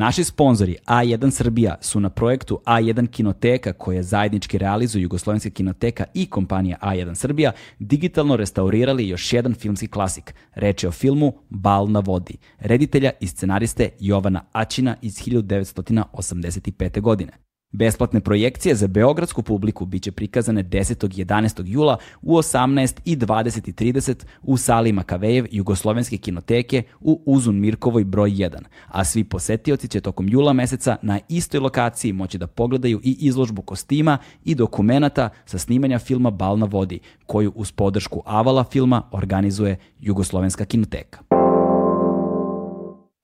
[0.00, 6.26] Naši sponzori A1 Srbija su na projektu A1 Kinoteka koje zajednički realizuju Jugoslovenska kinoteka i
[6.26, 10.34] kompanija A1 Srbija digitalno restaurirali još jedan filmski klasik.
[10.54, 17.00] Reč je o filmu Bal na vodi, reditelja i scenariste Jovana Aćina iz 1985.
[17.00, 17.47] godine.
[17.72, 21.20] Besplatne projekcije za beogradsku publiku biće prikazane 10.
[21.20, 21.62] i 11.
[21.66, 28.04] jula u 18 i 20 i 30 u sali Makavejev Jugoslovenske kinoteke u Uzun Mirkovoj
[28.04, 33.00] broj 1, a svi posetioci će tokom jula meseca na istoj lokaciji moći da pogledaju
[33.04, 38.64] i izložbu kostima i dokumenata sa snimanja filma Bal na vodi, koju uz podršku Avala
[38.64, 41.27] filma organizuje Jugoslovenska kinoteka.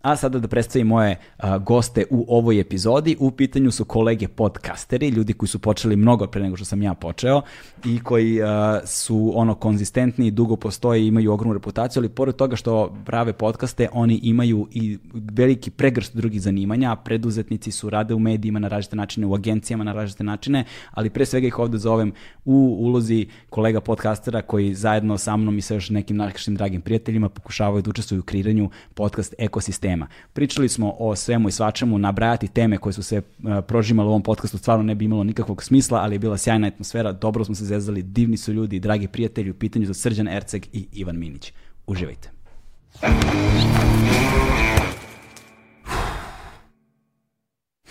[0.05, 3.17] A sada da predstavim moje a, goste u ovoj epizodi.
[3.21, 6.95] U pitanju su kolege podcasteri, ljudi koji su počeli mnogo pre nego što sam ja
[6.95, 7.43] počeo
[7.85, 12.97] i koji a, su ono konzistentni, dugo postoje imaju ogromnu reputaciju, ali pored toga što
[13.05, 18.69] prave podcaste, oni imaju i veliki pregršt drugih zanimanja, preduzetnici su, rade u medijima na
[18.69, 22.13] različite načine, u agencijama na različite načine, ali pre svega ih ovde zovem
[22.45, 27.29] u ulozi kolega podcastera koji zajedno sa mnom i sa još nekim našim dragim prijateljima
[27.29, 30.07] pokušavaju da učestvuju u kreiranju podcast ekosistema tema.
[30.33, 33.25] Pričali smo o svemu i svačemu, nabrajati teme koje su se uh,
[33.67, 37.13] prožimale u ovom podcastu stvarno ne bi imalo nikakvog smisla, ali je bila sjajna atmosfera,
[37.13, 40.87] dobro smo se zezali, divni su ljudi, dragi prijatelji, u pitanju za Srđan Erceg i
[40.93, 41.53] Ivan Minić.
[41.87, 42.31] Uživajte.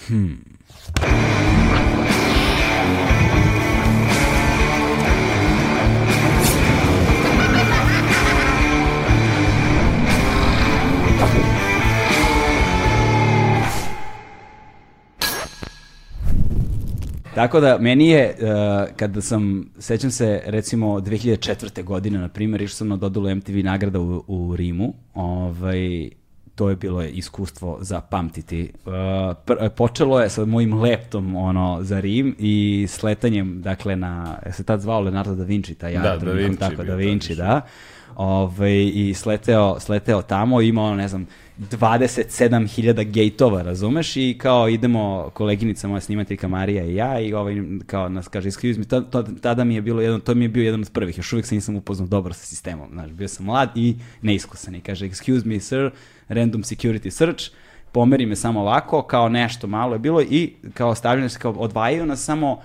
[0.08, 0.54] Hmm.
[17.36, 21.84] Tako da, meni je, uh, kada sam, sećam se, recimo, 2004.
[21.84, 26.10] godine, na primjer, išao sam na dodelu MTV nagrada u, u Rimu, ovaj,
[26.56, 28.72] to je bilo iskustvo za pamtiti.
[28.86, 34.82] Uh, počelo je sa mojim leptom ono, za Rim i sletanjem, dakle, na, se tad
[34.82, 37.62] zvao Leonardo da Vinci, taj da, da Vinci, tako, da Vinci, da.
[38.16, 41.28] Ove, I sleteo, sleteo tamo, imao, ne znam,
[41.60, 44.18] 27.000 gejtova, razumeš?
[44.18, 48.78] I kao idemo, koleginica moja snimateljka Marija i ja i ovaj, kao nas kaže, excuse
[48.78, 51.34] me, to, tada mi je bilo jedan, to mi je bio jedan od prvih, još
[51.34, 55.10] uvijek se nisam upoznao dobro sa sistemom, znaš, bio sam mlad i neiskusan i kaže,
[55.10, 55.92] excuse me sir,
[56.28, 57.44] random security search,
[57.92, 62.06] pomeri me samo ovako, kao nešto malo je bilo i kao stavljeno se, kao odvajaju
[62.06, 62.62] nas samo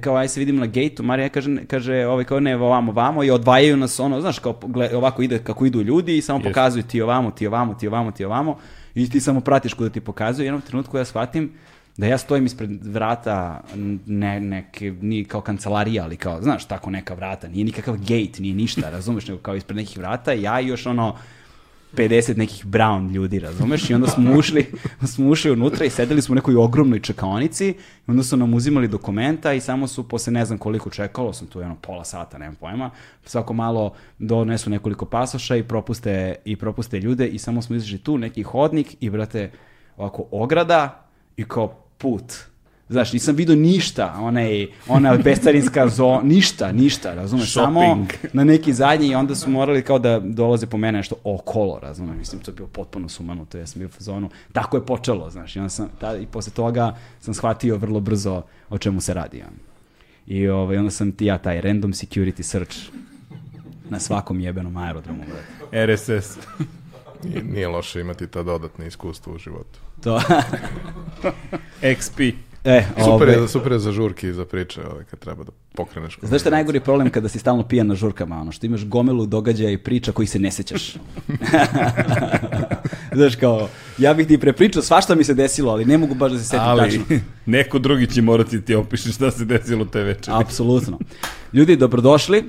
[0.00, 3.30] kao aj se vidimo na gejtu, Marija kaže, kaže ovaj kao ne ovamo, ovamo i
[3.30, 6.44] odvajaju nas ono, znaš, kao gled, ovako ide kako idu ljudi i samo yes.
[6.44, 8.58] pokazuju ti ovamo, ti ovamo, ti ovamo, ti ovamo
[8.94, 11.52] i ti samo pratiš kuda ti pokazuju i jednom trenutku ja shvatim
[11.96, 13.60] da ja stojim ispred vrata
[14.06, 18.54] ne, neke, ni kao kancelarija, ali kao, znaš, tako neka vrata, nije nikakav gate, nije
[18.54, 21.16] ništa, razumeš, nego kao ispred nekih vrata, ja još ono,
[21.94, 23.90] 50 nekih brown ljudi, razumeš?
[23.90, 24.72] I onda smo ušli,
[25.14, 27.74] smo ušli unutra i sedeli smo u nekoj ogromnoj čekaonici i
[28.06, 31.60] onda su nam uzimali dokumenta i samo su posle ne znam koliko čekalo, sam tu
[31.60, 32.90] jedno pola sata, nemam pojma,
[33.24, 38.18] svako malo donesu nekoliko pasoša i propuste, i propuste ljude i samo smo izašli tu,
[38.18, 39.50] neki hodnik i brate,
[39.96, 41.68] ovako ograda i kao
[41.98, 42.32] put
[42.88, 49.08] Znaš, nisam vidio ništa, onaj, ona bescarinska zona, ništa, ništa, razumeš, samo na neki zadnji
[49.08, 52.54] i onda su morali kao da dolaze po mene nešto okolo, razumeš, mislim, to je
[52.54, 55.88] bilo potpuno sumanuto, ja sam bio u zonu, tako je počelo, znaš, i, onda sam,
[56.00, 59.46] ta, i posle toga sam shvatio vrlo brzo o čemu se radi, ja.
[60.26, 62.76] I ovaj, onda sam ti ja taj random security search
[63.90, 65.94] na svakom jebenom aerodromu, brate.
[65.94, 66.38] RSS.
[67.24, 69.78] Nije, nije loše imati ta dodatna iskustva u životu.
[70.02, 70.20] To.
[71.82, 72.34] XP.
[72.66, 76.18] E, super, je, super je za žurke i za priče ovaj, kad treba da pokreneš.
[76.22, 79.26] Znaš šta je najgori problem kada si stalno pijan na žurkama, ono, što imaš gomilu
[79.26, 80.96] događaja i priča koji se ne sećaš.
[83.16, 83.68] Znaš kao,
[83.98, 86.60] ja bih ti prepričao svašta mi se desilo, ali ne mogu baš da se setim
[86.64, 87.04] ali, tačno.
[87.46, 90.36] neko drugi će morati ti opiši šta se desilo te večeri.
[90.40, 90.98] Apsolutno.
[91.52, 92.44] Ljudi, dobrodošli.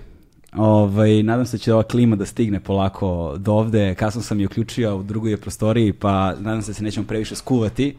[0.55, 3.95] Ovaj, nadam se da će ova klima da stigne polako do ovde.
[3.95, 7.95] Kasno sam je uključio u drugoj prostoriji, pa nadam se da se nećemo previše skuvati.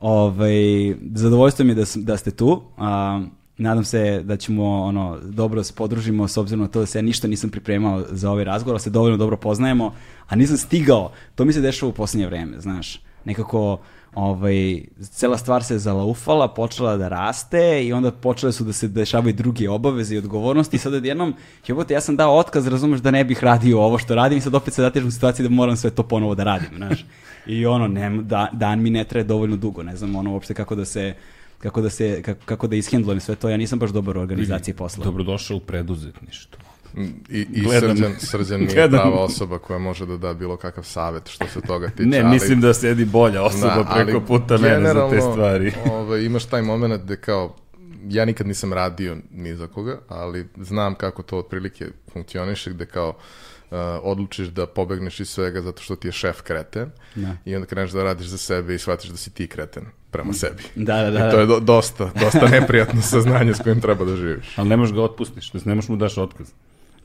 [0.00, 2.62] Ovaj, zadovoljstvo mi je da, da ste tu.
[2.78, 3.22] A,
[3.58, 7.02] nadam se da ćemo ono dobro se podružimo s obzirom na to da se ja
[7.02, 9.94] ništa nisam pripremao za ovaj razgovor, da se dovoljno dobro poznajemo,
[10.28, 11.12] a nisam stigao.
[11.34, 13.00] To mi se dešava u poslednje vreme, znaš.
[13.24, 13.78] Nekako
[14.14, 19.34] ovaj, cela stvar se zalaufala, počela da raste i onda počele su da se dešavaju
[19.34, 21.34] druge obaveze i odgovornosti i sad odjednom,
[21.68, 24.54] jebote, ja sam dao otkaz, razumeš da ne bih radio ovo što radim i sad
[24.54, 27.04] opet se datežem u situaciji da moram sve to ponovo da radim, znaš.
[27.46, 30.74] I ono, ne, da, dan mi ne traje dovoljno dugo, ne znam ono uopšte kako
[30.74, 31.14] da se
[31.58, 33.48] kako da se kako, kako da ishendlujem sve to.
[33.48, 35.04] Ja nisam baš dobar u organizaciji posla.
[35.04, 36.60] Dobrodošao u preduzetništvo.
[37.30, 37.96] I, i Gledam.
[37.96, 39.00] Srđan, Srđan nije Gledam.
[39.00, 42.08] prava osoba koja može da da bilo kakav savet što se toga tiče.
[42.08, 45.32] Ne, ali- mislim da sedi bolja osoba Da, ali preko puta mene za te generalno,
[45.32, 45.72] stvari.
[45.92, 47.56] Ovaj, imaš taj moment gde kao,
[48.08, 53.08] ja nikad nisam radio ni za koga, ali znam kako to otprilike funkcioniše, gde kao
[53.08, 53.14] uh,
[54.02, 57.36] odlučiš da pobegneš iz svega zato što ti je šef kreten Da.
[57.44, 60.62] i onda kreneš da radiš za sebe i shvatiš da si ti kreten prema sebi.
[60.74, 61.28] Da, da, da.
[61.28, 64.58] I to je do, dosta, dosta neprijatno saznanje s kojim treba da živiš.
[64.58, 66.48] Ali ne možeš ga otpustiš, ne možeš mu daš otkaz.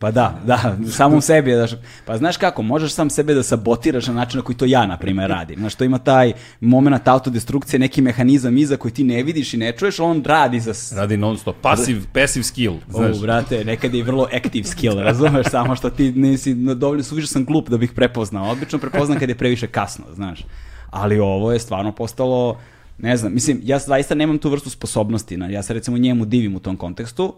[0.05, 1.71] Pa da, da, samom sebi daš.
[2.05, 4.97] Pa znaš kako, možeš sam sebe da sabotiraš na način na koji to ja, na
[4.97, 5.59] primjer, radim.
[5.59, 9.71] Znaš, to ima taj moment autodestrukcije, neki mehanizam iza koji ti ne vidiš i ne
[9.71, 10.73] čuješ, on radi za...
[10.95, 11.55] Radi non stop.
[11.61, 13.17] Pasiv, passive skill, znaš.
[13.17, 17.03] O, brate, nekad je i vrlo active skill, razumeš, samo što ti nisi, no, dovoljno
[17.03, 18.51] suviše sam glup da bih prepoznao.
[18.51, 20.45] Obično prepoznam kad je previše kasno, znaš.
[20.89, 22.59] Ali ovo je stvarno postalo,
[22.97, 26.55] ne znam, mislim, ja zaista nemam tu vrstu sposobnosti, na, ja se recimo njemu divim
[26.55, 27.33] u tom kontekstu,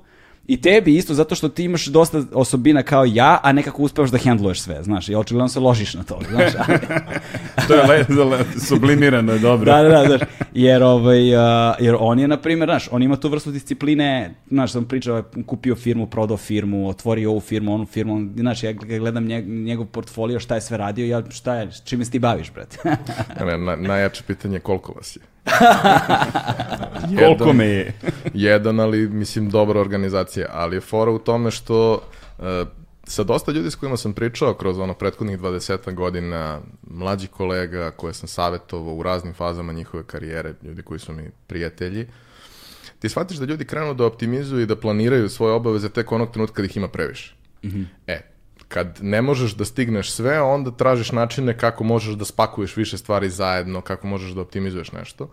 [0.47, 4.17] I tebi isto, zato što ti imaš dosta osobina kao ja, a nekako uspevaš da
[4.17, 6.51] hendluješ sve, znaš, i očigledno se ložiš na to, znaš.
[7.67, 9.71] To je le, le, sublimirano, je dobro.
[9.71, 10.21] Da, da, da, znaš,
[10.53, 14.71] jer, ovaj, uh, jer on je, na primjer, znaš, on ima tu vrstu discipline, znaš,
[14.71, 19.25] sam pričao, kupio firmu, prodao firmu, otvorio ovu firmu, onu firmu, on, znaš, ja gledam
[19.25, 22.77] njeg, njegov portfolio, šta je sve radio, ja, šta je, čime se ti baviš, brate?
[23.45, 25.21] Ne, na, najjače pitanje je koliko vas je.
[27.19, 27.93] Koliko me je?
[28.33, 32.01] jedan, ali mislim dobra organizacija, ali je fora u tome što
[32.39, 32.65] e,
[33.03, 38.13] sa dosta ljudi s kojima sam pričao kroz ono prethodnih 20 godina, mlađi kolega koje
[38.13, 42.07] sam savjetovao u raznim fazama njihove karijere, ljudi koji su mi prijatelji,
[42.99, 46.55] ti shvatiš da ljudi krenu da optimizuju i da planiraju svoje obaveze tek onog trenutka
[46.55, 47.35] kad ih ima previše.
[48.07, 48.21] E,
[48.67, 53.29] kad ne možeš da stigneš sve, onda tražiš načine kako možeš da spakuješ više stvari
[53.29, 55.29] zajedno, kako možeš da optimizuješ nešto.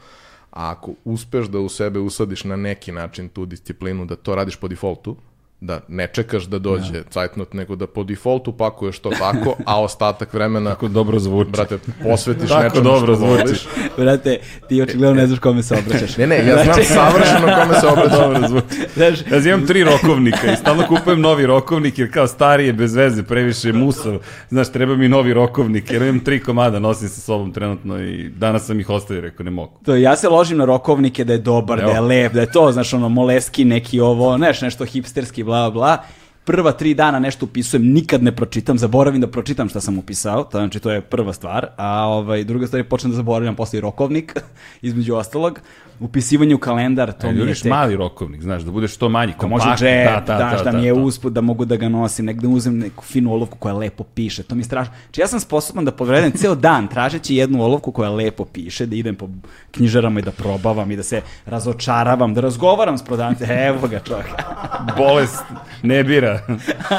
[0.50, 4.56] A ako uspeš da u sebe usadiš na neki način tu disciplinu, da to radiš
[4.56, 5.16] po defaultu,
[5.64, 10.34] da ne čekaš da dođe cajtnot, nego da po defaultu pakuješ to tako, a ostatak
[10.34, 11.50] vremena, Kako dobro zvuči.
[11.50, 13.42] brate, posvetiš Tako nečemu dobro što zvuči.
[13.42, 13.66] voliš.
[13.96, 14.38] brate,
[14.68, 16.16] ti očigledno ne znaš kome se obraćaš.
[16.16, 18.18] Ne, ne, ja znam savršeno kome se obraćam.
[18.22, 18.66] dobro zvuči.
[18.94, 22.94] Znaš, Ja imam tri rokovnika i stalno kupujem novi rokovnik jer kao stari je bez
[22.94, 24.18] veze, previše je musav.
[24.48, 28.64] Znaš, treba mi novi rokovnik jer imam tri komada, nosim sa sobom trenutno i danas
[28.64, 29.78] sam ih ostavio, rekao ne mogu.
[29.84, 32.72] To, ja se ložim na rokovnike da je dobar, da je lep, da je to,
[32.72, 35.98] znaš, ono, moleski neki ovo, neš, nešto hipsterski, bla, bla.
[36.44, 40.58] Prva tri dana nešto upisujem, nikad ne pročitam, zaboravim da pročitam šta sam upisao, to,
[40.58, 44.34] znači to je prva stvar, a ovaj, druga stvar je počnem da zaboravljam posle rokovnik,
[44.88, 45.60] između ostalog,
[46.00, 49.32] upisivanje u kalendar, to E, mi je tek- mali rokovnik, znaš, da bude što manji,
[49.32, 52.48] Ko može kompaktni, džep, znaš, da, mi je usput, da mogu da ga nosim, negde
[52.48, 54.94] uzem neku finu olovku koja lepo piše, to mi je strašno.
[55.04, 58.96] Znači ja sam sposoban da povedem ceo dan tražeći jednu olovku koja lepo piše, da
[58.96, 59.28] idem po
[59.70, 64.26] knjižarama i da probavam i da se razočaravam, da razgovaram s prodavnicem, evo ga čovjek.
[64.98, 65.42] Bolest
[65.82, 66.40] ne bira.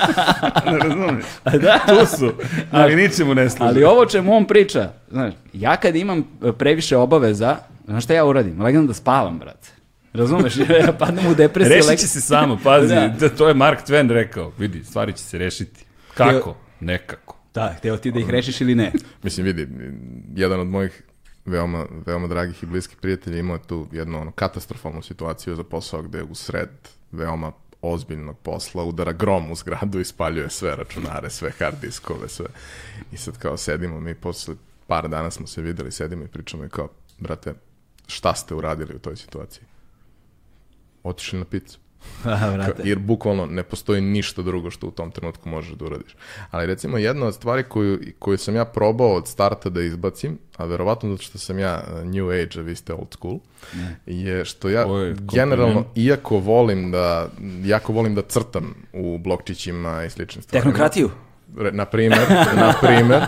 [0.65, 1.25] ne razumiješ?
[1.45, 1.79] da.
[1.87, 2.31] Tu su,
[2.71, 3.69] ali ničemu ne služi.
[3.69, 8.25] Ali ovo čemu on priča, znaš, ja kad imam e, previše obaveza, znaš šta ja
[8.25, 8.61] uradim?
[8.61, 9.69] Legnem da spavam, brate.
[10.13, 10.57] Razumeš?
[10.57, 11.75] Ja padnem u depresiju.
[11.75, 13.07] Rešit leg- će se samo, pazi, Da.
[13.09, 13.29] da.
[13.29, 15.85] to je Mark Twain rekao, vidi, stvari će se rešiti.
[16.13, 16.55] Kako?
[16.79, 17.37] Nekako.
[17.53, 18.91] Da, hteo ti da ih rešiš ili ne?
[19.23, 19.67] Mislim, vidi,
[20.35, 21.03] jedan od mojih
[21.45, 26.01] veoma, veoma dragih i bliskih prijatelja imao je tu jednu ono, katastrofalnu situaciju za posao
[26.01, 26.69] gde u sred
[27.11, 27.51] veoma
[27.81, 32.45] ozbiljnog posla udara grom u zgradu i spaljuje sve računare, sve hard diskove, sve.
[33.11, 34.55] I sad kao sedimo mi posle
[34.87, 36.89] par dana smo se videli, sedimo i pričamo i kao,
[37.19, 37.53] brate,
[38.07, 39.63] šta ste uradili u toj situaciji?
[41.03, 41.79] Otišli na picu.
[42.83, 46.15] Jer bukvalno ne postoji ništa drugo što u tom trenutku možeš da uradiš.
[46.51, 50.65] Ali recimo jedna od stvari koju, koju sam ja probao od starta da izbacim, a
[50.65, 53.39] verovatno zato što sam ja uh, new age, a vi ste old school,
[54.05, 55.31] je što ja kompliment.
[55.31, 57.29] generalno, iako volim da,
[57.63, 60.63] jako volim da crtam u blokčićima i sličnim stvarima.
[60.63, 61.09] Tehnokratiju?
[61.71, 62.19] Na primer,
[62.55, 63.21] na primer,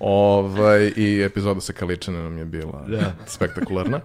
[0.00, 3.12] ovaj, i epizoda sa Kaličanom je bila Da.
[3.26, 4.00] spektakularna.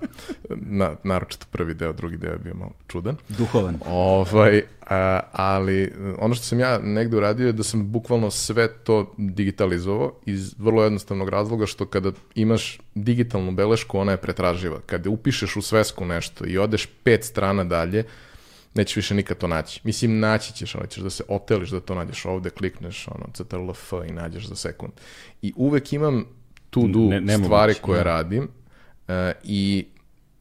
[0.49, 3.15] Na, naročito prvi deo, drugi deo je bio malo čudan.
[3.29, 3.79] Duhovan.
[3.87, 9.13] Ovaj, a, ali ono što sam ja negde uradio je da sam bukvalno sve to
[9.17, 14.79] digitalizovao iz vrlo jednostavnog razloga što kada imaš digitalnu belešku, ona je pretraživa.
[14.85, 18.03] Kada upišeš u svesku nešto i odeš pet strana dalje,
[18.73, 19.81] nećeš više nikad to naći.
[19.83, 24.09] Mislim, naći ćeš, ali ćeš da se oteliš da to nađeš ovde, klikneš ono, CTRL-F
[24.09, 24.93] i nađeš za sekund.
[25.41, 26.25] I uvek imam
[26.69, 28.03] tu do Ne- nemoguće, stvari koje da.
[28.03, 28.47] radim
[29.07, 29.85] e, i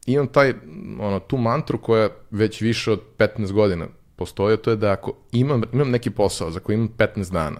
[0.05, 0.53] imam taj,
[0.99, 5.61] ono, tu mantru koja već više od 15 godina postoji, to je da ako imam,
[5.73, 7.59] imam neki posao za koji imam 15 dana,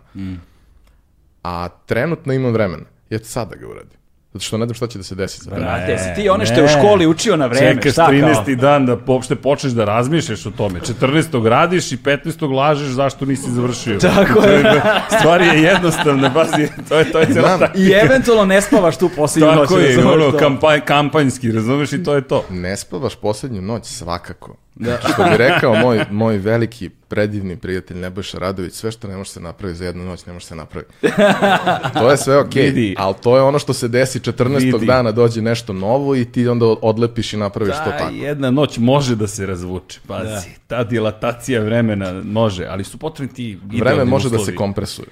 [1.44, 3.98] a trenutno imam vremena, ja sad da ga uradim.
[4.34, 5.50] Zato što ne znam šta će da se desi.
[5.50, 8.14] Brate, jesi ti one što je u školi učio na vreme, Čekaš šta kao?
[8.14, 8.56] 13.
[8.56, 10.80] dan da uopšte počneš da razmišljaš o tome.
[10.80, 11.48] 14.
[11.48, 12.54] radiš i 15.
[12.56, 14.00] lažeš zašto nisi završio.
[14.00, 14.82] Tako je.
[15.20, 17.60] Stvar je jednostavna, bazi, to je, to je Znam.
[17.60, 17.84] taktika.
[17.88, 19.70] I eventualno ne spavaš tu posljednju noć.
[19.70, 22.46] Tako je, ono, kampanj, kampanjski, razumeš i to je to.
[22.50, 24.56] Ne spavaš poslednju noć svakako.
[24.76, 24.98] Da.
[25.04, 29.40] Što bi rekao moj, moj veliki, predivni prijatelj Nebojša Radović, sve što ne može se
[29.40, 30.94] napraviti za jednu noć, ne može se napraviti.
[31.94, 32.96] to je sve okej, Vidi.
[32.98, 34.56] ali to je ono što se desi 14.
[34.74, 34.86] Vidi.
[34.86, 38.14] dana, dođe nešto novo i ti onda odlepiš i napraviš to Ta tako.
[38.14, 40.50] jedna noć može da se razvuče, pazi.
[40.68, 44.58] Ta dilatacija vremena može, ali su potrebni ti Vreme može da se uslovi.
[44.58, 45.08] kompresuje.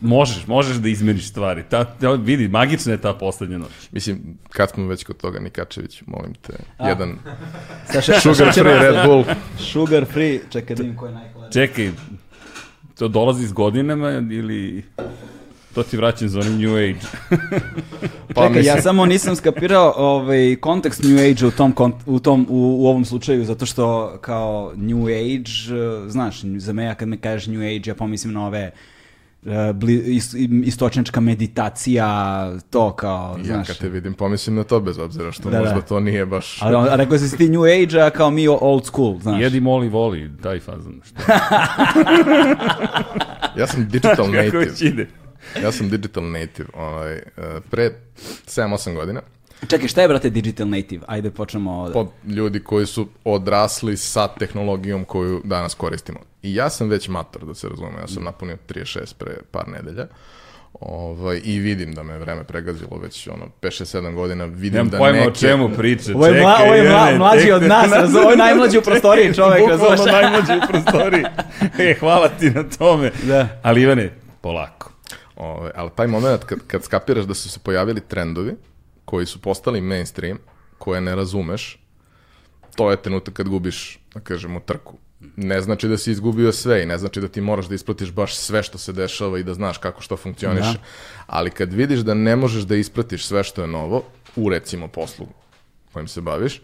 [0.00, 1.62] Možeš, možeš da izmeniš stvari.
[1.68, 3.70] Ta, ta, vidi, magična je ta poslednja noć.
[3.92, 4.18] Mislim,
[4.50, 7.18] kad smo već kod toga, Nikačević, molim te, jedan
[7.92, 9.24] Sa še- sugar free Red Bull.
[9.58, 11.52] Sugar free, čekaj da vidim ko je najkoledniji.
[11.52, 11.90] Čekaj,
[12.98, 14.84] to dolazi s godinama ili
[15.74, 17.00] to ti vraćam za onaj New Age?
[18.28, 21.74] Pa, Čekaj, mislim- ja samo nisam skapirao ovaj, kontekst New Age u tom,
[22.06, 25.50] u, tom u, u ovom slučaju, zato što kao New Age,
[26.04, 28.72] eh, znaš, za me ja kad me kažeš New Age, ja pomislim na ove eh,
[29.72, 30.34] bli, is,
[30.64, 32.06] istočnička meditacija,
[32.70, 33.66] to kao, Ja znaš.
[33.66, 35.80] kad te vidim, pomislim na to, bez obzira što Da, možda da.
[35.80, 36.62] to nije baš...
[36.62, 39.40] Ali on- a rekao si ti New Age, a kao mi old school, znaš.
[39.42, 41.00] Jedi, moli, voli, taj fazon.
[41.04, 41.14] Što?
[43.56, 45.06] Ja sam digital native.
[45.62, 46.68] Ja sam digital native.
[46.74, 47.22] Ovaj, eh,
[47.70, 47.90] pre
[48.46, 49.20] 7-8 godina.
[49.68, 51.04] Čekaj, šta je, brate, digital native?
[51.06, 51.92] Ajde, počnemo od...
[51.92, 56.18] Pod ljudi koji su odrasli sa tehnologijom koju danas koristimo.
[56.42, 58.00] I ja sam već mator, da se razume.
[58.00, 60.06] Ja sam napunio 36 pre par nedelja.
[60.80, 64.44] Ovaj, I vidim da me vreme pregazilo već ono 5-6-7 godina.
[64.44, 65.28] Vidim Nemam da pojma neke...
[65.28, 66.12] o čemu priča.
[66.14, 68.24] Ovo je, mla, ovo je mla, mlađi od nas, razumiješ?
[68.24, 69.60] Ovo je najmlađi u prostoriji čovek?
[69.60, 71.24] Bukvalno najmlađi u prostoriji.
[71.78, 73.10] E, hvala ti na tome.
[73.22, 73.48] Da.
[73.62, 74.92] Ali Ivane, polako.
[75.36, 78.54] Ovaj, ali taj moment kad, kad skapiraš da su se pojavili trendovi
[79.04, 80.38] koji su postali mainstream,
[80.78, 81.78] koje ne razumeš,
[82.76, 84.98] to je trenutak kad gubiš, da kažemo, trku.
[85.36, 88.36] Ne znači da si izgubio sve i ne znači da ti moraš da ispratiš baš
[88.36, 90.72] sve što se dešava i da znaš kako što funkcioniše.
[90.72, 90.84] Da.
[91.26, 94.02] Ali kad vidiš da ne možeš da ispratiš sve što je novo,
[94.36, 95.26] u recimo poslu
[95.92, 96.62] kojim se baviš,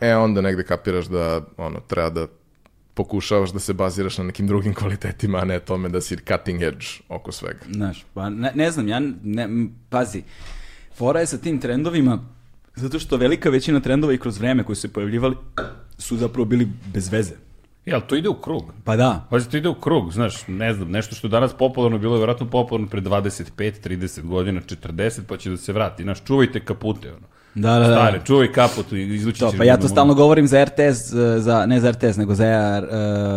[0.00, 2.26] e onda negde kapiraš da ono, treba da
[2.94, 6.86] pokušavaš da se baziraš na nekim drugim kvalitetima, a ne tome da si cutting edge
[7.08, 7.60] oko svega.
[7.70, 9.48] Znaš, pa ne, ne znam, ja ne,
[9.90, 10.22] pazi,
[10.94, 12.18] fora je sa tim trendovima,
[12.74, 15.36] zato što velika većina trendova i kroz vreme koji su se pojavljivali
[15.98, 17.34] su zapravo bili bez veze.
[17.92, 18.72] Ali to ide u krug.
[18.84, 21.98] Pa da, Pazi, to ide u krug, znaš, ne znam, nešto što je danas popularno,
[21.98, 23.50] bilo je vjerojatno popularno pre 25,
[23.88, 26.02] 30 godina, 40, pa će da se vrati.
[26.02, 27.26] Znaš, čuvajte kapute, ono.
[27.54, 27.94] Da, da, da.
[27.94, 31.66] Stare, čuvaj kaput, izvući to, ćeš pa ja to stalno govorim za RTS, e, za,
[31.66, 32.80] ne za RTS, nego za e,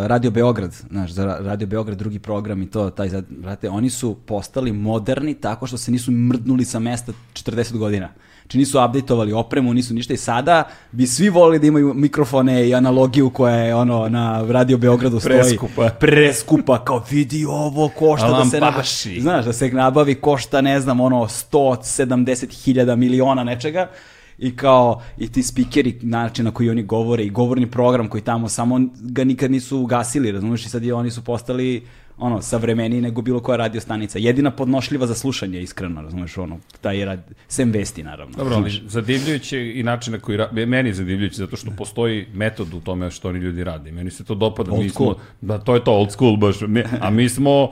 [0.08, 4.16] Radio Beograd, znaš, za Ra- Radio Beograd drugi program i to, taj, brate, oni su
[4.26, 8.08] postali moderni tako što se nisu mrdnuli sa mesta 40 godina.
[8.44, 12.74] Znači nisu updateovali opremu, nisu ništa i sada bi svi volili da imaju mikrofone i
[12.74, 15.38] analogiju koja je ono na Radio Beogradu stoji.
[15.38, 15.88] Preskupa.
[15.88, 19.20] Preskupa, kao vidi ovo košta da se nabavi.
[19.20, 23.90] Znaš, da se nabavi košta, ne znam, ono 170 hiljada miliona nečega
[24.38, 28.48] i kao i ti spikeri, način na koji oni govore i govorni program koji tamo
[28.48, 31.86] samo ga nikad nisu ugasili, razumiješ i sad i oni su postali
[32.18, 34.18] ono, savremeniji nego bilo koja radio stanica.
[34.18, 38.36] Jedina podnošljiva za slušanje, iskreno, razumiješ, ono, taj rad, sem vesti, naravno.
[38.36, 38.82] Dobro, ali razumeš.
[38.86, 43.10] zadivljujuće i način na koji, ra- meni je zadivljujuće zato što postoji metod u tome
[43.10, 43.92] što oni ljudi rade.
[43.92, 44.72] Meni se to dopada.
[44.72, 45.14] Old mi smo, school.
[45.40, 46.60] da, to je to, old school baš.
[46.60, 47.70] Mi- A mi smo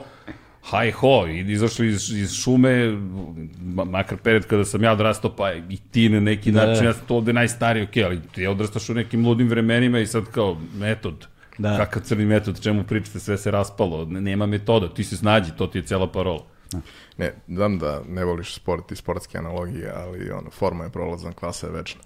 [0.63, 1.09] haj ho,
[1.47, 2.69] izašli iz, iz šume,
[3.65, 6.67] ma- makar period kada sam ja odrastao, pa i ti na neki Da, da.
[6.67, 10.07] način, ja sam to ovde najstariji, ok, ali ti odrastaš u nekim ludim vremenima i
[10.07, 11.27] sad kao metod.
[11.57, 11.77] Da.
[11.77, 15.67] Kakav crni metod, čemu pričate, sve se raspalo, ne- nema metoda, ti se snađi, to
[15.67, 16.43] ti je cela parola.
[17.17, 21.67] Ne, znam da ne voliš sport i sportske analogije, ali ono, forma je prolazna, klasa
[21.67, 22.01] je večna.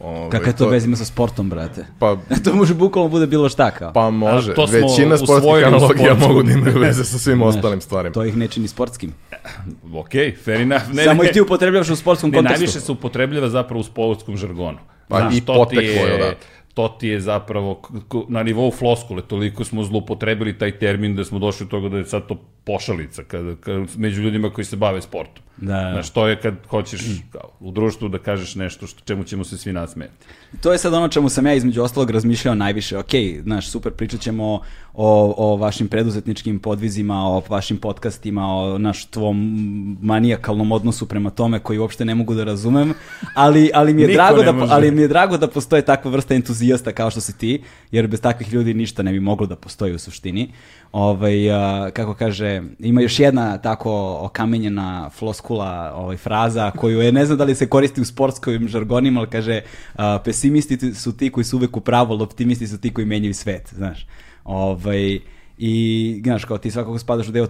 [0.00, 1.86] Ove, Kakva je to veza ima sa sportom, brate?
[1.98, 3.92] Pa, to može bukvalno bude bilo šta kao.
[3.92, 4.52] pa može.
[4.52, 6.18] A to Većina sportskih analogija sportskom.
[6.28, 8.12] mogu da imaju veze sa svim Znaš, ostalim stvarima.
[8.12, 9.12] To ih ne čini sportskim.
[9.94, 10.10] Ok,
[10.44, 10.82] fair enough.
[10.92, 11.28] Ne, Samo ne.
[11.28, 12.58] ih ti upotrebljavaš u sportskom Ne, kontekstu.
[12.58, 14.78] najviše se upotrebljava zapravo u sportskom žargonu.
[15.08, 16.34] Pa Znaš, i to poteklo je je, odatle.
[16.76, 17.80] To ti je zapravo
[18.28, 22.04] na nivou floskule, toliko smo zlupotrebili taj termin da smo došli do toga da je
[22.04, 25.46] sad to pošalica kada, kada, među ljudima koji se bave sportom.
[25.56, 25.90] Da.
[25.92, 27.00] Znaš, to je kad hoćeš
[27.32, 30.12] kao, u društvu da kažeš nešto što, čemu ćemo se svi nasmeti.
[30.60, 32.98] To je sad ono čemu sam ja između ostalog razmišljao najviše.
[32.98, 33.10] Ok,
[33.42, 34.60] znaš, super, pričat ćemo
[34.94, 41.58] o, o vašim preduzetničkim podvizima, o vašim podcastima, o naš tvom manijakalnom odnosu prema tome
[41.58, 42.94] koji uopšte ne mogu da razumem,
[43.34, 44.72] ali, ali, mi, je drago da, može.
[44.72, 48.20] ali mi je drago da postoje takva vrsta entuzijasta kao što si ti, jer bez
[48.20, 50.52] takvih ljudi ništa ne bi moglo da postoji u suštini.
[50.92, 57.26] Ovaj, a, kako kaže ima još jedna tako okamenjena floskula, ovaj, fraza, koju je, ne
[57.26, 59.60] znam da li se koristi u sportskim žargonima, ali kaže,
[59.94, 63.34] a, pesimisti su ti koji su uvek u pravu, ali optimisti su ti koji menjaju
[63.34, 64.06] svet, znaš.
[64.44, 65.18] Ovaj,
[65.58, 67.46] I, znaš, kao ti svakako spadaš u deo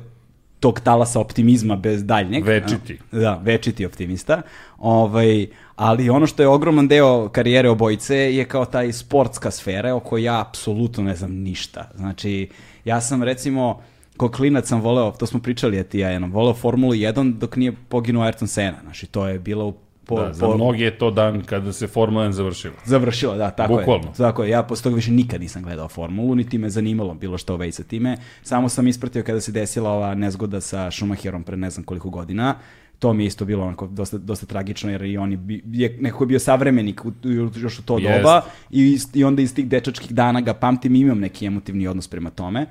[0.61, 2.45] tog talasa optimizma bez daljnjeg.
[2.45, 2.99] Večiti.
[3.13, 4.43] Da, večiti optimista.
[4.79, 10.01] Ovaj, ali ono što je ogroman deo karijere obojice je kao taj sportska sfera o
[10.01, 11.91] kojoj ja apsolutno ne znam ništa.
[11.95, 12.49] Znači,
[12.87, 13.81] ja sam recimo,
[14.17, 17.73] ko klinac sam voleo, to smo pričali ti ja jednom, voleo Formulu 1 dok nije
[17.89, 18.79] poginuo Ayrton Senna.
[18.83, 19.75] Znači, to je bilo u
[20.07, 22.75] po, Da, za po- mnogi je to dan kada se Formula 1 završila.
[22.85, 24.07] Završila, da, tako Bukvalno.
[24.07, 24.15] je.
[24.17, 27.55] Tako je, ja posle toga više nikad nisam gledao formulu, niti me zanimalo bilo što
[27.55, 28.17] u vezi sa time.
[28.43, 32.55] Samo sam ispratio kada se desila ova nezgoda sa Schumacherom pre ne znam koliko godina.
[32.99, 35.99] To mi je isto bilo onako dosta, dosta tragično, jer i on je, bi- je
[36.01, 38.17] nekako je bio savremenik u, u- još u to Jest.
[38.17, 42.09] doba i, i onda iz tih dečačkih dana ga pamtim i imam neki emotivni odnos
[42.09, 42.67] prema tome.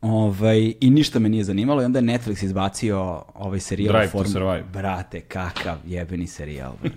[0.00, 2.98] Ovaj, I ništa me nije zanimalo i onda je Netflix izbacio
[3.34, 4.64] ovaj serijal Drive o to Survive.
[4.72, 6.96] Brate, kakav jebeni serijal, brate.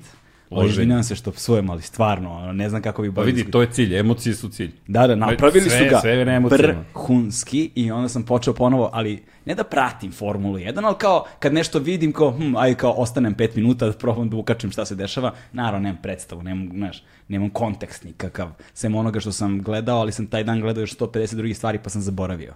[0.68, 4.00] Izvinjavam se što psujem, ali stvarno, ne znam kako bi Pa vidi, to je cilj,
[4.00, 4.72] emocije su cilj.
[4.88, 9.56] Da, da, napravili Sve- su ga sve vrhunski i onda sam počeo ponovo, ali ne
[9.56, 13.56] da pratim Formulu 1, ali kao kad nešto vidim, kao, hm, aj kao ostanem pet
[13.56, 18.04] minuta da probam da ukačem šta se dešava, naravno nemam predstavu, nemam, znaš, nemam kontekst
[18.04, 21.80] nikakav, sem onoga što sam gledao, ali sam taj dan gledao još 150 drugih stvari
[21.84, 22.54] pa sam zaboravio.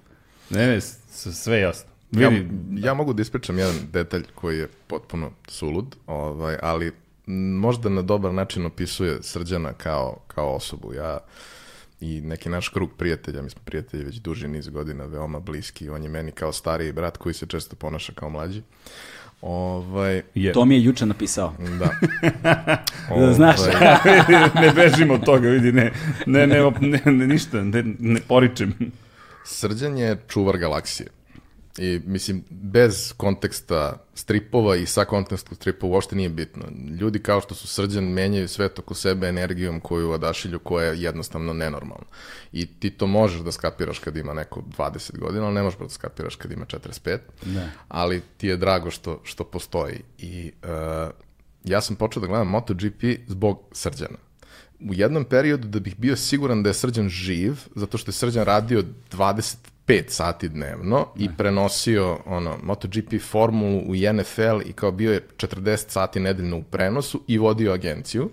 [0.50, 0.82] Ne, ne,
[1.12, 1.90] sve jasno.
[2.12, 6.92] Ja, Vidi, ja mogu da ispričam jedan detalj koji je potpuno sulud, ovaj, ali
[7.26, 10.94] možda na dobar način opisuje Srđana kao, kao osobu.
[10.94, 11.20] Ja
[12.02, 16.04] i neki naš krug prijatelja, mi smo prijatelji već duži niz godina, veoma bliski, on
[16.04, 18.62] je meni kao stariji brat koji se često ponaša kao mlađi.
[19.42, 20.54] Ovaj, je.
[20.54, 21.54] To mi je juče napisao.
[21.80, 21.90] da.
[23.20, 23.60] Da znaš.
[23.60, 25.92] Ovaj, ne bežimo od toga, vidi, ne,
[26.26, 28.74] ne, ne, ne, ne ništa, ne, ne poričem.
[29.46, 31.10] Srđan je čuvar galaksije.
[31.78, 36.66] I mislim, bez konteksta stripova i sa konteksta stripova uopšte nije bitno.
[37.00, 41.54] Ljudi kao što su srđan menjaju svet oko sebe energijom koju odašilju koja je jednostavno
[41.54, 42.06] nenormalna.
[42.52, 45.90] I ti to možeš da skapiraš kad ima neko 20 godina, ali ne možeš da
[45.90, 47.18] skapiraš kad ima 45.
[47.46, 47.70] Da.
[47.88, 50.02] Ali ti je drago što, što postoji.
[50.18, 50.70] I uh,
[51.64, 54.18] ja sam počeo da gledam MotoGP zbog srđana
[54.90, 58.46] u jednom periodu da bih bio siguran da je Srđan živ, zato što je Srđan
[58.46, 58.84] radio
[59.88, 65.90] 25 sati dnevno i prenosio ono, MotoGP formulu u NFL i kao bio je 40
[65.90, 68.30] sati nedeljno u prenosu i vodio agenciju.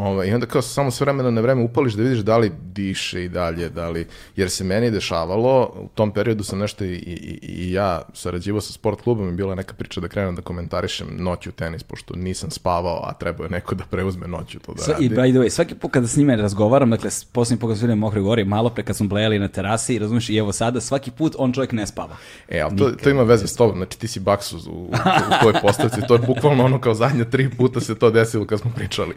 [0.00, 3.24] Ovaj, I onda kao samo s vremena na vreme upališ da vidiš da li diše
[3.24, 7.38] i dalje, da li, jer se meni dešavalo, u tom periodu sam nešto i, i,
[7.42, 11.06] i ja sarađivao sa sport klubom i bila je neka priča da krenem da komentarišem
[11.18, 14.92] noću tenis, pošto nisam spavao, a trebao je neko da preuzme noću to da Sva,
[14.92, 15.04] radi.
[15.04, 17.96] I by the way, svaki put kada s njime razgovaram, dakle, posljednji put kad smo
[17.96, 21.34] Mokre gori, malo pre kad smo blejali na terasi, razumiješ, i evo sada, svaki put
[21.38, 22.16] on čovjek ne spava.
[22.48, 25.42] E, ali to, to ima veze s tobom, znači ti si baksuz u, u, u
[25.42, 28.70] toj postavci, to je bukvalno ono kao zadnje tri puta se to desilo kad smo
[28.74, 29.14] pričali.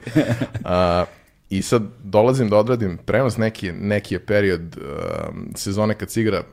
[0.63, 0.72] A,
[1.49, 6.43] I sad dolazim da odradim prenos, neki, neki je period um, sezone kad se igra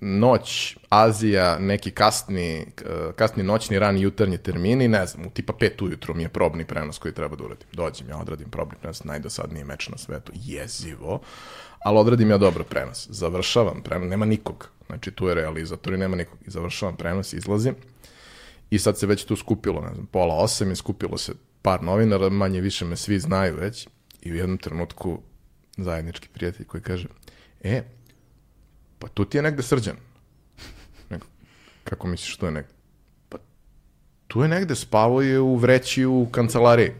[0.00, 5.82] noć, Azija, neki kasni, uh, kasni noćni, rani jutarnji termini, ne znam, u tipa pet
[5.82, 7.66] ujutru mi je probni prenos koji treba da uradim.
[7.72, 11.20] Dođem, ja odradim probni prenos, najdosadniji meč na svetu, jezivo,
[11.84, 13.06] ali odradim ja dobro prenos.
[13.10, 16.38] Završavam prenos, nema nikog, znači tu je realizator i nema nikog.
[16.46, 17.74] I završavam prenos, izlazim
[18.70, 22.28] i sad se već tu skupilo, ne znam, pola osam i skupilo se par novinara,
[22.28, 23.88] manje više me svi znaju već
[24.22, 25.18] i u jednom trenutku
[25.76, 27.08] zajednički prijatelj koji kaže,
[27.60, 27.82] e,
[28.98, 29.96] pa tu ti je negde srđan.
[31.10, 31.26] Nego,
[31.84, 32.72] kako misliš tu je negde?
[33.28, 33.38] Pa
[34.26, 36.92] tu je negde, spavo je u vreći u kancelariji.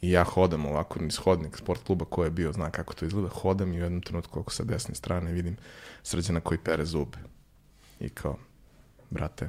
[0.00, 3.28] I ja hodam ovako niz hodnik sport kluba ko je bio, zna kako to izgleda,
[3.28, 5.56] hodam i u jednom trenutku ako sa desne strane vidim
[6.02, 7.18] srđana koji pere zube.
[8.00, 8.38] I kao,
[9.10, 9.48] brate,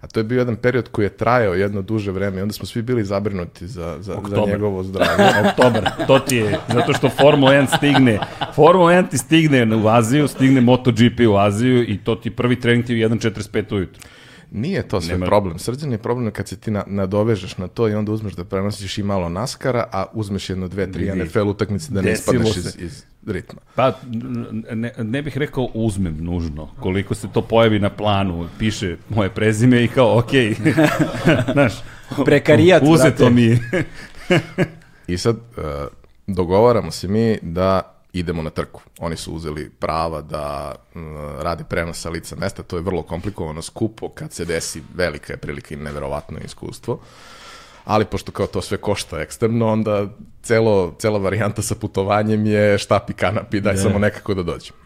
[0.00, 2.66] a to je bio jedan period koji je trajao jedno duže vreme i onda smo
[2.66, 4.48] svi bili zabrinuti za, za, za Oktobar.
[4.48, 5.24] njegovo zdravlje.
[5.48, 8.18] Oktobar, to ti je, zato što Formula 1 stigne,
[8.54, 12.86] Formula 1 ti stigne u Aziju, stigne MotoGP u Aziju i to ti prvi trening
[12.86, 14.02] ti je u 1.45 ujutru.
[14.50, 15.58] Nije to sve Nema- problem.
[15.58, 18.98] Srđan je problem kad se ti na, nadovežeš na to i onda uzmeš da prenosiš
[18.98, 21.24] i malo naskara, a uzmeš jedno, dve, tri Vidi.
[21.24, 22.78] NFL utakmice da ne Desilo ispadneš iz, se.
[22.78, 23.60] iz ritma.
[23.74, 23.92] Pa,
[24.72, 29.84] ne, ne bih rekao uzmem nužno, koliko se to pojavi na planu, piše moje prezime
[29.84, 30.54] i kao, okej,
[31.52, 31.72] znaš,
[32.24, 33.30] Prekarijat, uzeto brate.
[33.30, 33.58] mi.
[35.06, 35.62] I sad uh,
[36.26, 38.82] dogovaramo se mi da idemo na trku.
[38.98, 41.00] Oni su uzeli prava da uh,
[41.42, 45.36] rade prenos sa lica mesta, to je vrlo komplikovano, skupo, kad se desi velika je
[45.36, 47.00] prilika i neverovatno iskustvo.
[47.84, 50.06] Ali pošto kao to sve košta eksterno, onda
[50.42, 54.76] celo, cela varijanta sa putovanjem je štap i kanap i daj samo nekako da dođem.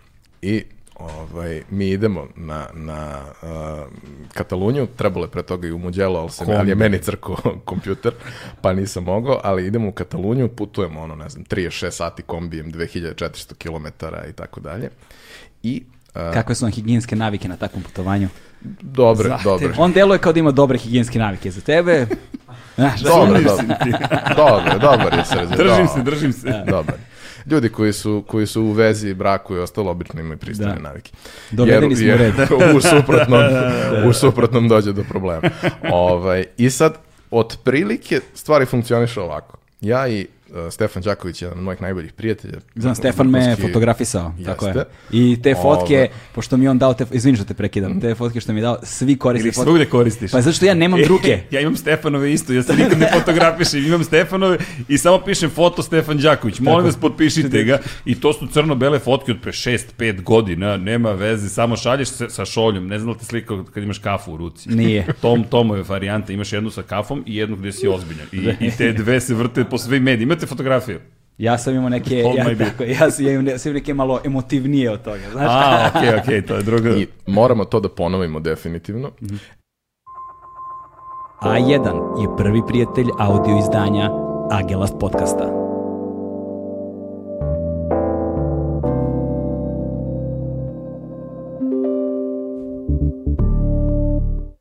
[0.43, 0.65] I
[1.01, 3.49] ovaj, mi idemo na, na uh,
[4.35, 8.13] Kataluniju, trebalo je pre toga i u Muđelo, ali, se, ali je meni crko kompjuter,
[8.61, 13.55] pa nisam mogao, ali idemo u Kataluniju, putujemo, ono, ne znam, 36 sati kombijem, 2400
[13.55, 13.87] km
[14.31, 14.91] i tako dalje.
[15.63, 18.29] I uh, Kakve su vam higijenske navike na takvom putovanju?
[18.81, 19.73] dobre, Zahtev- dobre.
[19.79, 22.07] On deluje kao da ima dobre higijenske navike za tebe.
[22.77, 23.93] Znaš, Dobre, ti.
[24.37, 25.57] dobre, dobar je srđan.
[25.57, 26.65] Držim se, držim se.
[26.67, 26.95] Dobar.
[27.51, 30.81] Ljudi koji su, koji su u vezi, braku i ostalo, obično imaju pristojne Da.
[30.81, 31.11] navike.
[31.51, 32.35] Dovedeni smo red.
[32.77, 33.41] u suprotnom,
[34.09, 35.43] u suprotnom dođe do problema.
[35.93, 36.95] ovaj, I sad,
[37.31, 39.57] otprilike, stvari funkcionišu ovako.
[39.81, 40.27] Ja i
[40.71, 42.59] Stefan Đaković, jedan od mojih najboljih prijatelja.
[42.75, 44.69] Znam, Stefan me fotografisao, tako je.
[44.69, 44.85] Jeste.
[45.11, 46.09] I te fotke, Ove.
[46.35, 48.63] pošto mi je on dao, te, izvini što te prekidam, te fotke što mi je
[48.63, 49.67] dao, svi koriste Ili fotke.
[49.69, 50.31] svugde koristiš.
[50.31, 51.39] Pa zato što ja nemam druge.
[51.51, 54.59] ja imam Stefanove isto, ja se nikad ne fotografišem, imam Stefanove
[54.89, 56.61] i samo pišem foto Stefan Đaković.
[56.61, 57.79] Molim vas, potpišite ga.
[58.05, 62.45] I to su crno-bele fotke od pre 6-5 godina, nema veze, samo šalješ se sa
[62.45, 62.87] šoljom.
[62.87, 64.69] Ne znam da te slika kad imaš kafu u ruci.
[64.69, 65.07] Nije.
[65.23, 68.27] Tom, Tomove varijante, imaš jednu sa kafom i jednu gde si ozbiljan.
[68.33, 70.37] I, i te dve se vrte po svim medijima.
[70.41, 71.01] Imate fotografiju?
[71.39, 74.21] Ja sam imao neke, Hold ja, tako, ja sam, ja imam, ne- sam neke malo
[74.25, 75.47] emotivnije od toga, znaš?
[75.51, 76.91] A, okej, okej, to je druga.
[76.91, 79.11] I moramo to da ponovimo definitivno.
[81.43, 84.11] A1 je prvi prijatelj audio izdanja
[84.51, 85.45] Agelast podcasta.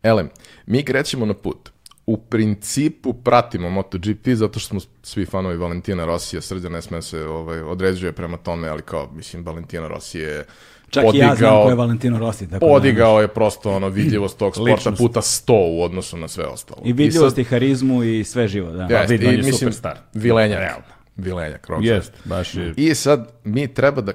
[0.04, 0.30] Elem,
[0.66, 1.70] mi krećemo na put.
[2.10, 7.26] U principu pratimo MotoGP zato što smo svi fanovi Valentina Rosija, Srđan ne sme se
[7.26, 10.46] ovaj, određuje prema tome, ali kao, mislim, Valentina Rossi je
[10.90, 12.50] Čak i ja znam ko je Valentino Rossi.
[12.50, 14.98] Tako da- podigao je prosto ono vidljivost tog sporta Ličnost.
[14.98, 16.82] puta 100 u odnosu na sve ostalo.
[16.86, 18.84] I vidljivost sad- i harizmu i sve živo, da.
[18.84, 19.98] Jeste, vidi, on i je mislim, superstar.
[20.14, 20.60] Vilenjak.
[20.60, 20.86] Realno.
[21.16, 22.74] Vilenjak, rock Jest, baš je...
[22.78, 24.12] I sad mi treba da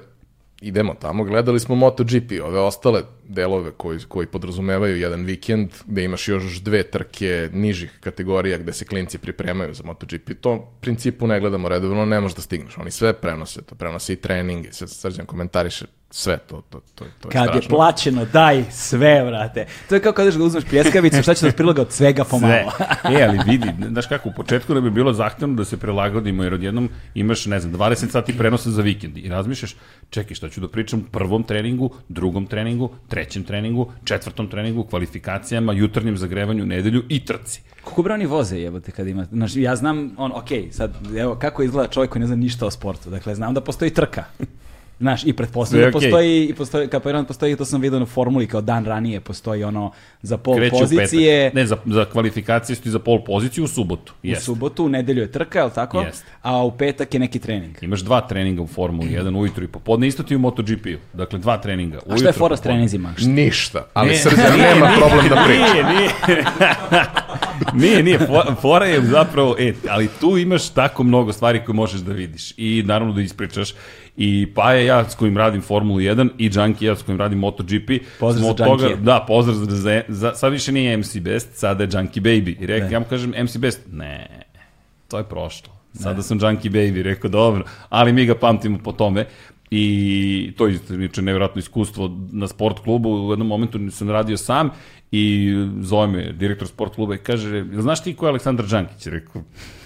[0.67, 6.27] idemo tamo, gledali smo MotoGP, ove ostale delove koji, koji podrazumevaju jedan vikend gde imaš
[6.27, 11.69] još dve trke nižih kategorija gde se klinci pripremaju za MotoGP, to principu ne gledamo
[11.69, 15.85] redovno, ne možeš da stigneš, oni sve prenose, to prenose i treninge, sad srđan komentariše
[16.11, 17.75] sve to, to, to, to je Kad je strašno.
[17.75, 19.65] plaćeno, daj sve, vrate.
[19.89, 22.71] To je kao kad ideš da uzmeš pljeskavicu, šta će da prilaga od svega pomalo.
[22.75, 23.21] Sve.
[23.21, 26.53] E, ali vidi, znaš kako, u početku nam je bilo zahtevno da se prilagodimo, jer
[26.53, 29.75] odjednom imaš, ne znam, 20 sati prenosa za vikend i razmišljaš,
[30.09, 35.73] čekaj, šta ću da pričam u prvom treningu, drugom treningu, trećem treningu, četvrtom treningu, kvalifikacijama,
[35.73, 37.61] jutarnjem zagrevanju, nedelju i trci.
[37.83, 41.63] Koliko bre oni voze jebote kad ima, znaš, ja znam, on, ok, sad, evo, kako
[41.63, 44.23] izgleda čovjek koji ne zna ništa o sportu, dakle, znam da postoji trka.
[44.99, 46.09] Znaš, i pretpostavljam da okej.
[46.09, 49.63] postoji, i postoji, kao prvo postoji, to sam vidio na formuli, kao dan ranije postoji
[49.63, 51.51] ono za pol Kreće u pozicije.
[51.53, 54.13] Ne, za, za kvalifikacije su ti za pol poziciju u subotu.
[54.13, 54.45] u Jeste.
[54.45, 56.01] subotu, u nedelju je trka, je li tako?
[56.01, 56.25] Jeste.
[56.41, 57.75] A u petak je neki trening.
[57.81, 61.17] Imaš dva treninga u Formuli 1 ujutru i popodne, isto ti i u MotoGP-u.
[61.17, 61.99] Dakle, dva treninga.
[62.09, 63.13] A šta je fora s treninzima?
[63.19, 65.73] Ništa, ali Ne, srđan nije, nema nije, problem da priča.
[65.73, 66.09] Nije, nije.
[67.81, 68.19] nije, nije.
[68.19, 72.53] fo- Fora je zapravo, e, ali tu imaš tako mnogo stvari koje možeš da vidiš
[72.57, 73.73] i naravno da ispričaš.
[74.17, 77.39] I pa je ja s kojim radim Formulu 1 i Junkie ja s kojim radim
[77.39, 77.89] MotoGP.
[78.19, 78.95] Pozdrav smo za toga.
[79.01, 82.55] Da, pozdrav za, za, sad više nije MC Best, sada je Junkie Baby.
[82.59, 84.27] I rekao, ja mu kažem MC Best, ne,
[85.07, 85.73] to je prošlo.
[85.93, 89.25] Sada sam Junkie Baby, rekao dobro, ali mi ga pamtimo po tome.
[89.71, 90.79] I to je
[91.17, 93.27] nevjerojatno iskustvo na sport klubu.
[93.27, 94.69] U jednom momentu sam radio sam
[95.11, 99.07] i zove me direktor sport kluba i kaže, "Jel znaš ti ko je Aleksandar Đankić?
[99.07, 99.43] Rekao,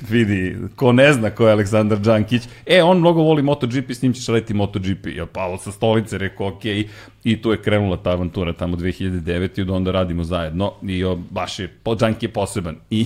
[0.09, 4.13] vidi, ko ne zna ko je Aleksandar Đankić, e, on mnogo voli MotoGP, s njim
[4.13, 5.07] ćeš raditi MotoGP.
[5.15, 6.65] Ja palo sa stolice, rekao, ok,
[7.23, 9.59] i tu je krenula ta avantura tamo 2009.
[9.59, 12.75] i od onda radimo zajedno i o, baš je, po, Đanki je poseban.
[12.89, 13.05] I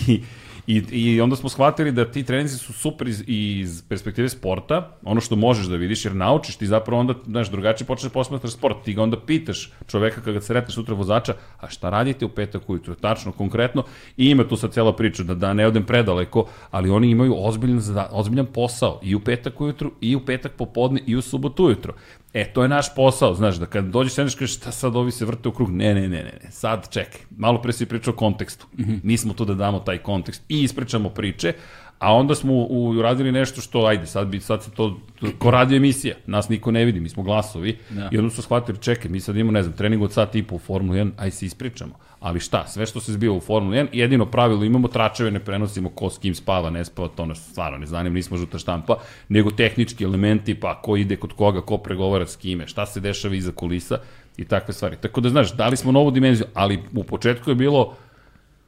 [0.68, 5.22] I, I onda smo shvatili da ti treninzi su super iz, iz perspektive sporta, ono
[5.22, 8.84] što možeš da vidiš, jer naučiš ti zapravo onda, znaš, drugačije počneš da posmatraš sport.
[8.84, 12.70] Ti ga onda pitaš čoveka kada se reteš sutra vozača, a šta radite u petak
[12.70, 13.84] ujutru, tačno, konkretno,
[14.18, 17.82] i ima tu sad cijela priča, da, da ne odem predaleko, ali oni imaju ozbiljan,
[18.12, 21.94] ozbiljan posao i u petak ujutru, i u petak popodne, i u subotu ujutru.
[22.34, 25.26] E, to je naš posao, znaš, da kad dođeš sedneš kažeš šta sad ovi se
[25.26, 28.18] vrte u krug, ne, ne, ne, ne, ne, sad čekaj, malo pre si pričao o
[28.18, 28.68] kontekstu,
[29.04, 31.54] mi smo tu da damo taj kontekst i ispričamo priče,
[32.00, 35.52] a onda smo u, uradili nešto što, ajde, sad, bi, sad se to, to ko
[35.52, 38.10] radio emisija, nas niko ne vidi, mi smo glasovi, Da.
[38.12, 40.56] i onda su shvatili, čekaj, mi sad imamo, ne znam, trening od sat i po
[40.56, 41.94] u Formulu 1, aj se ispričamo.
[42.24, 45.90] Ali šta, sve što se zbiva u Formulu 1, jedino pravilo imamo, tračeve ne prenosimo
[45.90, 48.96] ko s kim spava, ne spava, to nas stvarno ne zanima, nismo žuta štampa,
[49.30, 53.36] nego tehnički elementi, pa ko ide kod koga, ko pregovara s kime, šta se dešava
[53.36, 54.00] iza kulisa
[54.38, 54.98] i takve stvari.
[55.02, 57.96] Tako da, znaš, dali smo novu dimenziju, ali u početku je bilo,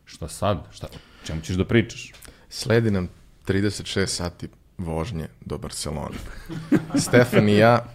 [0.06, 0.88] šta sad, šta,
[1.26, 2.12] čemu ćeš da pričaš?
[2.50, 3.08] Sledi nam
[3.48, 6.18] 36 sati vožnje do Barcelone.
[7.08, 7.86] Stefan i ja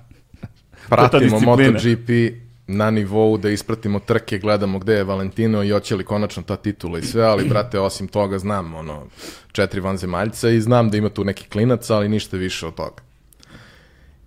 [0.89, 1.41] pratimo.
[1.41, 2.11] MotoGP
[2.71, 6.99] na nivou da ispratimo trke, gledamo gde je Valentino i hoće li konačno ta titula
[6.99, 9.07] i sve, ali brate, osim toga znam ono,
[9.53, 13.03] četiri vanzemaljca i znam da ima tu neki klinac, ali ništa više od toga.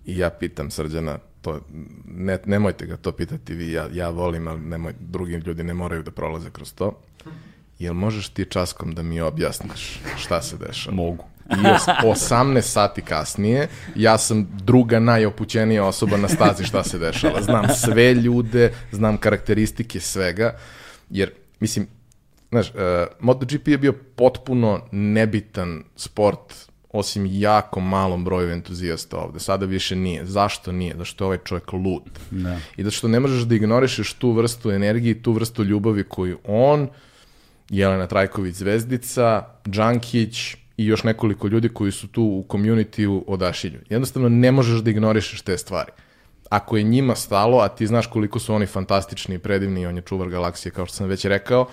[0.06, 1.60] I ja pitam Srđana, to,
[2.08, 6.02] ne, nemojte ga to pitati vi, ja, ja volim, ali nemoj, drugi ljudi ne moraju
[6.02, 7.00] da prolaze kroz to.
[7.78, 10.96] Jel možeš ti časkom da mi objasniš šta se dešava?
[10.96, 11.24] Mogu.
[11.50, 17.42] I os- 18 sati kasnije, ja sam druga najopućenija osoba na stazi šta se dešava.
[17.42, 20.56] Znam sve ljude, znam karakteristike svega,
[21.10, 21.30] jer,
[21.60, 21.86] mislim,
[22.50, 22.80] znaš, uh,
[23.20, 26.54] MotoGP je bio potpuno nebitan sport
[26.92, 29.40] osim jako malom broju entuzijasta ovde.
[29.40, 30.26] Sada više nije.
[30.26, 30.94] Zašto nije?
[30.96, 32.02] Zašto je ovaj čovjek lud.
[32.30, 32.58] Da.
[32.76, 36.38] I da što ne možeš da ignorišeš tu vrstu energije i tu vrstu ljubavi koju
[36.44, 36.88] on,
[37.70, 43.80] Jelena Trajković Zvezdica, Džankić i još nekoliko ljudi koji su tu u community-u odašilju.
[43.88, 45.90] Jednostavno ne možeš da ignorišeš te stvari.
[46.48, 50.02] Ako je njima stalo, a ti znaš koliko su oni fantastični i predivni on je
[50.02, 51.66] čuvar galaksije, kao što sam već rekao,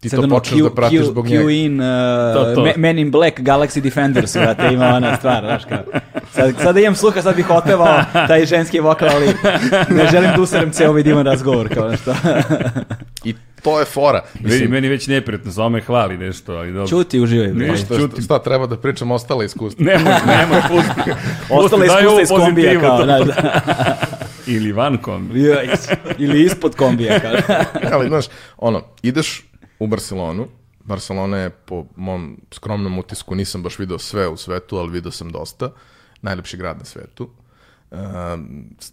[0.00, 1.50] ti Sad to počneš Q, da pratiš Q, zbog Q njega.
[1.50, 1.86] in, uh,
[2.34, 2.62] To, to.
[2.62, 5.82] Me- Men in Black, Galaxy Defenders, brate, ima ona stvar, znaš kao.
[6.32, 9.26] Sad, sad da imam sluha, sad bih otpevao taj ženski vokal, ali
[9.90, 12.14] ne želim da userem ceo ovaj divan razgovor, kao nešto.
[13.24, 13.34] I
[13.68, 14.22] to je fora.
[14.34, 16.88] Vidi, Mislim, meni već neprijatno, samo me hvali nešto, ali dobro.
[16.88, 17.48] Čuti, uživaj.
[17.48, 17.66] bre.
[17.66, 17.86] Ništa.
[17.86, 18.24] šta, čutim.
[18.24, 19.84] šta, treba da pričam ostale iskustva.
[19.84, 21.10] Nemoj, nemoj, pusti.
[21.78, 23.96] Daj iskustva iz kombija, kao, da, da.
[24.46, 25.42] Ili van kombi.
[25.42, 27.32] Ja, is- Ili ispod kombija, kao.
[27.92, 28.24] Ali, znaš,
[28.58, 29.44] ono, ideš
[29.78, 30.46] u Barcelonu,
[30.80, 35.30] Barcelona je po mom skromnom utisku, nisam baš video sve u svetu, ali video sam
[35.30, 35.70] dosta.
[36.22, 37.30] Najlepši grad na svetu.
[37.90, 38.92] Um, s-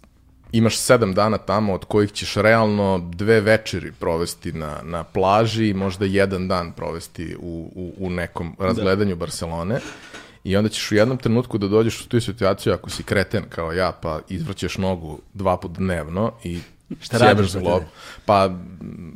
[0.58, 5.74] imaš sedam dana tamo, od kojih ćeš realno dve večeri provesti na, na plaži i
[5.74, 9.80] možda jedan dan provesti u, u, u nekom razgledanju Barcelone.
[10.44, 13.72] I onda ćeš u jednom trenutku da dođeš u tu situaciju ako si kreten kao
[13.72, 16.60] ja, pa izvrćeš nogu dva put dnevno i
[17.02, 17.60] Šta radiš, brate?
[17.60, 17.84] zglob.
[18.26, 18.50] Pa,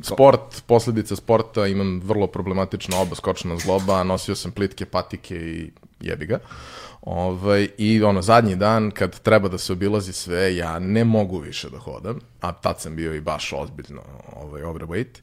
[0.02, 6.26] sport, posledica sporta, imam vrlo problematično oba skočna zgloba, nosio sam plitke patike i jebi
[6.26, 6.38] ga.
[7.02, 11.70] Ovaj, I ono, zadnji dan, kad treba da se obilazi sve, ja ne mogu više
[11.70, 14.02] da hodam, a tad sam bio i baš ozbiljno
[14.36, 15.20] ovaj, overweight.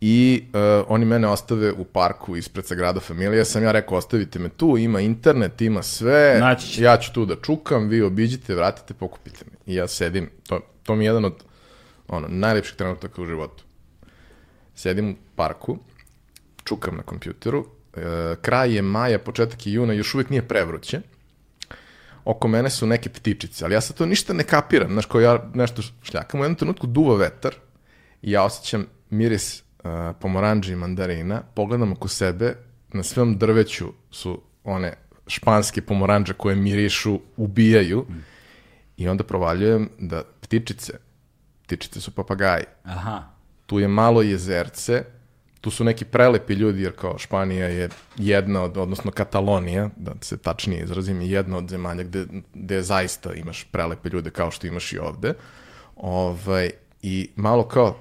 [0.00, 3.44] I uh, oni mene ostave u parku ispred Sagrada Familija.
[3.44, 6.36] Sam ja rekao, ostavite me tu, ima internet, ima sve.
[6.40, 6.82] Naći ćete.
[6.82, 9.72] Ja ću tu da čukam, vi obiđite, vratite, pokupite me.
[9.72, 11.44] I ja sedim, to, to mi je jedan od
[12.08, 13.64] ono, najlepših trenutaka u životu.
[14.74, 15.78] Sedim u parku,
[16.64, 17.66] čukam na kompjuteru,
[18.40, 21.00] kraj je maja, početak je juna, još uvijek nije prevruće.
[22.24, 25.50] Oko mene su neke ptičice, ali ja sad to ništa ne kapiram, znaš, kao ja
[25.54, 27.54] nešto šljakam, u jednom trenutku duva vetar
[28.22, 32.56] i ja osjećam miris uh, pomoranđi i mandarina, pogledam oko sebe,
[32.92, 34.94] na svom drveću su one
[35.26, 38.06] španske pomoranđe koje mirišu, ubijaju
[38.96, 40.92] i onda provaljujem da ptičice,
[41.64, 43.22] ptičice su papagaji, Aha.
[43.66, 45.04] tu je malo jezerce,
[45.62, 50.36] tu su neki prelepi ljudi, jer kao Španija je jedna od, odnosno Katalonija, da se
[50.36, 54.92] tačnije izrazim, je jedna od zemalja gde, gde zaista imaš prelepe ljude kao što imaš
[54.92, 55.34] i ovde.
[55.96, 56.70] Ovaj,
[57.02, 57.96] I malo kao,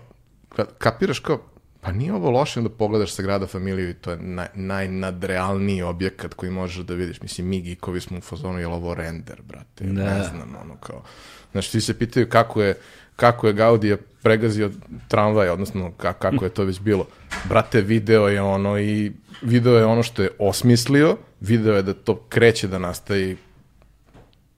[0.50, 1.39] ka, kapiraš kao,
[1.82, 6.34] pa nije ovo loše da pogledaš sa grada familiju i to je naj, najnadrealniji objekat
[6.34, 7.21] koji možeš da vidiš.
[7.21, 9.84] Mislim, mi geekovi smo u fazonu, je li ovo render, brate?
[9.84, 10.04] Da.
[10.04, 11.04] Ne znam, ono kao.
[11.52, 12.76] Znaš, svi se pitaju kako je,
[13.15, 14.71] kako je Gaudija pregazio
[15.08, 17.08] tramvaj, odnosno ka, kako je to već bilo.
[17.50, 22.26] Brate, video je ono i video je ono što je osmislio, video je da to
[22.30, 23.36] kreće da nastaje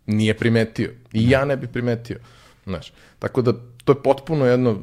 [0.06, 0.92] nije primetio.
[1.14, 2.20] I ja ne bi primetio.
[2.66, 4.78] Znaš, tako da to je potpuno jedno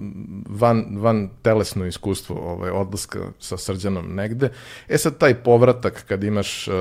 [0.48, 4.48] van, van telesno iskustvo ovaj, odlaska sa srđanom negde.
[4.88, 6.74] E sad taj povratak kad imaš uh,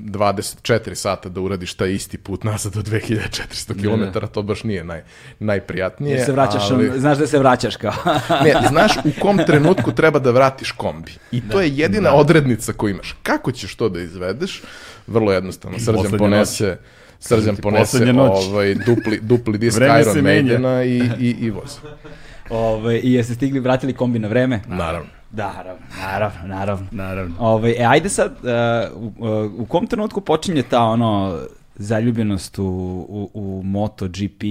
[0.00, 5.02] 24 sata da uradiš taj isti put nazad do 2400 km, to baš nije naj,
[5.38, 6.24] najprijatnije.
[6.24, 7.00] Se vraćaš, ali...
[7.00, 7.92] znaš da se vraćaš kao.
[8.44, 11.12] Ne, znaš u kom trenutku treba da vratiš kombi.
[11.30, 13.16] I to je jedina odrednica koju imaš.
[13.22, 14.62] Kako ćeš to da izvedeš?
[15.06, 15.78] Vrlo jednostavno.
[15.78, 16.78] Srđan ponese
[17.22, 20.24] Srđan Ti ponese ovaj, dupli, dupli disk Iron.
[20.24, 21.78] Maidena i, i, i voz.
[22.50, 24.60] Ove, I jeste stigli, vratili kombi na vreme?
[24.68, 25.08] Naravno.
[25.30, 26.86] Da, naravno, naravno, naravno.
[26.90, 27.34] Naravno.
[27.38, 31.40] Ove, e, ajde sad, uh, u, uh, u kom trenutku počinje ta ono
[31.74, 32.64] zaljubljenost u,
[33.08, 34.42] u, u MotoGP,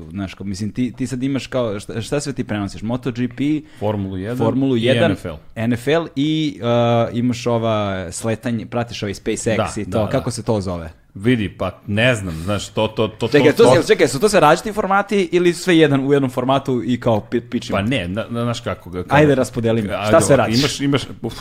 [0.00, 2.82] u, znaš, kao, mislim, ti, ti sad imaš kao, šta, šta sve ti prenosiš?
[2.82, 3.40] MotoGP,
[3.78, 5.62] Formulu 1 Formulu i 1, NFL.
[5.66, 10.10] NFL i uh, imaš ova sletanje, pratiš ovaj SpaceX Da, i to, da, da.
[10.10, 10.99] kako se to zove?
[11.14, 14.28] Vidi, pa ne znam, znaš, to, to, to, Čekaj, to, to, to, čekaj, su to
[14.28, 17.78] sve različiti formati ili sve jedan u jednom formatu i kao pi, pičimo?
[17.78, 19.04] Pa ne, na, na, znaš kako ga...
[19.08, 19.88] Ajde, raspodeli mi.
[19.88, 20.60] Ajde, Šta sve ovako, radiš?
[20.60, 21.34] Imaš, imaš, uf,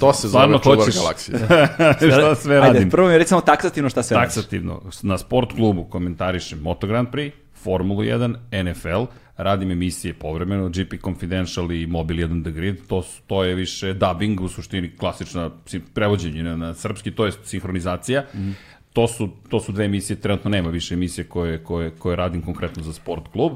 [0.00, 1.38] To se zove čuvar hoćeš- galaksije.
[2.12, 2.90] šta sve Ajde, radim?
[2.90, 4.34] prvo mi recimo taksativno šta sve radiš.
[4.34, 9.04] Taksativno, na sport klubu komentarišem Moto Grand Prix, Formulu 1, NFL,
[9.36, 13.94] radim emisije povremeno, GP Confidential i Mobile 1 The Grid, to, su- to je više
[13.94, 18.24] dubbing, u suštini klasična si- prevođenje na, na srpski, to je sinhronizacija.
[18.34, 18.50] Mm.
[18.92, 22.82] To su, to su dve emisije, trenutno nema više emisije koje, koje, koje radim konkretno
[22.82, 23.52] za sport klub.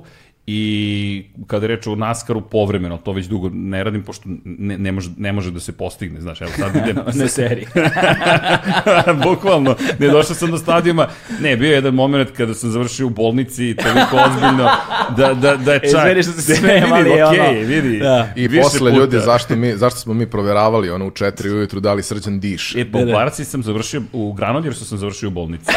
[0.49, 4.93] I kada je reč o NASCAR-u povremeno, to već dugo ne radim, pošto ne, ne,
[4.93, 7.67] može, ne može da se postigne, znaš, evo sad idem, Na seriji.
[9.25, 11.09] Bukvalno, ne došao sam do stadijuma.
[11.41, 14.71] Ne, bio je jedan moment kada sam završio u bolnici, toliko ozbiljno,
[15.17, 16.07] da, da, da je čak...
[16.07, 17.99] Izvini što se smijem, vidi, ali je okej, ono- vidi.
[17.99, 18.29] Da.
[18.37, 18.97] I Više posle puta.
[18.97, 22.81] ljudi, zašto, mi, zašto smo mi proveravali ono u četiri ujutru da li srđan diše?
[22.81, 23.13] E, po da.
[23.13, 25.73] Barci sam završio, u Granodjersu sam završio u bolnici.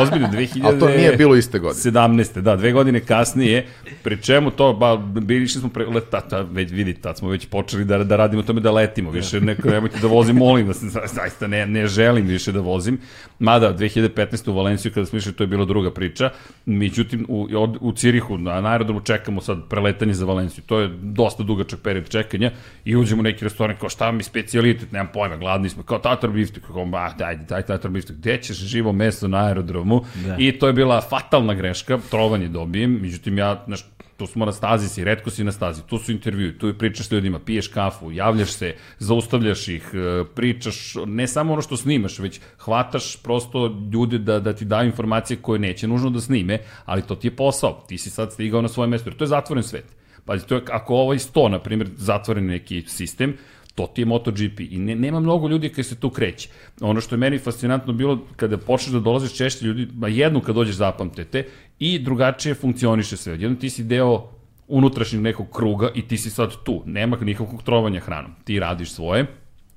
[0.00, 0.60] Ozbiljno, 2000...
[0.64, 1.92] Ali to nije bilo iste godine.
[1.92, 2.40] 17.
[2.40, 3.66] Da, dve godine kasnije,
[4.02, 7.46] pri čemu to, ba, bili smo pre, let, ta, ta, već vidi, tad smo već
[7.46, 11.02] počeli da, da radimo tome da letimo, više neko, nemojte da vozim, molim vas, za-
[11.06, 12.98] zaista ne, ne želim više da vozim,
[13.38, 14.50] mada 2015.
[14.50, 16.30] u Valenciju kada smo išli, to je bila druga priča,
[16.66, 20.90] međutim u, od, u Cirihu, na, na aerodromu čekamo sad preletanje za Valenciju, to je
[20.94, 22.50] dosta dugačak period čekanja
[22.84, 26.30] i uđemo u neki restoran, kao šta mi specijalitet, nemam pojma, gladni smo, kao tatar
[26.30, 30.36] biftek, kao, ba, daj, daj tatar biftek, gde ćeš živo meso na aerodromu, Da.
[30.38, 33.84] i to je bila fatalna greška, trovanje dobijem, međutim ja, znaš,
[34.16, 37.12] tu smo na stazi si, redko si na stazi, tu su intervjui, tu pričaš s
[37.12, 42.40] ljudima, piješ kafu, javljaš se, zaustavljaš ih, e, pričaš, ne samo ono što snimaš, već
[42.58, 47.14] hvataš prosto ljude da, da ti daju informacije koje neće nužno da snime, ali to
[47.14, 49.84] ti je posao, ti si sad stigao na svoje mesto, jer to je zatvoren svet.
[50.24, 53.36] Pazi, to je, ako ovaj 100, na primjer, zatvoren neki sistem,
[53.74, 56.48] to ti je MotoGP i ne, nema mnogo ljudi koji se tu kreće.
[56.80, 60.54] Ono što je meni fascinantno bilo kada počneš da dolaziš češće ljudi, ma jednu kad
[60.54, 61.46] dođeš zapamtete
[61.84, 63.32] i drugačije funkcioniše sve.
[63.32, 64.28] Jedno ti si deo
[64.68, 66.82] unutrašnjeg nekog kruga i ti si sad tu.
[66.86, 68.34] Nema nikakvog trovanja hranom.
[68.44, 69.26] Ti radiš svoje.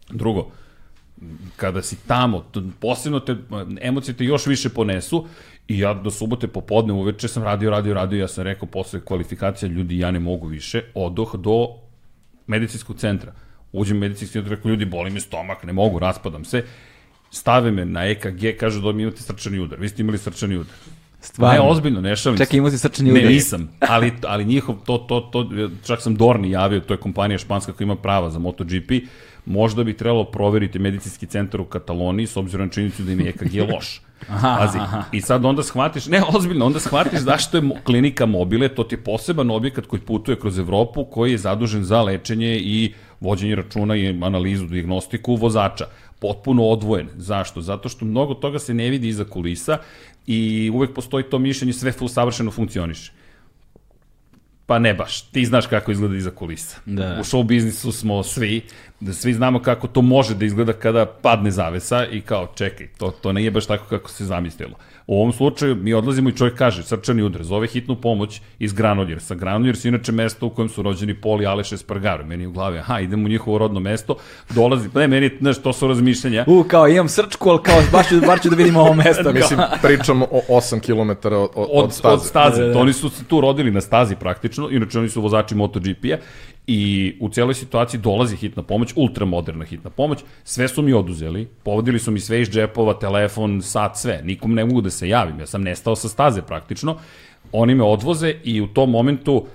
[0.10, 0.52] Drugo,
[1.56, 2.46] kada si tamo,
[2.80, 3.36] posebno te,
[3.82, 5.26] emocije te još više ponesu
[5.68, 9.70] i ja do subote popodne uveče sam radio, radio, radio, ja sam rekao posle kvalifikacija
[9.70, 11.68] ljudi ja ne mogu više, odoh do
[12.48, 13.34] medicinskog centra.
[13.72, 16.64] Uđem u medicinski centar, rekao ljudi boli me stomak, ne mogu, raspadam se.
[17.32, 19.80] Stave me na EKG, kažu da mi imate srčani udar.
[19.80, 20.76] Vi ste imali srčani udar.
[21.26, 21.64] Stvarno.
[21.64, 23.32] Ne, ozbiljno, ne šalim Čekaj, imao si srčani Ne, udar.
[23.32, 25.50] nisam, ali, ali njihov, to, to, to,
[25.86, 28.92] čak sam Dorni javio, to je kompanija španska koja ima prava za MotoGP,
[29.46, 33.30] možda bi trebalo proveriti medicinski centar u Kataloniji s obzirom na činjenicu da im je
[33.30, 34.02] EKG loš.
[34.30, 35.04] Aha, Pazi, aha.
[35.12, 39.04] i sad onda shvatiš, ne, ozbiljno, onda shvatiš zašto je klinika mobile, to ti je
[39.04, 44.10] poseban objekat koji putuje kroz Evropu, koji je zadužen za lečenje i vođenje računa i
[44.22, 45.86] analizu, diagnostiku vozača.
[46.20, 47.08] Potpuno odvojen.
[47.16, 47.62] Zašto?
[47.62, 49.78] Zato što mnogo toga se ne vidi iza kulisa
[50.28, 53.12] i uvek postoji to mišljenje sve savršeno funkcioniše.
[54.66, 55.22] Pa ne baš.
[55.22, 56.78] Ti znaš kako izgleda iza kulisa.
[56.86, 57.18] Da.
[57.20, 58.62] U show biznisu smo svi,
[59.00, 63.12] da svi znamo kako to može da izgleda kada padne zavesa i kao čekaj, to,
[63.12, 64.76] to nije baš tako kako se zamislilo.
[65.08, 69.36] U ovom slučaju mi odlazimo i čovjek kaže srčani udar, zove hitnu pomoć iz Granoljersa.
[69.36, 72.26] Granoljers je inače mesto u kojem su rođeni Pol i Aleš Espargaro.
[72.26, 74.16] Meni u glavi, aha, idem u njihovo rodno mesto,
[74.50, 76.46] dolazi, pa ne, meni, znaš, to su razmišljanja.
[76.48, 79.24] U, kao imam srčku, ali kao baš ću, baš ću da vidim ovo mesto.
[79.24, 79.34] Kao.
[79.42, 82.14] Mislim, pričamo o 8 km od, od, od, od staze.
[82.14, 82.62] od staze.
[82.62, 82.80] Da, da, da.
[82.80, 86.18] Oni su se tu rodili na stazi praktično, inače oni su vozači MotoGP-a
[86.68, 92.00] i u cijeloj situaciji dolazi hitna pomoć, ultramoderna hitna pomoć, sve su mi oduzeli, povodili
[92.00, 95.46] su mi sve iz džepova, telefon, sat, sve, nikom ne mogu da se javim, ja
[95.46, 96.98] sam nestao sa staze praktično,
[97.52, 99.46] oni me odvoze i u tom momentu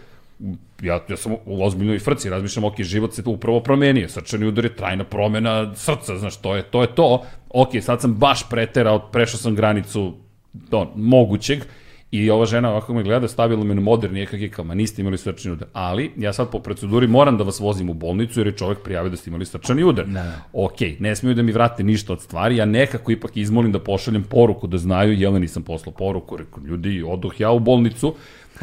[0.83, 4.65] ja, ja sam u ozbiljnoj frci, razmišljam, ok, život se tu upravo promenio, srčani udar
[4.65, 6.83] je trajna promena srca, znaš, to je to.
[6.83, 7.23] Je to.
[7.51, 10.15] Ok, sad sam baš preterao, prešao sam granicu
[10.53, 11.65] do, mogućeg,
[12.11, 15.19] I ova žena ovako me gleda, stavila me na moderni EKG, kao, ma niste imali
[15.19, 15.69] srčani udar.
[15.73, 19.11] Ali, ja sad po proceduri moram da vas vozim u bolnicu, jer je čovek prijavio
[19.11, 20.07] da ste imali srčani udar.
[20.07, 20.43] Da, da.
[20.53, 24.23] Ok, ne smiju da mi vrate ništa od stvari, ja nekako ipak izmolim da pošaljem
[24.23, 28.15] poruku, da znaju, Jeleni sam poslao poruku, rekao, ljudi, odoh ja u bolnicu,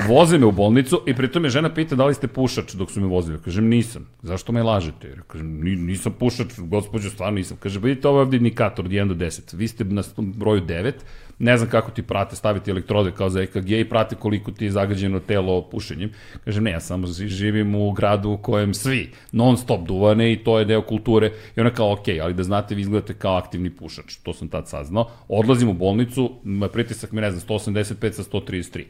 [0.08, 3.02] voze me u bolnicu i pritom me žena pita da li ste pušač dok su
[3.02, 3.40] me vozili.
[3.46, 4.08] Kažem, nisam.
[4.22, 5.16] Zašto me lažete?
[5.28, 7.58] Kažem, "Ni- nisam pušač, gospođo, stvarno nisam.
[7.60, 9.54] Kaže, vidite, ovo je ovdje indikator od 1 do 10.
[9.54, 10.94] Vi ste na broju 9,
[11.40, 14.72] ne znam kako ti prate, staviti elektrode kao za EKG i prate koliko ti je
[14.72, 16.12] zagađeno telo pušenjem.
[16.46, 20.44] Kažem, ne, ja samo ži- živim u gradu u kojem svi non stop duvane i
[20.44, 21.32] to je deo kulture.
[21.56, 24.16] I ona kao, ok, ali da znate, vi izgledate kao aktivni pušač.
[24.16, 25.10] To sam tad saznao.
[25.28, 26.32] Odlazim u bolnicu,
[26.74, 28.84] pritisak mi, ne znam, 185 sa 133.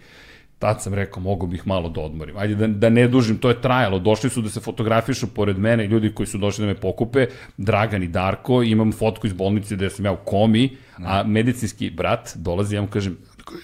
[0.59, 2.37] Tad sam rekao, mogu bih malo da odmorim.
[2.37, 3.99] Ajde da, da ne dužim, to je trajalo.
[3.99, 7.27] Došli su da se fotografišu pored mene ljudi koji su došli da me pokupe,
[7.57, 12.31] Dragan i Darko, imam fotku iz bolnice gde sam ja u komi, a medicinski brat
[12.35, 13.17] dolazi, ja mu kažem,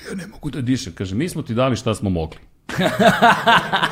[0.10, 0.94] ja ne mogu da dišem.
[0.94, 2.38] Kaže, mi smo ti dali šta smo mogli.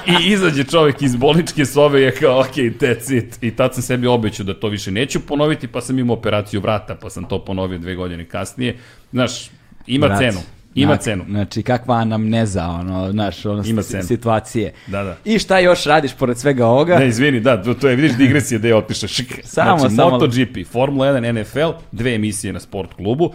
[0.07, 3.43] I izađe čovjek iz bolničke sobe i je kao, ok, that's it.
[3.43, 6.95] I tad sam sebi obećao da to više neću ponoviti, pa sam imao operaciju vrata,
[6.95, 8.77] pa sam to ponovio dve godine kasnije.
[9.11, 9.49] Znaš,
[9.87, 10.19] ima Brat.
[10.19, 10.39] cenu.
[10.75, 11.25] Ima Znači- cenu.
[11.29, 14.03] Znači, kakva anamneza, ono, znaš, ono, Ima cenu.
[14.03, 14.73] situacije.
[14.87, 15.17] Da, da.
[15.25, 16.99] I šta još radiš pored svega ovoga?
[16.99, 19.07] Ne, izvini, da, to, je, vidiš digresija gde je otišao.
[19.09, 19.39] Šik.
[19.43, 21.59] Samo, znači, samo- MotoGP, Formula 1, NFL,
[21.91, 23.33] dve emisije na sport klubu,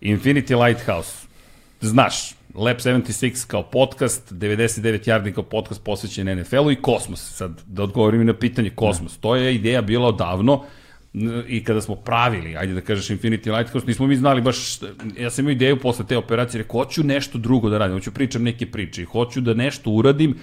[0.00, 1.26] Infinity Lighthouse,
[1.80, 7.36] znaš, Lab 76 kao podcast, 99 Yardi kao podcast posvećen NFL-u i Kosmos.
[7.36, 9.18] Sad, da odgovorim i na pitanje Kosmos.
[9.18, 10.64] To je ideja bila odavno
[11.48, 14.78] i kada smo pravili, ajde da kažeš Infinity Lighthouse, nismo mi znali baš,
[15.18, 18.42] ja sam imao ideju posle te operacije, rekao, hoću nešto drugo da radim, hoću pričam
[18.42, 20.38] neke priče i hoću da nešto uradim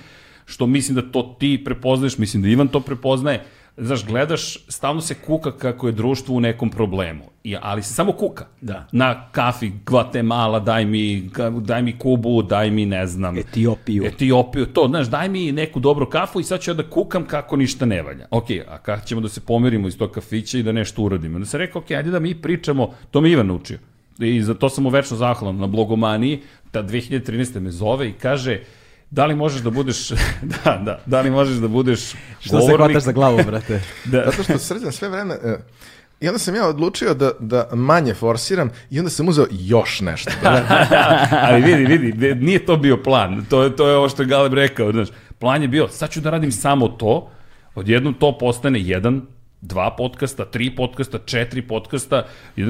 [0.45, 3.43] što mislim da to ti prepoznaješ, mislim da Ivan to prepoznaje,
[3.77, 8.11] znaš, gledaš, stalno se kuka kako je društvo u nekom problemu, I, ali se samo
[8.11, 8.45] kuka.
[8.61, 8.87] Da.
[8.91, 11.29] Na kafi, Guatemala, daj mi,
[11.61, 14.05] daj mi Kubu, daj mi, ne znam, Etiopiju.
[14.05, 17.55] Etiopiju, to, znaš, daj mi neku dobru kafu i sad ću ja da kukam kako
[17.55, 18.27] ništa ne valja.
[18.31, 21.35] Ok, a kako ćemo da se pomerimo iz tog kafića i da nešto uradimo?
[21.35, 23.79] Onda se rekao, ok, ajde da mi pričamo, to me Ivan naučio.
[24.19, 27.59] I za to sam mu večno zahvalan na blogomaniji, ta 2013.
[27.59, 28.59] me zove i kaže,
[29.11, 30.09] da li možeš da budeš,
[30.55, 31.99] da, da, da li možeš da budeš
[32.39, 33.81] Što se hvataš za glavu, brate?
[34.05, 35.33] Da, Zato što srđan sve vreme...
[35.35, 35.57] e,
[36.19, 40.31] I onda sam ja odlučio da, da manje forsiram i onda sam uzeo još nešto.
[40.43, 40.65] Da,
[41.41, 43.45] ali vidi, vidi, nije to bio plan.
[43.45, 44.91] To, je- to je ovo što je Galeb rekao.
[44.91, 45.07] Znaš,
[45.39, 47.29] plan je bio, sad ću da radim samo to,
[47.75, 49.21] odjednom to postane jedan,
[49.61, 52.23] dva podcasta, tri podcasta, četiri podcasta,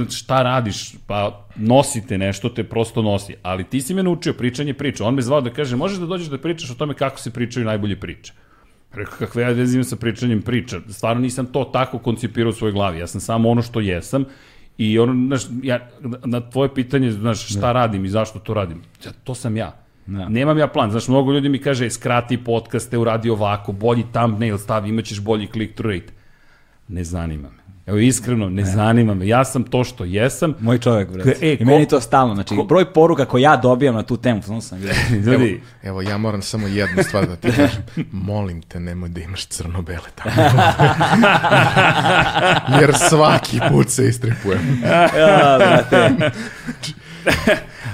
[0.10, 0.96] šta radiš?
[1.08, 3.36] Pa nosite nešto, te prosto nosi.
[3.44, 5.06] Ali ti si me naučio pričanje priča.
[5.06, 7.66] On me zvao da kaže, možeš da dođeš da pričaš o tome kako se pričaju
[7.66, 8.34] najbolje priče.
[8.94, 10.80] Rekao, kakve ja veze imam sa pričanjem priča.
[10.90, 13.00] Stvarno nisam to tako koncipirao u svojoj glavi.
[13.00, 14.26] Ja sam samo ono što jesam
[14.78, 15.90] i ono, znaš, ja,
[16.26, 18.82] na tvoje pitanje, znaš, šta radim i zašto to radim?
[19.06, 19.76] Ja, to sam ja.
[20.06, 20.30] Da.
[20.30, 20.92] Nemam ja plan.
[20.92, 25.94] Znaš, mnogo ljudi mi kaže, skrati podcaste, uradi ovako, bolji thumbnail stavi, imaćeš bolji click-through
[25.94, 26.17] rate.
[26.88, 27.58] Ne zanima me.
[27.86, 29.28] Evo, iskreno, ne zanima me.
[29.28, 30.54] Ja sam to što jesam.
[30.60, 31.36] Moj čovjek, brate.
[31.42, 34.42] E, I ko- meni to stalno, znači, broj poruka koje ja dobijam na tu temu,
[34.62, 34.94] sam vidio.
[35.32, 37.84] Ljudi, evo, ja moram samo jednu stvar da ti kažem.
[38.12, 40.62] Molim te, nemoj da imaš crno-bele tamo.
[42.82, 44.80] Jer svaki put se istripujem.
[44.84, 46.32] ja, brate.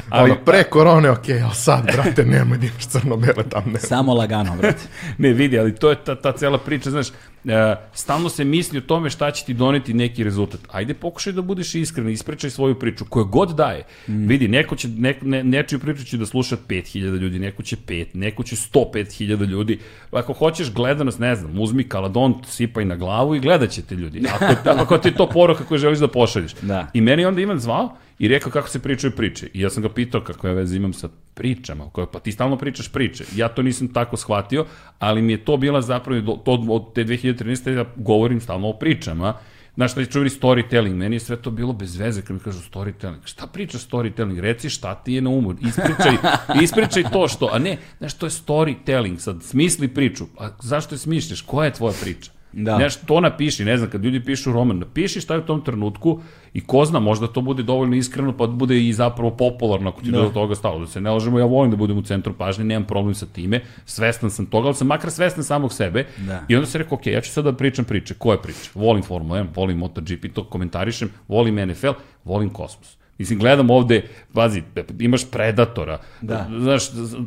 [0.09, 3.77] Ali, ono, pre korone, okej, ali sad, brate, nemoj da imaš crno-bele tamo.
[3.79, 4.83] Samo lagano, brate.
[5.17, 7.07] Ne, vidi, ali to je ta, ta cela priča, znaš,
[7.45, 10.59] e, stalno se misli o tome šta će ti doneti neki rezultat.
[10.71, 13.83] Ajde, pokušaj da budeš iskren, ispričaj svoju priču, koja god daje.
[14.07, 14.27] Mm.
[14.27, 18.05] Vidi, neko će, ne, ne, nečiju priču će da sluša 5000 ljudi, neko će 5,
[18.13, 19.79] neko će 105.000 ljudi.
[20.11, 24.23] Ako hoćeš gledanost, ne znam, uzmi kaladon, sipaj na glavu i gledat će te ljudi.
[24.33, 26.53] Ako, ako ti je to poruka koju želiš da pošalješ.
[26.61, 26.87] Da.
[26.93, 29.47] I meni onda Ivan zvao i rekao kako se pričaju priče.
[29.53, 31.89] I ja sam ga pitao kako ja veze imam sa pričama.
[31.89, 33.23] Koje, pa ti stalno pričaš priče.
[33.35, 34.65] Ja to nisam tako shvatio,
[34.99, 37.71] ali mi je to bila zapravo, do- to od te 2013.
[37.71, 39.33] ja govorim stalno o pričama.
[39.75, 42.59] Znaš, šta je čuveni storytelling, meni je sve to bilo bez veze kad mi kažu
[42.71, 43.19] storytelling.
[43.25, 44.39] Šta priča storytelling?
[44.39, 45.53] Reci šta ti je na umu.
[45.61, 46.13] Ispričaj,
[46.63, 49.17] ispričaj to što, a ne, znaš, to je storytelling.
[49.17, 50.25] Sad, smisli priču.
[50.39, 51.41] A zašto je smišljaš?
[51.41, 52.31] Koja je tvoja priča?
[52.53, 52.75] Da.
[52.75, 56.19] Znaš, to napiši, ne znam, kad ljudi pišu roman, napiši šta je u tom trenutku
[56.53, 60.11] i ko zna, možda to bude dovoljno iskreno, pa bude i zapravo popularno ako ti
[60.11, 60.21] da.
[60.21, 60.79] do toga stalo.
[60.79, 63.61] Da se ne lažemo, ja volim da budem u centru pažnje, nemam problem sa time,
[63.85, 66.05] svestan sam toga, ali sam makar svestan samog sebe.
[66.17, 66.45] Da.
[66.47, 68.13] I onda se rekao, ok, ja ću sad da pričam priče.
[68.13, 68.69] Koje priče?
[68.75, 72.97] Volim Formula 1, volim MotoGP, to komentarišem, volim NFL, volim Kosmos.
[73.17, 74.01] Mislim, gledam ovde,
[74.33, 74.63] pazi,
[74.99, 75.99] imaš Predatora.
[76.21, 76.47] Da.
[76.59, 76.83] Znaš,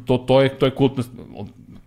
[0.07, 1.05] to, to je, to je kultno...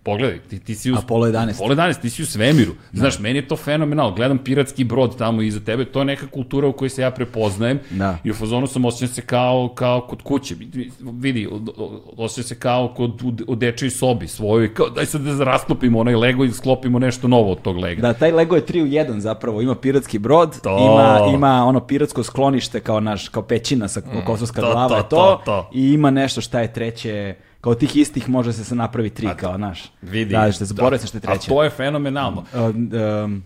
[0.02, 0.96] Pogledaj, ti, ti si u...
[0.96, 1.54] Apollo 11.
[1.54, 2.72] Apollo 11, ti si u svemiru.
[2.92, 4.14] Znaš, meni je to fenomenalno.
[4.14, 7.78] Gledam piratski brod tamo iza tebe, to je neka kultura u kojoj se ja prepoznajem.
[7.90, 8.18] Da.
[8.24, 10.54] I u fazonu sam osjećam se kao, kao kod kuće.
[11.00, 14.74] Vidi, o- o- osjećam se kao kod, u, u dečoj sobi svojoj.
[14.74, 18.02] Kao, daj sad da rasklopimo onaj Lego i sklopimo nešto novo od tog Lega.
[18.02, 20.78] Da, taj Lego je 3 u 1 zapravo, ima piratski brod, To.
[20.80, 24.64] ima, ima ono piratsko sklonište kao naš, kao pećina sa kosovska Mm.
[24.64, 25.70] To, glava, to, to, to, to.
[25.74, 29.58] i ima nešto šta je treće, kao tih istih može se se napravi tri, kao
[29.58, 29.92] naš.
[30.02, 30.32] Vidi.
[30.32, 31.48] Da, što zaboravio sam što je A treće.
[31.48, 32.44] to je fenomenalno.
[32.54, 32.90] Um,
[33.24, 33.42] um,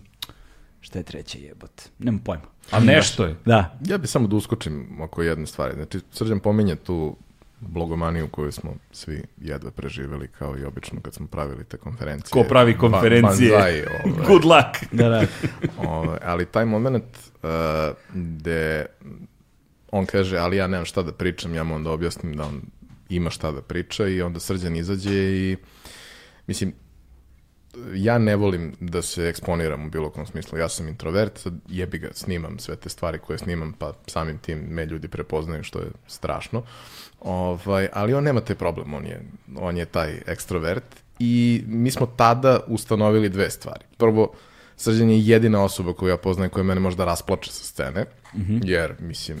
[0.81, 1.83] šta je treće jebote?
[1.99, 2.43] Nemam pojma.
[2.71, 3.35] A nešto je.
[3.45, 5.73] Da, Ja bi samo da uskočim oko jedne stvari.
[5.75, 7.15] Znači, Srđan pominje tu
[7.59, 12.29] blogomaniju koju smo svi jedva preživeli kao i obično kad smo pravili te konferencije.
[12.33, 13.51] Ko pravi Ba- konferencije.
[13.51, 14.25] banzai, ovaj.
[14.27, 14.91] Good luck.
[14.93, 15.23] da, da.
[15.79, 17.03] Ovaj, ali taj moment
[17.33, 17.49] uh,
[18.13, 18.85] gde
[19.91, 22.61] on kaže, ali ja nemam šta da pričam, ja mu onda objasnim da on
[23.09, 25.57] ima šta da priča i onda srđan izađe i
[26.47, 26.73] mislim,
[27.95, 30.57] ja ne volim da se eksponiram u bilo kom smislu.
[30.57, 34.85] Ja sam introvert, jebi ga, snimam sve te stvari koje snimam, pa samim tim me
[34.85, 36.63] ljudi prepoznaju, što je strašno.
[37.19, 39.21] Ovaj, ali on nema taj problem, on je,
[39.55, 40.83] on je taj ekstrovert
[41.19, 43.85] i mi smo tada ustanovili dve stvari.
[43.97, 44.33] Prvo,
[44.77, 48.05] Srđan je jedina osoba koju ja poznajem koja mene možda rasplače sa scene,
[48.63, 49.37] jer, mislim,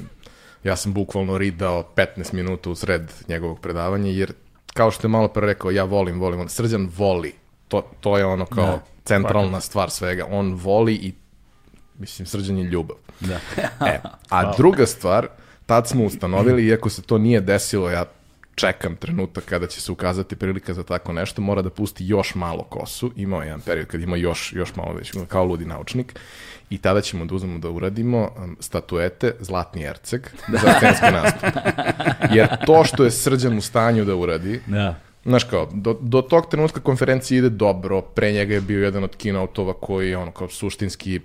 [0.65, 4.33] ja sam bukvalno ridao 15 minuta u sred njegovog predavanja, jer
[4.73, 7.33] kao što je malo pre rekao, ja volim, volim, on, Srđan voli,
[7.67, 8.81] to, to je ono kao Da.
[9.03, 11.13] centralna stvar svega, on voli i
[11.99, 12.97] mislim, Srđan je ljubav.
[13.19, 13.39] Da.
[13.85, 13.99] E,
[14.29, 15.27] a druga stvar,
[15.65, 18.05] tad smo ustanovili, iako se to nije desilo, ja
[18.55, 22.63] čekam trenutak kada će se ukazati prilika za tako nešto, mora da pusti još malo
[22.63, 23.11] kosu.
[23.15, 26.19] Imao je jedan period kad ima još, još malo već, kao ludi naučnik.
[26.69, 31.49] I tada ćemo da uzmemo da uradimo um, statuete Zlatni Erceg za scenski nastup.
[32.35, 34.95] Jer to što je Srđan u stanju da uradi, Da.
[35.25, 39.17] Znaš kao, do, do tog trenutka konferencija ide dobro, pre njega je bio jedan od
[39.17, 41.19] keynote-ova koji je ono kao suštinski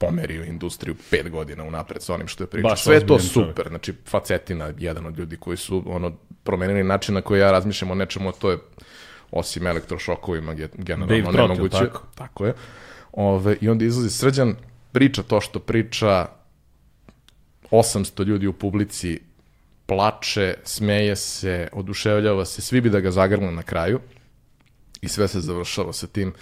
[0.00, 2.70] pomerio industriju pet godina unapred sa onim što je pričao.
[2.70, 3.50] Baš Sve je to ozbiljan čovjek.
[3.50, 7.90] super, znači Facetina, jedan od ljudi koji su ono promenili način na koji ja razmišljam
[7.90, 8.58] o nečemu, a to je
[9.30, 11.78] osim elektrošokovima ge- generalno Dave Trottel, nemoguće.
[11.78, 12.02] tako?
[12.14, 12.54] tako je.
[13.12, 14.54] Ove, I onda izlazi Srđan,
[14.92, 16.26] priča to što priča,
[17.70, 19.20] 800 ljudi u publici
[19.86, 24.00] plače, smeje se, oduševljava se, svi bi da ga zagrnu na kraju
[25.02, 26.32] i sve se završava sa tim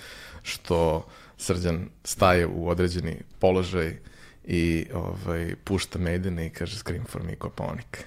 [0.42, 1.06] što
[1.38, 3.96] Srđan staje u određeni položaj
[4.44, 8.04] i ovaj, pušta Maidene i kaže Scream for me, Koponik.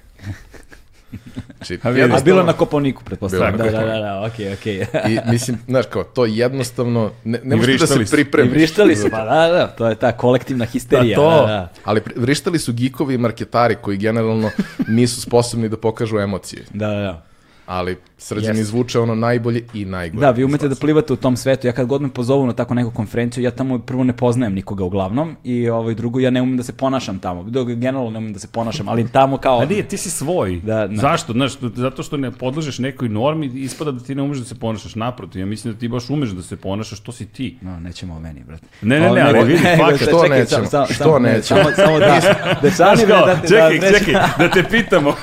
[1.58, 2.14] Znači, A vidi.
[2.14, 3.58] A bilo na Koponiku, pretpostavljam.
[3.58, 4.86] Bilo Da, da, da, da, okej, okej.
[5.10, 8.16] I mislim, znaš kao, to jednostavno, ne, ne I možeš da vrištali se su.
[8.16, 8.54] I pripremiš.
[8.54, 11.18] vrištali su, pa da, da, to je ta kolektivna histerija.
[11.18, 11.30] Pa to.
[11.30, 11.72] Da, da.
[11.84, 14.50] Ali vrištali su gikovi i marketari koji generalno
[14.88, 16.64] nisu sposobni da pokažu emocije.
[16.74, 17.26] Da, da, da.
[17.66, 18.62] Ali Srđan Jeste.
[18.62, 20.22] izvuče ono najbolje i najgore.
[20.22, 21.68] Da, vi umete da plivate u tom svetu.
[21.68, 24.84] Ja kad god me pozovu na tako neku konferenciju, ja tamo prvo ne poznajem nikoga
[24.84, 27.44] uglavnom i ovaj drugo ja ne umem da se ponašam tamo.
[27.44, 30.56] Dok generalno ne umem da se ponašam, ali tamo kao A nije, ti si svoj.
[30.58, 30.96] Da, da.
[30.96, 31.34] Zašto?
[31.34, 34.96] Znaš, zato što ne podležeš nekoj normi, ispada da ti ne umeš da se ponašaš
[34.96, 35.40] naprotiv.
[35.40, 37.58] Ja mislim da ti baš umeš da se ponašaš, to si ti.
[37.62, 38.66] No, nećemo o meni, brate.
[38.82, 39.96] Ne, ne, ne, ali vidi, fakat.
[39.96, 40.66] šta, Što čekaj, nećemo?
[40.66, 41.64] samo- Što samo- nećemo?
[41.64, 42.06] Samo, samo da,
[42.62, 45.14] dečani, Znaš bre, kao, da, te- čekaj, da, čekaj, da te pitamo.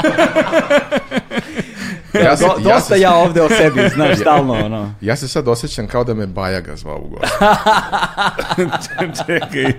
[2.15, 4.95] Ja se, Do, ja, dosta se, ja ovde o sebi, znaš, stalno, ono.
[5.01, 7.33] ja se sad osjećam kao da me Bajaga zvao u gost.
[9.27, 9.73] čekaj,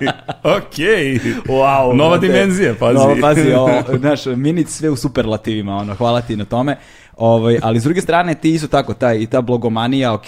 [0.44, 1.20] okej.
[1.46, 2.28] Wow, Nova brate.
[2.28, 2.94] dimenzija, pazi.
[2.94, 6.78] Nova, pazi, ovo, znaš, minic sve u superlativima, ono, hvala ti na tome.
[7.18, 10.28] Ovaj, ali s druge strane ti isto tako, taj, i ta blogomanija, ok,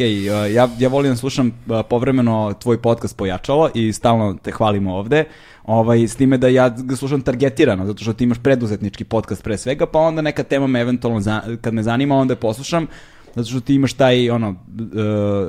[0.53, 5.25] ja, ja volim da slušam uh, povremeno tvoj podcast Pojačalo i stalno te hvalimo ovde,
[5.63, 9.57] ovaj, s time da ja ga slušam targetirano, zato što ti imaš preduzetnički podcast pre
[9.57, 12.87] svega, pa onda neka tema me eventualno, za, kad me zanima, onda je poslušam,
[13.35, 14.55] zato što ti imaš taj ono uh,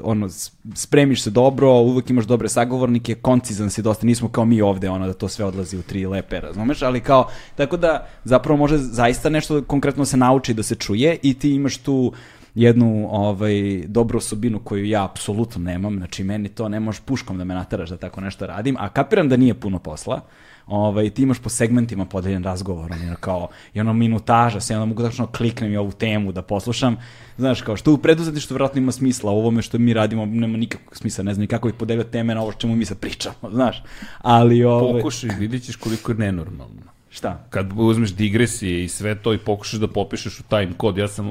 [0.05, 0.29] ono
[0.75, 5.07] spremiš se dobro, uvek imaš dobre sagovornike, koncizan si dosta, nismo kao mi ovde ono
[5.07, 9.29] da to sve odlazi u tri lepe, razumeš, ali kao tako da zapravo može zaista
[9.29, 12.13] nešto konkretno se nauči da se čuje i ti imaš tu
[12.55, 17.45] jednu ovaj dobru osobinu koju ja apsolutno nemam, znači meni to ne možeš puškom da
[17.45, 20.21] me nateraš da tako nešto radim, a kapiram da nije puno posla.
[20.67, 25.03] Ovaj ti imaš po segmentima podeljen razgovor, ono kao i ono minutaža, se onda mogu
[25.03, 26.97] tačno kliknem i ovu temu da poslušam.
[27.37, 30.97] Znaš, kao što u preduzetništvu vjerojatno ima smisla, u ovome što mi radimo nema nikakvog
[30.97, 33.83] smisla, ne znam ni kako bih podelio teme na ovo čemu mi sad pričamo, znaš.
[34.19, 36.91] Ali ovaj Pokušaj, vidjet ćeš koliko je nenormalno.
[37.13, 37.45] Šta?
[37.51, 41.27] Kad uzmeš digresije i sve to i pokušaš da popišeš u time kod, ja sam,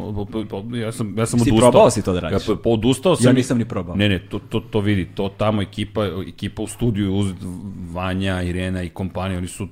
[0.76, 1.72] ja sam, ja sam Si odustao.
[1.72, 2.48] probao si to da radiš?
[2.48, 3.26] Ja, odustao sam.
[3.26, 3.96] Ja nisam ni probao.
[3.96, 7.32] Ne, ne, to, to, to vidi, to tamo ekipa, ekipa u studiju, uz
[7.92, 9.68] Vanja, Irena i kompanija, oni su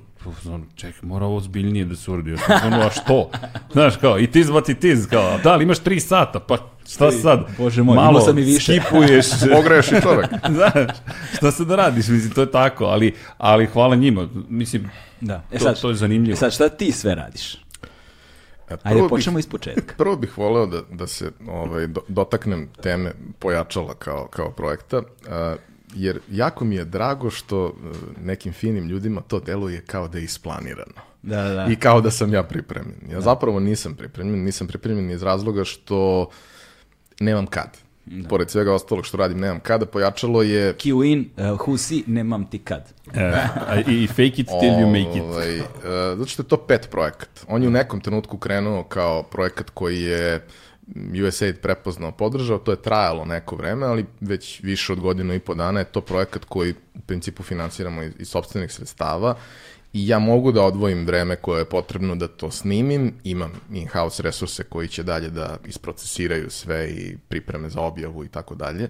[0.46, 2.32] ono, čekaj, mora ovo ozbiljnije da se uradi.
[2.64, 3.30] Ono, a što?
[3.72, 6.56] Znaš, kao, it is what it is, kao, da, ali imaš tri sata, pa
[6.88, 7.40] šta sad?
[7.58, 8.72] Bože moj, Malo imao sam i više.
[8.72, 10.26] skipuješ, Pogreš i čovek.
[10.56, 10.96] znaš,
[11.36, 14.90] šta se da radiš, mislim, to je tako, ali, ali hvala njima, mislim,
[15.20, 15.42] Da.
[15.52, 16.32] E To- sad, to je zanimljivo.
[16.34, 17.54] E sad šta ti sve radiš?
[17.54, 19.94] E, Ajde, počnemo iz početka.
[19.96, 25.56] Prvo bih voleo da, da se ovaj, do, dotaknem teme pojačala kao, kao projekta, a,
[25.94, 27.70] jer jako mi je drago što e,
[28.24, 31.00] nekim finim ljudima to deluje kao da je isplanirano.
[31.22, 31.66] Da, da, da.
[31.70, 33.10] I kao da sam ja pripremljen.
[33.10, 36.28] Ja zapravo nisam pripremljen, nisam pripremljen iz razloga što
[37.20, 37.78] nemam kad.
[38.28, 39.86] Pored svega ostalog što radim, nemam kada.
[39.86, 40.74] Pojačalo je...
[40.74, 42.92] Q in, uh, who si, nemam ti kad.
[43.14, 45.22] e, i fake it till you make it.
[45.22, 45.62] Ovaj, e,
[46.16, 47.44] zato što je to pet projekat.
[47.48, 50.46] On je u nekom trenutku krenuo kao projekat koji je
[51.28, 55.54] USAID prepoznao, podržao, to je trajalo neko vreme, ali već više od godinu i po
[55.54, 59.34] dana je to projekat koji u principu finansiramo iz, iz sobstvenih sredstava
[59.92, 64.62] i ja mogu da odvojim vreme koje je potrebno da to snimim, imam in-house resurse
[64.64, 68.88] koji će dalje da isprocesiraju sve i pripreme za objavu i tako dalje,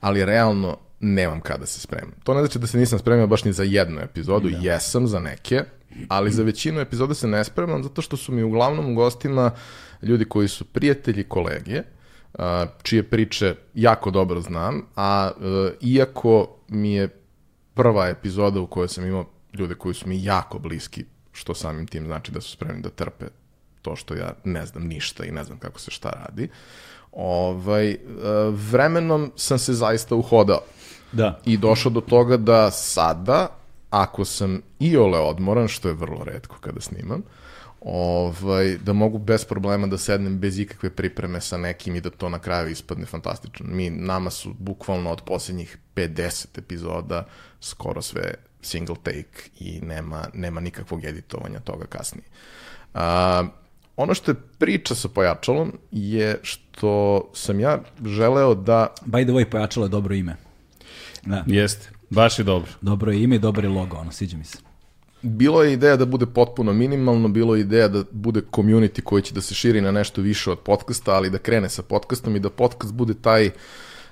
[0.00, 2.14] ali realno nemam kada se spremam.
[2.24, 5.62] To ne znači da se nisam spremio baš ni za jednu epizodu, jesam za neke,
[6.08, 9.50] ali za većinu epizoda se ne spremam zato što su mi uglavnom u gostima
[10.02, 11.82] ljudi koji su prijatelji, kolege,
[12.82, 17.08] čije priče jako dobro znam, a e, iako mi je
[17.74, 22.06] prva epizoda u kojoj sam imao ljude koji su mi jako bliski, što samim tim
[22.06, 23.24] znači da su spremni da trpe
[23.82, 26.48] to što ja ne znam ništa i ne znam kako se šta radi.
[27.12, 27.98] Ovaj, e,
[28.50, 30.60] vremenom sam se zaista uhodao
[31.12, 31.40] Da.
[31.44, 33.48] i došao do toga da sada,
[33.90, 37.22] ako sam i ole odmoran, što je vrlo redko kada snimam,
[37.88, 42.28] ovaj, da mogu bez problema da sednem bez ikakve pripreme sa nekim i da to
[42.28, 43.66] na kraju ispadne fantastično.
[43.68, 47.26] Mi, nama su bukvalno od posljednjih 50 epizoda
[47.60, 52.26] skoro sve single take i nema, nema nikakvog editovanja toga kasnije.
[52.94, 53.44] A,
[53.96, 59.44] ono što je priča sa pojačalom je što sam ja želeo da By the way,
[59.50, 60.36] pojačalo je dobro ime.
[61.22, 61.44] Da.
[61.46, 62.70] Jeste, baš je dobro.
[62.80, 64.65] Dobro je ime i dobro je logo, ono, sviđa mi se.
[65.22, 69.34] Bilo je ideja da bude potpuno minimalno, bilo je ideja da bude community koji će
[69.34, 72.50] da se širi na nešto više od podcasta, ali da krene sa podcastom i da
[72.50, 73.50] podcast bude taj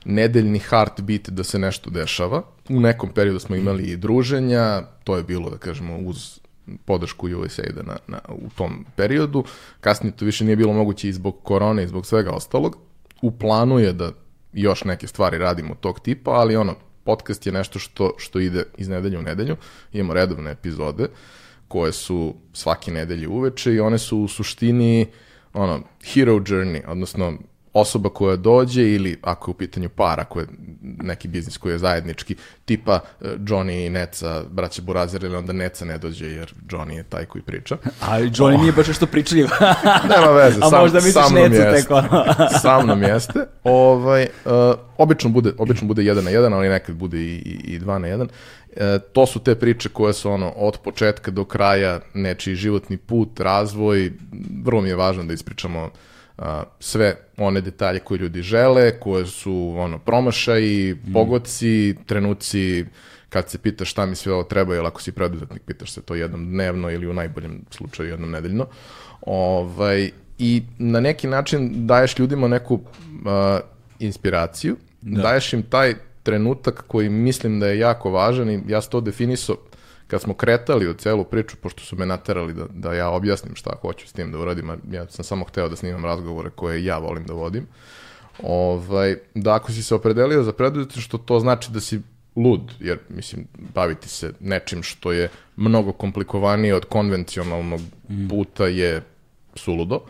[0.04, 2.42] nedeljni heartbeat da se nešto dešava.
[2.68, 6.40] U nekom periodu smo imali i druženja, to je bilo, da kažemo, uz
[6.84, 9.44] podršku USAID-a na, na, u tom periodu.
[9.80, 12.76] Kasnije to više nije bilo moguće i zbog korone i zbog svega ostalog.
[13.22, 14.12] U planu je da
[14.52, 16.74] još neke stvari radimo tog tipa, ali ono,
[17.04, 19.56] podcast je nešto što, što ide iz nedelje u nedelju.
[19.92, 21.08] Imamo redovne epizode
[21.68, 25.06] koje su svake nedelje uveče i one su u suštini
[25.52, 27.38] ono, hero journey, odnosno
[27.74, 30.46] osoba koja dođe ili ako je u pitanju par, ako je
[30.82, 35.84] neki biznis koji je zajednički, tipa eh, Johnny i Neca, braće Burazer, ili onda Neca
[35.84, 37.76] ne dođe jer Johnny je taj koji priča.
[38.00, 39.46] Ali Johnny nije baš što pričaljiv.
[40.14, 41.82] Nema veze, A sam, možda misliš sa mnom Necu jeste.
[41.82, 42.24] tek ono.
[42.62, 43.46] sa mnom jeste.
[43.64, 44.52] Ovaj, uh,
[44.98, 48.06] obično, bude, obično bude jedan na jedan, ali nekad bude i, i, i dva na
[48.06, 48.28] jedan.
[48.76, 53.40] E, to su te priče koje su ono od početka do kraja nečiji životni put,
[53.40, 54.12] razvoj.
[54.64, 55.90] Vrlo mi je važno da ispričamo uh,
[56.80, 62.84] sve one detalje koje ljudi žele, koje su ono promašaji, pogodci, trenuci
[63.28, 66.14] kad se pitaš šta mi sve ovo treba, ili ako si preduzetnik, pitaš se to
[66.14, 68.66] jednom dnevno ili u najboljem slučaju jednom nedeljno.
[69.26, 72.80] Ovaj, I na neki način daješ ljudima neku uh,
[73.98, 75.22] inspiraciju, da.
[75.22, 79.56] daješ im taj trenutak koji mislim da je jako važan i ja sam to definisao
[80.06, 83.76] kad smo kretali u celu priču, pošto su me naterali da, da ja objasnim šta
[83.80, 86.98] hoću s tim da uradim, a ja sam samo hteo da snimam razgovore koje ja
[86.98, 87.66] volim da vodim,
[88.42, 92.00] ovaj, da ako si se opredelio za preduzetništvo, to znači da si
[92.36, 97.80] lud, jer mislim, baviti se nečim što je mnogo komplikovanije od konvencionalnog
[98.28, 99.02] puta je
[99.54, 100.00] suludo,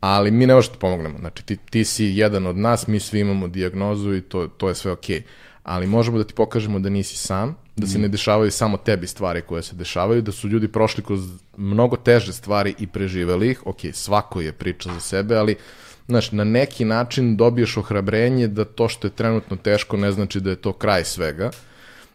[0.00, 1.18] ali mi ne možemo da pomognemo.
[1.18, 4.74] Znači, ti, ti si jedan od nas, mi svi imamo dijagnozu i to, to je
[4.74, 5.22] sve okej.
[5.62, 9.42] Ali možemo da ti pokažemo da nisi sam, da se ne dešavaju samo tebi stvari
[9.42, 11.20] koje se dešavaju, da su ljudi prošli kroz
[11.56, 13.66] mnogo teže stvari i preživeli ih.
[13.66, 15.56] Ok, svako je priča za sebe, ali
[16.08, 20.50] znaš, na neki način dobiješ ohrabrenje da to što je trenutno teško ne znači da
[20.50, 21.50] je to kraj svega,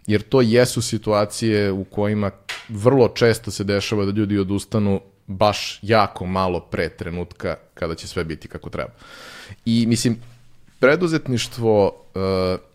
[0.08, 2.32] jer to jesu situacije u kojima
[2.70, 8.24] vrlo često se dešava da ljudi odustanu baš jako malo pre trenutka kada će sve
[8.24, 8.92] biti kako treba.
[9.66, 10.18] I mislim,
[10.80, 12.71] preduzetništvo uh,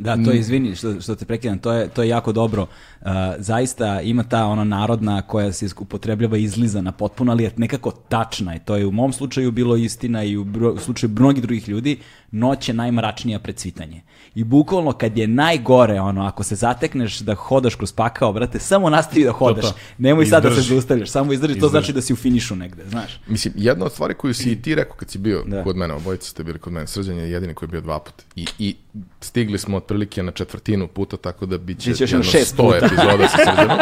[0.00, 2.62] Da, to je, izvini što, što te prekidam, to je, to je jako dobro.
[2.62, 8.56] Uh, zaista ima ta ona narodna koja se upotrebljava izlizana potpuno, ali je nekako tačna
[8.56, 11.68] i to je u mom slučaju bilo istina i u, bro, u slučaju mnogih drugih
[11.68, 11.98] ljudi,
[12.32, 14.02] noć je najmračnija pred cvitanje.
[14.34, 18.90] I bukvalno kad je najgore, ono, ako se zatekneš da hodaš kroz pakao, brate, samo
[18.90, 19.64] nastavi da hodaš.
[19.64, 19.74] to.
[19.98, 20.68] Nemoj sad da se Izdrži.
[20.70, 21.70] zaustavljaš, samo izdrži, to Izdrži.
[21.70, 23.20] znači da si u finišu negde, znaš.
[23.26, 25.64] Mislim, jedna od stvari koju si i ti rekao kad si bio Da.
[25.64, 28.24] kod mene, obojica ste bili kod mene, Srđan je jedini koji je bio dva puta.
[28.36, 28.76] I, i
[29.20, 32.76] stigli smo otprilike na četvrtinu puta, tako da bit će Biće jedno šest sto puta.
[32.76, 33.78] epizoda sa Srđanom.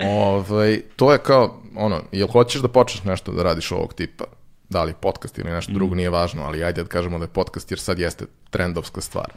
[0.00, 4.24] ovaj, to je kao, ono, jel hoćeš da počneš nešto da radiš ovog tipa?
[4.68, 5.74] Da li podcast ili nešto Mm.
[5.74, 9.32] drugo nije važno, ali ajde da kažemo da je podcast jer sad jeste trendovska stvar.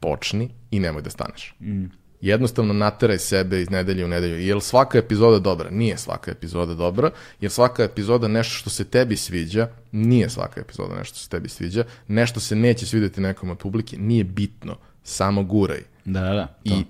[0.00, 1.54] Počni i nemoj da staneš.
[1.60, 1.84] Mm.
[2.20, 4.38] Jednostavno nateraj sebe iz nedelje u nedelju.
[4.38, 5.70] Jel svaka epizoda dobra?
[5.70, 7.10] Nije svaka epizoda dobra.
[7.40, 9.68] Jel svaka epizoda nešto što se tebi sviđa?
[9.92, 11.84] Nije svaka epizoda nešto što se tebi sviđa.
[12.08, 13.96] Nešto se neće svidjeti nekom od publike?
[13.98, 14.76] Nije bitno.
[15.02, 15.80] Samo guraj.
[16.04, 16.56] Da, da, da.
[16.64, 16.84] I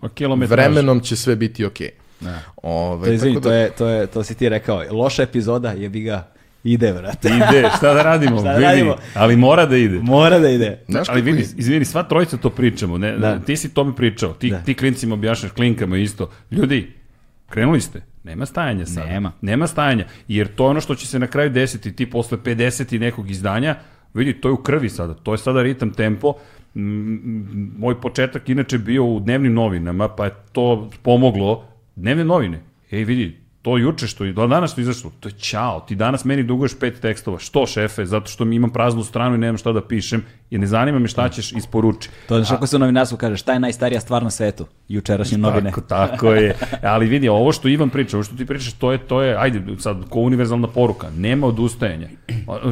[0.46, 1.90] vremenom će sve biti okej.
[2.20, 2.38] Da.
[2.56, 4.84] Ovaj, To, tako da- to, je, to, je, to si ti rekao.
[4.92, 6.28] Loša epizoda, jebi ga,
[6.64, 7.28] ide, brate.
[7.28, 8.36] Ide, šta da radimo?
[8.40, 8.96] Šta da vidi, radimo?
[9.14, 9.98] ali mora da ide.
[9.98, 10.84] Mora da ide.
[10.88, 12.98] Znaš ali vidi, izvini, sva trojica to pričamo.
[12.98, 13.38] Ne, Da.
[13.38, 14.32] Ti si to mi pričao.
[14.32, 14.58] Ti, Da.
[14.58, 16.30] ti klincima objašnjaš klinkama isto.
[16.50, 16.92] Ljudi,
[17.48, 18.02] krenuli ste.
[18.24, 19.06] Nema stajanja sada.
[19.06, 19.32] Nema.
[19.40, 20.06] Nema stajanja.
[20.28, 21.92] Jer to je ono što će se na kraju desiti.
[21.92, 23.74] Ti posle 50 i nekog izdanja,
[24.14, 25.14] vidi, to je u krvi sada.
[25.14, 26.34] To je sada ritam, tempo.
[27.78, 31.64] Moj početak inače bio u dnevnim novinama, pa je to pomoglo.
[31.96, 32.60] Dnevne novine.
[32.90, 33.36] Ej, vidi,
[33.68, 35.80] to juče što je do danas što je izašlo, to je čao.
[35.80, 37.38] Ti danas meni duguješ pet tekstova.
[37.38, 38.06] Što šefe?
[38.06, 41.08] Zato što mi imam praznu stranu i nemam šta da pišem i ne zanima me
[41.08, 42.08] šta ćeš isporuči.
[42.28, 44.66] To je što se u novinarstvu kaže, šta je najstarija stvar na svetu?
[44.88, 45.70] Jučerašnje novine.
[45.70, 46.56] Tako, tako je.
[46.82, 49.62] Ali vidi, ovo što Ivan priča, ovo što ti pričaš, to je, to je, ajde,
[49.78, 52.08] sad, ko univerzalna poruka, nema odustajanja.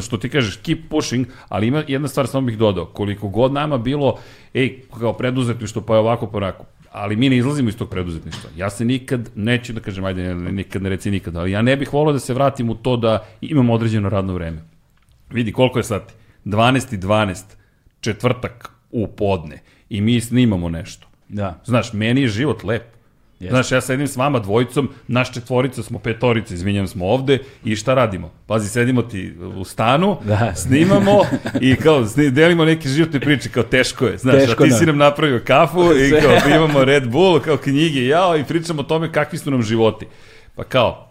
[0.01, 3.78] Što ti kažeš, keep pushing, ali ima jedna stvar, samo bih dodao, koliko god nama
[3.78, 4.18] bilo,
[4.55, 6.64] ej, kao preduzetništvo, pa je ovako, pa onako,
[6.97, 8.51] ali mi ne izlazimo iz tog preduzetništva.
[8.57, 11.92] Ja se nikad, neću da kažem, ajde, nikad ne reci nikad, ali ja ne bih
[11.92, 14.62] volao da se vratim u to da imam određeno radno vreme.
[15.30, 16.14] Vidi, koliko je sati?
[16.44, 17.42] 12 i 12,
[18.01, 21.09] četvrtak u podne i mi snimamo nešto.
[21.28, 21.61] Da.
[21.64, 22.95] Znaš, meni je život lep.
[23.41, 23.49] Yes.
[23.49, 27.95] Znaš, ja sedim s vama dvojicom, naš četvorica smo petorica, izvinjam smo ovde i šta
[27.95, 28.30] radimo?
[28.47, 30.55] Pazi, sedimo ti u stanu, da.
[30.55, 31.20] snimamo
[31.61, 34.97] i kao delimo neke životne priče, kao teško je, znaš, teško a ti si nam
[34.97, 39.39] napravio kafu i kao imamo Red Bull, kao knjige, jao, i pričamo o tome kakvi
[39.39, 40.07] su nam životi.
[40.55, 41.06] Pa kao,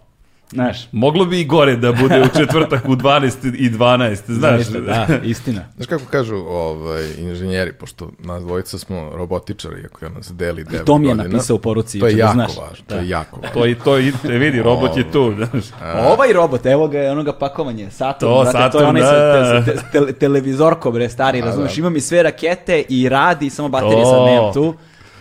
[0.55, 0.87] Znaš.
[0.91, 4.61] Moglo bi i gore da bude u četvrtak u 12 i 12, znaš.
[4.61, 5.61] Zaista, da, istina.
[5.75, 10.83] Znaš kako kažu ovaj, inženjeri, pošto nas dvojica smo robotičari, iako ja nas deli 9
[10.85, 11.99] To mi je godina, napisao u poruci.
[11.99, 12.57] To je jako znaš.
[12.57, 12.95] važno, da.
[12.95, 13.53] to je jako važno.
[13.53, 15.33] To, i, to i, e, vidi, robot je tu.
[15.35, 15.65] Znaš.
[16.11, 19.65] Ovaj robot, evo ga, onoga pakovanje, Saturn, to, brate, Saturn, to je onaj da, sa
[19.65, 21.79] te, te, te, televizorko, bre, stari, A, razumeš, da.
[21.79, 24.73] ima mi sve rakete i radi, samo baterije sad nemam tu.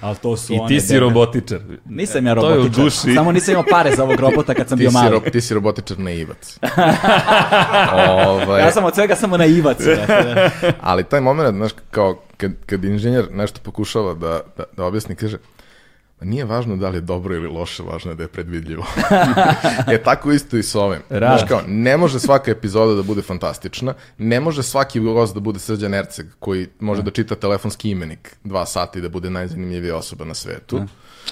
[0.04, 1.60] Ali to su I one ti si robotičar.
[1.84, 2.84] Nisam ja To je u robotičar.
[2.84, 3.14] duši.
[3.14, 5.10] Samo nisam imao pare za ovog robota kad sam Ti bio si, mali.
[5.10, 6.58] ro, ti si robotičar naivac.
[8.16, 9.78] ovaj, Ja sam od svega samo naivac.
[9.84, 10.50] da.
[10.80, 15.36] Ali taj moment, znaš, kao kad, kad inženjer nešto pokušava da, da, da objasni, kaže,
[16.20, 18.84] "Ma nije važno da li je dobro ili loše, važno je da je predvidljivo.
[19.94, 21.00] e tako isto i s ovim.
[21.08, 25.58] Znaš kao, ne može svaka epizoda da bude fantastična, ne može svaki gost da bude
[25.58, 30.24] Srđan Erceg, koji može da čita telefonski imenik dva sata i da bude najzanimljivija osoba
[30.24, 30.80] na svetu.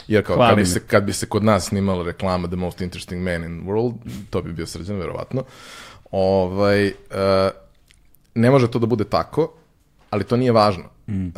[0.08, 3.22] Jer kao, kad bi, se, kad bi se kod nas snimala reklama The Most Interesting
[3.22, 3.94] Man in the World,
[4.30, 5.44] to bi bio Srđan, verovatno.
[6.10, 6.92] Ovaj, uh,
[8.34, 9.52] ne može to da bude tako,
[10.10, 10.84] ali to nije važno.
[11.06, 11.26] Mm.
[11.26, 11.32] Uh,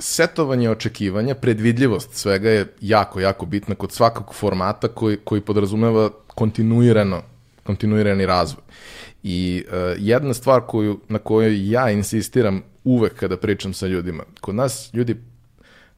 [0.00, 7.22] setovanje očekivanja, predvidljivost svega je jako, jako bitna kod svakog formata koji, koji podrazumeva kontinuirano,
[7.62, 8.62] kontinuirani razvoj.
[9.22, 14.54] I uh, jedna stvar koju, na kojoj ja insistiram uvek kada pričam sa ljudima, kod
[14.54, 15.16] nas ljudi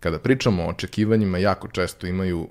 [0.00, 2.48] kada pričamo o očekivanjima jako često imaju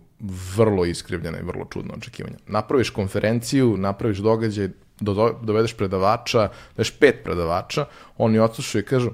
[0.56, 2.38] vrlo iskrivljene i vrlo čudne očekivanja.
[2.48, 7.86] Napraviš konferenciju, napraviš događaj, do, dovedeš predavača, daš pet predavača,
[8.18, 9.10] oni odslušaju i kažu,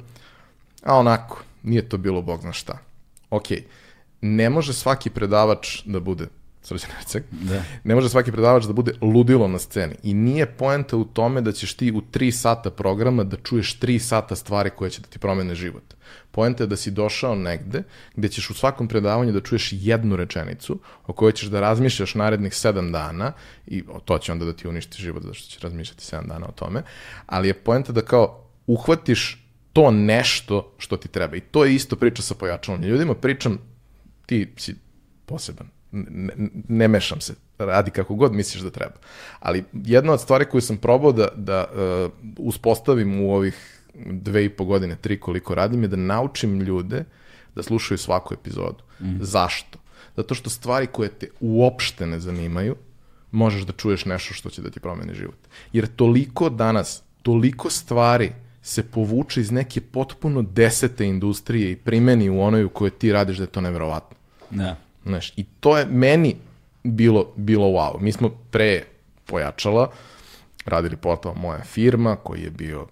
[0.84, 2.78] a onako, nije to bilo bog zna šta.
[3.30, 3.48] Ok,
[4.22, 6.28] ne može svaki predavač da bude
[6.68, 7.64] Srđan Erceg, Da.
[7.84, 9.96] ne može svaki predavač da bude ludilo na sceni.
[10.04, 14.00] I nije poenta u tome da ćeš ti u tri sata programa da čuješ tri
[14.00, 15.94] sata stvari koje će da ti promene život.
[16.32, 17.84] Poenta je da si došao negde
[18.16, 22.56] gde ćeš u svakom predavanju da čuješ jednu rečenicu o kojoj ćeš da razmišljaš narednih
[22.56, 23.32] sedam dana
[23.68, 26.52] i to će onda da ti uništi život zato što ćeš razmišljati sedam dana o
[26.52, 26.84] tome,
[27.26, 29.47] ali je poenta da kao uhvatiš
[29.78, 31.36] to nešto što ti treba.
[31.36, 32.84] I to je isto priča sa pojačalom.
[32.84, 33.58] Ljudima pričam,
[34.26, 34.76] ti si
[35.26, 36.34] poseban, ne,
[36.68, 38.96] ne, mešam se, radi kako god misliš da treba.
[39.40, 44.50] Ali jedna od stvari koju sam probao da, da uh, uspostavim u ovih dve i
[44.50, 47.04] po godine, tri koliko radim, je da naučim ljude
[47.56, 48.84] da slušaju svaku epizodu.
[49.00, 49.22] Mm.
[49.22, 49.78] Zašto?
[50.16, 52.76] Zato što stvari koje te uopšte ne zanimaju,
[53.32, 55.48] možeš da čuješ nešto što će da ti promeni život.
[55.74, 58.32] Jer toliko danas, toliko stvari
[58.68, 63.38] se povuče iz neke potpuno desete industrije i primeni u onoj u kojoj ti radiš
[63.38, 64.18] da je to neverovatno.
[64.50, 64.76] Da.
[65.06, 66.36] Znaš, i to je meni
[66.84, 68.02] bilo, bilo wow.
[68.02, 68.84] Mi smo pre
[69.26, 69.92] pojačala
[70.66, 72.88] radili portal Moja firma, koji je bio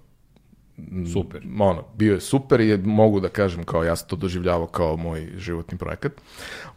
[1.13, 1.41] Super.
[1.59, 4.97] ono, bio je super i je, mogu da kažem kao ja sam to doživljavao kao
[4.97, 6.11] moj životni projekat.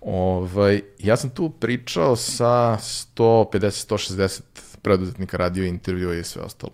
[0.01, 2.78] Ovaj, ja sam tu pričao sa
[3.16, 4.40] 150-160
[4.82, 6.72] preduzetnika, radio intervjua i sve ostalo.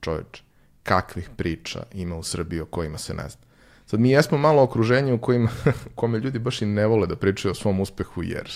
[0.00, 0.43] Čoveč,
[0.84, 3.40] kakvih priča ima u Srbiji o kojima se ne zna.
[3.86, 5.50] Sad mi jesmo malo okruženje u kojima,
[5.94, 8.50] kome ljudi baš i ne vole da pričaju o svom uspehu jer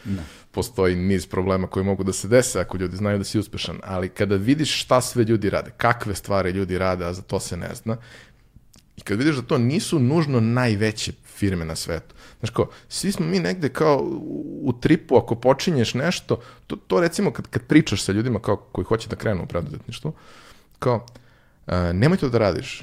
[0.54, 4.08] postoji niz problema koji mogu da se dese ako ljudi znaju da si uspešan, ali
[4.08, 7.74] kada vidiš šta sve ljudi rade, kakve stvari ljudi rade, a za to se ne
[7.74, 7.96] zna,
[8.96, 12.14] i kad vidiš da to nisu nužno najveće firme na svetu.
[12.38, 13.96] Znaš kao, svi smo mi negde kao
[14.62, 18.84] u, tripu, ako počinješ nešto, to, to recimo kad, kad pričaš sa ljudima kao koji
[18.84, 20.12] hoće da krenu u preduzetništvo,
[20.78, 21.06] kao,
[21.92, 22.82] nemoj to da radiš,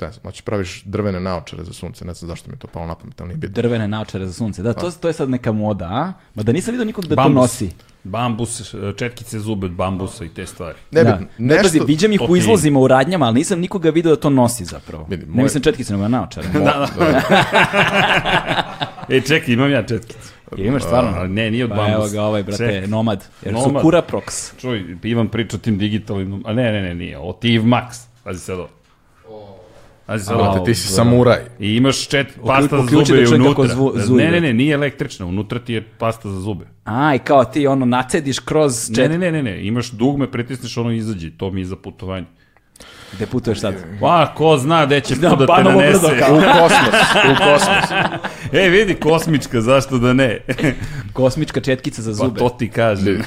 [0.00, 2.86] ne znam, hoćeš praviš drvene naočare za sunce, ne znam zašto mi je to palo
[2.86, 3.54] na pamet, ali nije bitno.
[3.54, 4.62] Drvene naočare za sunce.
[4.62, 6.12] Da, to, to je sad neka moda, a?
[6.34, 7.34] Ma da nisam vidio nikog da to Bambus.
[7.42, 7.70] nosi.
[8.04, 10.78] Bambus, četkice zube od bambusa i te stvari.
[10.90, 11.12] Ne da.
[11.12, 11.84] bitno, Ne, pazi, nešto...
[11.84, 15.06] viđam ih u izlozima, u radnjama, ali nisam nikoga vidio da to nosi zapravo.
[15.10, 16.48] Vidi, Ne mislim četkice, nego naočare.
[16.48, 16.88] Mo- da.
[19.08, 20.29] E, čekaj, imam ja četkice.
[20.52, 21.10] Jel imaš stvarno?
[21.12, 21.94] A, ne, nije od Pa bambusa.
[21.94, 22.86] evo ga ovaj, brate, Čekaj.
[22.88, 23.24] Nomad.
[23.44, 23.82] Jer su Nomad.
[23.84, 24.52] Kuraprox.
[24.58, 27.84] Čuj, Ivan priča o tim digitalnim, a ne, ne, ne, nije, o Tiv Max.
[28.24, 28.68] Pazi sad ovo.
[30.06, 30.58] Pazi sad ovo.
[30.58, 31.38] Ti si samuraj.
[31.60, 33.64] I imaš čet, pasta za uključi zube da unutra.
[33.66, 36.64] zvu- ne, ne, ne, nije električna, unutra ti je pasta za zube.
[36.84, 39.10] A, i kao ti ono nacediš kroz Ne, čet...
[39.10, 42.26] ne, ne, ne, ne, imaš dugme, pritisneš ono izađe, to mi je za putovanje.
[43.12, 43.74] Gde putuješ sad?
[44.00, 45.98] Pa, ko zna gde će Da, da te nanese.
[46.00, 46.08] brdo.
[46.28, 46.94] U kosmos,
[47.24, 47.90] u kosmos.
[48.52, 50.38] Ej, vidi, kosmička, zašto da ne?
[51.12, 52.38] Kosmička četkica za pa zube.
[52.38, 53.22] to ti kažem.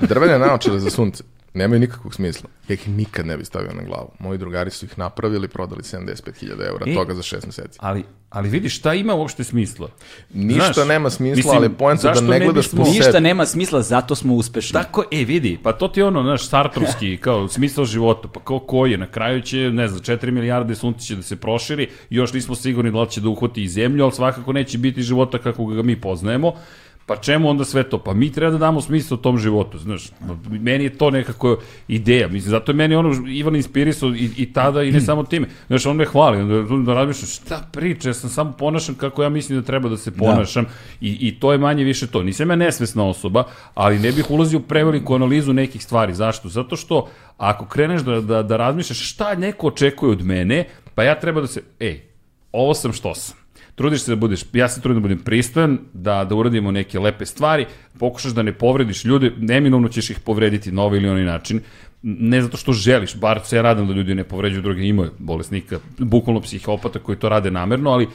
[0.00, 1.24] Drvene naočare za sunce
[1.54, 2.48] nemaju nikakvog smisla.
[2.68, 4.10] Ja ih nikad ne bi stavio na glavu.
[4.18, 6.94] Moji drugari su ih napravili, prodali 75.000 eura, E.
[6.94, 7.78] toga za 6 meseci.
[7.82, 9.88] Ali, ali vidi, šta ima uopšte smisla?
[10.30, 13.20] Ništa Znaš, nema smisla, mislim, ali poenta da ne ne gledaš po Ništa sebi.
[13.20, 14.72] nema smisla, zato smo uspešni.
[14.72, 18.58] Tako, e, vidi, pa to ti je ono, naš sartrovski, kao, smisao života, pa kao
[18.58, 22.32] koji je, na kraju će, ne znam, 4 milijarde sunce će da se proširi, još
[22.32, 25.66] nismo sigurni da li će da uhvati i zemlju, ali svakako neće biti života kako
[25.66, 26.52] ga mi poznajemo,
[27.06, 27.98] Pa čemu onda sve to?
[27.98, 30.10] Pa mi treba da damo smisao tom životu, znaš.
[30.50, 32.28] Meni je to nekako ideja.
[32.28, 35.46] Mislim, zato je meni ono Ivan inspirisao i, i tada i ne samo time.
[35.66, 39.28] Znaš, on me hvali, onda, onda razmišljam, šta priča, ja sam samo ponašam kako ja
[39.28, 40.66] mislim da treba da se ponašam
[41.00, 42.22] i, i to je manje više to.
[42.22, 43.44] Nisam ja nesvesna osoba,
[43.74, 46.14] ali ne bih ulazio u preveliku analizu nekih stvari.
[46.14, 46.48] Zašto?
[46.48, 51.20] Zato što ako kreneš da, da, da razmišljaš šta neko očekuje od mene, pa ja
[51.20, 52.02] treba da se, ej,
[52.52, 53.43] ovo sam što sam
[53.74, 57.26] trudiš se da budeš, ja se trudim da budem pristojan, da, da uradimo neke lepe
[57.26, 57.66] stvari,
[57.98, 61.60] pokušaš da ne povrediš ljude, neminovno ćeš ih povrediti na ovaj ili onaj način,
[62.02, 65.78] ne zato što želiš, bar se ja radim da ljudi ne povređuju druge, ima bolesnika,
[65.98, 68.08] bukvalno psihopata koji to rade namerno, ali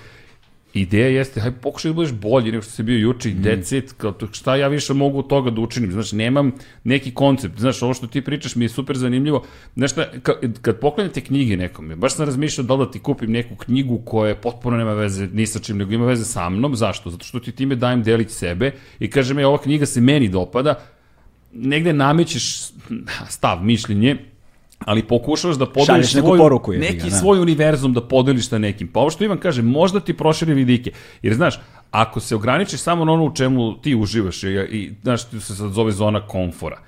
[0.73, 3.43] ideja jeste, haj pokušaj da budeš bolji nego što si bio juče i Mm.
[3.43, 6.51] that's it, kao to, šta ja više mogu od toga da učinim, znaš, nemam
[6.83, 9.43] neki koncept, znaš, ovo što ti pričaš mi je super zanimljivo,
[9.75, 13.31] znaš šta, ka, kad poklanjate knjige nekome, baš sam razmišljao da li da ti kupim
[13.31, 17.09] neku knjigu koja potpuno nema veze ni sa čim, nego ima veze sa mnom, zašto?
[17.09, 20.79] Zato što ti time dajem delić sebe i kažem, je, ova knjiga se meni dopada,
[21.53, 22.67] negde namećeš
[23.29, 24.17] stav, mišljenje,
[24.89, 27.15] ali pokušavaš da podeliš neku svoju, poruku, neki da.
[27.15, 28.87] svoj univerzum da podeliš sa nekim.
[28.87, 30.91] Pa ovo što Ivan kaže, možda ti proširi vidike.
[31.21, 31.59] Jer znaš,
[31.91, 35.55] ako se ograničiš samo na ono u čemu ti uživaš i, i znaš, tu se
[35.55, 36.79] sad zove zona komfora.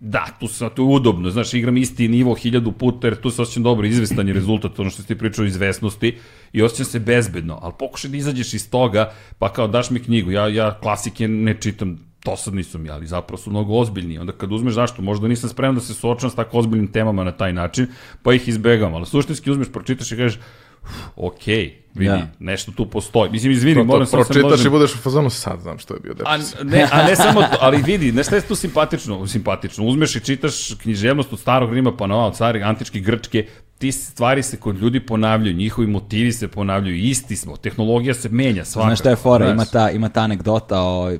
[0.00, 3.42] Da, tu se tu je udobno, znaš, igram isti nivo hiljadu puta jer tu se
[3.42, 6.18] osjećam dobro, izvestan je rezultat, ono što ti pričao o izvesnosti
[6.52, 10.30] i osjećam se bezbedno, ali pokušaj da izađeš iz toga, pa kao daš mi knjigu,
[10.30, 14.18] ja, ja klasike ne čitam, to sad nisam ja, ali zapravo su mnogo ozbiljni.
[14.18, 17.32] Onda kad uzmeš zašto, možda nisam spreman da se suočam s tako ozbiljnim temama na
[17.32, 17.86] taj način,
[18.22, 20.69] pa ih izbegam, ali suštinski uzmeš, pročitaš i kažeš, "Uf,
[21.16, 22.26] ok, vidi, Da.
[22.38, 23.30] nešto tu postoji.
[23.30, 25.94] Mislim, izvini, To, moram to se pročitaš možem- i budeš u fazonu, sad znam što
[25.94, 26.64] je bio A depresija.
[26.64, 29.26] ne, a ne samo to, ali vidi, šta je tu simpatično?
[29.26, 33.46] Simpatično, uzmeš i čitaš književnost od starog Rima pa na ovo, od stare antičke Grčke,
[33.78, 38.64] ti stvari se kod ljudi ponavljaju, njihovi motivi se ponavljaju, isti smo, tehnologija se menja
[38.64, 38.88] svakako.
[38.88, 39.54] Znaš šta je fora, znaš.
[39.54, 41.10] ima ta, ima ta anegdota o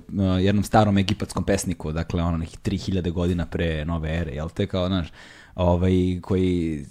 [0.41, 4.87] jednom starom egipatskom pesniku, dakle ono nekih 3000 godina pre nove ere, jel te kao,
[4.87, 5.09] znaš,
[5.55, 6.85] ovaj, koji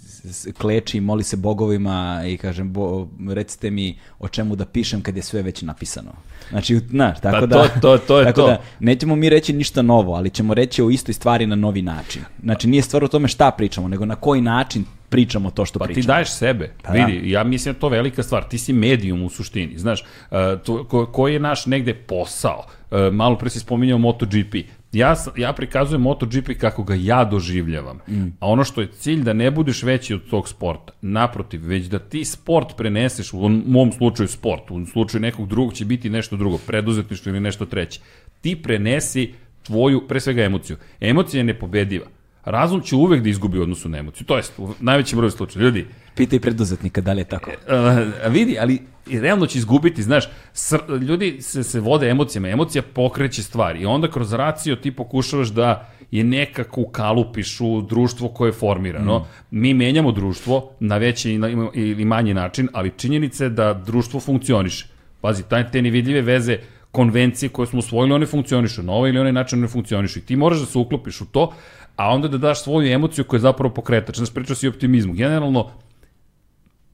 [0.58, 5.16] kleči i moli se bogovima i kažem, bo, recite mi o čemu da pišem kad
[5.16, 6.12] je sve već napisano.
[6.50, 7.62] Znači, znaš, tako Pa da...
[7.62, 8.46] to- to- to je tako to.
[8.46, 12.22] Da, nećemo mi reći ništa novo, ali ćemo reći o istoj stvari na novi način.
[12.42, 15.86] Znači, nije stvar u tome šta pričamo, nego na koji način pričamo to što Pa
[15.86, 16.14] ti pričamo.
[16.14, 16.72] daješ sebe.
[16.82, 18.44] Pa Vidi, ja mislim da to velika stvar.
[18.44, 19.78] Ti si medijum u suštini.
[19.78, 22.64] Znaš, uh, to, ko, koji je naš negde posao?
[22.90, 24.54] Uh, malo pre si spominjao MotoGP.
[24.92, 27.98] Ja, ja prikazujem MotoGP kako ga ja doživljavam.
[28.08, 28.26] Mm.
[28.40, 30.92] A ono što je cilj da ne budeš veći od tog sporta.
[31.00, 35.84] Naprotiv, već da ti sport preneseš, u mom slučaju sport, u slučaju nekog drugog će
[35.84, 38.00] biti nešto drugo, preduzetništvo ili nešto treće.
[38.40, 39.32] Ti prenesi
[39.62, 40.76] tvoju, pre svega emociju.
[41.00, 42.06] Emocija je nepobediva.
[42.44, 44.26] Razum će uvek da izgubi u odnosu na emociju.
[44.26, 45.64] To jest, u najvećem broju slučaja.
[45.64, 47.50] Ljudi, Pitaj preduzetnika da li je tako.
[47.50, 53.42] Uh, vidi, ali realno će izgubiti, znaš, sr, ljudi se, se vode emocijama, emocija pokreće
[53.42, 58.52] stvari i onda kroz raciju ti pokušavaš da je nekako ukalupiš u društvo koje je
[58.52, 59.18] formirano.
[59.18, 59.24] Mm.
[59.50, 61.32] Mi menjamo društvo na veći
[61.74, 64.86] ili manji način, ali činjenica je da društvo funkcioniše.
[65.20, 66.58] Pazi, taj, te nevidljive veze
[66.90, 68.82] konvencije koje smo usvojili, one funkcionišu.
[68.82, 70.18] Na ovaj ili onaj način one funkcionišu.
[70.18, 71.52] I ti moraš da se uklopiš u to,
[72.00, 74.16] a onda da daš svoju emociju koja je zapravo pokretač.
[74.16, 75.12] Znaš, pričao si o optimizmu.
[75.12, 75.70] Generalno,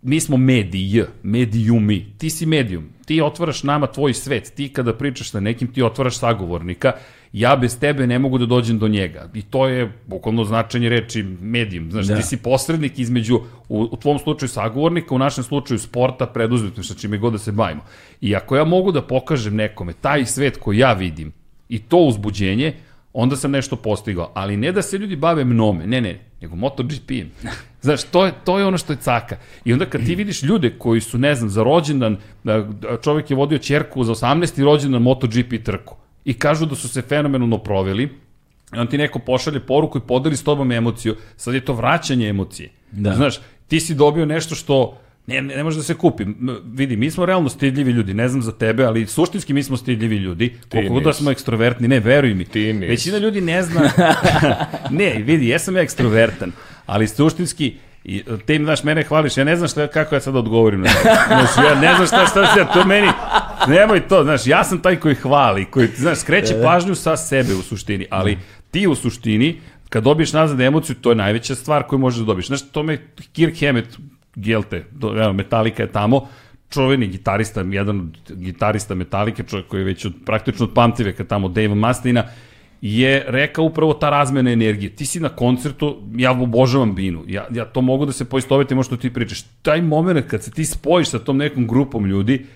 [0.03, 5.31] mi smo mediji, medijumi, ti si medijum, ti otvaraš nama tvoj svet, ti kada pričaš
[5.31, 6.93] sa nekim, ti otvaraš sagovornika,
[7.33, 9.29] ja bez tebe ne mogu da dođem do njega.
[9.35, 11.91] I to je bukvalno značenje reči medijum.
[11.91, 12.17] Znaš, Da.
[12.17, 17.19] ti si posrednik između, u, u tvom slučaju sagovornika, u našem slučaju sporta, preduzetništva, čime
[17.19, 17.83] god da se bavimo.
[18.21, 21.33] I ako ja mogu da pokažem nekome taj svet koji ja vidim
[21.69, 22.75] i to uzbuđenje,
[23.19, 24.31] onda sam nešto postigao.
[24.35, 27.31] Ali ne da se ljudi bave mnome, ne, ne, nego MotoGP-em.
[27.87, 29.37] Znaš, to je, to je ono što je caka.
[29.65, 32.69] I onda kad ti vidiš ljude koji su, ne znam, za rođendan, da,
[33.05, 34.65] čovjek je vodio čerku za 18.
[34.65, 38.09] rođendan MotoGP trku i kažu da su se fenomenalno proveli,
[38.75, 42.29] i on ti neko pošalje poruku i podeli s tobom emociju, sad je to vraćanje
[42.29, 42.71] emocije.
[42.93, 43.15] Da.
[43.15, 46.25] Znaš, ti si dobio nešto što ne, ne, može da se kupi.
[46.65, 50.17] Vidi, mi smo realno stidljivi ljudi, ne znam za tebe, ali suštinski mi smo stidljivi
[50.17, 50.55] ljudi.
[50.71, 52.45] Koliko god da smo ekstrovertni, ne, veruj mi.
[52.45, 52.87] Ti nisi.
[52.87, 53.91] Većina ljudi ne zna.
[54.91, 56.53] ne, vidi, jesam ja ekstrovertan,
[56.87, 57.77] ali suštinski
[58.09, 60.89] I te im, znaš, mene hvališ, ja ne znam šta, kako ja sad odgovorim na
[60.89, 61.01] to.
[61.27, 63.09] Znaš, ja ne znam šta, šta se, to meni,
[63.69, 67.63] nemoj to, znaš, ja sam taj koji hvali, koji, znaš, skreće pažnju sa sebe u
[67.63, 68.39] suštini, ali
[68.71, 72.47] ti u suštini, kad dobiješ nazad emociju, to je najveća stvar koju možeš da dobiješ.
[72.47, 72.99] Znaš, to me
[73.33, 73.99] Kirk Hammett,
[74.91, 76.29] Do, evo, Metallica je tamo,
[76.71, 81.49] čuveni gitarista, jedan od gitarista Metallica, čovjek koji je već od, praktično od pamtiveka tamo,
[81.49, 82.25] Dave Mustaina,
[82.81, 84.97] je rekao upravo ta razmena energije.
[84.97, 88.97] Ti si na koncertu, ja obožavam binu, ja, ja to mogu da se poistovetim što
[88.97, 89.43] ti pričaš.
[89.63, 92.47] Taj moment kad se ti spojiš sa tom nekom grupom ljudi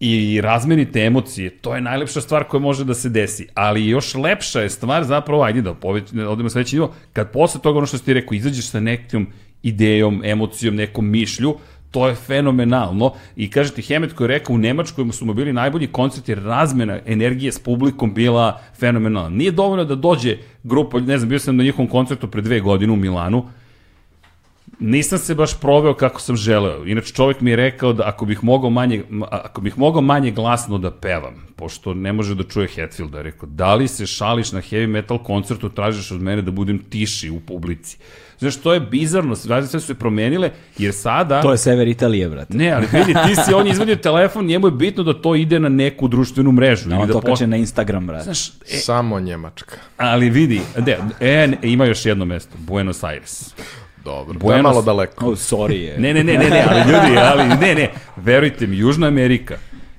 [0.00, 3.48] i razmenite emocije, to je najlepša stvar koja može da se desi.
[3.54, 7.78] Ali još lepša je stvar zapravo, ajde da poveć, odemo sledeći nivo, kad posle toga
[7.78, 9.26] ono što ti rekao, izađeš sa nekom
[9.62, 11.56] idejom, emocijom, nekom mišlju,
[11.90, 13.12] to je fenomenalno.
[13.36, 16.42] I kaže ti Hemet koji je rekao u Nemačkoj su mu bili najbolji koncerti, jer
[16.42, 19.28] razmena energije s publikom bila fenomenalna.
[19.28, 22.92] Nije dovoljno da dođe grupa, ne znam, bio sam na njihovom koncertu pre dve godine
[22.92, 23.46] u Milanu,
[24.78, 26.84] nisam se baš proveo kako sam želeo.
[26.84, 30.78] Inače, čovjek mi je rekao da ako bih mogao manje, ako bih mogao manje glasno
[30.78, 34.86] da pevam, pošto ne može da čuje Hetfielda, rekao, da li se šališ na heavy
[34.86, 37.98] metal koncertu, tražiš od mene da budem tiši u publici.
[38.38, 41.42] Znaš, to je bizarno, sve su se promenile, jer sada...
[41.42, 42.56] To je sever Italije, brate.
[42.56, 45.60] Ne, ali vidi, ti si, on je izvadio telefon, njemu je bitno da to ide
[45.60, 46.88] na neku društvenu mrežu.
[46.88, 48.24] Da, ili on da to post- na Instagram, brate.
[48.24, 49.76] Znaš, e, Samo Njemačka.
[49.96, 53.54] ali vidi, de, e, ne, ima još jedno mesto, Buenos Aires.
[54.04, 55.26] Dobro, to je Buenos- malo daleko.
[55.26, 55.98] Oh, sorry je.
[55.98, 59.56] Ne, ne, ne, ne, ne, ali ljudi, ali ne, ne, verujte mi, Južna Amerika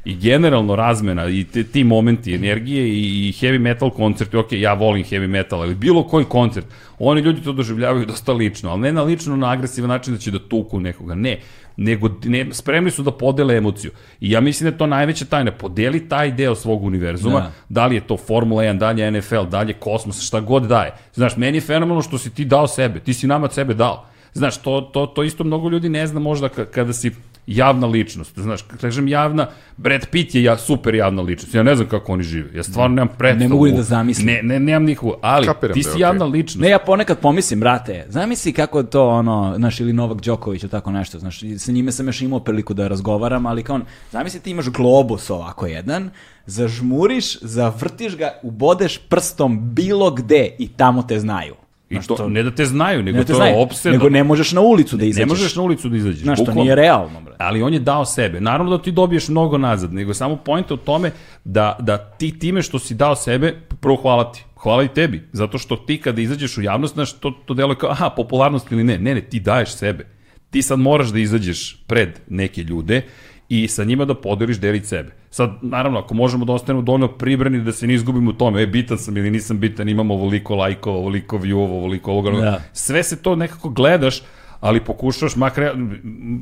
[0.07, 4.73] i generalno razmena i te, ti momenti energije i, i heavy metal koncerti, ok, ja
[4.73, 6.65] volim heavy metal, ali bilo koji koncert,
[6.99, 10.31] oni ljudi to doživljavaju dosta lično, ali ne na lično na agresivan način da će
[10.31, 11.39] da tuku nekoga, ne,
[11.77, 13.91] nego ne, spremni su da podele emociju.
[14.21, 15.51] I ja mislim da je to najveća tajna.
[15.51, 17.51] Podeli taj deo svog univerzuma, Da.
[17.69, 17.85] da.
[17.85, 20.63] li je to Formula 1, da li je NFL, da li je kosmos, šta god
[20.63, 20.91] daje.
[21.13, 24.05] Znaš, meni je fenomenalno što si ti dao sebe, ti si nama od sebe dao.
[24.33, 27.11] Znaš, to, to, to isto mnogo ljudi ne zna možda ka- kada si
[27.47, 28.39] javna ličnost.
[28.39, 31.55] Znaš, kad kažem javna, Brad Pitt je ja, super javna ličnost.
[31.55, 32.49] Ja ne znam kako oni žive.
[32.55, 33.49] Ja stvarno nemam predstavu.
[33.49, 34.25] Ne mogu ni da zamislim.
[34.25, 35.15] Ne, ne, nemam nikakvu.
[35.21, 36.01] Ali, Kapiram ti da si okej.
[36.01, 36.59] javna ličnost.
[36.59, 40.91] Ne, ja ponekad pomislim, brate, zamisli kako to ono, znaš, ili Novak Đoković ili tako
[40.91, 44.39] nešto, znaš, i sa njime sam još imao priliku da razgovaram, ali kao on, zamisli
[44.39, 46.09] ti imaš globus ovako jedan,
[46.45, 51.55] zažmuriš, zavrtiš ga, ubodeš prstom bilo gde i tamo te znaju.
[51.89, 53.97] I Znaš, to, ne da te znaju, nego ne te to znaju, je opsedno.
[53.97, 55.19] nego ne možeš na ulicu da izađeš.
[55.19, 56.21] ne možeš na ulicu da izađeš.
[56.21, 57.37] Znaš, to nije realno, brate.
[57.43, 58.41] ali on je dao sebe.
[58.41, 61.11] Naravno da ti dobiješ mnogo nazad, nego samo pojenta u tome
[61.43, 64.43] da, da ti time što si dao sebe, prvo hvala ti.
[64.55, 67.89] Hvala i tebi, zato što ti kada izađeš u javnost, znaš, to, to deluje kao,
[67.89, 68.97] aha, popularnost ili ne.
[68.97, 70.07] Ne, ne, ti daješ sebe.
[70.49, 73.01] Ti sad moraš da izađeš pred neke ljude
[73.49, 75.11] i sa njima da podeliš delić sebe.
[75.29, 78.67] Sad, naravno, ako možemo da ostanemo dovoljno pribrani da se ne izgubimo u tome, e,
[78.67, 82.61] bitan sam ili nisam bitan, imamo ovoliko lajkova, ovoliko viewova, ovoliko ovoga, Da.
[82.73, 84.21] sve se to nekako gledaš,
[84.59, 85.73] ali pokušaš, makar ja,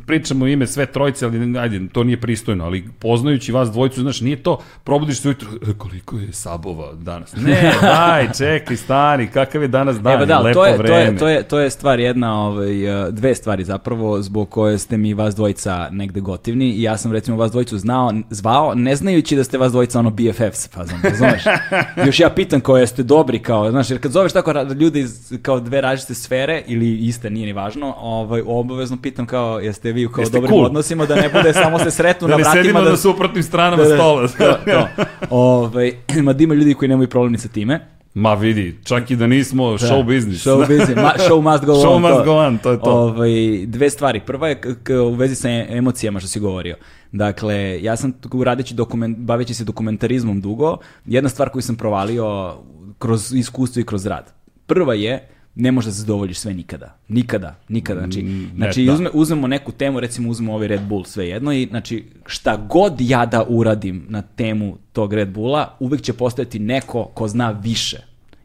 [0.06, 4.44] pričamo ime sve trojice, ali ajde, to nije pristojno, ali poznajući vas dvojicu, znaš, nije
[4.44, 7.36] to, probudiš se ujutro, e, koliko je sabova danas.
[7.36, 10.96] Ne, daj, čekaj, stani, kakav je danas dan, Evo da, lepo to je, vreme.
[10.96, 14.78] to, je, to, je, to je stvar jedna, ovaj, eh, dve stvari zapravo, zbog koje
[14.78, 18.96] ste mi vas dvojica negde gotivni i ja sam recimo vas dvojicu znao, zvao, ne
[18.96, 21.44] znajući da ste vas dvojica ono BFFs, fazom, razumeš?
[22.08, 25.60] Još ja pitam koje ste dobri, kao, znaš, jer kad zoveš tako ljude iz kao
[25.60, 30.10] dve različite sfere, ili iste, nije ni važno, ovaj, obavezno pitam kao, jeste vi u
[30.10, 30.66] kao Jeste dobrim cool?
[30.66, 32.64] odnosima, da ne bude samo se sretnu Da na vratima.
[32.64, 34.28] sedimo da, na suprotnim stranama da, da, stola.
[34.28, 34.88] to, to.
[35.30, 35.92] Ovaj,
[36.24, 37.88] ma da ima ljudi koji nemaju problem ni sa time.
[38.14, 40.46] Ma vidi, čak i da nismo show business.
[40.48, 42.02] Show business, ma, show must go Show on.
[42.02, 42.92] must go on, to je to.
[42.92, 43.30] Ovaj,
[43.66, 44.20] dve stvari.
[44.20, 44.58] Prva je
[45.02, 46.76] u vezi sa emocijama što si govorio.
[47.12, 48.14] Dakle, ja sam
[48.46, 52.54] radeći dokument, baveći se dokumentarizmom dugo, jedna stvar koju sam provalio
[53.00, 54.34] kroz iskustvo i kroz rad.
[54.66, 56.98] Prva je, ne možeš da zadovoljiš sve nikada.
[57.08, 58.00] Nikada, nikada.
[58.00, 58.94] Znači, ne, znači da.
[58.94, 63.02] uzme, uzmemo neku temu, recimo uzmemo ovaj Red Bull sve jedno i znači šta god
[63.02, 67.98] ja da uradim na temu tog Red Bulla, uvek će postojati neko ko zna više.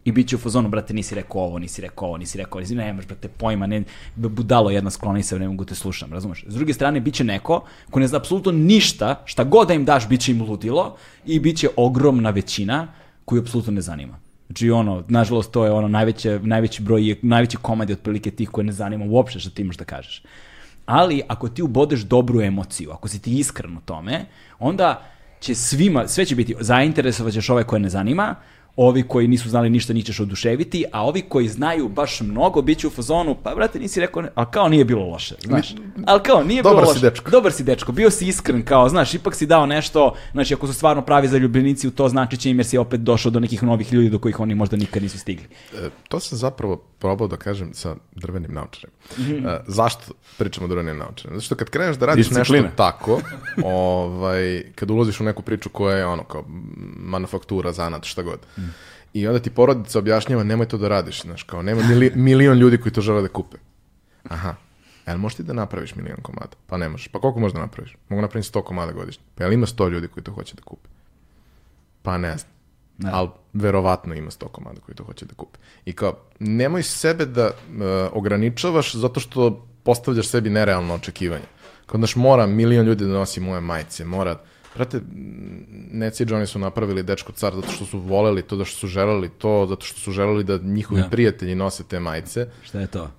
[0.04, 2.60] I bit će u fazonu, brate, nisi rekao ovo, nisi rekao ovo, nisi rekao ovo,
[2.60, 3.82] nisi, nemaš, brate, pojma, ne,
[4.16, 6.44] budalo jedna skloni se, ne mogu te slušam, razumeš?
[6.48, 9.84] S druge strane, bit će neko ko ne zna apsolutno ništa, šta god da im
[9.84, 10.96] daš, bit će im ludilo
[11.26, 12.88] i bit će ogromna većina
[13.24, 14.18] koju apsolutno ne zanima.
[14.50, 18.64] Znači ono, nažalost to je ono najveće, najveći broj, najveći komad je otprilike tih koje
[18.64, 20.22] ne zanima uopšte što ti imaš da kažeš.
[20.86, 24.24] Ali ako ti ubodeš dobru emociju, ako si ti iskren u tome,
[24.58, 25.02] onda
[25.40, 28.34] će svima, sve će biti, zainteresovat ćeš ove koje ne zanima,
[28.86, 32.78] ovi koji nisu znali ništa njih ćeš oduševiti, a ovi koji znaju baš mnogo bit
[32.78, 35.74] će u fazonu, pa brate nisi rekao, ali kao nije bilo loše, znaš.
[36.06, 37.10] Ali kao nije Dobar bilo si loše.
[37.10, 37.30] dečko.
[37.30, 40.74] Dobar si dečko, bio si iskren, kao, znaš, ipak si dao nešto, znači ako su
[40.74, 43.92] stvarno pravi zaljubljenici u to, znači će im jer si opet došao do nekih novih
[43.92, 45.46] ljudi do kojih oni možda nikad nisu stigli.
[45.74, 48.92] E, to sam zapravo probao da kažem sa drvenim naočarima.
[49.50, 51.36] E, zašto pričamo o drvenim naočarima?
[51.36, 53.20] Zato što kad kreneš da radiš nešto tako,
[53.64, 56.44] ovaj, kad ulaziš u neku priču koja je ono kao
[56.96, 58.38] manufaktura, zanat, šta god.
[59.12, 62.78] I onda ti porodica objašnjava nemoj to da radiš, znaš, kao nema mili, milion ljudi
[62.78, 63.56] koji to žele da kupe.
[64.28, 64.54] Aha.
[65.06, 66.56] Jel možeš ti da napraviš milion komada?
[66.66, 67.08] Pa ne možeš.
[67.08, 67.96] Pa koliko možeš da napraviš?
[68.08, 69.24] Mogu napraviti 100 komada godišnje.
[69.34, 70.88] Pa jel ima 100 ljudi koji to hoće da kupe?
[72.02, 72.52] Pa ne znam.
[72.98, 73.10] Da.
[73.12, 75.58] Ali verovatno ima 100 komada koji to hoće da kupe.
[75.84, 77.52] I kao, nemoj sebe da e,
[78.12, 81.44] ograničavaš zato što postavljaš sebi nerealno očekivanje.
[81.86, 84.36] Kao, znaš, mora milion ljudi da nosi moje majice, mora...
[84.74, 85.00] Brate,
[85.92, 88.86] Neci i Johnny su napravili Dečko car zato što su voleli to, da što su
[88.86, 91.08] želeli to, zato što su želeli da njihovi Da.
[91.08, 92.46] prijatelji nose te majice.
[92.62, 93.10] Šta je to?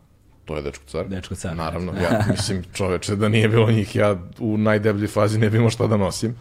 [0.45, 1.08] To je Dečko car.
[1.08, 5.49] Dečko car, Naravno, ja mislim, čoveče, da nije bilo njih, ja u najdebljoj fazi ne
[5.49, 6.36] bi imao šta da nosim.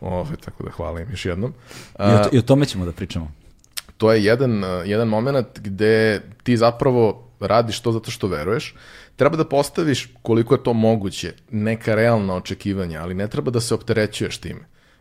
[0.00, 1.52] Ove, tako da hvala im još jednom.
[1.90, 3.32] I o, to- I o tome ćemo da pričamo.
[3.96, 8.74] to je jedan, uh, jedan moment gde ti zapravo radiš to zato što veruješ.
[9.18, 13.74] Treba da postaviš koliko je to moguće, neka realna očekivanja, ali ne treba da se
[13.74, 14.60] opterećuješ time.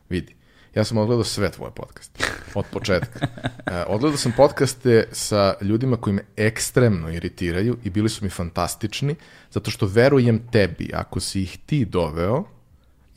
[0.09, 0.35] Vidi,
[0.75, 2.23] ja sam odgledao sve tvoje podcaste,
[2.55, 3.27] od početka.
[3.67, 9.15] E, odgledao sam podcaste sa ljudima koji me ekstremno iritiraju i bili su mi fantastični,
[9.51, 12.43] zato što verujem tebi, ako si ih ti doveo,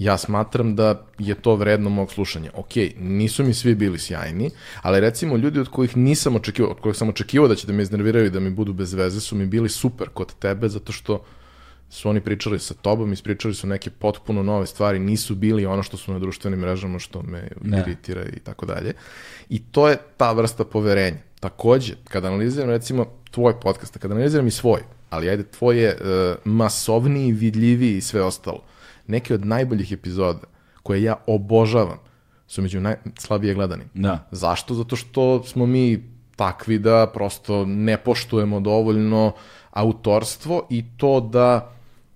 [0.01, 2.51] ja smatram da je to vredno mog slušanja.
[2.55, 4.51] Ok, nisu mi svi bili sjajni,
[4.83, 7.83] ali recimo ljudi od kojih nisam očekivao, od kojih sam očekivao da će da me
[7.83, 11.23] iznerviraju i da mi budu bez veze, su mi bili super kod tebe, zato što
[11.91, 15.97] su oni pričali sa tobom, ispričali su neke potpuno nove stvari, nisu bili ono što
[15.97, 17.77] su na društvenim mrežama, što me Da.
[17.77, 18.93] iritira i tako dalje.
[19.49, 21.19] I to je ta vrsta poverenja.
[21.41, 24.81] Takođe, kada analiziram recimo tvoj podcast, kada analiziram i svoj,
[25.11, 28.63] ali ajde, tvoj je uh, masovniji, vidljiviji i sve ostalo.
[29.11, 30.47] Neke od najboljih epizoda
[30.83, 31.99] koje ja obožavam
[32.47, 33.89] su među najslabije gledanim.
[33.95, 34.29] Da.
[34.31, 34.75] Zašto?
[34.75, 36.05] Zato što smo mi
[36.37, 39.33] takvi da prosto ne poštujemo dovoljno
[39.71, 41.73] autorstvo i to da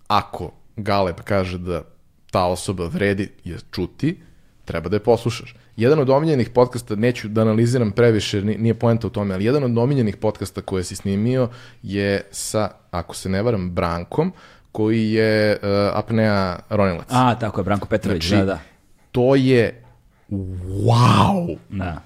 [0.07, 1.83] ako Galeb kaže da
[2.31, 4.21] ta osoba vredi je čuti,
[4.65, 5.55] treba da je poslušaš.
[5.77, 9.65] Jedan od omiljenih podcasta, neću da analiziram previše, ni- nije poenta u tome, ali jedan
[9.65, 11.49] od omiljenih podcasta koje si snimio
[11.83, 14.33] je sa, ako se ne varam, Brankom,
[14.75, 17.07] koji je uh, apnea ronilac.
[17.11, 18.59] A, tako je, Branko Petrović, Znači, da, da.
[19.13, 19.83] To je
[20.31, 21.57] wow!
[21.71, 22.03] Da,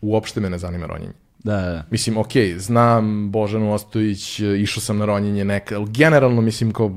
[0.00, 1.12] Uopšte me ne zanima ronjenje.
[1.38, 1.84] da, da.
[1.90, 6.90] Mislim, ok, znam Božanu Ostojić, išao sam na ronjenje neka, ali generalno mislim kao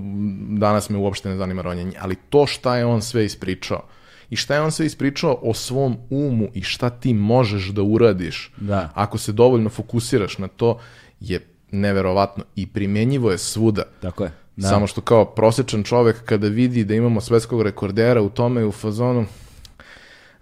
[0.49, 3.83] danas me uopšte ne zanima ronjenje, ali to šta je on sve ispričao
[4.29, 8.51] i šta je on sve ispričao o svom umu i šta ti možeš da uradiš
[8.57, 8.89] Da.
[8.93, 10.79] ako se dovoljno fokusiraš na to
[11.19, 11.39] je
[11.71, 13.83] neverovatno i primenjivo je svuda.
[14.01, 14.31] Tako je.
[14.57, 14.67] Da.
[14.67, 19.25] Samo što kao prosječan čovek kada vidi da imamo svetskog rekordera u tome u fazonu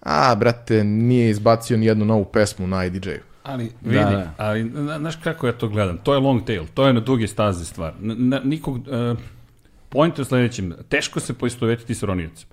[0.01, 3.20] a, brate, nije izbacio ni jednu novu pesmu na IDJ-u.
[3.43, 4.34] Ali, vidi, Da, da.
[4.38, 5.97] ali, na- znaš kako ja to gledam?
[5.97, 7.93] To je long tail, to je na duge staze stvar.
[8.01, 9.18] N na, nikog, uh,
[9.89, 12.47] point je u sledećem, teško se poistovetiti sa roniocem.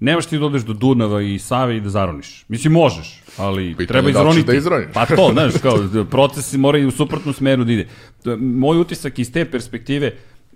[0.00, 2.44] Nemaš ti da odeš do Dunava i Save i da zaroniš.
[2.48, 4.46] Mislim, možeš, ali Pitanje treba da izroniti.
[4.46, 4.86] da izroniš.
[4.94, 7.86] Pa to, znaš, kao, procesi moraju u suprotnom smeru da ide.
[8.22, 10.12] To je Moj utisak iz te perspektive,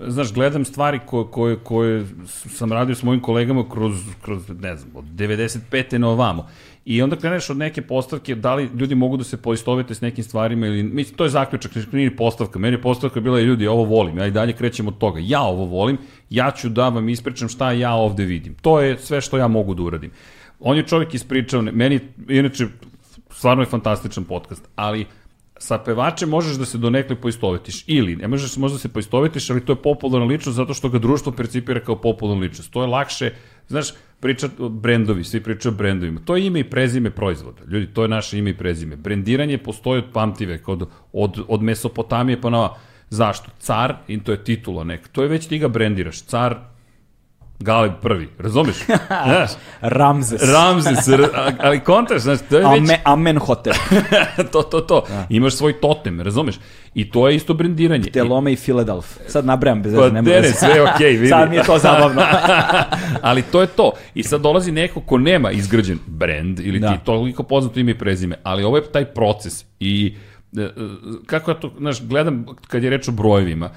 [0.07, 4.97] znaš, gledam stvari koje, koje, koje sam radio s mojim kolegama kroz, kroz ne znam,
[4.97, 5.99] od 95.
[5.99, 6.49] na ovamo.
[6.85, 10.25] I onda kreneš od neke postavke, da li ljudi mogu da se poistovete s nekim
[10.25, 12.59] stvarima ili, mislim, to je zaključak, znači, nije ni postavka.
[12.59, 15.21] Meni je postavka bila, ljudi, ovo volim, ja i dalje krećem od toga.
[15.23, 15.99] Ja ovo volim,
[16.31, 18.55] ja ću da vam ispričam šta ja ovde vidim.
[18.55, 20.11] To je sve što ja mogu da uradim.
[20.61, 22.67] On je čovjek ispričao, meni, inače,
[23.31, 25.07] stvarno je fantastičan podcast, ali
[25.61, 29.73] sa pevačem možeš da se donekle poistovetiš ili ne možeš možda se poistovetiš, ali to
[29.73, 32.73] je popularna ličnost zato što ga društvo percipira kao popularnu ličnost.
[32.73, 33.33] To je lakše,
[33.69, 36.21] znaš, priča brendovi, svi pričaju o brendovima.
[36.25, 37.63] To je ime i prezime proizvoda.
[37.69, 38.97] Ljudi, to je naše ime i prezime.
[38.97, 42.69] Brendiranje postoji od pamtive, od, od, od Mesopotamije pa na
[43.11, 43.51] Zašto?
[43.59, 45.09] Car, i to je titula neka.
[45.13, 46.23] To je već ti ga brendiraš.
[46.23, 46.57] Car,
[47.61, 48.77] Galeb prvi, razumeš?
[49.27, 49.51] Znaš,
[49.81, 50.43] Ramzes.
[50.43, 51.09] Ramzes,
[51.59, 52.79] ali kontraš, znaš, to je već...
[52.79, 53.73] Ame, amen hotel.
[54.53, 55.05] to, to, to.
[55.29, 56.55] Imaš svoj totem, razumeš?
[56.95, 58.11] I to je isto brendiranje.
[58.11, 59.07] Telome i Philadelf.
[59.27, 60.55] Sad nabrajam bez Pa veze, nema dere, veze.
[60.55, 61.29] sve okej, vidi.
[61.29, 62.23] Sad mi je to zabavno.
[63.23, 63.93] Ali to je to.
[64.15, 66.93] I sad dolazi neko ko nema izgrađen brand ili Da.
[66.93, 70.15] ti toliko poznato ime i prezime, ali ovo je taj proces i
[70.57, 70.71] e, e,
[71.27, 73.71] kako ja to, znaš, gledam kad je reč o brojevima,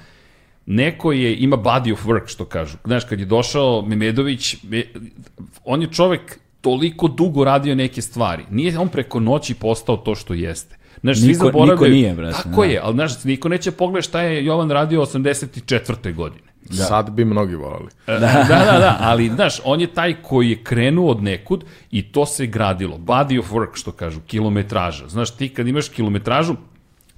[0.66, 2.76] neko je, ima body of work, što kažu.
[2.84, 4.82] Znaš, kad je došao Memedović, me,
[5.64, 8.44] on je čovek toliko dugo radio neke stvari.
[8.50, 10.76] Nije on preko noći postao to što jeste.
[11.00, 11.72] Znaš, svi Niko- zaboravljaju.
[11.72, 12.66] niko nije, brate, Tako da.
[12.66, 16.14] je, ali znaš, niko neće pogledati šta je Jovan radio 84.
[16.14, 16.42] godine.
[16.64, 16.74] Da.
[16.74, 17.88] Sad bi mnogi volali.
[18.06, 18.18] Da.
[18.18, 22.26] da, da, da, ali znaš, on je taj koji je krenuo od nekud i to
[22.26, 22.98] se gradilo.
[22.98, 25.08] Body of work, što kažu, kilometraža.
[25.08, 26.54] Znaš, ti kad imaš kilometražu,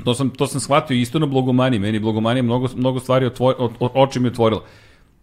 [0.04, 3.72] to sam, to sam shvatio isto na blogomaniji, meni blogomanija mnogo, mnogo stvari otvoj, o,
[3.80, 4.64] o, oči mi otvorila.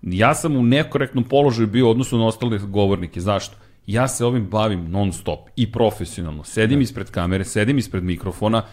[0.01, 3.21] Ja sam u nekorektnom položaju bio u odnosu na ostale govornike.
[3.21, 3.55] Zašto?
[3.87, 6.43] Ja se ovim bavim non stop i profesionalno.
[6.43, 6.83] Sedim da.
[6.83, 8.63] ispred kamere, sedim ispred mikrofona,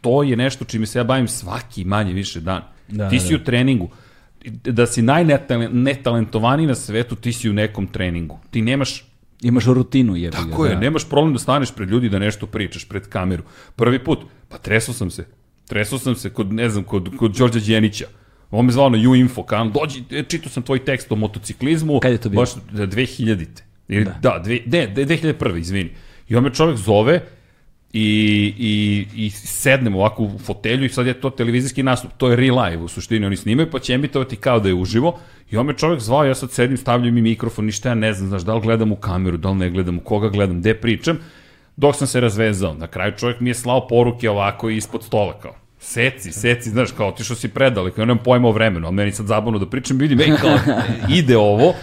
[0.00, 2.62] to je nešto čime se ja bavim svaki manje više dan.
[2.88, 3.42] Da, Ti da, si da.
[3.42, 3.88] u treningu.
[4.64, 8.38] Da si najnetalentovaniji na svetu, ti si u nekom treningu.
[8.50, 9.04] Ti nemaš
[9.42, 10.50] Imaš rutinu, jebi ga.
[10.50, 10.80] Tako je, da.
[10.80, 13.42] nemaš problem da staneš pred ljudi da nešto pričaš pred kameru.
[13.76, 14.18] Prvi put,
[14.48, 15.26] pa tresao sam se.
[15.66, 18.06] Tresao sam se kod, ne znam, kod, kod Đorđa Đenića.
[18.50, 22.00] On me zvao na U-Info kanal, dođi, e, čitao sam tvoj tekst o motociklizmu.
[22.00, 22.42] Kad je to bilo?
[22.42, 23.62] Baš da, 2000-te.
[23.88, 25.58] Ili, da, da dve, ne, de- 2001.
[25.58, 25.90] izvini.
[26.28, 27.20] I on me čovek zove
[27.92, 32.36] i, i, i sednem ovako u fotelju i sad je to televizijski nastup, to je
[32.36, 35.18] real live u suštini, oni snimaju pa će emitovati kao da je uživo
[35.50, 38.28] i on me čovek zvao, ja sad sedim, stavljaju mi mikrofon, ništa ja ne znam,
[38.28, 41.18] znaš, da li gledam u kameru, da li ne gledam, u koga gledam, gde pričam,
[41.76, 42.74] dok sam se razvezao.
[42.74, 47.08] Na kraju čovjek mi je slao poruke ovako ispod stola kao, seci, seci, znaš, kao
[47.08, 50.20] otišao si predaleko, ja nemam pojma o vremenu, a meni sad zabavno da pričam, vidim,
[50.20, 50.58] ej, kao,
[51.18, 51.74] ide ovo,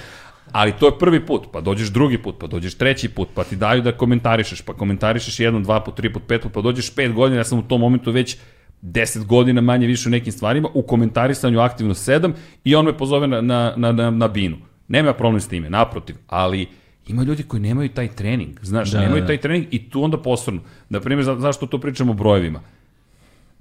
[0.51, 3.55] ali to je prvi put, pa dođeš drugi put, pa dođeš treći put, pa ti
[3.55, 7.13] daju da komentarišeš, pa komentarišeš jedan, dva put, tri put, pet put, pa dođeš pet
[7.13, 8.37] godina, ja sam u tom momentu već
[8.81, 13.27] 10 godina manje više u nekim stvarima, u komentarisanju aktivno 7 i on me pozove
[13.27, 14.57] na, na, na, na, na binu.
[14.87, 16.67] Nema problem s time, naprotiv, ali
[17.07, 19.27] ima ljudi koji nemaju taj trening, znaš, da, nemaju da.
[19.27, 20.61] taj trening i tu onda posrnu.
[20.89, 22.61] Na primjer, za, zašto to pričamo o brojevima?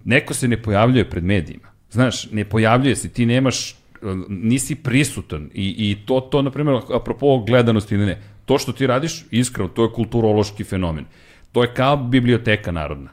[0.05, 1.69] Neko se ne pojavljuje pred medijima.
[1.91, 3.77] Znaš, ne pojavljuje se, ti nemaš,
[4.29, 8.87] nisi prisutan i, i to, to, na primjer, apropo gledanosti ili ne, to što ti
[8.87, 11.05] radiš, iskreno, to je kulturološki fenomen.
[11.53, 13.11] To je kao biblioteka narodna.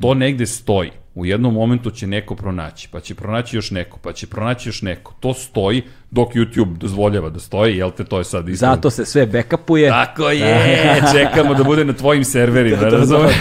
[0.00, 0.90] To negde stoji.
[1.18, 4.82] U jednom momentu će neko pronaći, pa će pronaći još neko, pa će pronaći još
[4.82, 5.14] neko.
[5.20, 8.66] To stoji dok YouTube dozvoljava da stoji, jel te, to je sad isto.
[8.66, 9.90] Zato se sve backupuje.
[9.90, 13.34] Tako je, čekamo da bude na tvojim serverima, razumeš?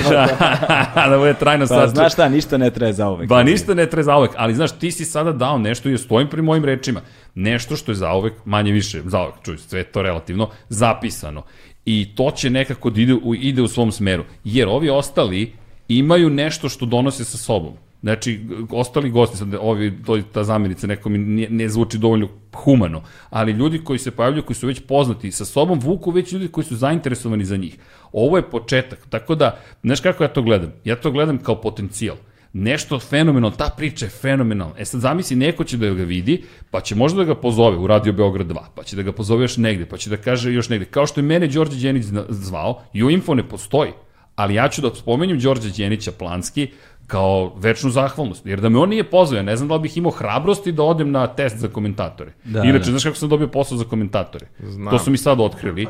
[1.09, 1.89] da bude trajno Pa sad.
[1.89, 3.29] znaš šta, ništa ne traje za uvek.
[3.29, 6.27] Ba ništa ne treba zauvek, ali znaš, ti si sada dao nešto i ja stojim
[6.29, 7.01] pri mojim rečima.
[7.35, 11.43] Nešto što je zauvek, manje više, zauvek, čuj, sve to relativno, zapisano.
[11.85, 14.23] I to će nekako da ide u, ide u svom smeru.
[14.43, 15.53] Jer ovi ostali
[15.87, 17.73] imaju nešto što donose sa sobom.
[18.01, 18.41] Znači,
[18.71, 23.51] ostali gosti, sad ovi, to, ta zamjenica neko mi ne, ne zvuči dovoljno humano, ali
[23.51, 26.75] ljudi koji se pojavljuju, koji su već poznati, sa sobom vuku već ljudi koji su
[26.75, 27.77] zainteresovani za njih.
[28.11, 30.71] Ovo je početak, tako da, znaš kako ja to gledam?
[30.83, 32.15] Ja to gledam kao potencijal
[32.53, 34.73] nešto fenomenalno, ta priča je fenomenalna.
[34.77, 37.87] E sad zamisli, neko će da ga vidi, pa će možda da ga pozove u
[37.87, 40.69] Radio Beograd 2, pa će da ga pozove još negde, pa će da kaže još
[40.69, 40.85] negde.
[40.85, 43.91] Kao što je mene Đorđe Đenić zvao, i u info ne postoji,
[44.37, 46.67] ali ja ću da spomenjem Đorđe Đenića Planski
[47.07, 48.45] kao večnu zahvalnost.
[48.45, 50.83] Jer da me on nije pozvao, ja ne znam da li bih imao hrabrosti da
[50.83, 52.31] odem na test za komentatore.
[52.43, 52.91] Da, Inače, da.
[52.91, 54.47] znaš kako sam dobio posao za komentatore?
[54.59, 54.91] Znam.
[54.91, 55.87] To su mi sad otkrili.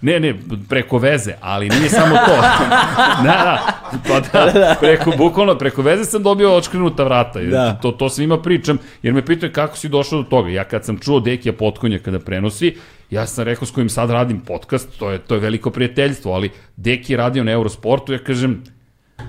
[0.00, 0.34] Ne, ne,
[0.68, 2.36] preko veze, ali nije samo to.
[3.24, 7.40] da, da, pa da, preko, bukvalno, preko veze sam dobio očkrenuta vrata.
[7.40, 7.78] Da.
[7.82, 10.50] To, to svima pričam, jer me pitaju kako si došao do toga.
[10.50, 12.76] Ja kad sam čuo Dekija Potkonja kada prenosi,
[13.10, 16.50] ja sam rekao s kojim sad radim podcast, to je, to je veliko prijateljstvo, ali
[16.76, 18.62] Deki radio na Eurosportu, ja kažem,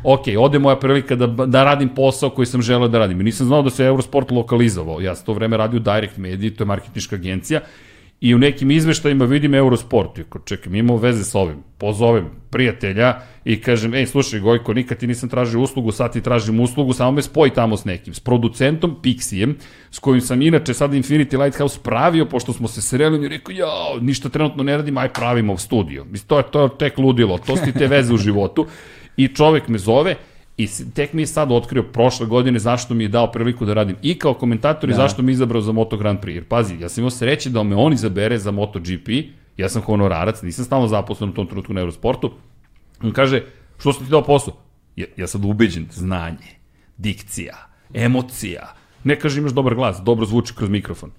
[0.04, 3.18] ok, ode moja prilika da, da radim posao koji sam želeo da radim.
[3.18, 5.02] Nisam znao da se Eurosport lokalizovao.
[5.02, 7.62] Ja sam to vreme radio u Direct Media, to je marketinška agencija,
[8.22, 10.18] i u nekim izveštajima vidim Eurosport.
[10.18, 11.64] I čekaj, imamo veze sa ovim.
[11.78, 16.60] Pozovem prijatelja i kažem, ej, slušaj Gojko, nikad ti nisam tražio uslugu, sad ti tražim
[16.60, 18.14] uslugu, samo me spoji tamo s nekim.
[18.14, 19.56] S producentom Pixijem,
[19.92, 24.00] s kojim sam inače sad Infinity Lighthouse pravio, pošto smo se sreli, je rekao, jao,
[24.02, 26.06] ništa trenutno ne radim, aj pravimo studio.
[26.06, 28.68] Mislim, to je, to je tek ludilo, to su ti te veze u životu.
[29.18, 30.16] I čovek me zove
[30.60, 33.96] i tek mi je sad otkrio prošle godine zašto mi je dao priliku da radim
[34.02, 36.36] i kao komentator i zašto me je izabrao za Moto Grand Prix.
[36.36, 39.10] Jer pazi, ja sam imao sreće da me on izabere za MotoGP,
[39.58, 42.32] ja sam honorarac, nisam stalno zaposlen u tom trenutku na Eurosportu.
[43.04, 43.44] On kaže,
[43.80, 44.54] što sam ti dao posao?
[44.96, 46.60] Ja, ja sam ubeđen, znanje,
[46.98, 48.74] dikcija, emocija.
[49.04, 51.12] Ne kaže imaš dobar glas, dobro zvuči kroz mikrofon.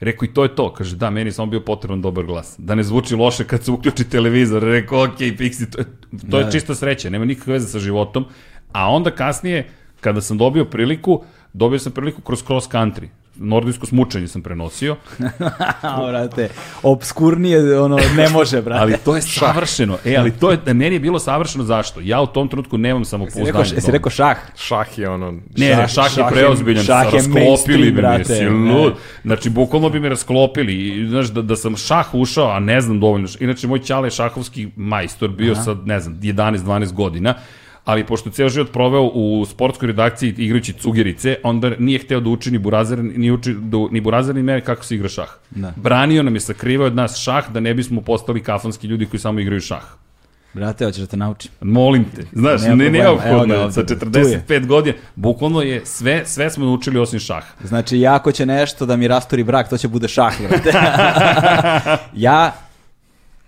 [0.00, 0.72] Rekao i to je to.
[0.72, 2.54] Kaže, da, meni je samo bio potreban dobar glas.
[2.58, 4.62] Da ne zvuči loše kad se uključi televizor.
[4.62, 5.84] Rekao, ok, Pixi, to je,
[6.30, 6.50] to je Da.
[6.50, 8.24] čista sreća, nema nikakve veze sa životom.
[8.72, 9.68] A onda kasnije,
[10.00, 11.22] kada sam dobio priliku,
[11.52, 13.08] dobio sam priliku kroz cross country.
[13.38, 14.96] nordijsko smučenje sam prenosio,
[15.82, 16.48] A, brate,
[16.82, 18.80] obskurnije, ono, ne može, brate.
[18.80, 19.98] ali to je savršeno.
[20.04, 22.00] E, ali to je, meni je bilo savršeno zašto?
[22.02, 23.46] Ja u tom trenutku nemam Jesi samopouzdanje.
[23.46, 24.36] rekao, jesi rekao šah?
[24.56, 25.32] Šah je ono...
[25.32, 28.50] Ne, Šah- šah, šah je preozbiljan, šah je rasklopili mainstream, bi me, brate, jesi ne.
[28.50, 28.94] lud.
[29.24, 30.74] Znači, bukvalno bi me rasklopili.
[30.74, 33.28] I, znaš, da, da sam šah ušao, a ne znam dovoljno.
[33.40, 37.34] Inače, moj ćale je šahovski majstor, bio sa, ne znam, 11-12 godina,
[37.86, 42.50] ali pošto ceo život proveo u sportskoj redakciji igrajući cugerice, onda nije hteo da uči
[42.50, 45.28] ni Burazer, ni, uči, da, ni Burazer, ni mene kako se igra šah.
[45.50, 45.72] Da.
[45.76, 49.40] Branio nam je, sakrivao od nas šah da ne bismo postali kafanski ljudi koji samo
[49.40, 49.84] igraju šah.
[50.54, 51.50] Brate, hoćeš da te naučim.
[51.60, 52.22] Molim te.
[52.32, 53.72] Znaš, ne ga neophodno je.
[53.72, 57.54] Sa tu 45 godina, bukvalno je sve, sve smo naučili osim šaha.
[57.64, 60.72] Znači, ja ako će nešto da mi rastori brak, to će bude šah, brate.
[62.26, 62.52] ja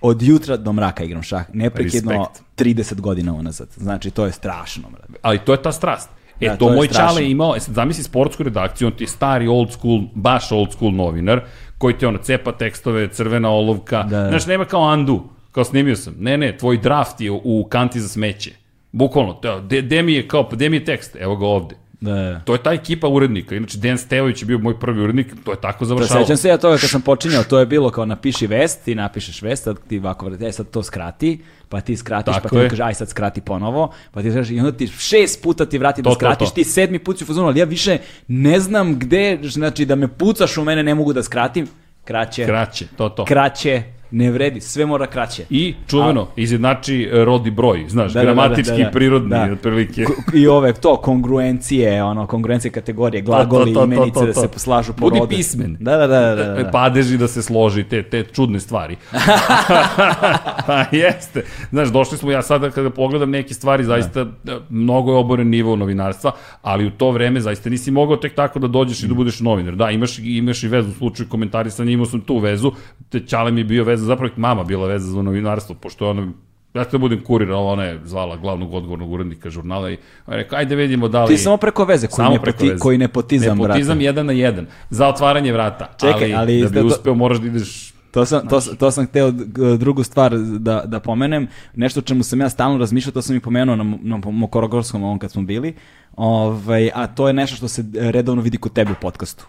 [0.00, 1.44] od jutra do mraka igram šah.
[1.52, 2.42] Neprekidno Respekt.
[2.56, 3.68] 30 godina unazad.
[3.76, 5.12] Znači, to je strašno, brate.
[5.22, 6.10] Ali to je ta strast.
[6.40, 9.08] E, Da, to, to moj čale imao, e sad zamisli sportsku redakciju, on ti je
[9.08, 11.40] stari old school, baš old school novinar,
[11.78, 14.28] koji ti ono cepa tekstove, crvena olovka, Da, da.
[14.28, 15.22] znaš, nema kao Andu,
[15.52, 18.50] kao snimio sam, ne, ne, tvoj draft je u kanti za smeće.
[18.92, 21.76] Bukvalno, to, de, de mi je kao, de mi je tekst, evo ga ovde.
[22.00, 22.40] Da, da.
[22.40, 23.54] To je ta ekipa urednika.
[23.54, 26.20] Inače, Dejan Stevović je bio moj prvi urednik, to je tako Da, završalo.
[26.20, 29.42] sećam se ja toga kad sam počinjao, to je bilo kao napiši vest, ti napišeš
[29.42, 31.38] vest, sad ti ovako, e sad to skrati,
[31.68, 34.58] pa ti skratiš, Tako pa ti kaže aj sad skrati ponovo, pa ti kažeš i
[34.58, 36.54] onda ti šest puta ti vrati da To, to, skratiš, to.
[36.54, 37.98] ti sedmi put si fazonu, ali ja više
[38.28, 41.66] ne znam gde, znači da me pucaš u mene ne mogu da skratim,
[42.04, 43.24] kraće, Kraće, to, to.
[43.24, 45.44] kraće, ne vredi, sve mora kraće.
[45.50, 48.88] I čuveno, izjednači e, rod i broj, znaš, Da, da, da, gramatički da, da.
[48.88, 49.48] i prirodni, Da.
[49.52, 50.04] otprilike.
[50.34, 54.40] I ove, to, kongruencije, ono, kongruencije kategorije, glagoli, to, to, to, imenice to, da to.
[54.40, 55.76] se slažu po Budi pismen.
[55.80, 56.70] Da, da, da, da, da, da.
[56.70, 58.96] padeži da se složi, te, te čudne stvari.
[60.66, 61.44] pa jeste.
[61.70, 64.60] Znaš, došli smo, ja sada kada pogledam neke stvari, zaista da.
[64.70, 66.32] mnogo je oboren nivo novinarstva,
[66.62, 69.76] ali u to vreme zaista nisi mogao tek tako da dođeš i da budeš novinar.
[69.76, 72.72] Da, imaš, imaš i vezu u slučaju komentarisanja, imao sam tu vezu,
[73.08, 76.32] te Ćale mi bio veza, zapravo mama bila veza za novinarstvo, pošto je ona
[76.74, 79.96] Ja ću da budem kurir, ali ona je zvala glavnog odgovornog urednika žurnala i
[80.26, 81.34] ona je rekao, ajde vidimo da li...
[81.34, 82.78] Ti samo preko veze, koji, Samo nepoti, preko veze.
[82.78, 84.04] koji nepotizam, Nepotizam brate.
[84.04, 84.66] jedan na jedan.
[84.90, 85.88] Za otvaranje vrata.
[86.00, 87.94] Čekaj, ali da bi da- uspeo moraš da ideš...
[88.10, 89.30] To sam, to, to sam hteo
[89.78, 93.40] drugu stvar da, da pomenem, nešto o čemu sam ja stalno razmišljao, to sam i
[93.40, 95.74] pomenuo na, na Mokorogorskom ovom kad smo bili,
[96.16, 99.46] ovaj, a to je nešto što se redovno vidi kod tebe u podcastu.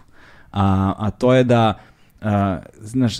[0.52, 1.78] A, a to je da,
[2.20, 3.18] a, znaš,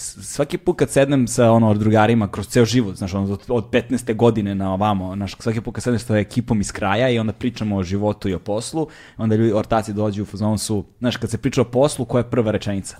[0.00, 4.14] svaki put kad sednem sa ono drugarima kroz ceo život, znaš, ono, od, od 15.
[4.16, 7.76] godine na ovamo, znaš, svaki put kad sednem sa ekipom iz kraja i onda pričamo
[7.76, 8.86] o životu i o poslu,
[9.16, 12.30] onda ljudi, ortaci dođu u fazonu su, znaš, kad se priča o poslu, koja je
[12.30, 12.96] prva rečenica?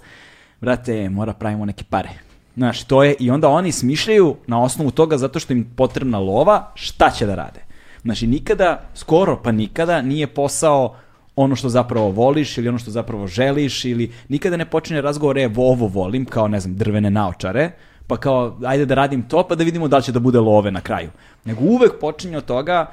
[0.61, 2.11] brate, mora pravimo neke pare.
[2.57, 6.73] Znaš, to je, i onda oni smišljaju na osnovu toga zato što im potrebna lova,
[6.75, 7.61] šta će da rade.
[8.03, 10.97] Znači, nikada, skoro pa nikada, nije posao
[11.37, 15.51] ono što zapravo voliš ili ono što zapravo želiš ili nikada ne počinje razgovor, e,
[15.57, 17.71] ovo volim, kao, ne znam, drvene naočare,
[18.07, 20.71] pa kao, ajde da radim to, pa da vidimo da li će da bude love
[20.71, 21.11] na kraju.
[21.45, 22.91] Nego uvek počinje od toga,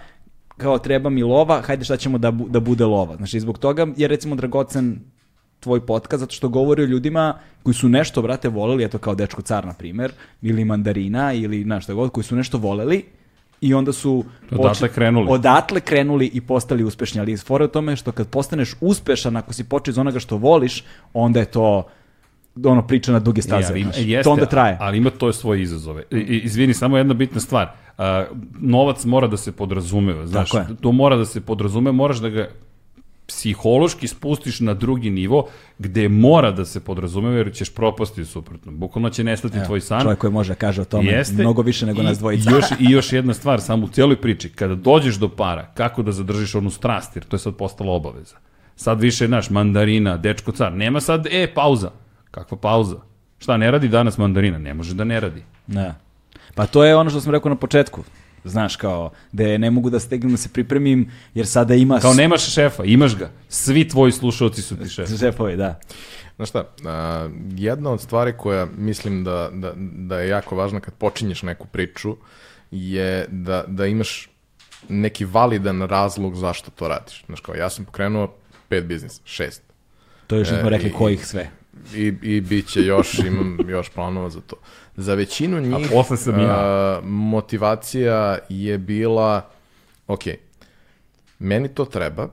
[0.57, 3.15] kao treba mi lova, hajde šta ćemo da, bu- da bude lova.
[3.15, 4.99] Znači, zbog toga je recimo dragocen
[5.59, 9.41] tvoj podcast zato što govori o ljudima koji su nešto, brate, voleli, eto kao Dečko
[9.41, 10.11] car, na primer,
[10.41, 13.05] ili Mandarina, ili znaš šta god, koji su nešto voleli
[13.62, 14.24] i onda su...
[14.52, 15.28] Odatle krenuli.
[15.30, 19.64] Odatle krenuli i postali uspešni, ali fora u tome što kad postaneš uspešan, ako si
[19.64, 21.88] počeo iz onoga što voliš, onda je to
[22.66, 23.68] ono priča na duge staze.
[23.70, 24.78] ali ima- jeste, to onda traje.
[24.80, 26.04] Ali ima to svoje izazove.
[26.12, 27.68] I, izvini, samo jedna bitna stvar.
[27.98, 28.26] A,
[28.60, 30.28] novac mora da se podrazumeva.
[30.28, 30.78] Znaš, Tako je.
[30.82, 32.50] to mora da se podrazumeva, moraš da ga
[33.28, 35.48] psihološki spustiš na drugi nivo
[35.80, 38.72] gde mora da se podrazumeva jer ćeš propasti suprotno.
[38.72, 40.02] Bukvalno će nestati tvoj san.
[40.02, 41.34] Čovjek koji može da kaže o tome Jeste.
[41.34, 42.49] mnogo više nego I- nas dvojica.
[42.49, 46.04] I još, I još jedna stvar, samo u cijeloj priči, kada dođeš do para, kako
[46.04, 48.36] da zadržiš onu strast, jer to je sad postala obaveza.
[48.76, 51.91] Sad više, naš, mandarina, dečko car, nema sad, e, pauza.
[52.32, 52.95] Kakva pauza?
[53.40, 54.58] Šta, ne radi danas mandarina?
[54.58, 55.44] Ne može da ne radi.
[55.68, 55.95] Da.
[56.56, 58.04] Pa to je ono što sam rekao na početku.
[58.48, 61.99] Znaš, kao, da ne mogu da stegnem da se pripremim, jer sada ima...
[61.99, 63.30] Kao nemaš šefa, imaš ga.
[63.49, 65.10] Svi tvoji slušalci su ti šef.
[65.19, 65.80] Šefovi, da.
[66.36, 70.94] Znaš šta, a, jedna od stvari koja mislim da, da, da je jako važna kad
[70.94, 72.18] počinješ neku priču
[72.72, 74.30] je da, da imaš
[74.90, 77.24] neki validan razlog zašto to radiš.
[77.26, 78.34] Znaš kao, ja sam pokrenuo
[78.69, 79.61] pet biznisa, šest.
[80.28, 81.49] To još nismo E, rekli i- kojih sve.
[81.95, 84.56] I, i bit će još, imam još planova za to.
[84.98, 86.48] Za većinu njih posle sam ja.
[86.49, 89.49] a, motivacija je bila,
[90.07, 90.22] ok,
[91.40, 92.28] meni to treba,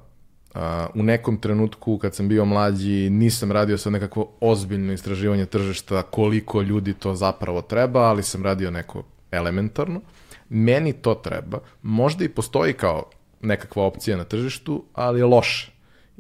[0.54, 6.02] a, u nekom trenutku kad sam bio mlađi nisam radio sad nekakvo ozbiljno istraživanje tržišta
[6.02, 10.00] koliko ljudi to zapravo treba, ali sam radio neko elementarno.
[10.48, 11.58] Meni to treba.
[11.82, 13.10] Možda i postoji kao
[13.40, 15.72] nekakva opcija na tržištu, ali je loše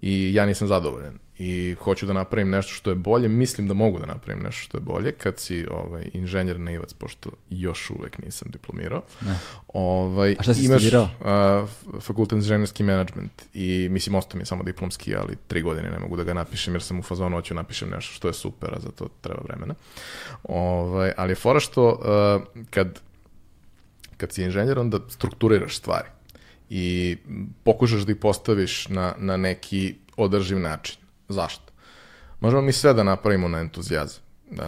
[0.02, 1.23] i ja nisam zadovoljan.
[1.38, 4.76] I hoću da napravim nešto što je bolje, mislim da mogu da napravim nešto što
[4.78, 9.02] je bolje, kad si ovaj, inženjer naivac, pošto još uvek nisam diplomirao.
[9.20, 9.38] Ne.
[9.68, 11.08] Ovaj, A šta si imaš, studirao?
[11.24, 11.66] a,
[12.00, 16.16] fakultet inženjerski menadžment i mislim, ostao mi je samo diplomski, ali tri godine ne mogu
[16.16, 18.90] da ga napišem jer sam u fazonu hoću napišem nešto što je super, a za
[18.90, 19.74] to treba vremena.
[20.42, 22.40] Ovaj, ali je fora što a,
[22.70, 23.00] kad,
[24.16, 26.08] kad si inženjer, onda strukturiraš stvari
[26.70, 27.16] i
[27.64, 31.03] pokušaš da ih postaviš na, na neki održiv način.
[31.28, 31.72] Zašto?
[32.40, 34.24] Možemo mi sve da napravimo na entuzijazam.
[34.50, 34.58] Uh,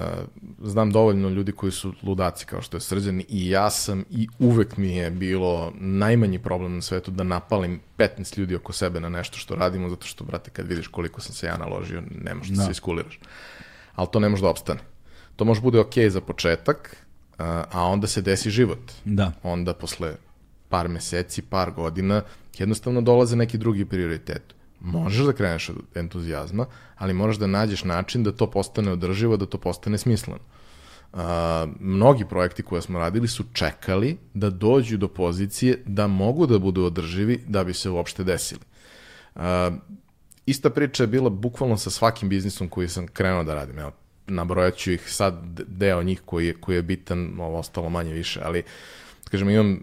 [0.63, 4.77] znam dovoljno ljudi koji su ludaci kao što je Srđan i ja sam i uvek
[4.77, 9.39] mi je bilo najmanji problem na svetu da napalim 15 ljudi oko sebe na nešto
[9.39, 12.57] što radimo zato što, brate, kad vidiš koliko sam se ja naložio, ne možeš da
[12.57, 12.65] Da.
[12.65, 13.19] se iskuliraš.
[13.95, 14.81] Ali to ne može da opstane.
[15.37, 16.97] To može bude ok za početak,
[17.39, 19.33] uh, a onda se desi život Da.
[19.43, 20.15] onda posle
[20.69, 22.23] par meseci, par godina,
[22.59, 24.43] jednostavno dolaze neki drugi prioritet.
[24.81, 26.67] Možeš da kreneš od entuzijazma,
[26.97, 30.39] ali moraš da nađeš način da to postane održivo, da to postane smisleno.
[31.13, 31.21] Uh,
[31.81, 36.85] mnogi projekti koje smo radili su čekali da dođu do pozicije da mogu da budu
[36.85, 38.61] održivi da bi se uopšte desili.
[39.35, 39.43] Uh,
[40.47, 43.79] ista priča je bila bukvalno sa svakim biznisom koji sam krenuo da radim.
[43.79, 43.93] Evo,
[44.27, 45.35] nabrojat ću ih sad
[45.69, 48.67] deo njih koji je, koji je bitan, ovo ostalo manje više, ali da
[49.27, 49.79] kažem, imam uh,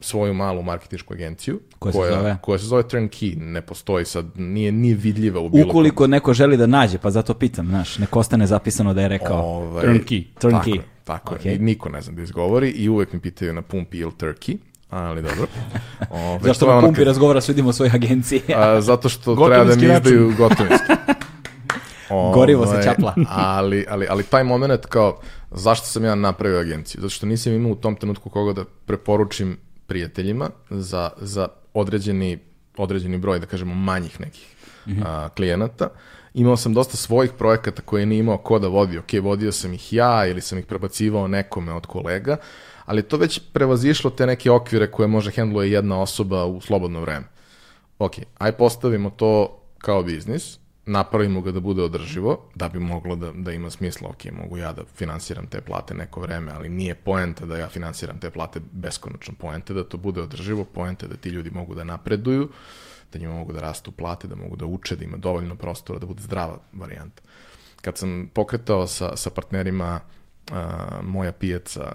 [0.00, 2.36] svoju malu marketinšku agenciju Koja se zove?
[2.40, 6.34] koja se zove Turnkey, ne postoji sad, nije, nije vidljiva u bilo kom- Ukoliko neko
[6.34, 9.38] želi da nađe, pa zato pitam, znaš, neko ostane zapisano da je rekao.
[9.38, 10.24] Ovaj, Turnkey.
[10.34, 10.76] Turnkey.
[10.76, 11.50] Tako tako Okej.
[11.50, 11.56] je.
[11.56, 14.56] I niko ne zna da izgovori i uvek mi pitaju na pumpi ili turkey,
[14.90, 15.46] ali dobro.
[16.10, 18.40] Ove, Zašto to je na ono pumpi kad- razgovara s ljudima u svojoj agenciji?
[18.50, 20.92] A, zato što Gotovinski treba da mi izdaju gotovinski.
[22.34, 23.14] Gorivo se Ovaj, čapla.
[23.28, 25.20] ali, ali, ali taj moment kao,
[25.50, 27.00] zašto sam ja napravio agenciju?
[27.00, 29.56] Zato što nisam imao u tom trenutku koga da preporučim
[29.86, 32.38] prijateljima za, za određeni,
[32.76, 34.54] određeni broj, da kažemo, manjih nekih
[35.04, 35.88] a, klijenata.
[36.34, 38.98] Imao sam dosta svojih projekata koje nije imao ko da vodi.
[38.98, 42.36] Ok, vodio sam ih ja ili sam ih prebacivao nekome od kolega,
[42.84, 47.26] ali to već prevazišlo te neke okvire koje može hendluje jedna osoba u slobodno vreme.
[47.98, 50.59] Ok, aj postavimo to kao biznis,
[50.90, 54.72] napravimo ga da bude održivo, da bi moglo da, da ima smisla, ok, mogu ja
[54.72, 59.34] da finansiram te plate neko vreme, ali nije poenta da ja finansiram te plate beskonačno,
[59.38, 62.48] poenta da to bude održivo, poenta da ti ljudi mogu da napreduju,
[63.12, 66.06] da njima mogu da rastu plate, da mogu da uče, da ima dovoljno prostora, da
[66.06, 67.22] bude zdrava varijanta.
[67.80, 70.00] Kad sam pokretao sa, sa partnerima
[70.50, 70.56] uh,
[71.02, 71.92] moja pijaca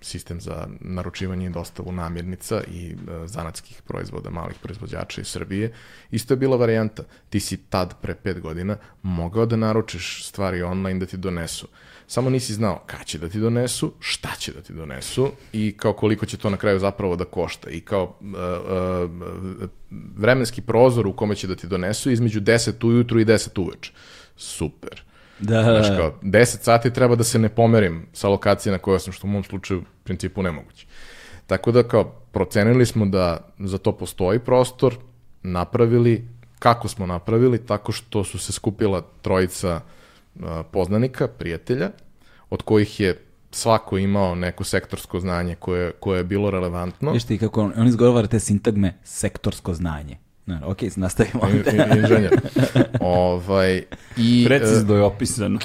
[0.00, 5.72] sistem za naručivanje i dostavu namirnica i uh, zanatskih proizvoda malih proizvođača iz Srbije,
[6.10, 7.02] isto je bila varijanta.
[7.30, 11.68] Ti si tad, pre pet godina, mogao da naručiš stvari online da ti donesu.
[12.06, 15.92] Samo nisi znao kada će da ti donesu, šta će da ti donesu i kao
[15.92, 17.70] koliko će to na kraju zapravo da košta.
[17.70, 18.26] I kao uh,
[19.60, 19.68] uh,
[20.16, 23.92] vremenski prozor u kome će da ti donesu između 10 ujutru i 10 uveče.
[24.36, 25.09] Super.
[25.40, 29.12] Da, Znaš, kao, 10 sati treba da se ne pomerim sa lokacije na kojoj sam,
[29.12, 30.86] što u mom slučaju u principu nemoguće.
[31.46, 34.96] Tako da, kao, procenili smo da za to postoji prostor,
[35.42, 39.80] napravili, kako smo napravili, tako što su se skupila trojica
[40.70, 41.90] poznanika, prijatelja,
[42.50, 47.12] od kojih je svako imao neko sektorsko znanje koje, koje je bilo relevantno.
[47.12, 50.18] Viš ti kako on, on izgovara te sintagme sektorsko znanje.
[50.50, 51.48] Ne, ok, nastavimo.
[51.48, 52.40] In- in- inženjer.
[53.00, 53.82] ovaj,
[54.16, 55.58] i, Precizno je opisano.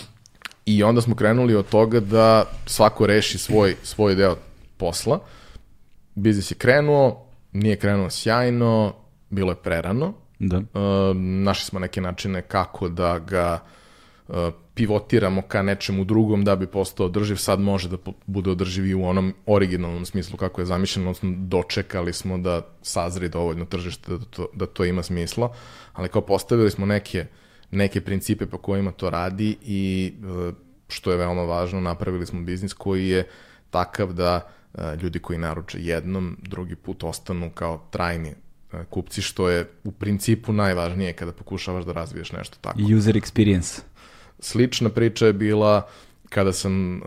[0.65, 4.35] I onda smo krenuli od toga da svako reši svoj, svoj deo
[4.77, 5.19] posla.
[6.15, 8.93] Biznis je krenuo, nije krenuo sjajno,
[9.29, 10.13] bilo je prerano.
[10.39, 10.57] Da.
[10.57, 10.63] E,
[11.13, 13.59] našli smo neke načine kako da ga
[14.75, 17.35] pivotiramo ka nečemu drugom da bi postao održiv.
[17.35, 22.13] Sad može da bude održiv i u onom originalnom smislu kako je zamišljeno, odnosno dočekali
[22.13, 25.53] smo da sazri dovoljno tržište da to, da to ima smisla,
[25.93, 27.25] ali kao postavili smo neke,
[27.71, 30.51] neke principe po kojima to radi i e,
[30.87, 33.27] što je veoma važno, napravili smo biznis koji je
[33.69, 38.35] takav da e, ljudi koji naruče jednom, drugi put ostanu kao trajni e,
[38.89, 42.79] kupci, što je u principu najvažnije kada pokušavaš da razviješ nešto tako.
[42.97, 43.81] User experience.
[44.45, 45.87] Slična priča je bila
[46.29, 47.01] kada sam uh,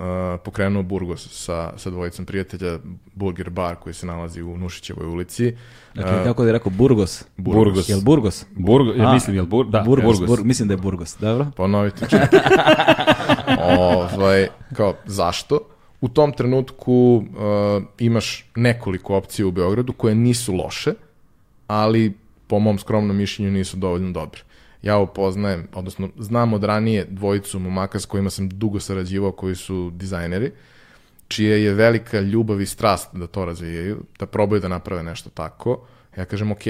[0.44, 2.78] pokrenuo Burgos sa, sa dvojicom prijatelja,
[3.14, 5.56] Burger Bar koji se nalazi u Nušićevoj ulici.
[5.94, 7.24] Dakle, kako da je rekao, Burgos.
[7.36, 7.88] Burgos.
[7.88, 8.46] Jel Burgos?
[8.50, 10.38] Burgo, ja mislim, jel Bur, da, Burgos, Burgos.
[10.38, 11.46] Bur- mislim da je Burgos, dobro?
[11.56, 12.40] Ponovite čekaj.
[13.62, 15.60] ovaj, kao, zašto?
[16.00, 20.92] U tom trenutku uh, imaš nekoliko opcija u Beogradu koje nisu loše,
[21.66, 22.14] ali
[22.46, 24.40] po mom skromnom mišljenju nisu dovoljno dobre.
[24.82, 29.90] Ja upoznajem, odnosno znam od ranije dvojicu momaka s kojima sam dugo sarađivao koji su
[29.90, 30.52] dizajneri,
[31.28, 35.86] čije je velika ljubav i strast da to razvijaju, da probaju da naprave nešto tako.
[36.16, 36.62] Ja kažem, ok,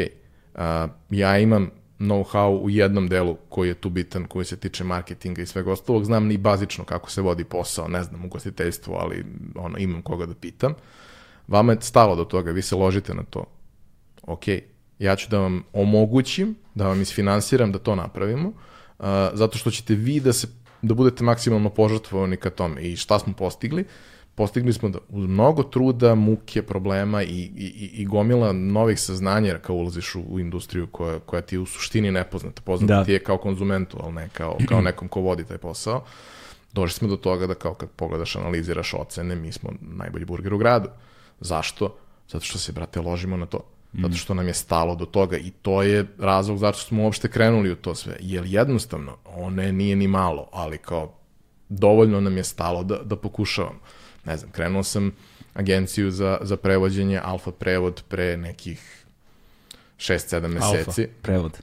[0.54, 5.42] a, ja imam know-how u jednom delu koji je tu bitan, koji se tiče marketinga
[5.42, 6.04] i svega ostalog.
[6.04, 9.24] Znam ni bazično kako se vodi posao, ne znam, u gostiteljstvu, ali
[9.54, 10.74] ono, imam koga da pitam.
[11.48, 13.44] Vama je stalo do toga, vi se ložite na to.
[14.22, 14.44] Ok,
[14.98, 19.94] ja ću da vam omogućim, da vam isfinansiram da to napravimo, uh, zato što ćete
[19.94, 20.48] vi da se
[20.82, 22.82] da budete maksimalno požrtvovani ka tome.
[22.82, 23.84] I šta smo postigli?
[24.34, 29.60] Postigli smo da uz mnogo truda, muke, problema i, i, i gomila novih saznanja, jer
[29.60, 32.62] kao ulaziš u, u industriju koja, koja ti je u suštini nepoznata.
[32.62, 33.04] Poznata Da.
[33.04, 36.04] ti je kao konzumentu, ali ne kao, kao nekom ko vodi taj posao.
[36.72, 40.58] Došli smo do toga da kao kad pogledaš, analiziraš ocene, mi smo najbolji burger u
[40.58, 40.88] gradu.
[41.40, 41.96] Zašto?
[42.28, 43.60] Zato što se, brate, ložimo na to.
[44.02, 47.72] Zato što nam je stalo do toga i to je razlog zašto smo uopšte krenuli
[47.72, 48.16] u to sve.
[48.20, 51.14] Jer jednostavno, one nije ni malo, ali kao
[51.68, 53.80] dovoljno nam je stalo da, da pokušavamo.
[54.24, 55.12] Ne znam, krenuo sam
[55.54, 59.04] agenciju za, za prevođenje, Alfa prevod pre nekih
[59.96, 61.58] 6-7 meseci Alfa, prevod.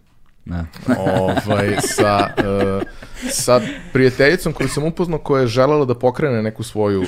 [0.46, 0.66] Da.
[0.98, 2.84] ovaj, sa, uh,
[3.30, 3.62] sa
[3.94, 7.04] prijateljicom koju sam upoznao koja je želela da pokrene neku svoju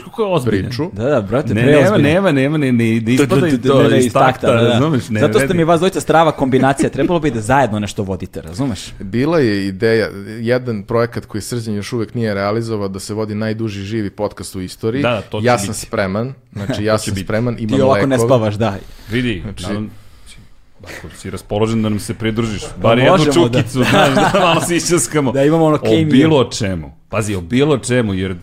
[0.45, 0.89] priču.
[0.93, 4.47] Da, da, brate, Ne, nema, nema, nema, ne, ne, ne ispada i to iz takta,
[4.47, 5.09] razumeš?
[5.09, 8.93] Ne, Zato ste mi vas dvojica strava kombinacija, trebalo bi da zajedno nešto vodite, razumeš?
[8.99, 10.07] Bila je ideja,
[10.39, 14.61] jedan projekat koji Srđan još uvek nije realizovao, da se vodi najduži živi podcast u
[14.61, 15.01] istoriji.
[15.01, 15.65] Da, to će ja biti.
[15.65, 17.25] sam spreman, znači ja sam biti.
[17.25, 18.27] spreman, imam Ti ovako ne lekove.
[18.29, 18.75] spavaš, da.
[19.11, 19.89] Vidi, Znači- nadam-
[20.83, 24.75] ako si raspoložen da nam se pridružiš, bar jednu da- čukicu, znaš, da malo se
[24.75, 25.31] išćaskamo.
[25.31, 26.07] Da imamo ono O kemiju.
[26.07, 26.91] bilo čemu.
[27.09, 28.35] Pazi, o bilo čemu, jer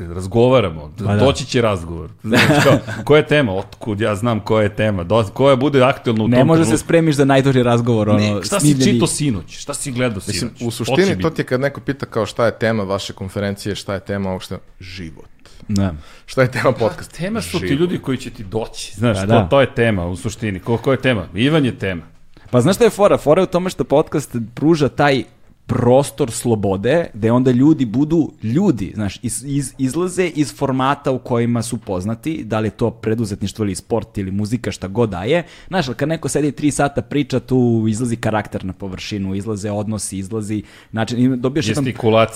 [0.00, 1.16] razgovaramo, Pa da.
[1.16, 2.10] doći će razgovor.
[2.22, 2.72] Znaš, kao,
[3.04, 3.52] koja je tema?
[3.54, 5.04] Otkud ja znam koja je tema?
[5.04, 8.42] Do, koja bude aktuelna u Ne tom može se spremiš za najduži razgovor, ono, Ne,
[8.42, 9.58] šta si čito sinoć?
[9.58, 10.62] Šta si gledao Mislim, sinoć?
[10.62, 13.94] u suštini to ti je kad neko pita kao šta je tema vaše konferencije, šta
[13.94, 15.24] je tema ovog što život.
[15.68, 15.94] Da.
[16.26, 17.16] Šta je tema podcasta?
[17.16, 18.92] Tema su ti ljudi koji će ti doći.
[18.96, 19.48] Znaš, Pa to, da.
[19.48, 20.60] to je tema u suštini.
[20.60, 21.26] Ko, ko je tema?
[21.34, 22.02] Ivan je tema.
[22.50, 23.18] Pa znaš šta je fora?
[23.18, 25.24] Fora je u tome što podcast pruža taj
[25.70, 31.62] prostor slobode, gde onda ljudi budu ljudi, znaš, iz, iz, izlaze iz formata u kojima
[31.62, 35.42] su poznati, da li je to preduzetništvo ili sport ili muzika, šta god da je.
[35.68, 40.18] Znaš, ali kad neko sedi tri sata priča, tu izlazi karakter na površinu, izlaze odnosi,
[40.18, 41.84] izlazi, znači, dobiješ jedan,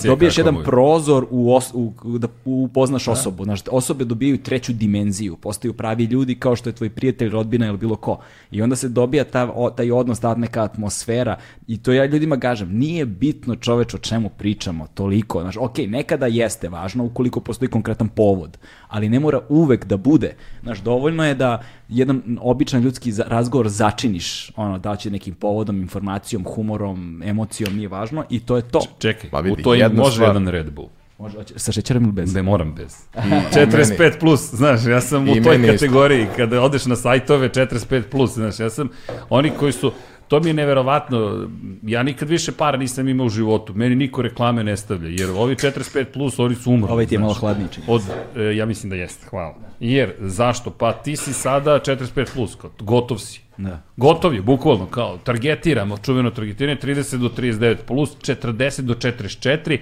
[0.03, 3.43] dobiješ jedan prozor u, os, u, da upoznaš osobu.
[3.43, 7.77] Znaš, osobe dobijaju treću dimenziju, postaju pravi ljudi kao što je tvoj prijatelj, rodbina ili
[7.77, 8.19] bilo ko.
[8.51, 11.37] I onda se dobija ta, o, taj odnos, ta neka atmosfera
[11.67, 15.41] i to ja ljudima kažem, nije bitno čoveč o čemu pričamo, toliko.
[15.41, 18.57] Znaš, ok, nekada jeste važno ukoliko postoji konkretan povod,
[18.87, 20.35] ali ne mora uvek da bude.
[20.63, 21.51] Znaš, dovoljno je da
[21.89, 28.25] jedan običan ljudski razgovor začiniš, ono, da će nekim povodom, informacijom, humorom, emocijom, nije važno
[28.29, 28.79] i to je to.
[28.99, 30.87] Čekaj, Pa vidi, u to im jedna može stvar- jedan Red Bull.
[31.17, 32.33] Može, sa šećerom ili bez?
[32.33, 32.95] Ne moram bez.
[33.55, 35.85] 45 plus, znaš, ja sam u I toj meni isto.
[35.85, 38.89] kategoriji, kada odeš na sajtove 45 plus, znaš, ja sam,
[39.29, 39.91] oni koji su,
[40.27, 41.47] to mi je neverovatno,
[41.83, 45.55] ja nikad više para nisam imao u životu, meni niko reklame ne stavlja, jer ovi
[45.55, 46.93] 45 plus, oni su umrli.
[46.93, 47.85] Ovaj ti je malo hladniji čini.
[47.89, 48.01] Od,
[48.35, 49.55] e, ja mislim da jeste, hvala.
[49.79, 50.69] Jer, zašto?
[50.69, 53.41] Pa ti si sada 45 plus, gotov si.
[53.57, 53.81] Da.
[53.97, 59.79] Gotov je, bukvalno, kao, targetiramo, čuveno targetiranje, 30 do 39 plus, 40 do 44,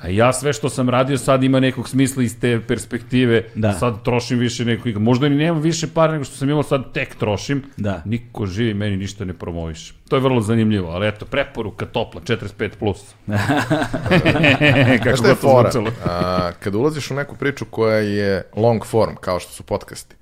[0.00, 3.44] A ja sve što sam radio sad ima nekog smisla iz te perspektive.
[3.54, 3.72] Da.
[3.72, 4.98] Sad trošim više nekog.
[4.98, 7.62] Možda ni nemam više para nego što sam imao, sad tek trošim.
[7.76, 8.02] Da.
[8.04, 9.94] Niko živi meni ništa ne promoviše.
[10.08, 12.68] To je vrlo zanimljivo, ali eto, preporuka topla, 45+.
[12.78, 13.14] Plus.
[15.04, 15.70] Kako je to fora?
[15.70, 15.90] zvučalo.
[16.06, 20.16] A, kad ulaziš u neku priču koja je long form, kao što su podcasti,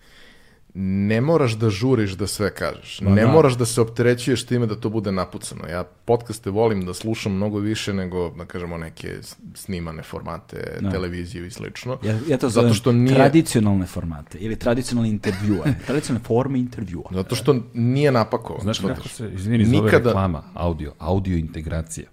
[0.78, 3.00] ne moraš da žuriš da sve kažeš.
[3.00, 3.28] ne da.
[3.28, 5.68] moraš da se opterećuješ time da to bude napucano.
[5.68, 9.14] Ja podcaste volim da slušam mnogo više nego, da kažemo, neke
[9.54, 11.98] snimane formate, televiziju i slično.
[12.04, 13.14] Ja, ja to Zato što nije...
[13.14, 15.74] tradicionalne formate ili tradicionalne intervjue.
[15.86, 17.10] tradicionalne forme intervjua.
[17.10, 18.62] Zato što nije napakovan.
[18.62, 22.06] Znaš kako se, izvini, zove Nikada- reklama, audio, audio integracija.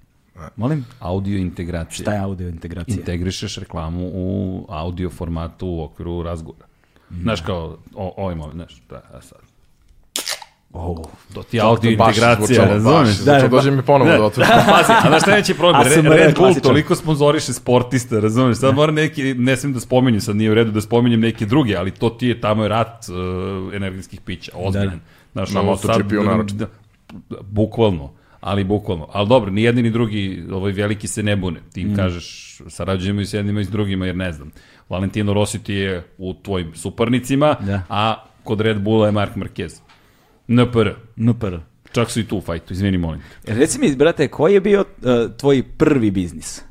[0.55, 0.85] Molim?
[0.99, 2.03] Audio integracija.
[2.03, 2.95] Šta je audio integracija?
[2.95, 6.72] Integrišeš reklamu u audio formatu u okviru razgovora.
[7.21, 9.39] Znaš kao, o, ovaj moment, znaš, da, a sad.
[10.75, 10.97] Oh.
[11.33, 11.63] To ti je
[11.97, 13.07] baš integracija, razumeš?
[13.07, 14.17] Baš, zvučalo, Da, dođe mi ponovo Ne.
[14.17, 14.51] da otvorim.
[14.69, 15.83] Pazi, a znaš šta veći problem?
[15.83, 18.57] Red, Red Bull toliko sponzoriše sportista, razumeš?
[18.57, 21.75] Sad moram neki, ne smijem da spominjem, sad nije u redu da spominjem neke druge,
[21.75, 24.99] ali to ti je, tamo je rat uh, energijskih pića, ozbiljan.
[25.33, 26.65] Znaš, Na MotoGP-u naročito.
[27.09, 29.07] da, bukvalno, ali bukvalno.
[29.11, 31.59] Ali dobro, ni jedni ni drugi, ovaj veliki se ne bune.
[31.73, 34.51] Ti im kažeš, sarađujemo i s jednima i s drugima, jer ne znam.
[34.93, 37.81] Valentino Rossi ti je u tvojim suparnicima, Da.
[37.89, 39.79] a kod Red Bulla je Mark Marquez.
[40.47, 40.89] NPR.
[41.17, 41.55] NPR.
[41.91, 43.21] Čak su i tu u fajtu, izvini molim.
[43.45, 43.53] te.
[43.53, 44.85] Reci mi, brate, koji je bio uh,
[45.37, 46.61] tvoj prvi biznis?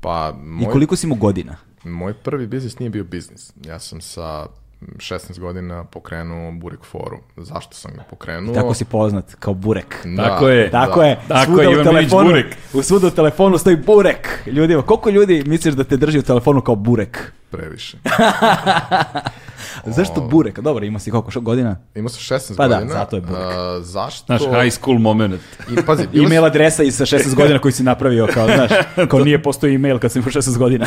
[0.00, 1.56] Pa, I moj, koliko si mu godina?
[1.84, 3.52] moj prvi biznis nije bio biznis.
[3.66, 4.46] Ja sam sa
[4.80, 7.18] 16 godina pokrenuo Burek foru.
[7.36, 8.54] Zašto sam ga pokrenuo?
[8.54, 9.96] Tako si poznat, kao burek.
[10.04, 10.70] Da, Tako je.
[10.70, 11.06] Tako da.
[11.06, 12.46] je, Tako svuda je, u Ivan telefonu, Burek.
[12.74, 14.28] u svuda u telefonu stoji burek.
[14.46, 17.32] Ljudima, koliko ljudi misliš da te drži u telefonu kao burek?
[17.50, 17.96] Previše.
[19.96, 20.60] Zašto burek?
[20.60, 21.76] Dobro, ima si koliko što godina?
[21.94, 22.94] Imao sam 16 Pa da, godina.
[22.94, 23.42] zato je Burek.
[23.42, 24.32] A, zašto?
[24.32, 25.40] Naš high school moment.
[25.72, 28.70] I, pazi, bilo E-mail adresa i sa 16 godina koji si napravio, kao, znaš,
[29.08, 30.86] kao nije postoji e-mail kad sam imao 16 godina.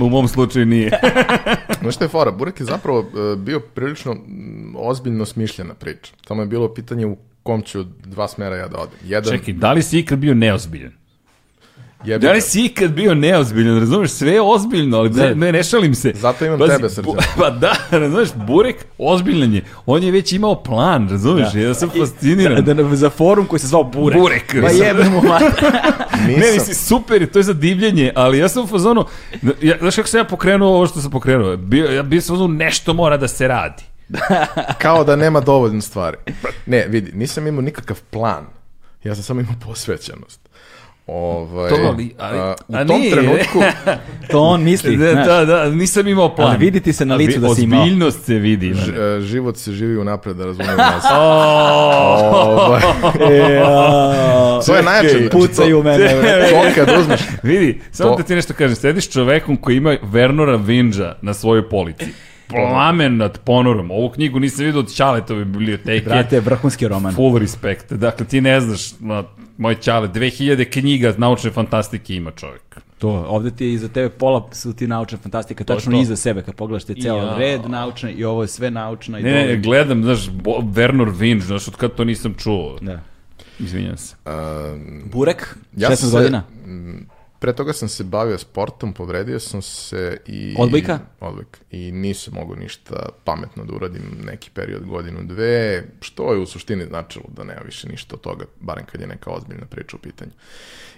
[0.00, 1.00] U mom slučaju nije.
[1.80, 2.30] Znaš šta je fora?
[2.30, 6.12] Burek je zapravo e, bio prilično mm, ozbiljno smišljena priča.
[6.28, 8.98] Tamo je bilo pitanje u kom ću dva smera ja da odem.
[9.04, 10.92] Jedan, Čekaj, da li si ikad bio neozbiljan?
[12.04, 15.62] Jebi Da li si ikad bio neozbiljan, razumeš, sve je ozbiljno, ali ne, ne, ne
[15.62, 16.12] šalim se.
[16.14, 17.14] Zato imam Pazi, tebe, Srđan.
[17.38, 19.64] Pa da, razumeš, Burek ozbiljan je.
[19.86, 22.64] On je već imao plan, razumeš, ja sam fasciniran.
[22.64, 24.18] Da, da, za forum koji se zvao Burek.
[24.20, 24.54] Burek.
[24.62, 25.52] Pa jebem mu mater.
[26.26, 29.04] Nisam, Ne, mislim, super, to je za divljenje, ali ja sam u fazonu,
[29.62, 31.56] ja, znaš kako sam ja pokrenuo ovo što sam pokrenuo?
[31.56, 33.82] Bio, ja bio sam u fazonu, nešto mora da se radi.
[34.82, 36.16] kao da nema dovoljno stvari.
[36.66, 38.46] Ne, vidi, nisam imao nikakav plan.
[39.04, 40.49] Ja sam samo imao posvećenost.
[41.12, 43.12] Ovaj, To, ali- ali- a, u a tom nije.
[43.12, 43.62] trenutku
[44.30, 46.48] To on misli, Da, da, da, nisam imao plan.
[46.48, 47.80] Ali vidi ti se na licu da si imao.
[47.80, 48.74] Ozbiljnost se vidi.
[48.76, 51.04] Ž- e, život se živi unapred, da razumijem nas.
[51.12, 51.16] O,
[52.56, 52.80] ovaj,
[53.14, 53.60] E,
[54.66, 55.08] to je najjače.
[55.08, 56.08] znači, Pucaju to- mene.
[56.50, 61.14] To kad uzmeš, Vidi, samo da ti nešto kažem, sediš čovekom koji ima Wernora Vinđa
[61.22, 62.04] na svojoj polici.
[62.50, 63.90] Plamen nad ponorom.
[63.90, 66.04] Ovu knjigu nisam vidio od Čaletove biblioteke.
[66.04, 67.14] Brate, vrhunski roman.
[67.14, 67.92] Full respect.
[67.92, 69.24] Dakle, ti ne znaš, na,
[69.58, 72.80] moj Čale, 2000 knjiga naučne fantastike ima čovjek.
[72.98, 76.00] To, ovde ti je iza tebe pola su ti naučna fantastika, tačno to.
[76.00, 77.36] iza sebe, kad pogledaš te ceo Ja.
[77.36, 81.42] red naučne i ovo je sve naučno i Ne, ne, gledam, znaš, Bo, Wernor Vinđ,
[81.42, 82.78] znaš, od kad to nisam čuo.
[82.80, 83.00] Da.
[83.58, 84.16] Izvinjam se.
[85.04, 86.42] Burek, Ja 16 sam se- godina.
[87.40, 90.54] Pre toga sam se bavio sportom, povredio sam se i...
[90.58, 90.98] Odbojka?
[91.20, 91.58] Odbojka.
[91.70, 96.84] I nisam mogao ništa pametno da uradim neki period, godinu, dve, što je u suštini
[96.84, 100.30] značilo da nema više ništa od toga, barem kad je neka ozbiljna priča u pitanju.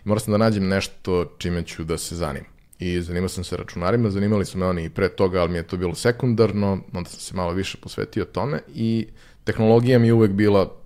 [0.05, 2.45] I morao sam da nađem nešto čime ću da se zanim.
[2.79, 5.67] I zanimao sam se računarima, zanimali su me oni i pre toga, ali mi je
[5.67, 9.07] to bilo sekundarno, onda sam se malo više posvetio tome i
[9.45, 10.82] tehnologija mi je uvek bila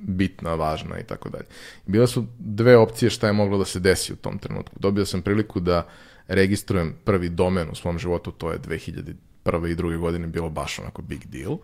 [0.00, 1.44] bitna, važna i tako dalje.
[1.86, 4.76] Bile su dve opcije šta je moglo da se desi u tom trenutku.
[4.80, 5.86] Dobio sam priliku da
[6.28, 9.70] registrujem prvi domen u svom životu, to je 2001.
[9.70, 11.58] i druge godine bilo baš onako big deal.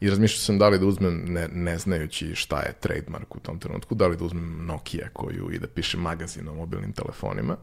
[0.00, 3.58] I razmišljao sam da li da uzmem, ne, ne znajući šta je trademark u tom
[3.58, 7.56] trenutku, da li da uzmem Nokia koju i da piše magazin o mobilnim telefonima,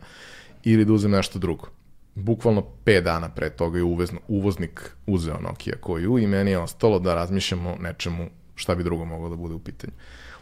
[0.64, 1.68] ili da uzmem nešto drugo.
[2.16, 7.00] Bukvalno 5 dana pre toga je uvezno, uvoznik uzeo Nokia koju i meni je ostalo
[7.00, 9.94] da razmišljamo nečemu šta bi drugo moglo da bude u pitanju.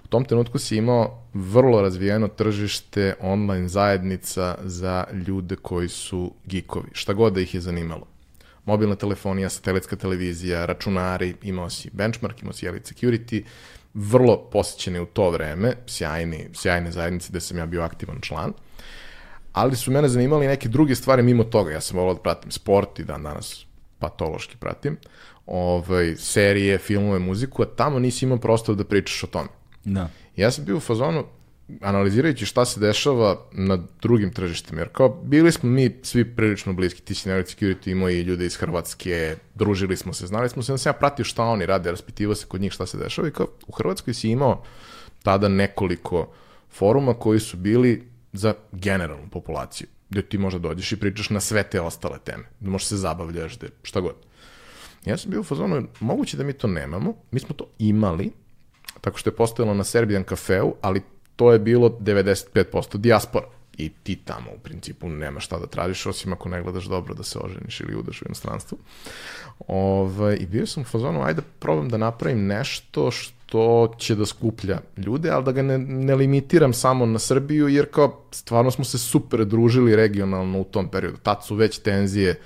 [0.04, 6.90] U tom trenutku si imao vrlo razvijeno tržište online zajednica za ljude koji su geekovi,
[6.94, 8.08] šta god da ih je zanimalo.
[8.66, 13.44] Mobilna telefonija, satelitska televizija, računari, imao si benchmark, imao si Elite Security,
[13.94, 18.54] vrlo posjećene u to vreme, sjajni, sjajne zajednice gde sam ja bio aktivan član,
[19.54, 21.72] ali su mene zanimali neke druge stvari mimo toga.
[21.72, 23.66] Ja sam volao da pratim sport i dan danas
[24.00, 24.98] patološki pratim,
[25.46, 29.50] ovaj, serije, filmove, muziku, a tamo nisi imao prostor da pričaš o tome.
[29.84, 30.10] Da.
[30.36, 31.26] Ja sam bio u fazonu,
[31.82, 37.02] analizirajući šta se dešava na drugim tržištima, jer kao bili smo mi svi prilično bliski,
[37.02, 40.72] ti si Elite Security imao i ljude iz Hrvatske, družili smo se, znali smo se,
[40.72, 43.32] onda sam ja pratio šta oni rade, raspitivao se kod njih šta se dešava i
[43.32, 44.64] kao u Hrvatskoj si imao
[45.24, 46.32] tada nekoliko
[46.70, 51.64] foruma koji su bili za generalnu populaciju, gde ti možda dođeš i pričaš na sve
[51.64, 54.16] te ostale teme, da možeš se zabavljaš, da šta god.
[55.06, 58.32] Ja sam bio u fazonu, moguće da mi to nemamo, mi smo to imali,
[59.02, 61.02] tako što je postojalo na Serbian kafeu, ali
[61.36, 63.46] to je bilo 95% dijaspora.
[63.78, 67.24] I ti tamo u principu nema šta da tražiš, osim ako ne gledaš dobro da
[67.24, 68.78] se oženiš ili udeš u inostranstvu.
[69.68, 74.80] Ovaj, I bio sam u fazonu, ajde probam da napravim nešto što će da skuplja
[74.98, 78.98] ljude, ali da ga ne, ne limitiram samo na Srbiju, jer kao stvarno smo se
[78.98, 81.18] super družili regionalno u tom periodu.
[81.18, 82.40] Tad su već tenzije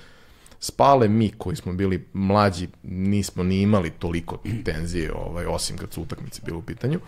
[0.60, 6.02] spale mi koji smo bili mlađi nismo ni imali toliko tenzije ovaj osim kad su
[6.02, 7.00] utakmice bile u pitanju.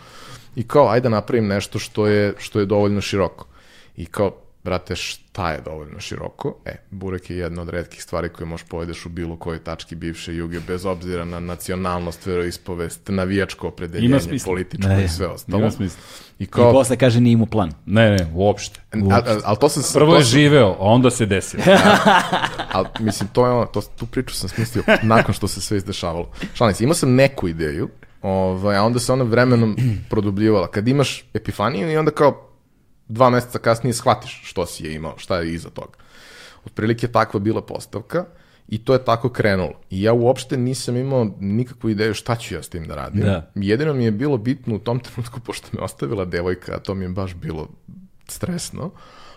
[0.55, 3.47] I kao ajde da napravim nešto što je što je dovoljno široko.
[3.97, 8.47] I kao brate šta je dovoljno široko e burek je jedna od retkih stvari koje
[8.47, 14.19] možeš povedeš u bilo kojoj tački bivše juge bez obzira na nacionalnost veroispovest navijačko opredeljenje
[14.45, 16.01] političko Ne, i sve ostalo Ima smisla.
[16.39, 17.71] i I kao posle kaže nije mu plan.
[17.85, 18.79] Ne, ne, uopšte.
[19.43, 21.63] ali to sam Prvo to je sam- živeo, a onda se desilo.
[22.73, 26.29] Ali, mislim, to je ono, to, tu priču sam smislio nakon što se sve izdešavalo.
[26.53, 27.89] Šalim se, imao sam neku ideju,
[28.21, 29.77] ovaj, a onda se ona vremenom
[30.09, 30.67] produbljivala.
[30.67, 32.49] Kad imaš epifaniju i onda kao
[33.07, 35.97] dva meseca kasnije shvatiš što si je imao, šta je iza toga.
[36.65, 38.25] Otprilike takva bila postavka
[38.67, 39.73] I to je tako krenulo.
[39.89, 43.21] I ja uopšte nisam imao nikakvu ideju šta ću ja s tim da radim.
[43.21, 43.51] Da.
[43.55, 47.05] Jedino mi je bilo bitno u tom trenutku, pošto me ostavila devojka, a to mi
[47.05, 47.67] je baš bilo
[48.27, 48.91] stresno.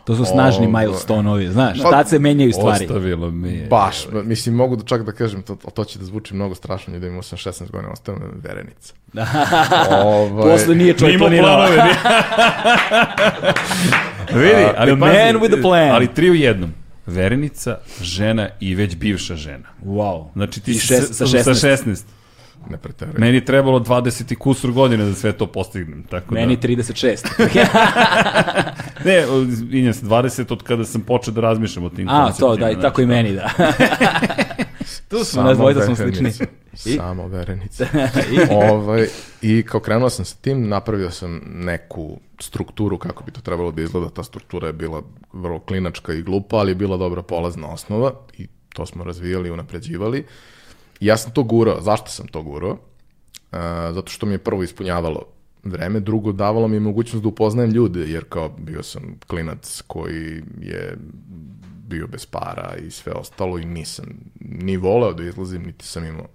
[0.06, 2.84] To su snažni Ovo- milestone-ovi, znaš, Pa, tad se menjaju stvari.
[2.84, 3.66] Ostavilo mi je.
[3.66, 7.06] Baš, mislim, mogu da čak da kažem, to, to će da zvuči mnogo strašno, da
[7.06, 8.94] imao sam 16 godina, ostao me verenica.
[10.04, 11.46] ovaj, Posle nije čovjek planirao.
[11.46, 11.76] planove.
[11.76, 11.96] nije.
[14.42, 15.90] Vidi, ali the pazi, man with the plan.
[15.90, 16.72] Ali tri u jednom.
[17.06, 19.68] Verenica, žena i već bivša žena.
[19.84, 20.24] Wow.
[20.32, 21.42] Znači ti I šest- sa, sa 16.
[21.54, 22.02] sa 16.
[22.70, 23.20] ne preterujem.
[23.20, 26.02] Meni je trebalo 20 i kusur godina da sve to postignem.
[26.10, 27.26] Tako Meni da, 36.
[29.04, 29.24] ne,
[29.78, 32.80] injem se, 20 od kada sam počeo da razmišljam o tim A, to, da, i
[32.80, 33.50] tako i meni, da.
[35.08, 36.32] Tu smo, nas dvojica smo slični.
[36.84, 36.96] I?
[36.96, 37.86] Samo verenica.
[38.70, 39.06] ovaj,
[39.42, 43.82] I kao krenuo sam sa tim, napravio sam neku strukturu kako bi to trebalo da
[43.82, 44.10] izgleda.
[44.10, 45.02] Ta struktura je bila
[45.32, 49.52] vrlo klinačka i glupa, ali je bila dobra polazna osnova i to smo razvijali i
[49.52, 50.18] unapređivali.
[50.18, 50.24] I
[51.00, 51.80] ja sam to gurao.
[51.80, 52.78] Zašto sam to gurao?
[53.52, 55.22] A, zato što mi je prvo ispunjavalo
[55.64, 60.42] vreme, drugo davalo mi je mogućnost da upoznajem ljude, jer kao bio sam klinac koji
[60.60, 60.96] je
[61.88, 64.04] bio bez para i sve ostalo i nisam
[64.40, 66.26] ni voleo da izlazim, niti sam imao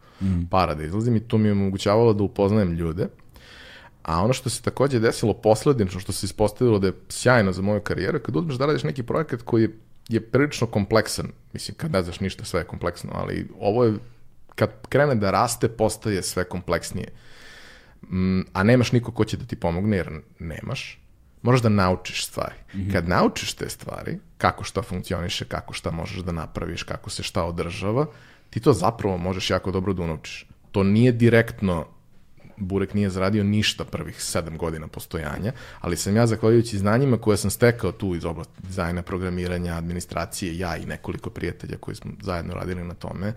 [0.50, 3.08] para da izlazim i to mi je omogućavalo da upoznajem ljude.
[4.04, 7.82] A ono što se takođe desilo posledično, što se ispostavilo da je sjajno za moju
[7.82, 9.70] karijeru, kad uzmeš da radiš neki projekat koji
[10.10, 13.94] je prilično kompleksan, mislim, kad ne znaš ništa, sve je kompleksno, ali ovo je,
[14.62, 17.08] kad krene da raste, postaje sve kompleksnije.
[18.10, 21.00] Mm, a nemaš niko ko će da ti pomogne, jer nemaš,
[21.42, 22.56] moraš da naučiš stvari.
[22.92, 27.44] Kad naučiš te stvari, kako šta funkcioniše, kako šta možeš da napraviš, kako se šta
[27.44, 28.06] održava,
[28.50, 30.46] ti to zapravo možeš jako dobro da unaučiš.
[30.72, 31.86] To nije direktno
[32.58, 37.50] Burek nije zaradio ništa prvih sedam godina postojanja, ali sam ja, zahvaljujući znanjima koje sam
[37.50, 42.84] stekao tu iz oblasti dizajna, programiranja, administracije, ja i nekoliko prijatelja koji smo zajedno radili
[42.84, 43.34] na tome,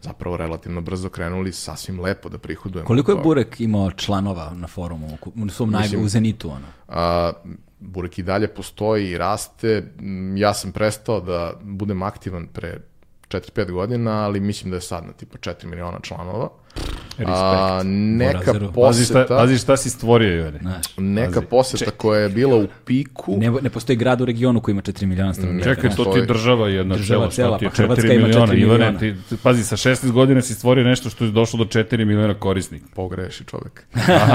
[0.00, 2.86] zapravo relativno brzo krenuli sasvim lepo da prihodujemo.
[2.86, 3.24] Koliko je toga.
[3.24, 6.66] Burek imao članova na forumu, u svom naj, Mislim- u Zenitu, ono?
[6.88, 7.32] A,
[7.80, 9.92] Burek i dalje postoji i raste.
[10.36, 12.80] Ja sam prestao da budem aktivan pre
[13.30, 16.48] 4-5 godina, ali mislim da je sad na tipa 4 miliona članova.
[17.20, 18.72] A, neka Borazeru.
[18.74, 20.58] Pazi šta, poseta, pazi šta si stvorio, Jure.
[20.58, 24.72] Znaš, neka poseta koja je bila u piku, ne, ne postoji grad u regionu koji
[24.72, 25.74] ima 4 miliona stanovnika.
[25.74, 28.14] Čekaj, to ti je država jedna Država cela, cela, šta ti je pa Hrvatska 4
[28.14, 28.46] ima miliona.
[28.46, 28.98] 4 Ivane, miliona.
[28.98, 32.34] ti, ti- pazi, sa 16 godina si stvorio nešto što je došlo do 4 miliona
[32.34, 32.86] korisnika.
[32.94, 33.86] pogreši čovek.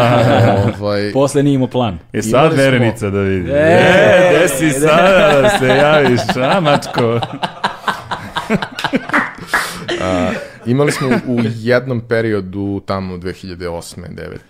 [0.79, 1.99] ovaj, Posle nije imao plan.
[2.13, 3.49] E sad Imali smo- verenica da vidi.
[3.49, 7.19] E, E, gde si e, sada da se javiš, a mačko?
[10.65, 13.95] Imali smo u jednom periodu, tamo 2008.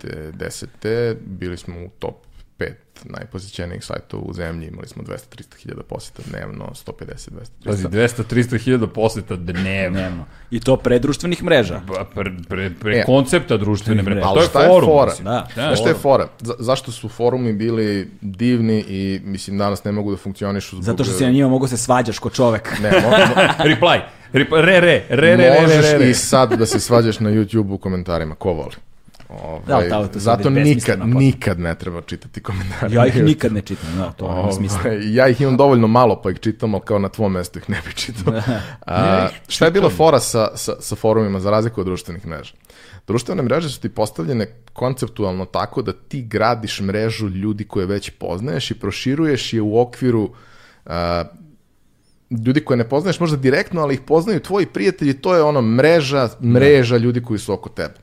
[0.00, 0.32] 9.
[0.32, 1.14] 10.
[1.26, 2.14] bili smo u top
[2.58, 2.72] 5
[3.04, 5.16] najposjećenijih sajtova u zemlji, imali smo 200-300
[5.62, 7.64] hiljada posjeta dnevno, 150-200-300.
[7.64, 9.98] Pazi, 200-300 hiljada poseta dnevno.
[9.98, 10.24] Dnevno.
[10.50, 11.80] I to pre društvenih mreža.
[11.86, 13.02] Pa, Pre, pre, pre E.
[13.04, 14.20] koncepta društvene mreže.
[14.20, 14.88] Pa Ali to je šta je forum.
[14.88, 15.10] fora?
[15.10, 15.24] mislim.
[15.24, 15.46] Da.
[15.54, 16.28] Znaš šta je fora?
[16.40, 20.84] Za, zašto su forumi bili divni i, mislim, danas ne mogu da funkcionišu zbog...
[20.84, 22.78] Zato što si na njima mogu se svađaš ko čovek.
[22.82, 23.16] Ne, mo, mo,
[23.70, 24.00] Reply.
[24.32, 26.10] Re, re, re, re, re, možeš re, re.
[26.10, 28.74] i sad da se svađaš na YouTube u komentarima, ko voli.
[29.34, 32.94] Ovaj, Da, ali to- to sad zato nikad, nikad ne treba čitati komentare.
[32.94, 34.80] Ja ih nikad ne čitam, da, to nema smisla.
[34.80, 37.70] Ovaj, ja ih imam dovoljno malo pa ih čitam, ali kao na tvom mestu ih
[37.70, 38.34] ne bi čitao.
[38.86, 42.54] A, šta je bila fora sa, sa, sa forumima za razliku od društvenih mreža?
[43.06, 48.70] Društvene mreže su ti postavljene konceptualno tako da ti gradiš mrežu ljudi koje već poznaješ
[48.70, 50.30] i proširuješ je u okviru
[50.86, 51.24] a,
[52.44, 56.28] ljudi koje ne poznaješ možda direktno, ali ih poznaju tvoji prijatelji, to je ono mreža,
[56.42, 57.94] mreža ljudi koji su oko tebe.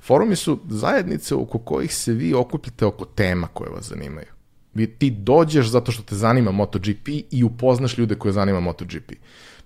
[0.00, 4.26] Forumi su zajednice oko kojih se vi okupljate oko tema koje vas zanimaju.
[4.74, 9.12] Vi, ti dođeš zato što te zanima MotoGP i upoznaš ljude koje zanima MotoGP.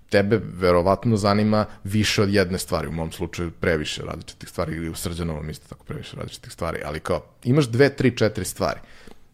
[0.09, 4.94] Tebe verovatno zanima više od jedne stvari, u mom slučaju previše različitih stvari ili u
[4.94, 8.81] Srđanovom isto tako previše različitih stvari, ali kao imaš dve, tri, četiri stvari.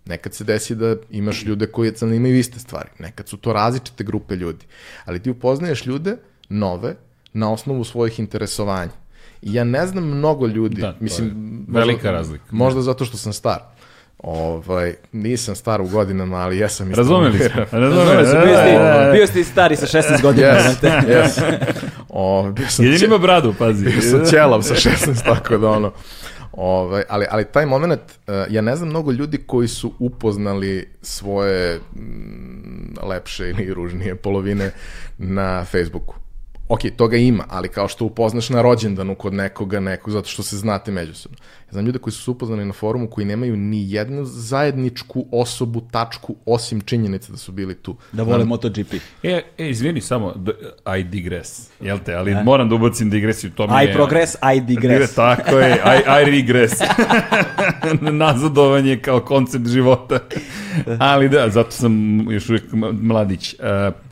[0.05, 4.37] Nekad se desi da imaš ljude koji zanimaju iste stvari, nekad su to različite grupe
[4.37, 4.67] ljudi,
[5.05, 6.17] ali ti upoznaješ ljude
[6.49, 6.95] nove
[7.33, 9.00] na osnovu svojih interesovanja.
[9.43, 12.45] I ja ne znam mnogo ljudi, Da, to mislim, je možda- velika razlika.
[12.51, 13.59] Možda zato što sam star.
[14.19, 17.01] Ovaj, nisam star u godinama, ali jesam isto.
[17.01, 17.65] Razumeli smo.
[17.73, 18.41] Razumeli smo.
[18.41, 19.12] bio, si, Da, da, da.
[19.12, 20.47] bio si stari sa 16 godina.
[20.49, 20.87] Yes, znate.
[21.09, 21.65] yes.
[22.09, 23.85] O, bio sam, Jedin će, ima bradu, pazi.
[23.85, 25.93] bio sam ćelav sa 16, tako da ono.
[26.53, 31.81] Ovaj, ali, ali taj moment, uh, ja ne znam mnogo ljudi koji su upoznali svoje
[31.97, 32.01] mm,
[33.03, 34.71] lepše ili ružnije polovine
[35.19, 36.15] na Facebooku.
[36.71, 40.57] Ok, toga ima, ali kao što upoznaš na rođendanu kod nekoga, nekog, zato što se
[40.57, 41.39] znate međusobno.
[41.41, 45.83] Ja znam ljude koji su se upoznali na forumu koji nemaju ni jednu zajedničku osobu,
[45.91, 47.97] tačku, osim činjenice da su bili tu.
[48.13, 48.95] Da vole MotoGP.
[49.23, 50.35] E, e, izvini samo,
[50.99, 53.91] I digress, jel te, ali moram da ubacim digresiju, to mi je...
[53.91, 55.15] I progress, I digress.
[55.31, 56.73] Tako je, I, I regress.
[58.01, 60.19] Nazadovanje kao koncept života.
[60.99, 62.65] Ali da, zato sam još uvijek
[63.03, 63.55] mladić.
[63.55, 64.10] Uh,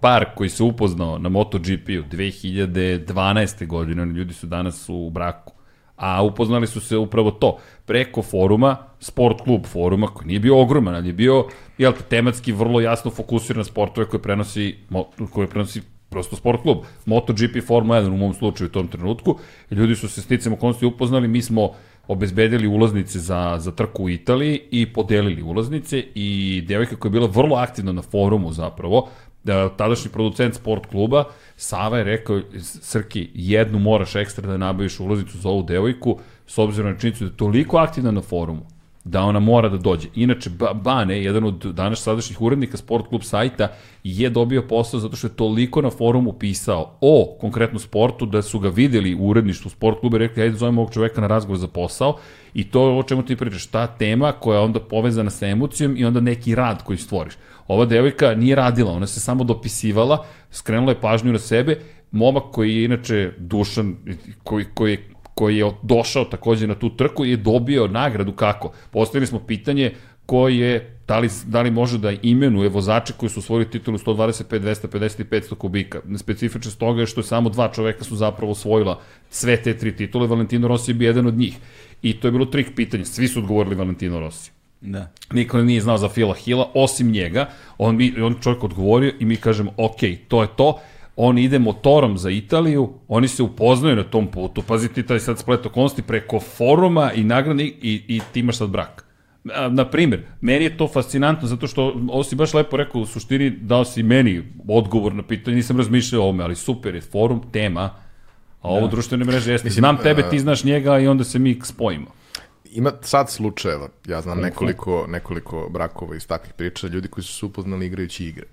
[0.00, 3.66] par koji se upoznao na MotoGP-u 2012.
[3.66, 5.52] godine, oni ljudi su danas u braku,
[5.96, 10.94] a upoznali su se upravo to, preko foruma, sport klub foruma, koji nije bio ogroman,
[10.94, 11.44] ali je bio,
[11.78, 14.76] jel te, tematski vrlo jasno fokusiran na sportove koje prenosi,
[15.30, 16.78] koje prenosi prosto sport klub.
[17.06, 19.38] MotoGP Formula 1 u mom slučaju u tom trenutku.
[19.70, 21.70] Ljudi su se sticam okolnosti upoznali, mi smo
[22.08, 27.26] obezbedili ulaznice za, za trku u Italiji i podelili ulaznice i devojka koja je bila
[27.26, 29.08] vrlo aktivna na forumu zapravo,
[29.76, 31.24] tadašnji producent sport kluba,
[31.56, 36.92] Sava je rekao, Srki, jednu moraš ekstra da nabaviš ulaznicu za ovu devojku, s obzirom
[36.92, 38.66] na činjenicu da je toliko aktivna na forumu,
[39.04, 40.08] da ona mora da dođe.
[40.14, 43.68] Inače, Ba- Bane, jedan od danas sadašnjih urednika Sport Klub sajta,
[44.04, 48.58] je dobio posao zato što je toliko na forumu pisao o konkretno sportu da su
[48.58, 51.68] ga videli u uredništvu Sport Kluba i rekli, ajde zovemo ovog čoveka na razgovor za
[51.68, 52.16] posao
[52.54, 55.96] i to je o čemu ti pričaš, ta tema koja je onda povezana sa emocijom
[55.96, 57.34] i onda neki rad koji stvoriš.
[57.68, 62.76] Ova devojka nije radila, ona se samo dopisivala, skrenula je pažnju na sebe, momak koji
[62.76, 63.96] je inače dušan,
[64.44, 65.09] koji, koji je
[65.40, 68.72] koji je došao takođe na tu trku i je dobio nagradu kako.
[68.90, 69.94] Postavili smo pitanje
[70.26, 74.60] ko je, da li, da li može da imenuje vozače koji su osvojili titulu 125,
[74.60, 76.02] 250 i 500 kubika.
[76.16, 79.00] Specifično s toga je što je samo dva čoveka su zapravo osvojila
[79.30, 81.56] sve te tri titule, Valentino Rossi je bio jedan od njih.
[82.02, 84.52] I to je bilo trik pitanja, svi su odgovorili Valentino Rossi.
[84.80, 85.08] Da.
[85.32, 87.48] Niko nije znao za Fila Hila, osim njega.
[87.78, 90.80] On, mi, on čovjek odgovorio i mi kažemo, ok, to je to.
[91.22, 94.62] On ide motorom za Italiju, oni se upoznaju na tom putu.
[94.62, 99.04] Pazite, taj sad splet okolnosti preko foruma i nagrani i, i ti imaš sad brak.
[99.70, 103.50] Na primjer, meni je to fascinantno zato što, ovo si baš lepo rekao, u suštini
[103.50, 107.82] dao si meni odgovor na pitanje, nisam razmišljao o ovome, ali super je, forum, tema,
[108.62, 109.66] a ovo društvene mreže jeste.
[109.68, 112.06] Mislim, Znam tebe, ti znaš njega i onda se mi spojimo.
[112.72, 117.46] Ima sad slučajeva, ja znam nekoliko, nekoliko brakova iz takvih priča, ljudi koji su se
[117.46, 118.46] upoznali igrajući igre.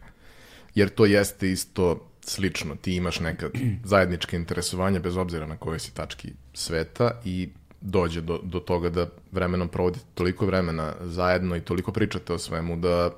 [0.76, 3.50] Jer to jeste isto slično, ti imaš neka
[3.84, 7.50] zajednička interesovanja bez obzira na kojoj si tački sveta i
[7.82, 12.78] dođe do, do toga da vremenom provodite toliko vremena zajedno i toliko pričate o svemu
[12.78, 13.10] da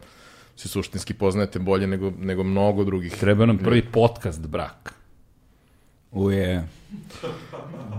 [0.56, 3.14] se suštinski poznajete bolje nego, nego mnogo drugih.
[3.20, 4.99] Treba nam prvi podcast brak.
[6.12, 6.64] Uje.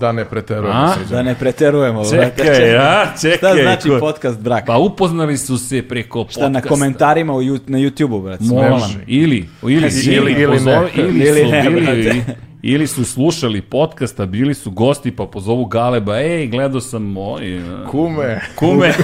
[0.01, 0.95] Da ne preterujemo A?
[1.11, 2.05] Da ne preterujemo.
[2.05, 3.07] Čekaj, a?
[3.21, 3.37] Čekaj.
[3.37, 4.67] Šta znači ko- podcast brak?
[4.67, 6.69] Pa upoznali su se preko Šta na podcasta.
[6.69, 8.45] komentarima u, na YouTube-u, brate?
[8.45, 8.99] Može.
[9.07, 9.73] Ili, ili,
[10.07, 10.89] Ili- ili, ili pozove, ne.
[10.97, 12.25] ili, Ili su ne, bili, brate.
[12.63, 17.61] ili su slušali podcasta, bili su gosti, pa pozovu Galeba, ej, gledao sam moj...
[17.91, 18.93] Kume, Kume.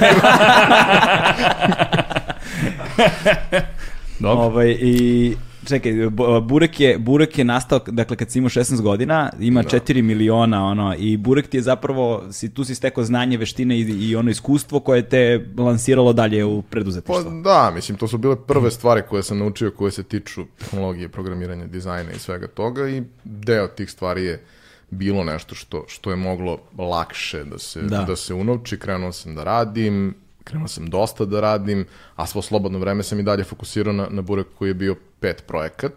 [4.20, 4.44] Dobro.
[4.44, 5.34] Ovaj, I
[5.66, 10.02] čekaj, Bu- Burek je, Burek je nastao, dakle kad si imao 16 godina, ima 4
[10.02, 14.16] miliona, ono, i Burek ti je zapravo, si, tu si stekao znanje, veštine i, i
[14.16, 15.24] ono iskustvo koje te
[15.58, 17.30] lansiralo dalje u Pa preduzetništvo.
[17.34, 21.66] da, mislim, to su bile prve stvari koje sam naučio koje se tiču tehnologije, programiranja,
[21.66, 24.44] dizajna i svega toga i deo tih stvari je
[24.90, 28.02] bilo nešto što, što je moglo lakše da se, Da.
[28.02, 28.16] da.
[28.16, 28.78] se unovči.
[28.78, 30.14] Krenuo sam da radim,
[30.46, 31.84] krenuo sam dosta da radim,
[32.16, 35.44] a svo slobodno vreme sam i dalje fokusirao na, na Burek koji je bio pet
[35.46, 35.92] projekat.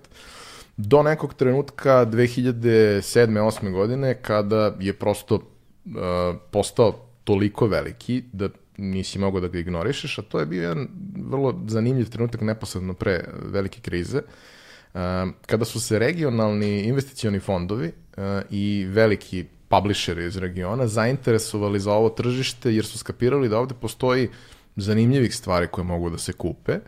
[0.77, 3.01] Do nekog trenutka 2007.
[3.01, 3.71] 8.
[3.71, 5.41] godine kada je prosto uh,
[6.51, 6.91] postao
[7.23, 10.87] toliko veliki da nisi mogao da ga ignorišeš, a to je bio jedan
[11.29, 14.99] vrlo zanimljiv trenutak neposredno pre velike krize, uh,
[15.45, 22.09] kada su se regionalni investicioni fondovi uh, i veliki publisheri iz regiona zainteresovali za ovo
[22.09, 24.29] tržište jer su skapirali da ovde postoji
[24.75, 26.79] zanimljivih stvari koje mogu da se kupe,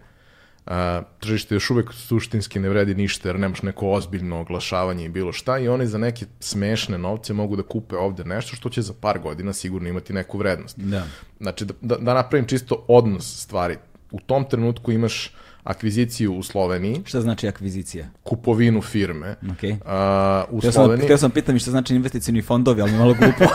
[0.65, 5.31] a, tržište još uvek suštinski ne vredi ništa jer nemaš neko ozbiljno oglašavanje i bilo
[5.31, 8.93] šta i oni za neke smešne novce mogu da kupe ovde nešto što će za
[9.01, 10.79] par godina sigurno imati neku vrednost.
[10.79, 11.03] Da.
[11.39, 13.77] Znači, da, da, da napravim čisto odnos stvari.
[14.11, 18.05] U tom trenutku imaš akviziciju u Sloveniji, Šta znači akvizicija?
[18.23, 19.35] kupovinu firme.
[19.41, 19.77] Okay.
[19.85, 23.53] A, u sam, Sloveniji htio sam pitam šta znači investicijni fondovi, ali mi malo glupo.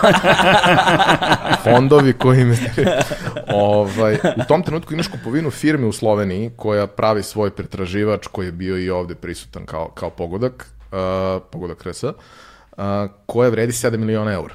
[1.64, 2.96] fondovi koji investiraju.
[3.54, 8.52] ovaj, u tom trenutku imaš kupovinu firme u Sloveniji koja pravi svoj pretraživač koji je
[8.52, 12.14] bio i ovde prisutan kao, kao pogodak, uh, pogodak RS, uh,
[13.26, 14.54] koja vredi 7 miliona eura.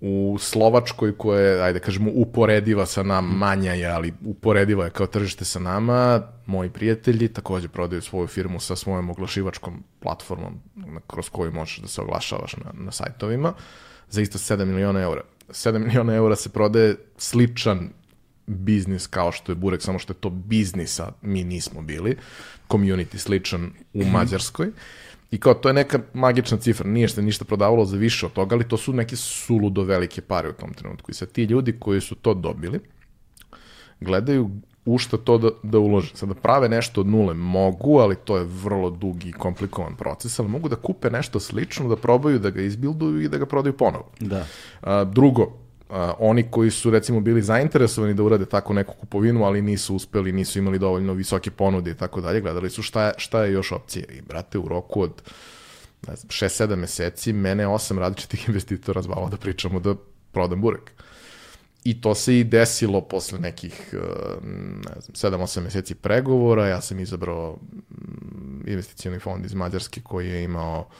[0.00, 5.06] U Slovačkoj koja je, ajde kažemo, uporediva sa nama, manja je, ali uporediva je kao
[5.06, 11.28] tržište sa nama, moji prijatelji takođe prodaju svoju firmu sa svojom oglašivačkom platformom na- kroz
[11.28, 13.52] koju možeš da se oglašavaš na, na sajtovima
[14.10, 15.22] za isto 7 miliona eura.
[15.48, 17.90] 7 miliona eura se prodaje sličan
[18.46, 22.16] biznis kao što je Burek, samo što je to biznis, a mi nismo bili.
[22.68, 24.70] Community sličan u Mađarskoj.
[25.30, 28.54] I kao, to je neka magična cifra, nije se ništa prodavalo za više od toga,
[28.54, 31.10] ali to su neke suludo velike pare u tom trenutku.
[31.10, 32.80] I sad ti ljudi koji su to dobili,
[34.00, 34.50] gledaju
[34.84, 36.16] u šta to da, da ulože.
[36.16, 40.48] Sada prave nešto od nule mogu, ali to je vrlo dug i komplikovan proces, ali
[40.48, 44.10] mogu da kupe nešto slično, da probaju da ga izbilduju i da ga prodaju ponovo.
[44.20, 44.46] Da.
[44.80, 45.52] A, drugo,
[46.18, 50.58] oni koji su recimo bili zainteresovani da urade tako neku kupovinu, ali nisu uspeli, nisu
[50.58, 54.04] imali dovoljno visoke ponude i tako dalje, gledali su šta je, šta je još opcija.
[54.12, 55.22] I brate, u roku od
[56.06, 59.94] ne znam, 6-7 meseci mene osam različitih investitora zvalo da pričamo da
[60.32, 60.92] prodam burek.
[61.84, 64.44] I to se i desilo posle nekih, uh,
[64.94, 66.66] ne znam, 7-8 meseci pregovora.
[66.66, 67.58] Ja sam izabrao
[67.90, 70.94] mm, investicioni fond iz Mađarske koji je imao uh,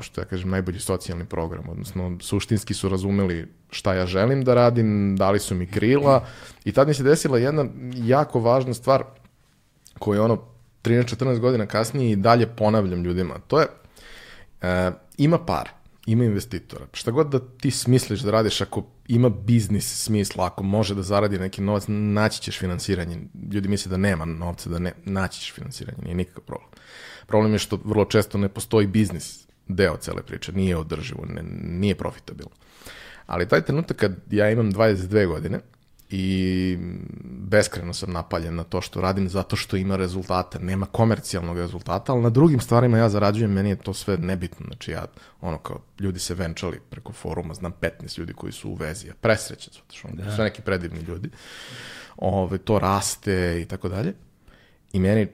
[0.00, 5.16] što ja kažem, najbolji socijalni program, odnosno suštinski su razumeli šta ja želim da radim,
[5.16, 6.26] dali su mi krila
[6.64, 9.04] i tad mi se desila jedna jako važna stvar
[9.98, 10.42] koju ono
[10.82, 13.34] 13-14 godina kasnije i dalje ponavljam ljudima.
[13.46, 13.66] To je,
[14.62, 15.70] e, ima para,
[16.06, 16.86] ima investitora.
[16.92, 21.38] Šta god da ti smisliš da radiš, ako ima biznis smisla, ako može da zaradi
[21.38, 23.18] neki novac, naći ćeš finansiranje.
[23.52, 26.70] Ljudi misle da nema novca, da ne, naći ćeš finansiranje, nije nikakav problem.
[27.26, 31.94] Problem je što vrlo često ne postoji biznis deo cele priče, nije održivo, ne, nije
[31.94, 32.52] profitabilno.
[33.26, 35.60] Ali taj trenutak kad ja imam 22 godine
[36.10, 36.78] i
[37.24, 42.22] beskreno sam napaljen na to što radim zato što ima rezultata, nema komercijalnog rezultata, ali
[42.22, 44.66] na drugim stvarima ja zarađujem, meni je to sve nebitno.
[44.66, 45.04] Znači ja,
[45.40, 49.14] ono kao, ljudi se venčali preko foruma, znam 15 ljudi koji su u vezi, ja
[49.20, 50.34] presrećan su, što da.
[50.34, 51.30] sve neki predivni ljudi.
[52.16, 54.14] Ove, to raste i tako dalje.
[54.92, 55.26] I meni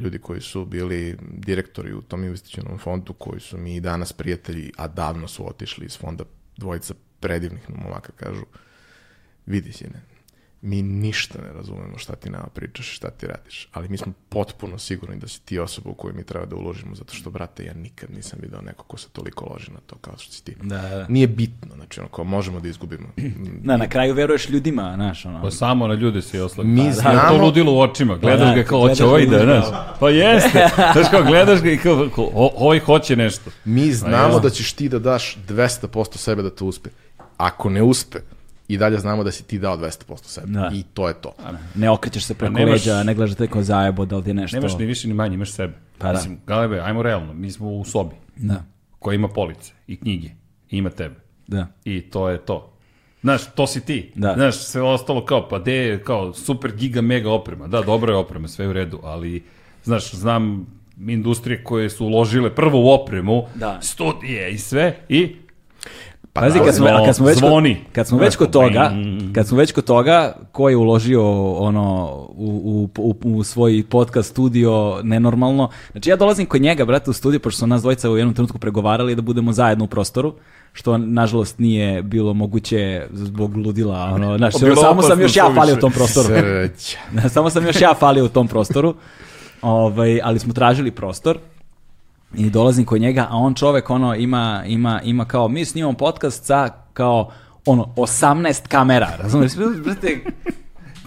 [0.00, 4.72] ljudi koji su bili direktori u tom investicionom fondu, koji su mi i danas prijatelji,
[4.76, 6.24] a davno su otišli iz fonda,
[6.56, 8.44] dvojica predivnih momaka kažu,
[9.46, 10.02] vidi sine,
[10.62, 14.78] mi ništa ne razumemo šta ti nama pričaš, šta ti radiš, ali mi smo potpuno
[14.78, 17.74] sigurni da si ti osoba u koju mi treba da uložimo, zato što, brate, ja
[17.74, 20.56] nikad nisam video neko ko se toliko loži na to kao što si ti.
[20.62, 21.06] Da, da.
[21.08, 23.08] Nije bitno, znači, ono, kao možemo da izgubimo.
[23.64, 25.42] Da, na kraju veruješ ljudima, znaš, ono.
[25.42, 26.70] Pa samo na ljude se i oslagi.
[26.70, 28.16] Mi Pa, znamo- To ludilo u očima.
[28.16, 29.64] Gledaš Da, ga kao, hoće ovaj da, znaš.
[30.00, 30.68] Pa jeste.
[30.92, 32.08] Znaš kao, gledaš ga i kao,
[32.56, 33.50] ovaj hoće nešto.
[33.64, 34.38] Mi znamo ja.
[34.40, 36.90] da ćeš ti da daš 200% sebe da to uspe.
[37.36, 38.18] Ako ne uspe,
[38.72, 39.90] i dalje znamo da si ti dao 200%
[40.24, 40.46] sebe.
[40.48, 40.70] Da.
[40.74, 41.32] I to je to.
[41.74, 44.34] Ne okrećeš se preko nemaš- leđa, ne gledaš te kao zajebo, da li ti je
[44.34, 44.56] nešto...
[44.56, 45.72] Nemaš ni više ni manje, imaš sebe.
[45.98, 46.12] Pa da.
[46.12, 48.64] Mislim, Galebe, ajmo realno, mi smo u sobi Da,
[48.98, 50.28] koja ima police i knjige
[50.70, 51.14] i ima tebe.
[51.46, 51.66] da.
[51.84, 52.68] I to je to.
[53.20, 54.12] Znaš, to si ti.
[54.14, 54.34] Da.
[54.34, 57.66] Znaš, sve ostalo kao, pa de je kao super giga mega oprema.
[57.66, 59.42] Da, dobra je oprema, sve je u redu, ali,
[59.84, 60.66] znaš, znam
[61.00, 63.78] industrije koje su uložile prvo u opremu, Da.
[63.82, 65.36] studije i sve, i
[66.32, 67.76] Pa Pazi, kad smo, a kad smo već kod, zvoni.
[67.92, 69.34] kad smo već kod Znaš, toga, bing.
[69.34, 72.06] kad smo već kod toga, ko je uložio ono
[72.36, 75.68] u, u, u, u svoj podcast studio nenormalno.
[75.92, 78.58] Znači ja dolazim kod njega, brate, u studio, pošto su nas dvojica u jednom trenutku
[78.58, 80.34] pregovarali da budemo zajedno u prostoru,
[80.72, 85.74] što nažalost nije bilo moguće zbog ludila, ono, Bilo samo sam opasno još ja falio
[85.74, 86.28] u tom prostoru.
[87.34, 88.94] Samo sam još ja falio u tom prostoru.
[89.62, 91.38] Ovaj, ali smo tražili prostor
[92.34, 96.44] i dolazim kod njega, a on čovek ono ima, ima, ima kao, mi snimamo podcast
[96.44, 97.30] sa kao
[97.66, 99.52] ono 18 kamera, razumiješ?
[99.84, 100.18] Brate,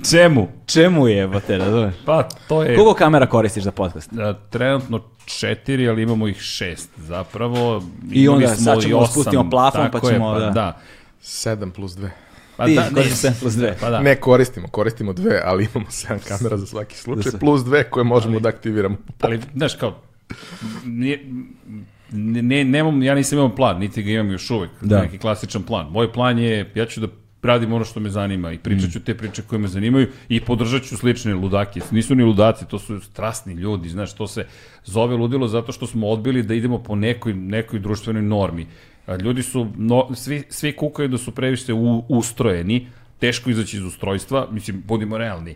[0.09, 0.47] čemu?
[0.65, 1.95] čemu je, bote, razumiješ?
[2.05, 2.75] Pa, to je...
[2.75, 4.11] Koliko kamera koristiš za podcast?
[4.13, 7.83] A, trenutno četiri, ali imamo ih šest zapravo.
[8.11, 10.49] I Imali onda smo sad ćemo da spustimo plafon, pa tako je, ćemo, da.
[10.49, 10.79] da.
[11.21, 12.09] 7 plus 2.
[12.57, 13.73] Pa Ti da, koristiš ne, 7 plus 2.
[13.81, 13.99] Pa da.
[13.99, 18.39] Ne koristimo, koristimo dve, ali imamo 7 kamera za svaki slučaj, plus dve koje možemo
[18.39, 18.97] da aktiviramo.
[19.21, 19.95] Ali, znaš, kao,
[20.85, 21.25] nije,
[22.11, 25.01] ne, ne, nemam, ja nisam imao plan, niti ga imam još uvek, Da.
[25.01, 25.91] neki klasičan plan.
[25.91, 27.07] Moj plan je, ja ću da
[27.45, 30.83] radim ono što me zanima i pričat ću te priče koje me zanimaju i podržat
[30.83, 31.79] ću slične ludake.
[31.91, 34.45] Nisu ni ludaci, to su strasni ljudi, znaš, to se
[34.85, 38.67] zove ludilo zato što smo odbili da idemo po nekoj, nekoj društvenoj normi.
[39.21, 42.87] Ljudi su, no, svi, svi kukaju da su previše u, ustrojeni,
[43.19, 45.51] teško izaći iz ustrojstva, mislim, budimo realni.
[45.51, 45.55] A,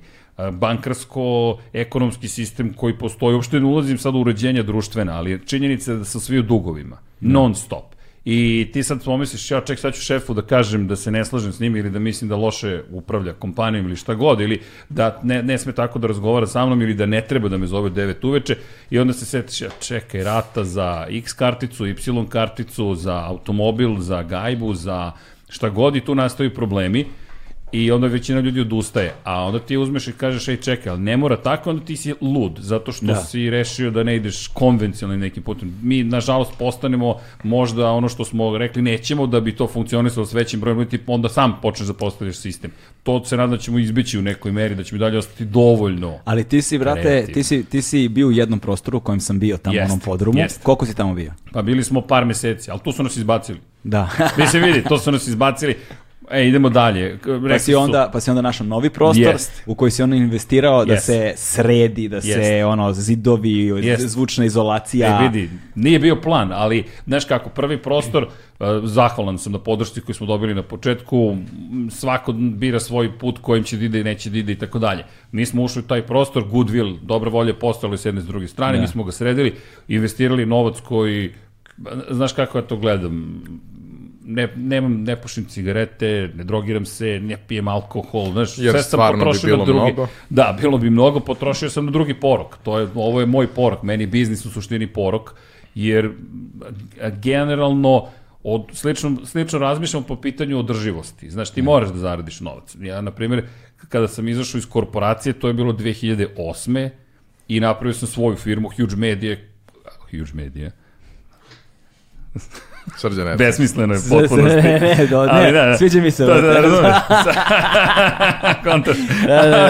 [0.52, 6.06] Bankarsko-ekonomski sistem koji postoji, uopšte ne ulazim sad u uređenja društvena, ali je činjenica da
[6.06, 8.00] su svi u dugovima, non stop.
[8.26, 11.52] I ti sad pomisliš, ja ček, sad ću šefu da kažem da se ne slažem
[11.52, 15.44] s njim ili da mislim da loše upravlja kompanijom ili šta god, ili da ne,
[15.44, 18.28] ne sme tako da razgovara sa mnom ili da ne treba da me zove 9
[18.28, 18.56] uveče.
[18.90, 21.96] I onda se setiš, ja čekaj, rata za X karticu, Y
[22.30, 25.12] karticu, za automobil, za gajbu, za
[25.50, 27.06] šta god i tu nastaju problemi
[27.72, 29.14] I onda većina ljudi odustaje.
[29.24, 32.14] A onda ti uzmeš i kažeš, ej čekaj, ali ne mora tako, onda ti si
[32.22, 33.16] lud, zato što da.
[33.16, 35.80] si rešio da ne ideš konvencionalnim nekim putem.
[35.82, 40.60] Mi, nažalost, postanemo možda ono što smo rekli, nećemo da bi to funkcionisalo s većim
[40.60, 42.72] brojem ljudi, onda sam počneš da postavljaš sistem.
[43.04, 46.20] To se nada da ćemo izbići u nekoj meri, da će mi dalje ostati dovoljno.
[46.26, 49.40] Ali ti si, brate, ti si, ti si bio u jednom prostoru u kojem sam
[49.40, 50.40] bio tamo jest, u onom podrumu.
[50.40, 50.64] Jest.
[50.64, 51.34] Koliko si tamo bio?
[51.52, 53.60] Pa bili smo par meseci, ali tu su nas izbacili.
[53.84, 54.10] Da.
[54.38, 55.76] Mi se vidi, to su nas izbacili.
[56.32, 57.12] E, idemo dalje.
[57.26, 58.12] Rekli pa si onda, su...
[58.12, 59.50] pa si onda našao novi prostor yes.
[59.66, 61.00] u koji si on investirao da yes.
[61.00, 62.34] se sredi, da yes.
[62.34, 64.08] se ono zidovi, yes.
[64.08, 65.20] zvučna izolacija.
[65.22, 70.02] E, vidi, nije bio plan, ali znaš kako, prvi prostor, uh, zahvalan sam na podršci
[70.02, 71.38] koju smo dobili na početku,
[71.90, 75.04] svako bira svoj put kojim će da ide i neće da ide i tako dalje.
[75.32, 78.76] Mi smo ušli u taj prostor, goodwill, dobre volje postojali s jedne s druge strane,
[78.76, 78.82] da.
[78.82, 79.56] mi smo ga sredili,
[79.88, 81.32] investirali novac koji
[82.10, 83.44] znaš kako ja to gledam,
[84.30, 89.14] ne, nemam, ne pušim cigarete, ne drogiram se, ne pijem alkohol, znaš, Jer sve sam
[89.14, 89.80] potrošio bi na drugi.
[89.80, 90.08] Mnogo.
[90.30, 92.58] Da, bilo bi mnogo, potrošio sam na drugi porok.
[92.64, 95.34] To je, ovo je moj porok, meni biznis u suštini porok,
[95.76, 96.12] jer
[97.22, 98.08] generalno
[98.44, 101.30] od, slično, slično razmišljam po pitanju održivosti.
[101.30, 102.76] Znaš, ti moraš da zaradiš novac.
[102.80, 103.48] Ja, na primjer,
[103.90, 106.90] kada sam izašao iz korporacije, to je bilo 2008.
[107.48, 109.38] i napravio sam svoju firmu, Huge Media,
[110.12, 110.72] Huge Media,
[112.98, 113.36] Srđan ne.
[113.36, 114.44] Besmisleno je potpuno.
[114.50, 116.26] Ne, ne, do, ne, Ali, da, da, sviđa mi se.
[116.26, 116.96] Da, da, da, razumeš.
[118.72, 118.98] Kontaš.
[119.28, 119.68] Da, da, da,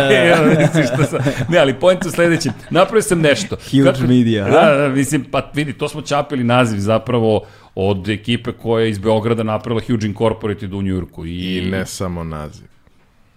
[1.11, 1.19] da.
[1.49, 2.53] ne, ali point u sledećem.
[2.69, 3.55] Napravio sam nešto.
[3.55, 4.49] Huge Kako, media.
[4.49, 7.41] Da, da, mislim, pa vidi, to smo čapili naziv zapravo
[7.75, 11.25] od ekipe koja je iz Beograda napravila Huge Incorporated u Njurku.
[11.25, 12.68] I, I ne samo naziv.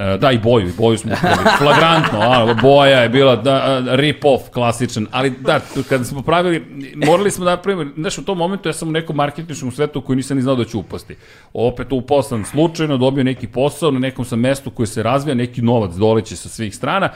[0.03, 1.51] E, da, i boju, i boju smo upravili.
[1.59, 6.65] Flagrantno, a, boja je bila da, rip-off klasičan, ali da, kada smo pravili,
[7.07, 10.16] morali smo da napravimo, znaš, u tom momentu ja sam u nekom marketinškom svetu koji
[10.16, 11.16] nisam ni znao da ću upasti.
[11.53, 15.62] Opet upao sam slučajno, dobio neki posao na nekom sam mestu koji se razvija, neki
[15.62, 17.09] novac doleće sa svih strana,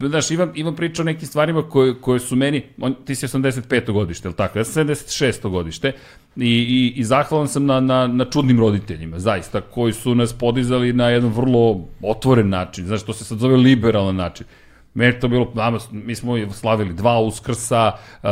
[0.00, 3.92] znaš, imam, imam priču o nekim stvarima koje, koje su meni, on, ti si 85.
[3.92, 4.58] godište, ili tako?
[4.58, 5.50] Ja sam 76.
[5.50, 5.92] godište
[6.36, 10.92] i, i, i zahvalan sam na, na, na čudnim roditeljima, zaista, koji su nas podizali
[10.92, 14.46] na jedan vrlo otvoren način, znaš, to se sad zove liberalan način.
[14.94, 18.30] Meni to bilo, nama, mi smo slavili dva uskrsa, uh,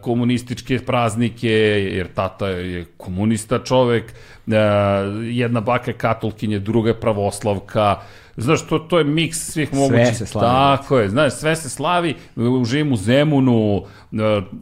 [0.00, 1.50] komunističke praznike,
[1.94, 4.04] jer tata je komunista čovek,
[4.46, 4.54] uh,
[5.24, 7.96] jedna baka je katolkinje, druga je pravoslavka,
[8.40, 10.06] Znaš, to, to je miks svih mogućih.
[10.06, 10.46] Sve se slavi.
[10.46, 12.14] Tako je, znaš, sve se slavi,
[12.64, 13.82] živim u Zemunu,
[14.12, 14.16] e,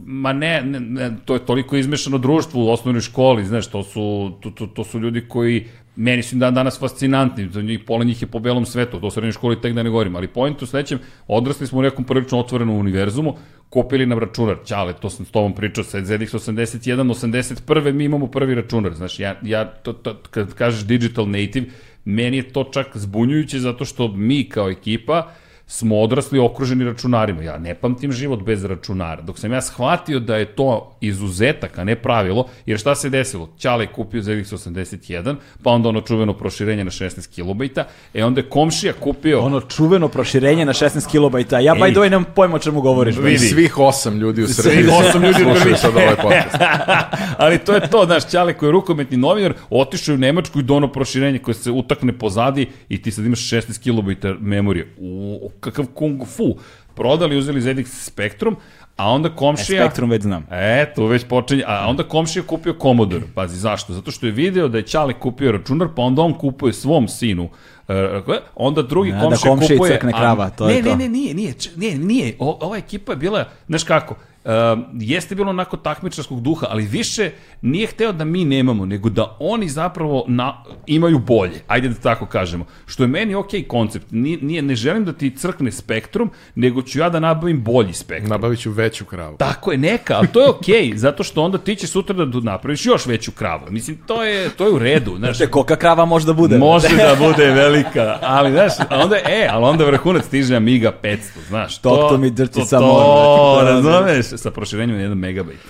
[0.05, 4.31] ma ne, ne, ne, to je toliko izmešano društvo u osnovnoj školi, znaš, to su,
[4.41, 5.67] to, to, to su ljudi koji
[5.99, 9.11] meni su dan danas fascinantni, za njih, pola njih je po belom svetu, to u
[9.11, 12.39] srednjoj školi tek da ne govorim, ali point u sledećem, odrasli smo u nekom prilično
[12.39, 13.35] otvorenom univerzumu,
[13.69, 17.93] kupili nam računar, ćale, to sam s tobom pričao, sa ZX 81, 81.
[17.93, 21.65] mi imamo prvi računar, znaš, ja, ja to, to, kad kažeš digital native,
[22.05, 25.31] meni je to čak zbunjujuće zato što mi kao ekipa
[25.71, 27.43] smo odrasli okruženi računarima.
[27.43, 29.21] Ja ne pamtim život bez računara.
[29.21, 33.49] Dok sam ja shvatio da je to izuzetak, a ne pravilo, jer šta se desilo?
[33.57, 38.49] Ćale je kupio ZX81, pa onda ono čuveno proširenje na 16 kilobajta, e onda je
[38.49, 39.39] komšija kupio...
[39.39, 41.59] Ono čuveno proširenje na 16 kilobajta.
[41.59, 43.15] Ja, by the way, nemam pojma o čemu govoriš.
[43.17, 43.37] Vidi.
[43.37, 44.83] Svih osam ljudi u Srbiji.
[44.83, 45.77] Svih osam ljudi u Srbiji.
[45.77, 46.55] sad ovaj podcast.
[47.37, 50.91] Ali to je to, znaš, Ćale koji je rukometni novinar, otišao u Nemačku i dono
[50.91, 54.93] proširenje koje se utakne pozadi i ti sad imaš 16 kilobajta memorije.
[54.97, 56.55] U, kakav kung fu.
[56.95, 58.55] Prodali, uzeli ZX Spectrum,
[58.95, 59.83] a onda komšija...
[59.83, 60.45] E, Spektrum već znam.
[60.51, 61.63] E, to već počinje.
[61.67, 63.23] A onda komšija kupio Commodore.
[63.35, 63.93] Pazi, zašto?
[63.93, 67.49] Zato što je video da je Ćale kupio računar, pa onda on kupuje svom sinu
[67.89, 69.89] uh, onda drugi ja, komšija da kupuje...
[69.89, 70.89] Da komšija krava, to ne, je to.
[70.89, 72.35] Ne, ne, nije, nije, nije, nije.
[72.39, 74.15] O, ova ekipa je bila, znaš kako,
[74.45, 74.51] Uh,
[74.93, 79.69] jeste bilo onako takmičarskog duha, ali više nije hteo da mi nemamo, nego da oni
[79.69, 82.65] zapravo na, imaju bolje, ajde da tako kažemo.
[82.85, 86.99] Što je meni ok koncept, nije, nije, ne želim da ti crkne spektrum, nego ću
[86.99, 88.29] ja da nabavim bolji spektrum.
[88.29, 89.37] Nabavit ću veću kravu.
[89.37, 90.65] Tako je, neka, ali to je ok,
[91.05, 93.61] zato što onda ti će sutra da napraviš još veću kravu.
[93.69, 95.15] Mislim, to je, to je u redu.
[95.17, 96.57] Znaš, Znači, koka krava može da bude.
[96.57, 101.17] Može da bude velika, ali znaš, onda, e, ali onda vrhunac stiže Amiga 500,
[101.47, 101.77] znaš.
[101.77, 102.87] To, to, to mi drči samo.
[102.87, 105.59] To, razumeš, sa proširenjem na 1 megabajt.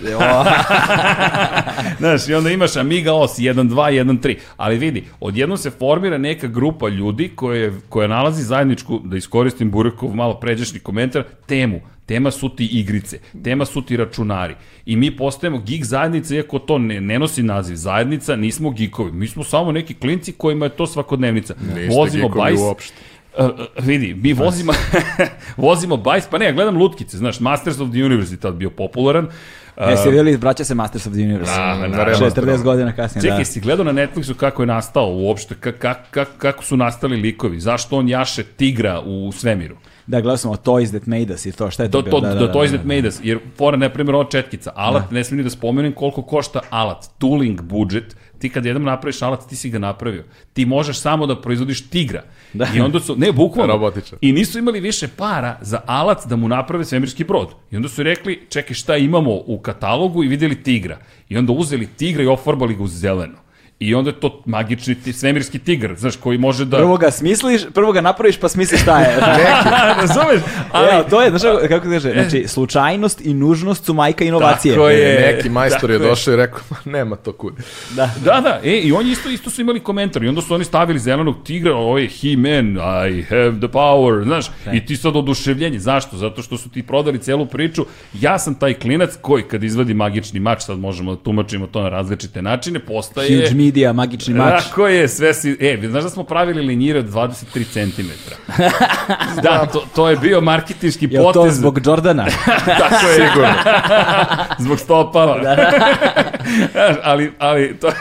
[1.98, 4.36] Znaš, i onda imaš Amiga OS 1.2, 1.3.
[4.56, 10.14] Ali vidi, odjednom se formira neka grupa ljudi koje, koja nalazi zajedničku, da iskoristim Burekov
[10.14, 11.80] malo pređašnji komentar, temu.
[12.06, 14.54] Tema su ti igrice, tema su ti računari.
[14.86, 19.12] I mi postajemo geek zajednica, iako to ne, ne nosi naziv zajednica, nismo geekovi.
[19.12, 21.54] Mi smo samo neki klinci kojima je to svakodnevnica.
[21.74, 22.94] Niste Vozimo bajs, uopšte.
[23.38, 23.52] Uh, uh,
[23.84, 24.72] vidi, mi vozimo,
[25.56, 28.70] vozimo bajs, pa ne, ja gledam lutkice, znaš, Masters of the Universe je tad bio
[28.70, 29.24] popularan.
[29.76, 31.52] Uh, Jesi vidjeli, vraća se Masters of the Universe.
[31.52, 32.04] Da, naravno.
[32.04, 32.46] remasteru.
[32.46, 33.44] 40 godina kasnije, Čekaj, da.
[33.44, 37.60] si gledao na Netflixu kako je nastao uopšte, ka, ka, ka, kako su nastali likovi,
[37.60, 39.76] zašto on jaše tigra u svemiru?
[40.06, 42.20] Da, gledao sam o Toys That Made Us i to, šta je to To, to,
[42.20, 42.34] bilo?
[42.34, 45.38] da, da, Toys That Made Us, jer fora, na primjer, ova četkica, alat, ne smijem
[45.38, 49.70] ni da spomenem koliko košta alat, tooling budget, ti kad jednom napraviš alat, ti si
[49.70, 50.24] ga napravio.
[50.52, 52.22] Ti možeš samo da proizvodiš tigra.
[52.52, 52.66] Da.
[52.74, 53.72] I onda su, ne, bukvalno.
[53.72, 54.18] Robotičar.
[54.20, 57.48] I nisu imali više para za alat da mu naprave svemirski brod.
[57.70, 60.98] I onda su rekli, čekaj, šta imamo u katalogu i videli tigra.
[61.28, 63.38] I onda uzeli tigra i ofarbali ga u zeleno.
[63.80, 66.76] I onda je to magični ti, svemirski tigar, znaš, koji može da...
[66.76, 69.16] Prvo ga smisliš, prvo ga napraviš pa smisliš šta je.
[70.00, 70.40] Razumeš?
[70.72, 74.74] Ali, Evo, to je, znaš kako- kaže, znači, slučajnost i nužnost su majka inovacije.
[74.74, 75.32] Tako je.
[75.32, 77.54] Neki majstor je došao i rekao, "Ma, nema to kud.
[77.90, 78.10] Da.
[78.24, 80.98] Da, da, e, i oni isto, isto su imali komentar i onda su oni stavili
[80.98, 82.76] zelenog tigra, ovo je He-Man,
[83.10, 86.16] I have the power, znaš, i ti sad oduševljenje, zašto?
[86.16, 90.40] Zato što su ti prodali celu priču, ja sam taj klinac koji kad izvadi magični
[90.40, 93.36] mač, sad možemo da tumačimo to na različite načine, postaje...
[93.38, 94.64] Huge media, magični mač.
[94.64, 95.56] Tako je, sve si...
[95.60, 98.10] E, znaš da smo pravili linjire od 23 cm?
[99.42, 101.56] da, to, to je bio marketinški Je li to potez.
[101.56, 102.26] zbog Jordana?
[102.80, 103.14] Tako je.
[103.14, 103.54] Sigurno.
[104.64, 105.38] Zbog stopala.
[105.38, 105.70] Da.
[107.10, 107.92] ali, ali, to,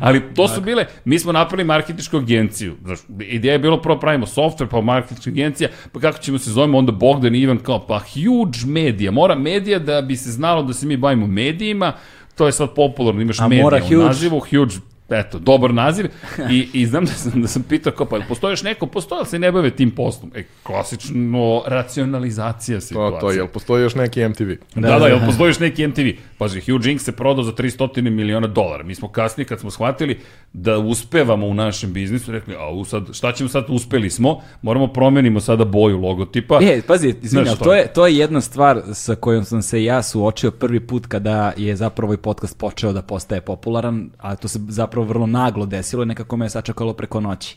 [0.00, 2.74] ali to su bile, mi smo napravili marketinšku agenciju.
[2.84, 6.78] Znaš, ideja je bilo prvo pravimo software, pa marketinška agencija, pa kako ćemo se zovemo,
[6.78, 9.10] onda Bogdan i Ivan kao, pa huge medija.
[9.10, 11.92] Mora medija da bi se znalo da se mi bavimo medijima,
[12.38, 13.96] to je sad popularno, imaš A medija mora u huge.
[13.96, 14.74] nazivu, huge
[15.10, 16.06] eto, dobar naziv
[16.50, 19.18] i, i znam da sam, da sam pitao kao, pa jel postoji još neko, postoji,
[19.18, 20.32] ali se ne bave tim poslom.
[20.34, 23.20] E, klasično racionalizacija To, situacije.
[23.20, 24.48] to, jel postoji još neki MTV?
[24.74, 26.06] Da, da, da, jel postoji još neki MTV?
[26.38, 27.00] Pazi, Huge Inc.
[27.00, 28.84] se prodao za 300 miliona dolara.
[28.84, 30.20] Mi smo kasnije, kad smo shvatili
[30.52, 34.86] da uspevamo u našem biznisu, rekli, a u sad, šta ćemo sad, uspeli smo, moramo
[34.86, 36.58] promenimo sada boju logotipa.
[36.62, 37.14] E, pazi,
[37.54, 37.64] što?
[37.64, 41.52] to je, to je jedna stvar sa kojom sam se ja suočio prvi put kada
[41.56, 46.02] je zapravo i podcast počeo da postaje popularan, a to se zapravo vrlo naglo desilo
[46.02, 47.56] i nekako me je sačekalo preko noći.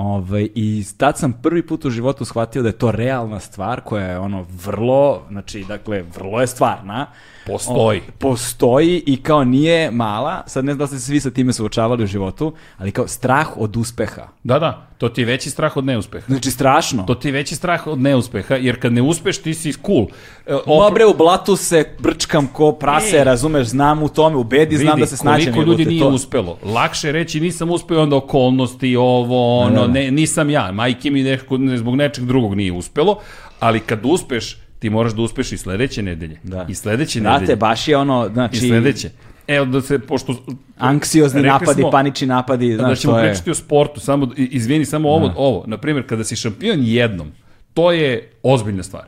[0.00, 4.06] Ove, I tad sam prvi put u životu shvatio da je to realna stvar koja
[4.06, 7.06] je ono vrlo, znači, dakle, vrlo je stvarna.
[7.46, 8.00] Postoji.
[8.00, 11.52] O, postoji i kao nije mala, sad ne znam da ste se svi sa time
[11.52, 14.28] suočavali u životu, ali kao strah od uspeha.
[14.44, 16.24] Da, da, to ti je veći strah od neuspeha.
[16.26, 17.02] Znači, strašno.
[17.02, 20.06] To ti je veći strah od neuspeha, jer kad ne uspeš, ti si cool.
[20.46, 23.24] E, opr- bre, u blatu se brčkam ko prase, E.
[23.24, 25.54] razumeš, znam u tome, u bedi znam Vidi, da se snađem.
[25.54, 26.08] koliko ljudi nije to.
[26.08, 26.58] uspelo.
[26.64, 30.72] Lakše reći nisam uspeo, onda okolnosti, ovo, ono, Da, ne, nisam ja.
[30.72, 33.18] Majke mi neko, ne, zbog nečeg drugog nije uspelo,
[33.60, 36.40] ali kad uspeš, ti moraš da uspeš i sledeće nedelje.
[36.42, 36.66] Da.
[36.68, 37.56] I sledeće Znate, nedelje.
[37.56, 39.10] baš je ono, znači, I sledeće.
[39.48, 40.34] Evo da se, pošto...
[40.78, 43.24] anksiozni napadi, smo panični napadi, Da znaš, ćemo to je...
[43.24, 45.64] pričati o sportu, samo, i- izvini, samo ovo, ovo.
[45.66, 47.32] Na primjer, kada si šampion jednom,
[47.74, 49.04] to je ozbiljna stvar.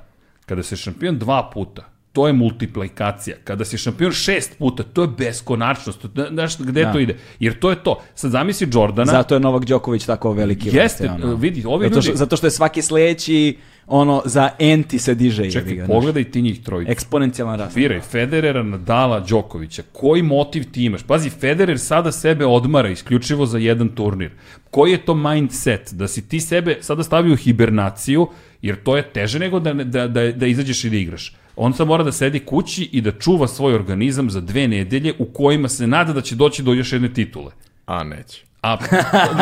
[0.47, 3.37] Kada si šampion dva puta, to je multiplikacija.
[3.45, 6.07] Kada si šampion šest puta, to je beskonačnost.
[6.31, 6.93] Znaš gde Da.
[6.93, 7.17] to ide?
[7.41, 8.03] Jer to je to.
[8.15, 9.13] Sad zamisli Jordana.
[9.13, 10.69] Zato je Novak Đoković tako veliki.
[10.69, 11.35] Jeste, vrste, ono.
[11.35, 13.57] vidi, ovi zato što, ljudi- zato što je svaki sledeći,
[13.87, 15.51] ono, za enti se diže.
[15.51, 16.93] Čekaj, ga, pogledaj ti njih trojicu.
[16.93, 17.75] Eksponencijalan rast.
[17.75, 19.83] Biraj Federera, Nadala, Đokovića.
[19.93, 21.03] Koji motiv ti imaš?
[21.03, 24.31] Pazi, Federer sada sebe odmara isključivo za jedan turnir.
[24.71, 25.93] Koji je to mindset?
[25.93, 28.29] Da si ti sebe sada stavio u hibernaciju,
[28.63, 31.35] jer to je teže nego da, da, da, da izađeš i da igraš.
[31.63, 35.25] On sad mora da sedi kući i da čuva svoj organizam za dve nedelje u
[35.25, 37.53] kojima se nada da će doći do još jedne titule.
[37.87, 38.45] A neće.
[38.63, 38.77] A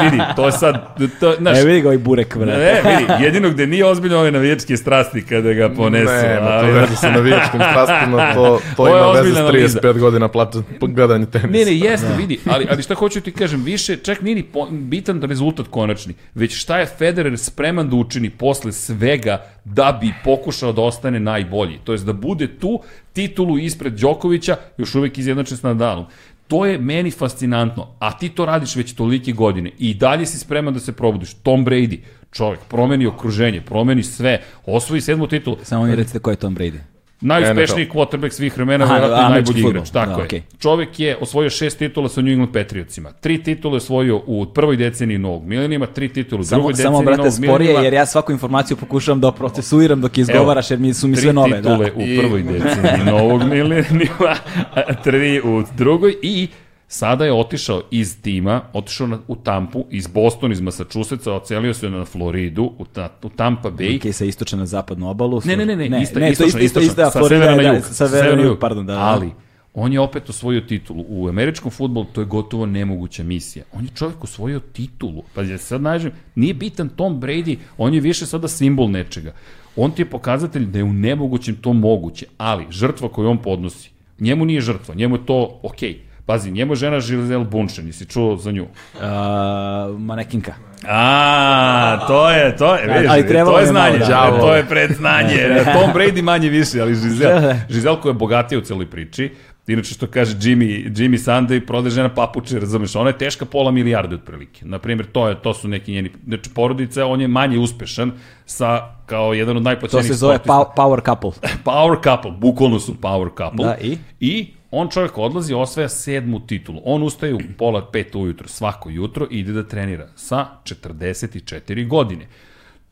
[0.02, 0.74] vidi, to je sad,
[1.20, 2.46] to, znaš, E, vidi ga ovaj burek, bre.
[2.46, 6.12] Ne, vidi, jedino gde nije ozbiljno ove navijačke strasti kada ga ponesu.
[6.12, 9.80] Ne, ma to ali- veze sa navijačkim strastima, to, to je ima veze s analiza.
[9.80, 11.50] 35 godina plata, gledanje tenisa.
[11.58, 14.66] Ne, ne, jeste, vidi, ali, ali šta hoću ti kažem, više, čak nije ni po,
[14.70, 20.72] bitan rezultat konačni, već šta je Federer spreman da učini posle svega da bi pokušao
[20.72, 21.78] da ostane najbolji.
[21.84, 22.80] To jest da bude tu
[23.12, 26.04] titulu ispred Đokovića, još uvek izjednačen s Nadalom.
[26.48, 30.74] To je meni fascinantno, a ti to radiš već tolike godine i dalje si spreman
[30.74, 31.34] da se probudiš.
[31.34, 31.98] Tom Brady,
[32.32, 35.56] čovjek, promeni okruženje, promeni sve, osvoji sedmu titulu.
[35.62, 36.78] Samo mi recite ko je Tom Brady.
[37.20, 39.90] Najuspešniji quarterback svih vremena, Aha, verovatno i najbolji igrač.
[39.90, 40.24] Tako Da, je.
[40.24, 40.42] okej.
[40.58, 43.12] Čovek je osvojio šest titula sa New England Patriotsima.
[43.12, 46.90] Tri titule je osvojio u prvoj deceniji novog milenijuma, tri titule u drugoj Samo, samo
[46.92, 47.84] deceniji brate, novog sporije, milenijuma.
[47.84, 51.22] jer ja svaku informaciju pokušavam da procesuiram dok je izgovaraš, jer mi su mi tri
[51.22, 51.50] sve nove.
[51.50, 51.56] Da.
[51.56, 54.34] titule u I- prvoj deceniji novog milenijuma,
[54.74, 56.48] a tri u drugoj i
[56.90, 61.90] Sada je otišao iz tima, otišao na, u Tampu, iz Bostona, iz Massachusettsa, ocelio se
[61.90, 63.96] na Floridu, u, ta, u Tampa Bay.
[63.96, 65.42] Ok, sa istočne na zapadnu obalu.
[65.44, 67.44] Ne, ne, ne, ne, ne, ista, ne, to istočna, isto, isto, istočna, isto, sa Florida,
[67.44, 69.00] severa na da, jug, sa severa na jug, pardon, da, da.
[69.00, 69.30] Ali,
[69.74, 71.04] on je opet osvojio titulu.
[71.08, 73.64] U američkom futbolu to je gotovo nemoguća misija.
[73.72, 75.22] On je čovjek osvojio titulu.
[75.34, 79.32] Pa ja sad nađem, nije bitan Tom Brady, on je više sada simbol nečega.
[79.76, 83.90] On ti je pokazatelj da je u nemogućem to moguće, ali žrtva koju on podnosi,
[84.20, 85.92] njemu nije žrtva, njemu je to okej.
[85.92, 86.07] Okay.
[86.28, 88.62] Pazi, njemu je žena Giselle Bunchen, jesi čuo za nju?
[88.94, 90.54] Uh, manekinka.
[90.88, 94.06] A, to je, to je, vidiš, ali to je je malo, znanje, da.
[94.06, 95.36] da, to je predznanje.
[95.80, 99.34] Tom Brady manje više, ali Giselle, Giselle koja je bogatija u celoj priči,
[99.66, 104.14] Inače što kaže Jimmy, Jimmy Sunday, prode žena papuče, razumeš, ona je teška pola milijarde
[104.14, 104.64] otprilike.
[104.64, 108.12] Naprimjer, to, je, to su neki njeni, znači porodica, on je manje uspešan
[108.46, 110.52] sa, kao jedan od To najplaćenijih se zove sportista.
[110.52, 111.50] pow- power couple.
[111.72, 113.64] Power couple, bukvalno su power couple.
[113.64, 113.98] Da, i?
[114.20, 116.80] I on čovjek odlazi, osvaja sedmu titulu.
[116.84, 122.26] On ustaje u pola pet ujutro, svako jutro i ide da trenira sa 44 godine.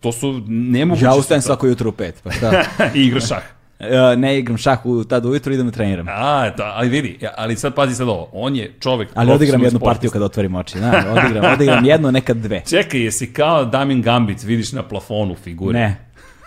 [0.00, 1.04] To su nemoguće...
[1.04, 2.64] Ja ustajem svako jutro u pet, pa šta?
[2.94, 3.42] I igra šah.
[3.78, 6.06] E, ne igram šah u, tad ujutro, idem da treniram.
[6.08, 9.08] A, da, ali vidi, ali sad pazi sad ovo, on je čovek...
[9.14, 9.90] Ali odigram jednu sportista.
[9.92, 10.78] partiju kad otvorim oči.
[10.78, 12.62] Da, odigram, odigram jednu, nekad dve.
[12.68, 15.78] Čekaj, jesi kao Damien Gambit, vidiš na plafonu figure.
[15.78, 16.05] Ne,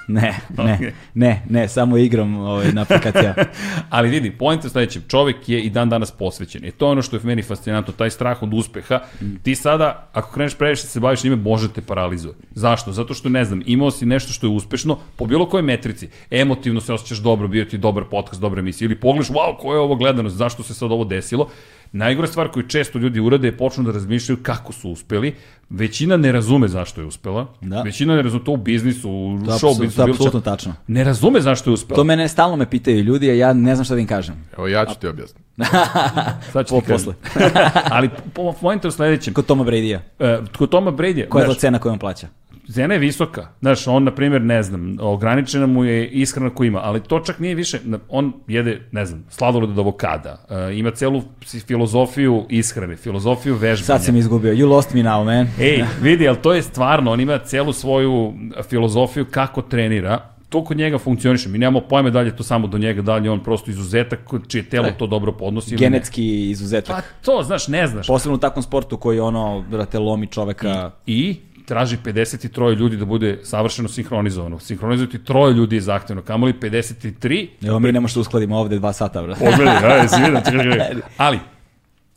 [0.18, 0.94] ne, ne, Ok.
[1.14, 3.36] ne, ne, samo igram ovaj, na aplikacija.
[3.90, 6.66] Ali vidi, point je u sledećem, čovek je i dan danas posvećen.
[6.66, 9.00] I to je ono što je meni fascinantno, taj strah od uspeha.
[9.44, 12.34] Ti sada, ako kreneš previše se baviš njime, može te paralizuje.
[12.52, 12.92] Zašto?
[12.92, 16.10] Zato što, ne znam, imao si nešto što je uspešno, po bilo kojoj metrici.
[16.32, 18.86] Emotivno se osjećaš dobro, bio ti dobar podcast, dobra emisija.
[18.86, 21.50] Ili pogledaš, wow, koja je ovo gledanost, zašto se sad ovo desilo.
[21.92, 25.36] Najgora stvar koju često ljudi urade je počnu da razmišljaju kako su uspeli.
[25.70, 27.48] Većina ne razume zašto je uspela.
[27.62, 27.82] Da.
[27.82, 29.96] Većina ne razume to u biznisu, u To show biznisu.
[29.98, 30.74] to je apsolutno tačno.
[30.88, 31.96] Ne razume zašto je uspela.
[31.96, 34.36] To mene stalno me pitaju ljudi, a ja ne znam šta da im kažem.
[34.58, 35.44] Evo ja ću ti objasniti.
[36.54, 37.14] Sad ću Po- ti kažem.
[37.92, 39.34] Ali po, point je u sledećem.
[39.34, 40.00] Kod Toma Brady-a.
[40.20, 42.28] E, kod Toma Brady, Koja je to cena koju on plaća?
[42.74, 43.48] Cena je visoka.
[43.62, 47.40] Znaš, on, na primjer, ne znam, ograničena mu je ishrana koju ima, ali to čak
[47.40, 47.80] nije više,
[48.10, 51.22] on jede, ne znam, sladoled od avokada, e, ima celu
[51.68, 53.86] filozofiju ishrane, filozofiju vežbanja.
[53.86, 54.54] Sad sam izgubio.
[54.54, 55.48] You lost me now, man.
[55.60, 58.34] Ej, vidi, ali to je stvarno, on ima celu svoju
[58.70, 61.50] filozofiju kako trenira, to kod njega funkcioniše.
[61.50, 63.72] Mi nemamo pojme da li je to samo do njega, da li je on prosto
[63.72, 64.98] izuzetak čije telo Ne.
[64.98, 65.90] to dobro podnosi ili ne.
[65.90, 66.96] Genetski izuzetak.
[66.96, 68.08] Pa to, znaš, ne znaš.
[68.08, 70.92] Posebno u takvom sportu koji ono, brate, lomi čoveka.
[71.06, 71.36] I
[71.70, 74.60] traži 53 ljudi da bude savršeno sinhronizovano.
[74.60, 77.48] Sinhronizovati troje ljudi je zahtevno, kamoli 53.
[77.68, 80.96] Evo mi ne možemo uskladimo ovde dva sata, si vidio, čekaj, čekaj.
[81.28, 81.40] Ali,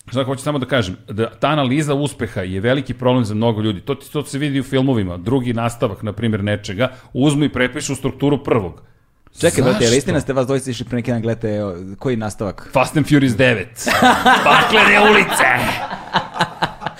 [0.06, 3.80] Šta hoću samo da kažem, da ta analiza uspeha je veliki problem za mnogo ljudi.
[3.80, 5.16] To, to se vidi u filmovima.
[5.16, 8.82] Drugi nastavak, na primjer, nečega, uzmu i prepišu strukturu prvog.
[9.40, 11.60] Čekaj, brate, jel istina ste vas dvojice išli pre neki dan gledate
[11.98, 12.68] koji nastavak?
[12.72, 13.64] Fast and Furious 9.
[14.44, 15.48] Paklene ulice!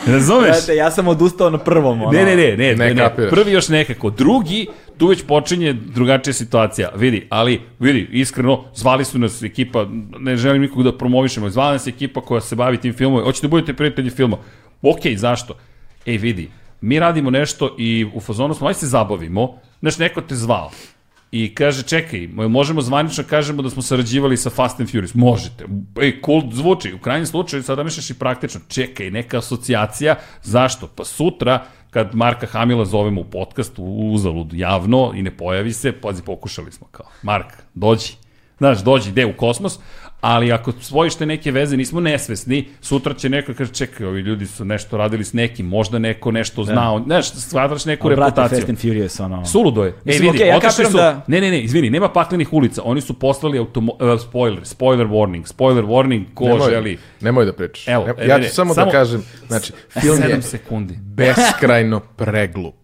[0.06, 0.50] Razumeš?
[0.50, 2.10] Brate, ja sam odustao na prvom, ono.
[2.10, 3.10] Ne, ne, ne, ne, Ne ne.
[3.30, 4.10] Prvi još nekako.
[4.10, 4.66] Drugi,
[4.98, 6.90] tu već počinje drugačija situacija.
[6.96, 9.86] Vidi, ali, vidi, iskreno, zvali su nas ekipa,
[10.18, 13.24] ne želim nikog da promovišemo, zvala nas ekipa koja se bavi tim filmom.
[13.24, 14.36] Hoćete da budete prijatelji filma.
[14.82, 15.54] Ok, zašto?
[16.06, 16.50] Ej, vidi,
[16.80, 20.70] mi radimo nešto i u fazonu smo, aj se zabavimo, znaš, neko te zvao.
[21.32, 25.14] I kaže, čekaj, možemo zvanično kažemo da smo sarađivali sa Fast and Furious.
[25.14, 25.64] Možete.
[26.00, 26.92] Ej, cool zvuči.
[26.92, 28.60] U krajnjem slučaju, sada misliš i praktično.
[28.68, 30.16] Čekaj, neka asocijacija.
[30.42, 30.86] Zašto?
[30.86, 35.92] Pa sutra, kad Marka Hamila zovemo u podcast, u uzalud javno i ne pojavi se,
[35.92, 38.12] pazi, pokušali smo kao, Mark, dođi.
[38.58, 39.78] Znaš, dođi, ide u kosmos,
[40.22, 44.46] ali ako svojiš te neke veze, nismo nesvesni, sutra će neko kaže, čekaj, ovi ljudi
[44.46, 48.58] su nešto radili s nekim, možda neko nešto znao, znaš, stvaraš neku Ali, brate, reputaciju.
[48.58, 49.46] Fast and Furious, ono.
[49.46, 49.90] Suludo je.
[49.90, 52.82] E, Mislim, vidi, okej, ja otišli su, da- Ne, ne, ne, izvini, nema paklenih ulica.
[52.84, 56.98] Oni su poslali automo, uh, spoiler, spoiler warning, spoiler warning, ko Nemoj, želi.
[57.20, 57.88] nemoj da pričaš.
[57.88, 60.42] Evo, Ne- e, ja ne, ću ne, samo, samo- da kažem, znači, film je 7
[60.42, 60.94] sekundi.
[61.06, 62.74] beskrajno preglup.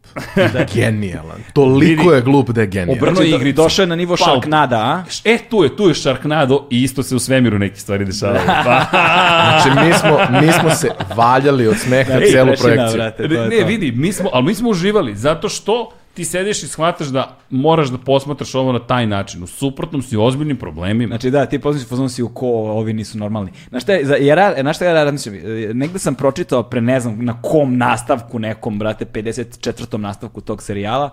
[0.75, 1.39] Genijalan.
[1.53, 2.99] Toliko je glup da je genijalan.
[2.99, 3.57] Obrnuo Znači, igricu.
[3.57, 4.27] došao je na nivo Pau.
[4.27, 5.03] Sharknada, a?
[5.25, 8.41] E, tu je, tu je Sharknado i isto se u svemiru neke stvari dešavaju.
[8.65, 8.85] Pa,
[9.63, 13.01] Znači, mi smo, mi smo se valjali od smeha Ej, celu projekciju.
[13.01, 13.67] je ne, to.
[13.67, 17.89] vidi, mi smo, ali mi smo uživali, zato što ti sediš i shvataš da moraš
[17.89, 19.43] da posmatraš ovo na taj način.
[19.43, 21.09] U suprotnom si u ozbiljnim problemima.
[21.09, 23.51] Znači da, ti poziš fazon si u ko, ovi nisu normalni.
[23.69, 25.41] Znaš šta, je, ja- znaš šta ja razmišljam, E,
[25.75, 29.97] negde sam pročitao pre ne znam na kom nastavku nekom, brate, 54.
[29.99, 31.11] nastavku tog serijala,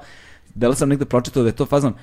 [0.56, 1.94] da li sam negde pročitao da je to fazon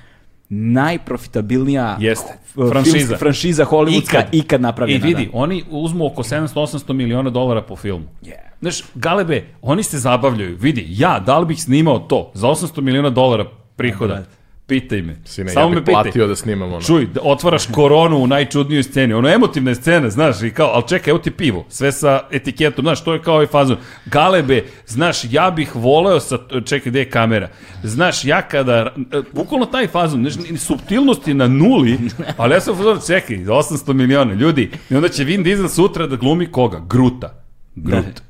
[0.49, 2.33] najprofitabilnija Jeste.
[2.45, 2.97] f- Franšiza.
[2.97, 5.05] filmska franšiza hollywoodska ikad, napravljena.
[5.05, 5.31] I vidi, da.
[5.33, 8.05] oni uzmu oko 700-800 miliona dolara po filmu.
[8.23, 8.52] Yeah.
[8.63, 10.57] Znaš, Galebe, oni se zabavljaju.
[10.59, 13.45] Vidi, ja, da li bih snimao to za 800 miliona dolara
[13.75, 14.23] prihoda?
[14.67, 15.15] Pitaj me.
[15.25, 15.93] Sine, Samo ja me pitaj.
[15.93, 16.81] platio da snimam ono.
[16.81, 19.13] Čuj, da otvaraš koronu u najčudnijoj sceni.
[19.13, 22.83] Ono emotivna je scena, znaš, i kao, ali čekaj, evo ti pivo, sve sa etiketom,
[22.85, 23.77] znaš, to je kao ovaj fazon.
[24.05, 27.49] Galebe, znaš, ja bih voleo sa, čekaj, gde je kamera?
[27.83, 28.95] Znaš, ja kada,
[29.33, 31.99] bukvalno taj fazon, znaš, subtilnost je na nuli,
[32.37, 36.15] ali ja sam fazon, čekaj, 800 miliona ljudi, i onda će Vin Diesel sutra da
[36.15, 36.79] glumi koga?
[36.89, 37.42] Gruta.
[37.75, 38.21] Grut.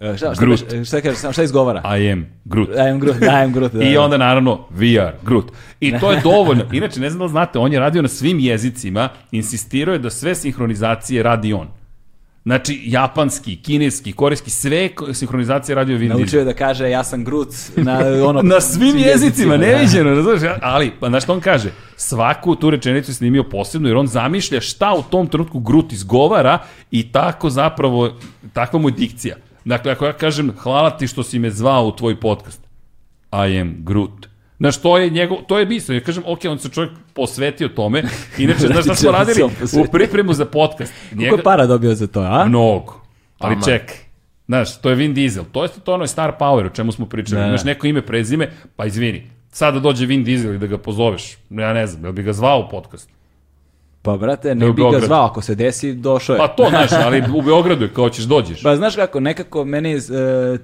[0.00, 0.64] E, Šta, šta, Groot.
[0.64, 1.98] beše- šta, kaže, šta izgovara?
[1.98, 2.68] I am Groot.
[2.68, 3.72] I am Groot, I am Groot.
[3.74, 4.00] Da, I da.
[4.00, 5.52] onda naravno VR, Groot.
[5.80, 6.64] I to je dovoljno.
[6.72, 10.34] Inače, ne znam da znate, on je radio na svim jezicima, insistirao je da sve
[10.34, 11.68] sinhronizacije radi on.
[12.44, 17.48] Znači, japanski, kineski, korejski, sve sinhronizacije radio Vin Naučio je da kaže ja sam Groot
[17.76, 17.98] na,
[18.28, 19.66] ono, Na svim jezicima, da.
[19.66, 20.42] neviđeno, razumiješ?
[20.62, 21.70] Ali, pa znaš što on kaže?
[21.96, 26.58] Svaku tu rečenicu je snimio posebno, jer on zamišlja šta u tom trenutku Groot izgovara
[26.90, 28.18] i tako zapravo,
[28.52, 29.36] takva mu je dikcija.
[29.64, 32.60] Dakle, ako ja kažem, hvala ti što si me zvao u tvoj podcast.
[33.32, 34.31] I am Groot.
[34.62, 35.94] Znaš, to je njegov, to je misao.
[35.94, 38.02] Ja kažem, ok, on se čovjek posvetio tome.
[38.38, 39.42] Inače, znaš šta smo radili
[39.82, 40.92] u pripremu za podcast?
[41.16, 42.44] Koliko je para dobio za to, a?
[42.44, 43.00] Mnogo.
[43.38, 43.64] Ali Aman.
[43.64, 43.96] čekaj.
[44.46, 45.44] Znaš, to je Vin Diesel.
[45.52, 47.36] To je to ono star power o čemu smo pričali.
[47.36, 47.48] Da, da.
[47.48, 49.30] Imaš neko ime, prezime, pa izvini.
[49.50, 51.36] Sada dođe Vin Diesel i da ga pozoveš.
[51.50, 53.10] Ja ne znam, jel bi ga zvao u podcast?
[54.02, 56.38] Pa, brate, ne u bi ga zvao, ako se desi, došao je.
[56.38, 58.62] Pa to, znaš, ali u Beogradu je kao ćeš dođeš.
[58.62, 60.02] Pa znaš kako, nekako meni uh,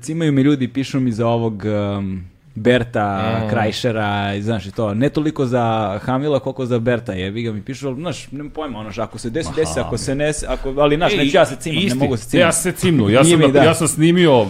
[0.00, 1.62] cimaju mi ljudi, pišu mi za ovog
[1.98, 2.24] um,
[2.58, 3.50] Berta, Mm.
[3.50, 5.62] Krajšera, znaš i to, ne toliko za
[6.02, 9.30] Hamila koliko za Berta, jebi ga mi pišu, ali znaš, nemam pojma, ono, ako se
[9.30, 11.98] desi, desi, ako se ne, ako, ali znaš, neću ja se cimam, ne isti.
[11.98, 12.46] mogu se cimam.
[12.46, 13.08] Ja se cimnu.
[13.10, 13.62] Ja sam, da.
[13.62, 14.48] ja sam snimio, uh,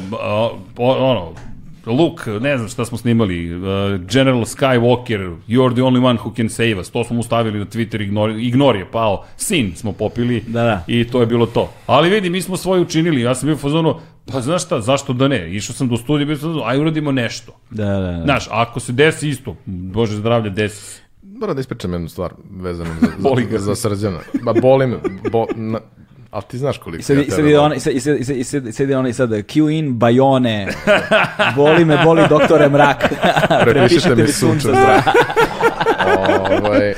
[0.77, 1.33] ono,
[1.87, 3.63] Luke, ne znam šta smo snimali, uh,
[4.11, 6.91] General Skywalker, You're the only one who can save us.
[6.91, 9.25] To smo mu stavili na Twitter, ignor, ignor je pao.
[9.37, 10.85] Sin smo popili Da, da.
[10.87, 11.73] i to je bilo to.
[11.87, 13.21] Ali vidi, mi smo svoje učinili.
[13.21, 13.95] Ja sam bio u fazonu,
[14.33, 15.55] pa znaš šta, zašto da ne?
[15.55, 17.53] Išao sam do studija, bio sam aj uradimo nešto.
[17.71, 18.23] Da, da, da.
[18.25, 21.01] Znaš, ako se desi isto, Bože zdravlje, desi se.
[21.23, 24.19] Moram da ispričam jednu stvar vezanu za, Boli za, za srđana.
[24.43, 24.97] Ba, boli me,
[25.33, 25.81] bo, na,
[26.31, 28.21] ali ti znaš koliko I sad, ja i sad tebe ide i sad, i sad,
[28.21, 30.69] i sad, i sad, i sad onaj sad, Q in, bajone,
[31.57, 33.15] boli me, boli doktore mrak,
[33.65, 35.05] Prepišite mi sunča zrak.
[36.65, 36.95] Ovaj,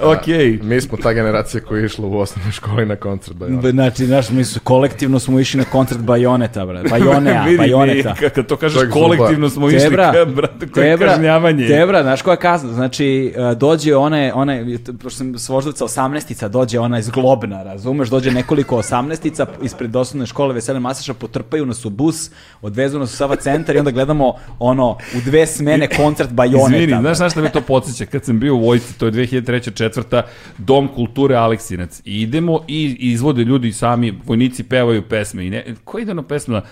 [0.18, 0.58] Okej.
[0.62, 3.36] Mi smo ta generacija koja je išla u osnovnoj školi na koncert.
[3.36, 6.82] Da, B- Znači, znaš, mi su, kolektivno smo išli na koncert Bajoneta, bre.
[6.90, 8.14] Bajonea, Vidi, Bajoneta.
[8.22, 11.66] mi, kad to kažeš Čovjek kolektivno smo išli, Tebra, ka, brate, koje je kažnjavanje.
[11.68, 12.72] Tebra, znaš koja kazna?
[12.72, 14.66] Znači, uh, dođe one, one,
[15.02, 18.08] pošto sam s Voždovca 18-tica, dođe ona iz Globna, razumeš?
[18.08, 22.30] Dođe nekoliko 18-tica ispred osnovne škole Vesele Masaša, potrpaju nas u bus,
[22.62, 26.76] odvezu nas u Sava centar i onda gledamo ono, u dve smene koncert Bajoneta.
[26.76, 28.06] Izvini, znaš na šta me to podsjeća?
[28.06, 29.74] Kad sam bio u vojci, to je 2003.
[29.74, 30.22] četvrta,
[30.58, 32.02] Dom kulture Aleksinac.
[32.04, 35.46] I idemo i izvode ljudi sami, vojnici pevaju pesme.
[35.46, 36.62] I ne, ko ide na pesma?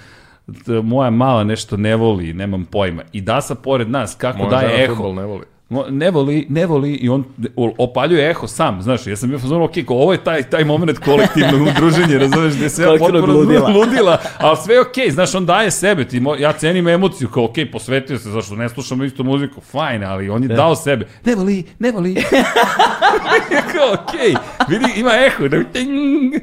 [0.66, 3.02] T- Moja mala nešto ne voli, nemam pojma.
[3.12, 5.12] I Dasa pored nas, kako Moja daje eho.
[5.12, 5.44] ne voli.
[5.73, 7.24] Mo- Ne voli, ne voli i on
[7.78, 10.99] opaljuje eho sam, znaš, ja sam bio fazon, ok, ko, ovo je taj, taj moment
[10.99, 13.69] kolektivnog udruženja, razumeš, gde se ja potpuno ludila.
[13.70, 17.44] ludila, ali sve je okej, znaš, on daje sebe, ti, mo- ja cenim emociju, kao
[17.44, 21.35] okej, posvetio se, zašto ne slušamo istu muziku, fajn, ali on je dao sebe, ne
[21.35, 22.15] voli, ne voli,
[23.73, 24.35] kao okej,
[24.69, 26.35] vidi, ima eho, da, ting,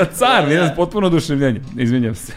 [0.00, 2.32] a car, jedan potpuno oduševljenje, izvinjam se.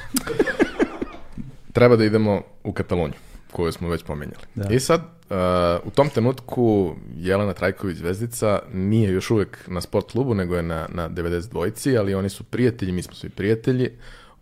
[1.73, 3.19] Treba da idemo u Kataloniju,
[3.55, 4.43] koju smo već pomenjali.
[4.69, 10.33] I sad, uh, u tom trenutku Jelena Trajković Zvezdica nije još uvek na sport klubu,
[10.33, 13.89] nego je na, na 92-ci, ali oni su prijatelji, mi smo svi prijatelji.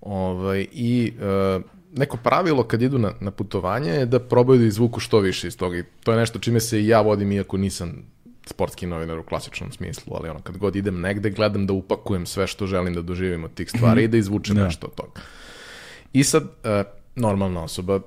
[0.02, 1.64] Ovaj, I uh,
[1.94, 5.58] neko pravilo kad idu na, na putovanje je da probaju da izvuku što više iz
[5.58, 5.78] toga.
[5.78, 8.06] I to je nešto čime se i ja vodim, iako nisam
[8.46, 12.48] sportski novinar u klasičnom smislu, ali ono, kad god idem negde, gledam da upakujem sve
[12.48, 15.22] što želim da doživim od tih stvari i da izvučem nešto od toga.
[16.14, 16.84] I sad, e,
[17.16, 18.00] normalna osoba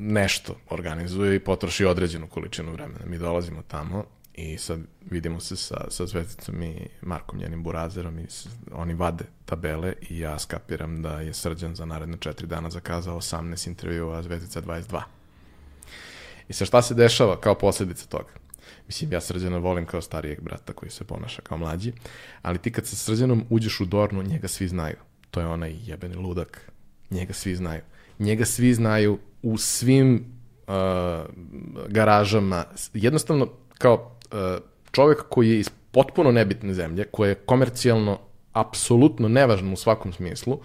[0.00, 3.06] nešto organizuje i potroši određenu količinu vremena.
[3.06, 4.04] Mi dolazimo tamo
[4.34, 9.24] i sad vidimo se sa, sa Zvezdicom i Markom njenim burazerom i s- oni vade
[9.44, 14.22] tabele i ja skapiram da je Srđan za naredne četiri dana zakazao 18 intervjua, a
[14.22, 15.02] Zvezdica 22.
[16.48, 18.32] I sa šta se dešava kao posljedica toga?
[18.86, 21.92] Mislim, ja Srđana volim kao starijeg brata koji se ponaša kao mlađi,
[22.42, 24.96] ali ti kad sa Srđanom uđeš u Dornu, njega svi znaju.
[25.30, 26.70] To je onaj jebeni ludak.
[27.10, 27.80] Njega svi znaju.
[28.18, 30.24] Njega svi znaju u svim
[30.66, 30.74] uh,
[31.88, 32.64] garažama.
[32.94, 34.38] Jednostavno, kao uh,
[34.90, 38.18] čovjek koji je iz potpuno nebitne zemlje, koji je komercijalno
[38.52, 40.60] apsolutno nevažan u svakom smislu,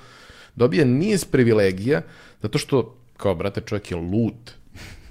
[0.56, 2.02] dobije niz privilegija,
[2.42, 4.54] zato što, kao, brate, čovjek je lud,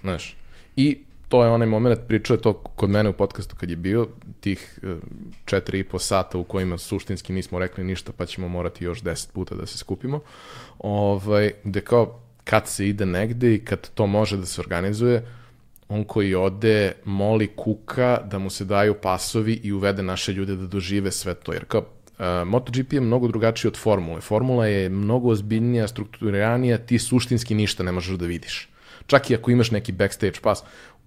[0.01, 0.36] znaš.
[0.77, 0.98] I
[1.28, 4.09] to je onaj moment, pričao je to kod mene u podcastu kad je bio,
[4.40, 4.97] tih e,
[5.44, 9.32] četiri i po sata u kojima suštinski nismo rekli ništa, pa ćemo morati još deset
[9.32, 10.20] puta da se skupimo,
[10.78, 15.27] ovaj, gde kao kad se ide negde i kad to može da se organizuje,
[15.89, 20.66] on koji ode, moli kuka da mu se daju pasovi i uvede naše ljude da
[20.66, 21.53] dožive sve to.
[21.53, 24.20] Jer kao, uh, MotoGP je mnogo drugačiji od formule.
[24.20, 28.69] Formula je mnogo ozbiljnija, strukturiranija, ti suštinski ništa ne možeš da vidiš.
[29.07, 30.65] Čak i ako imaš neki backstage pas,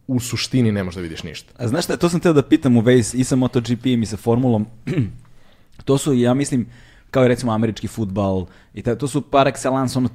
[0.08, 1.54] u suštini ne možeš da vidiš ništa.
[1.58, 4.18] A znaš šta, to sam teo da pitam u vezi i sa MotoGP-im i sa
[4.18, 4.68] formulom.
[5.86, 6.68] to su, ja mislim,
[7.12, 10.10] kao i recimo američki futbal, i ta, to su par excellence ono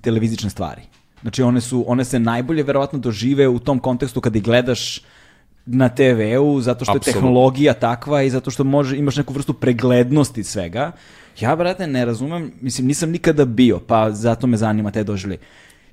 [0.00, 0.82] televizične stvari.
[1.22, 5.02] Znači one su, one se najbolje verovatno dožive u tom kontekstu kada ih gledaš
[5.66, 7.20] na TV-u, zato što je Apsolutno.
[7.20, 10.92] tehnologija takva i zato što može, imaš neku vrstu preglednosti svega.
[11.40, 15.38] Ja, brate, ne razumem, mislim, nisam nikada bio, pa zato me zanima te doživlje.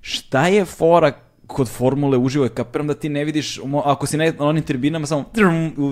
[0.02, 1.12] Šta je fora
[1.48, 2.50] kod formule uživo?
[2.54, 5.24] Kapiram da ti ne vidiš, ako si na onim tribinama, samo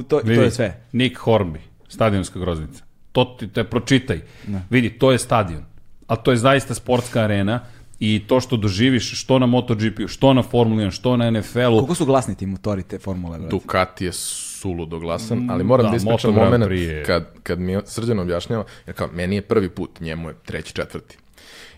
[0.07, 0.83] to, to je sve.
[0.91, 2.83] Nick Hornby, stadionska groznica.
[3.13, 4.21] To ti te pročitaj.
[4.69, 5.63] Vidi, to je stadion.
[6.07, 7.59] A to je zaista sportska arena
[7.99, 11.95] i to što doživiš što na MotoGP-u, što na Formuli 1, što na NFL-u, Koliko
[11.95, 13.39] su glasni ti motori te formule?
[13.39, 13.51] Brate?
[13.51, 17.77] Ducati je suludo glasan, ali moram da, da, ispričam moment Prix je- kad, kad mi
[17.85, 21.17] Srđan objašnjava, jer kao, meni je prvi put, njemu je treći, četvrti.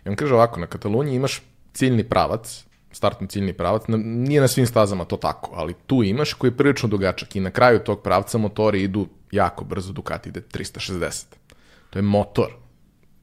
[0.05, 1.41] I on kaže ovako, na Kataloniji imaš
[1.73, 6.33] ciljni pravac, startni ciljni pravac, na, nije na svim stazama to tako, ali tu imaš
[6.33, 10.41] koji je prilično dugačak i na kraju tog pravca motori idu jako brzo, Ducati ide
[10.41, 11.25] 360.
[11.89, 12.47] To je motor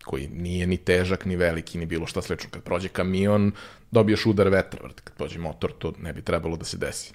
[0.05, 2.51] koji nije ni težak, ni veliki, ni bilo šta slično.
[2.51, 3.53] Kad prođe kamion,
[3.91, 7.13] dobiješ udar vetra, kad prođe motor, to ne bi trebalo da se desi.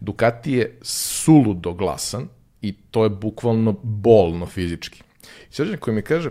[0.00, 2.28] Ducati je suludo glasan
[2.62, 5.02] i to je bukvalno bolno fizički.
[5.50, 6.30] I sređan koji mi kaže,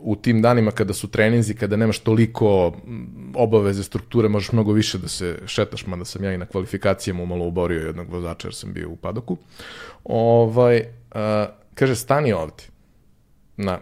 [0.00, 4.98] u tim danima kada su treninzi, kada nemaš toliko mm, obaveze, strukture, možeš mnogo više
[4.98, 8.72] da se šetaš, mada sam ja i na kvalifikacijama umalo uborio jednog vozača jer sam
[8.72, 9.36] bio u padoku.
[10.04, 10.82] Ovaj,
[11.74, 12.64] kaže, stani ovde
[13.56, 13.80] na,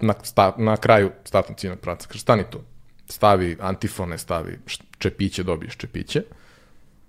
[0.00, 2.08] na, sta, na kraju statnog ciljnog pravca.
[2.08, 2.60] Kaže, stani tu.
[3.08, 4.58] Stavi antifone, stavi
[4.98, 6.22] čepiće, dobiješ čepiće.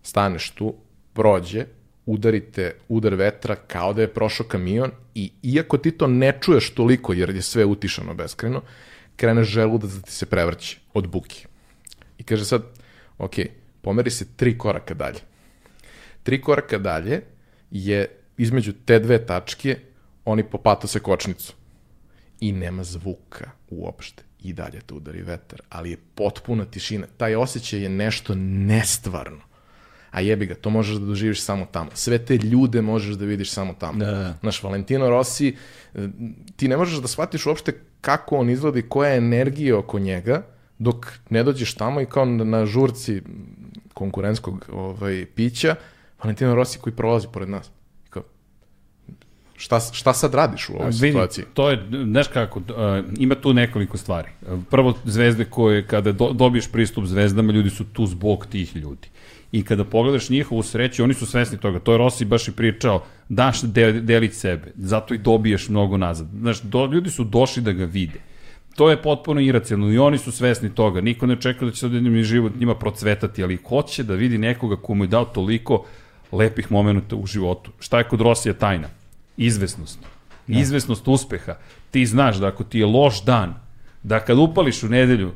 [0.04, 0.76] Staneš tu,
[1.14, 1.66] prođe,
[2.06, 7.14] udarite udar vetra kao da je prošao kamion i iako ti to ne čuješ toliko
[7.14, 8.62] jer je sve utišano beskreno,
[9.16, 11.46] krene želudac da ti se prevrće od buki.
[12.18, 12.64] I kaže sad,
[13.18, 13.34] ok,
[13.82, 15.20] pomeri se tri koraka dalje.
[16.24, 17.22] Tri koraka dalje
[17.72, 18.08] je
[18.38, 19.78] između te dve tačke
[20.26, 21.54] oni popata se kočnicu
[22.40, 24.24] i nema zvuka uopšte.
[24.44, 27.08] I dalje te udari vetar, ali je potpuna tišina.
[27.18, 29.42] Taj osjećaj je nešto nestvarno.
[30.12, 31.90] A jebi ga, to možeš da doživiš samo tamo.
[31.94, 34.00] Sve te ljude možeš da vidiš samo tamo.
[34.00, 34.38] Da, da.
[34.40, 35.56] Znaš, Valentino Rossi,
[35.96, 36.08] e,
[36.56, 40.46] ti ne možeš da shvatiš uopšte kako on izgleda i koja je energija oko njega,
[40.80, 43.22] dok ne dođeš tamo i kao na, žurci
[43.94, 45.76] konkurentskog ovaj, pića,
[46.24, 47.72] Valentino Rossi koji prolazi pored nas.
[49.58, 51.46] Šta, šta sad radiš u ovoj Vidi, situaciji?
[51.54, 52.66] to je, znaš kako, uh,
[53.18, 54.30] ima tu nekoliko stvari.
[54.70, 59.08] Prvo, zvezde koje, kada do, dobiješ pristup zvezdama, ljudi su tu zbog tih ljudi.
[59.52, 61.80] I kada pogledaš njihovu sreću, oni su svesni toga.
[61.80, 66.28] To je Rossi baš i pričao, daš de, delić sebe, zato i dobiješ mnogo nazad.
[66.40, 68.20] Znaš, do, ljudi su došli da ga vide.
[68.76, 71.02] To je potpuno iracionalno i oni su svesni toga.
[71.02, 74.76] Niko ne očekuje da će sad jednim život njima procvetati, ali hoće da vidi nekoga
[74.76, 75.86] ko mu je dao toliko
[76.32, 77.72] lepih momenta u životu.
[77.80, 78.88] Šta je kod Rosija tajna?
[79.38, 80.00] Izvesnost.
[80.48, 81.56] Izvesnost uspeha.
[81.92, 83.56] Ti znaš da ako ti je loš dan,
[84.04, 85.32] da kad upališ u nedelju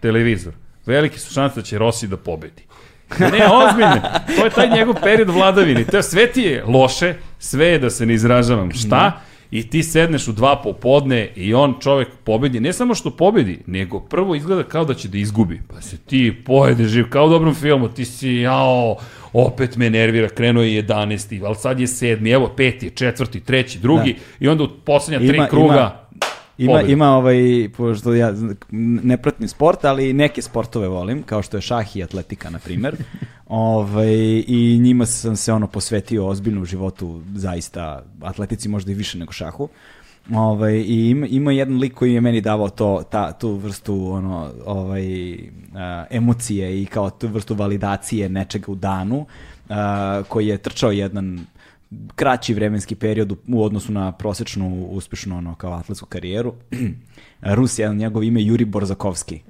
[0.00, 0.52] televizor,
[0.86, 2.62] velike su šanse da će Rossi da pobedi.
[3.18, 4.00] Ne, ozbiljno.
[4.36, 5.84] To je taj njegov period vladavini.
[5.84, 8.72] To sve ti je loše, sve je da se ne izražavam.
[8.72, 9.20] Šta?
[9.56, 12.60] I ti sedneš u dva popodne i on čovek pobedi.
[12.60, 15.60] Ne samo što pobedi, nego prvo izgleda kao da će da izgubi.
[15.68, 17.88] Pa se ti pojede živ, kao u dobrom filmu.
[17.88, 18.96] Ti si, jao,
[19.32, 21.44] opet me nervira, krenuo je 11.
[21.46, 24.12] Ali sad je sedmi, evo peti, četvrti, treći, drugi.
[24.12, 24.18] Da.
[24.40, 26.05] I onda u poslednja tri Ima- kruga ima-
[26.58, 28.34] Ima, ima ovaj, pošto ja
[28.70, 32.96] ne pratim sport, ali neke sportove volim, kao što je šah i atletika, na primer.
[33.46, 39.18] ovaj, I njima sam se ono posvetio ozbiljno u životu, zaista, atletici možda i više
[39.18, 39.68] nego šahu.
[40.34, 44.52] Ovaj, I ima, ima jedan lik koji je meni davao to, ta, tu vrstu ono,
[44.66, 45.04] ovaj,
[45.74, 49.26] a, emocije i kao tu vrstu validacije nečega u danu,
[49.68, 51.46] a, koji je trčao jedan
[52.14, 56.54] kraći vremenski period u- odnosu na prosečnu uspešnu ono kao atletsku karijeru.
[57.56, 59.40] Rus je njegov ime Juri Borzakovski.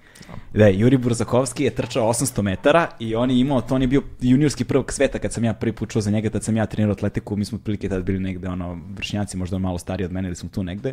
[0.55, 4.03] Da, Juri Borzakovski je trčao 800 metara i on je imao, to on je bio
[4.21, 6.93] juniorski prvog sveta kad sam ja prvi put čuo za njega, tad sam ja trenirao
[6.93, 10.37] atletiku, mi smo otprilike tad bili negde, ono, vršnjaci, možda malo stariji od mene, ili
[10.37, 10.93] smo tu negde.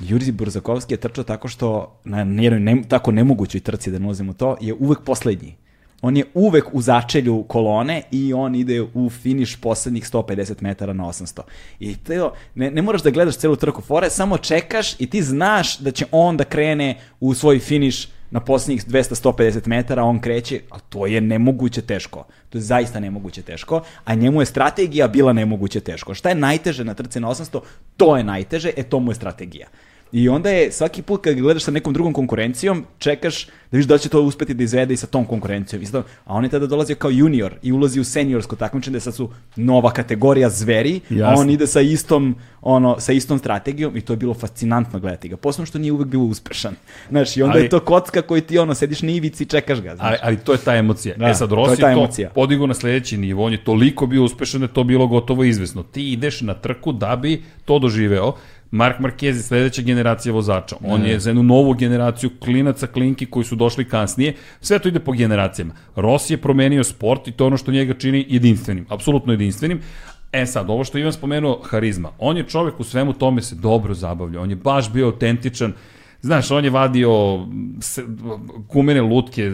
[0.00, 4.30] Juri Borzakovski je trčao tako što, na jednoj ne, tako nemogućoj trci, da ne ulazimo
[4.30, 5.56] u to, je uvek poslednji.
[6.02, 11.04] On je uvek u začelju kolone i on ide u finiš poslednjih 150 metara na
[11.04, 11.40] 800.
[11.80, 15.78] I to, ne, ne moraš da gledaš celu trku fore, samo čekaš i ti znaš
[15.78, 20.78] da će on da krene u svoj finiš na posljednjih 200-150 metara, on kreće, a
[20.78, 22.26] to je nemoguće teško.
[22.48, 26.14] To je zaista nemoguće teško, a njemu je strategija bila nemoguće teško.
[26.14, 27.60] Šta je najteže na trci na 800?
[27.96, 29.66] To je najteže, e to mu je strategija.
[30.12, 33.94] I onda je svaki put kad gledaš sa nekom drugom konkurencijom, čekaš da vidiš da
[33.94, 35.82] li će to uspeti da izvede i sa tom konkurencijom.
[35.82, 39.14] Isto, a on je tada dolazio kao junior i ulazi u seniorsko takmičenje da sad
[39.14, 41.24] su nova kategorija zveri, Jasno.
[41.24, 45.28] a on ide sa istom, ono, sa istom strategijom i to je bilo fascinantno gledati
[45.28, 45.36] ga.
[45.36, 46.74] Posebno što nije uvek bio uspešan.
[47.08, 49.80] Znaš, i onda Ali- je to kocka koji ti ono, sediš na ivici i čekaš
[49.80, 49.96] ga.
[49.96, 50.08] Znaš.
[50.08, 51.16] Ali, ali to je ta emocija.
[51.16, 54.06] Da, e sad, to je Rossi ta to, podigo na sledeći nivo, on je toliko
[54.06, 55.82] bio uspešan da je to bilo gotovo izvesno.
[55.82, 58.34] Ti ideš na trku da bi to doživeo.
[58.70, 60.76] Mark Marquez je sledeća generacija vozača.
[60.84, 64.34] On je za jednu novu generaciju klinaca, klinki koji su došli kasnije.
[64.60, 65.74] Sve to ide po generacijama.
[65.96, 68.86] Rossi je promenio sport i to ono što njega čini jedinstvenim.
[68.88, 69.80] Apsolutno jedinstvenim.
[70.32, 72.10] E sad, ovo što Ivan spomenuo, harizma.
[72.18, 74.40] On je čovek u svemu tome se dobro zabavlja.
[74.40, 75.72] On je baš bio autentičan.
[76.22, 77.10] Znaš, on je vadio
[77.80, 78.04] se,
[78.72, 79.50] gumene lutke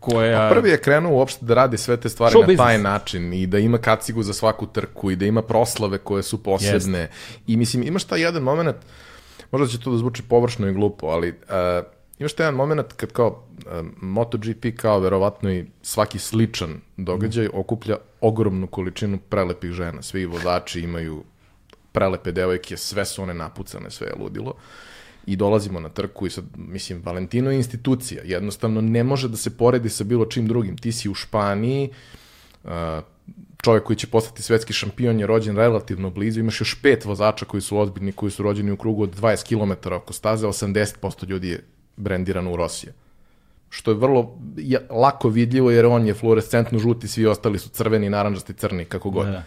[0.00, 0.46] koja...
[0.46, 2.82] A prvi je krenuo uopšte da radi sve te stvari Show na taj business.
[2.82, 7.10] način i da ima kacigu za svaku trku i da ima proslave koje su posebne.
[7.46, 8.76] I mislim, imaš taj jedan moment,
[9.50, 11.86] možda će to da zvuči površno i glupo, ali uh,
[12.18, 17.96] imaš taj jedan moment kad kao uh, MotoGP kao verovatno i svaki sličan događaj okuplja
[18.20, 20.02] ogromnu količinu prelepih žena.
[20.02, 21.24] Svi vozači imaju
[21.92, 24.54] prelepe devojke, sve su one napucane, sve je ludilo.
[25.26, 28.22] I dolazimo na trku i sad, mislim, Valentino je institucija.
[28.24, 30.76] Jednostavno ne može da se poredi sa bilo čim drugim.
[30.76, 31.90] Ti si u Španiji,
[32.64, 32.70] uh,
[33.62, 37.60] čovjek koji će postati svetski šampion je rođen relativno blizu, imaš još pet vozača koji
[37.60, 41.64] su ozbiljni, koji su rođeni u krugu od 20 km oko staze, 80% ljudi je
[41.96, 42.92] brendirano u Rosije.
[43.70, 44.38] Što je vrlo
[44.90, 49.26] lako vidljivo jer on je fluorescentno žuti, svi ostali su crveni, naranđasti, crni, kako god.
[49.26, 49.42] Da.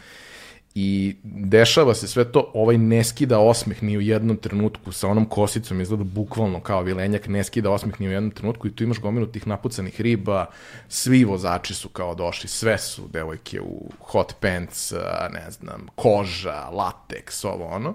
[0.76, 5.26] I dešava se sve to, ovaj ne skida osmeh ni u jednom trenutku, sa onom
[5.26, 9.00] kosicom izgleda bukvalno kao vilenjak, ne skida osmeh ni u jednom trenutku i tu imaš
[9.00, 10.46] gomilu tih napucanih riba,
[10.88, 14.92] svi vozači su kao došli, sve su devojke u hot pants,
[15.34, 17.94] ne znam, koža, lateks, ovo ono.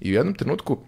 [0.00, 0.78] I u jednom trenutku,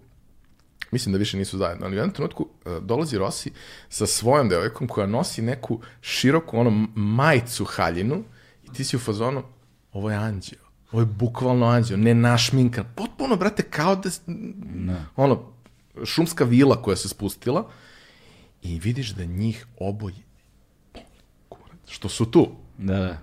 [0.90, 3.50] mislim da više nisu zajedno, ali u jednom trenutku uh, dolazi Rossi
[3.88, 8.24] sa svojom devojkom koja nosi neku široku ono majicu haljinu
[8.64, 9.42] i ti si u fazonu,
[9.92, 10.67] ovo je anđeo.
[10.92, 12.84] Ovo je bukvalno anđeo, ne našminkan.
[12.94, 14.10] Potpuno, brate, kao da...
[14.10, 14.20] s-
[15.16, 15.42] Ono,
[16.04, 17.70] šumska vila koja se spustila
[18.62, 20.14] i vidiš da njih oboje
[21.48, 22.48] kurac, što su tu
[22.78, 23.18] Da, da.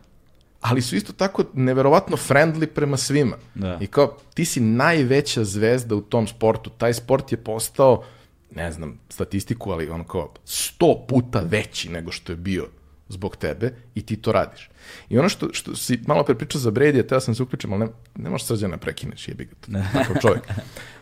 [0.62, 3.38] ali su isto tako neverovatno friendly prema svima.
[3.56, 3.78] Da.
[3.82, 6.70] I kao, ti si najveća zvezda u tom sportu.
[6.70, 8.04] Taj sport je postao,
[8.52, 12.68] ne znam statistiku, ali ono kao sto puta veći nego što je bio
[13.07, 14.69] zbog tebe i ti to radiš.
[15.10, 17.80] I ono što, što si malo pre pričao za Brady, teo sam se uključim, ali
[17.80, 20.44] ne, ne možeš srđana prekineš, jebi ga, takav čovjek.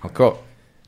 [0.01, 0.37] Ali kao,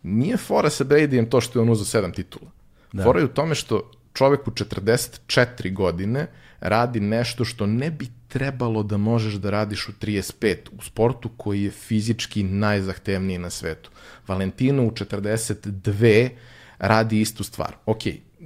[0.03, 2.51] nije fora sa Bradyjem to što je on uzeo sedam titula.
[2.93, 3.03] Da.
[3.03, 6.27] Fora je u tome što čovek u 44 godine
[6.59, 11.63] radi nešto što ne bi trebalo da možeš da radiš u 35 u sportu koji
[11.63, 13.89] je fizički najzahtevniji na svetu.
[14.27, 16.29] Valentino u 42
[16.77, 17.75] radi istu stvar.
[17.85, 18.01] Ok,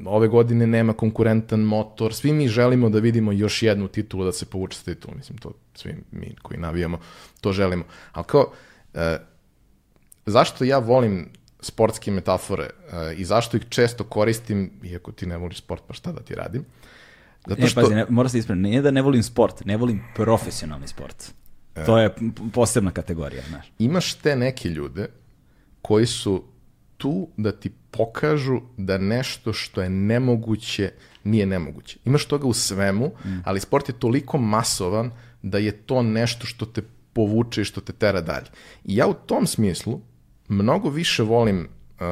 [0.05, 4.45] ove godine nema konkurentan motor, svi mi želimo da vidimo još jednu titulu da se
[4.45, 6.99] povuče sa titulom, mislim, to svi mi koji navijamo,
[7.41, 7.83] to želimo.
[8.11, 8.51] Ali kao,
[8.93, 9.17] e,
[10.25, 11.29] zašto ja volim
[11.61, 16.11] sportske metafore e, i zašto ih često koristim, iako ti ne voliš sport, pa šta
[16.11, 16.65] da ti radim?
[17.47, 17.81] Zato Ne, što...
[17.81, 18.63] pazi, ne, mora se ispraviti.
[18.63, 21.31] Nije da ne volim sport, ne volim profesionalni sport.
[21.85, 22.15] To je
[22.53, 23.71] posebna kategorija, znaš.
[23.79, 25.07] imaš te neke ljude
[25.81, 26.43] koji su
[26.99, 30.91] tu da ti pokažu da nešto što je nemoguće
[31.23, 31.97] nije nemoguće.
[32.05, 33.11] Imaš toga u svemu,
[33.43, 35.11] ali sport je toliko masovan
[35.41, 36.81] da je to nešto što te
[37.13, 38.47] povuče i što te tera dalje.
[38.85, 39.99] I ja u tom smislu
[40.47, 42.05] mnogo više volim uh,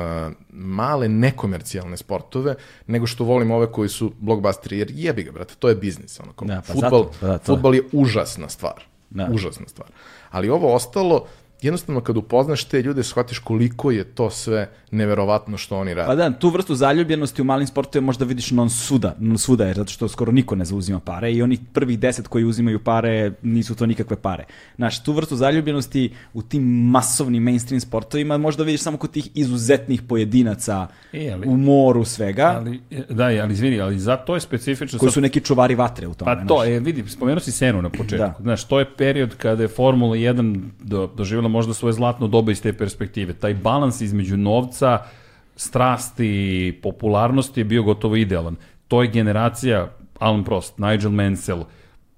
[0.50, 2.56] male nekomercijalne sportove
[2.88, 6.20] nego što volim ove koji su blockbusteri, jer jebi ga, brate, to je biznis.
[6.20, 8.84] Ono, kao, Da, pa futbol, zato, pa da, to- futbol je užasna stvar.
[9.10, 9.30] Da.
[9.32, 9.88] Užasna stvar.
[10.30, 11.26] Ali ovo ostalo,
[11.62, 16.08] jednostavno kad upoznaš te ljude, shvatiš koliko je to sve neverovatno što oni rade.
[16.08, 19.76] Pa da, tu vrstu zaljubljenosti u malim sportovima možda vidiš non suda, non suda jer
[19.78, 23.76] zato što skoro niko ne zauzima pare i oni prvih deset koji uzimaju pare nisu
[23.76, 24.44] to nikakve pare.
[24.76, 30.02] Znaš, tu vrstu zaljubljenosti u tim masovnim mainstream sportovima možda vidiš samo kod tih izuzetnih
[30.02, 35.00] pojedinaca E, ali- u moru svega, Ali, da, ali izvini, ali za to je specifično...
[35.00, 36.36] koji su neki čuvari vatre u tome.
[36.42, 38.18] Pa to, je, vidi, spomenuo si Senu na početku.
[38.18, 38.36] Da.
[38.40, 42.62] Znaš, to je period kada je Formula 1 do, doživjela možda svoje zlatno doba iz
[42.62, 43.34] te perspektive.
[43.34, 45.00] Taj balans između novca,
[45.56, 48.56] strasti i popularnosti je bio gotovo idealan.
[48.88, 51.64] To je generacija Alan Prost, Nigel Mansell,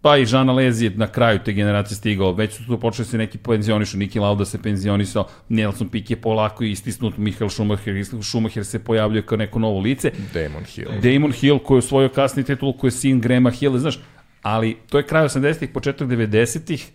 [0.01, 3.17] pa i Žana Lez je na kraju te generacije stigao, već su tu počeli se
[3.17, 8.83] neki penzionišu, Niki Lauda se penzionisao, Nelson Piquet je polako istisnut, Michael Schumacher, Schumacher se
[8.83, 10.11] pojavljuje kao neko novo lice.
[10.33, 10.91] Damon Hill.
[11.01, 13.99] Damon Hill koji je osvojio kasni titul, koji je sin Grema Hill, znaš,
[14.41, 16.91] ali to je kraj 80-ih, početak 90-ih,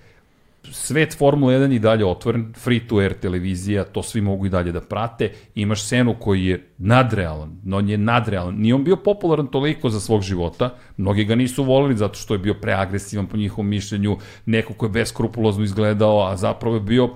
[0.71, 4.73] svet Formula 1 i dalje otvoren, free to air televizija, to svi mogu i dalje
[4.73, 9.47] da prate, imaš Senu koji je nadrealan, no on je nadrealan, nije on bio popularan
[9.47, 13.69] toliko za svog života, mnogi ga nisu volili zato što je bio preagresivan po njihovom
[13.69, 17.11] mišljenju, neko ko je beskrupulozno izgledao, a zapravo je bio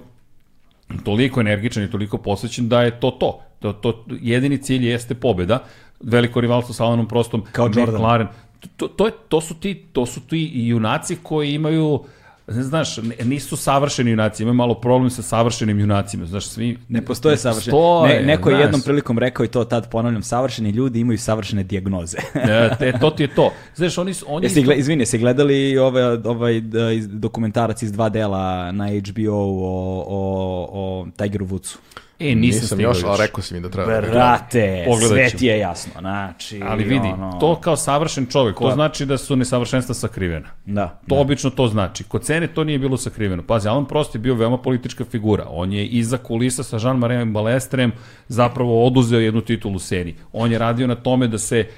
[1.04, 3.40] toliko energičan i toliko posvećen da je to to.
[3.58, 5.64] To, to jedini cilj jeste pobeda.
[6.00, 7.68] Veliko rivalstvo sa Alanom Prostom, Kao.
[7.68, 8.28] McLaren.
[8.76, 12.00] To, to, je, to su ti to su ti junaci koji imaju uh,
[12.48, 16.78] znaš, nisu savršeni junaci, imaju malo problem sa savršenim junacima, znaš, svi...
[16.88, 17.70] Ne postoje savršeni.
[17.70, 18.64] Postoje, Ne, neko je znaš.
[18.64, 22.18] jednom prilikom rekao i to tad ponavljam, savršeni ljudi imaju savršene dijagnoze.
[22.48, 23.52] E, te, to ti je to.
[23.74, 24.24] Znaš, oni su...
[24.28, 26.60] Oni Jesi, gle, izvini, jesi gledali ovaj, ovaj
[27.06, 31.76] dokumentarac iz dva dela na HBO o, o, o Tigeru Woodsu?
[32.20, 34.00] E, nisam, Nisam još, ali rekao si mi da treba.
[34.00, 34.00] da.
[34.00, 36.60] Brate, Pogledat sve ti je jasno, znači...
[36.66, 40.48] Ali vidi, ono, to kao savršen čovek, to Ko- znači da su nesavršenstva sakrivena.
[40.66, 42.04] Da, To obično to znači.
[42.04, 43.42] Kod cene to nije bilo sakriveno.
[43.42, 45.44] Pazi, Alan Prost je bio veoma politička figura.
[45.48, 47.92] On je iza kulisa sa Jean-Marie Balestrem
[48.28, 50.16] zapravo oduzeo jednu titulu u seriji.
[50.32, 51.68] On je radio na tome da se e,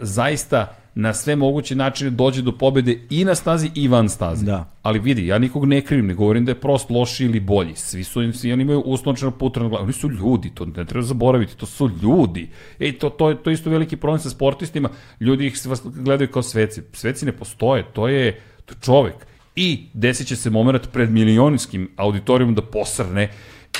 [0.00, 4.44] zaista na sve moguće načine dođe do pobede i na stazi i van staze.
[4.44, 4.64] Da.
[4.82, 7.74] Ali vidi, ja nikog ne krivim, ne govorim da je Prost loši ili bolji.
[7.76, 9.84] Svi su svi oni imaju uslovčeno putra na glavu.
[9.84, 12.48] Oni su ljudi, to ne treba zaboraviti, to su ljudi.
[12.80, 14.88] Ej, to, to, to je isto veliki problem sa sportistima.
[15.20, 16.82] Ljudi ih gledaju kao sveci.
[16.92, 19.14] Sveci ne postoje, to je, to čovek.
[19.56, 23.30] I desit će se moment pred milionskim auditorijom da posrne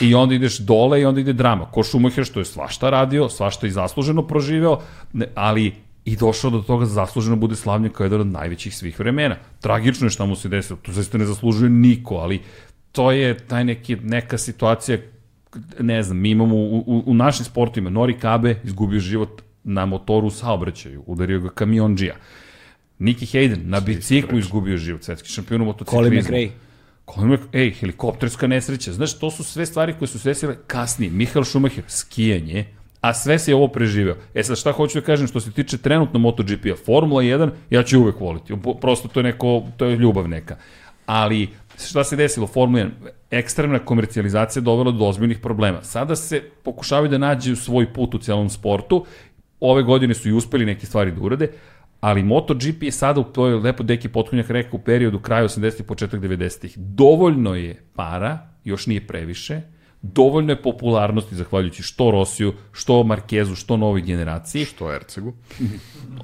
[0.01, 1.65] i onda ideš dole i onda ide drama.
[1.65, 4.79] Ko Schumacher što je svašta radio, svašta i zasluženo proživeo,
[5.35, 5.75] ali
[6.09, 9.37] i došao do toga da zasluženo bude slavljen kao jedan od najvećih svih vremena.
[9.61, 12.41] Tragično je šta mu se desilo, to zaista ne zaslužuje niko, ali
[12.93, 14.99] to je taj neki, neka situacija,
[15.81, 20.27] ne znam, mi imamo u, u, u našim sportovima, Nori Kabe izgubio život na motoru
[20.27, 22.15] u saobraćaju, udario ga kamionđija.
[22.99, 26.09] Nicky Hayden na biciklu izgubio život, svetski šampion u motociklizmu.
[26.09, 26.51] Colin McRae.
[27.15, 27.39] Colin.
[27.53, 28.93] Ej, helikopterska nesreća.
[28.93, 31.13] Znaš, to su sve stvari koje su se desile kasnije.
[31.13, 32.65] Michael Schumacher, skijanje,
[33.09, 34.17] a sve se ovo preživeo.
[34.35, 36.77] E sad, šta hoću da kažem što se tiče trenutno MotoGP-a?
[36.87, 38.55] Formula 1, ja ću uvek voliti.
[38.81, 40.57] Prosto to je neko, to je ljubav neka.
[41.07, 41.49] Ali,
[41.89, 42.47] šta se desilo?
[42.47, 42.91] Formula 1,
[43.31, 45.83] ekstremna komercijalizacija dovela do ozbiljnih problema.
[45.83, 49.05] Sada se pokušavaju da nađu svoj put u celom sportu.
[49.61, 51.49] Ove godine su i uspeli neke stvari da urade,
[52.01, 56.21] ali MotoGP je sada, to je lepo Deki Potkonjak rekao, u periodu kraja 80-ih, početak
[56.21, 56.79] 90-ih.
[56.79, 59.61] Dovoljno je para, još nije previše,
[60.03, 64.65] dovoljno je popularnosti, zahvaljujući što Rosiju, što Markezu, što novoj generaciji.
[64.65, 65.33] Što Ercegu.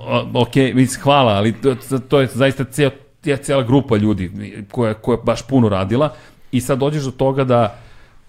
[0.01, 1.77] O, ok, mislim, hvala, ali to,
[2.09, 2.91] to je zaista cijel,
[3.25, 4.33] je cijela grupa ljudi
[4.71, 6.15] koja, koja je baš puno radila
[6.53, 7.79] i sad dođeš do toga da,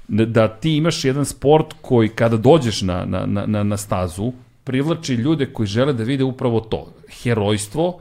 [0.07, 4.33] da ti imaš jedan sport koji kada dođeš na, na, na, na stazu
[4.63, 6.87] privlači ljude koji žele da vide upravo to,
[7.23, 7.99] herojstvo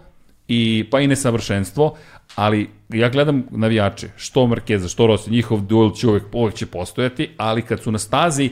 [0.48, 1.94] i pa i nesavršenstvo,
[2.34, 7.30] ali ja gledam navijače, što Markeza, što Rossi, njihov duel će uvek, uvek će postojati,
[7.36, 8.50] ali kad su na stazi,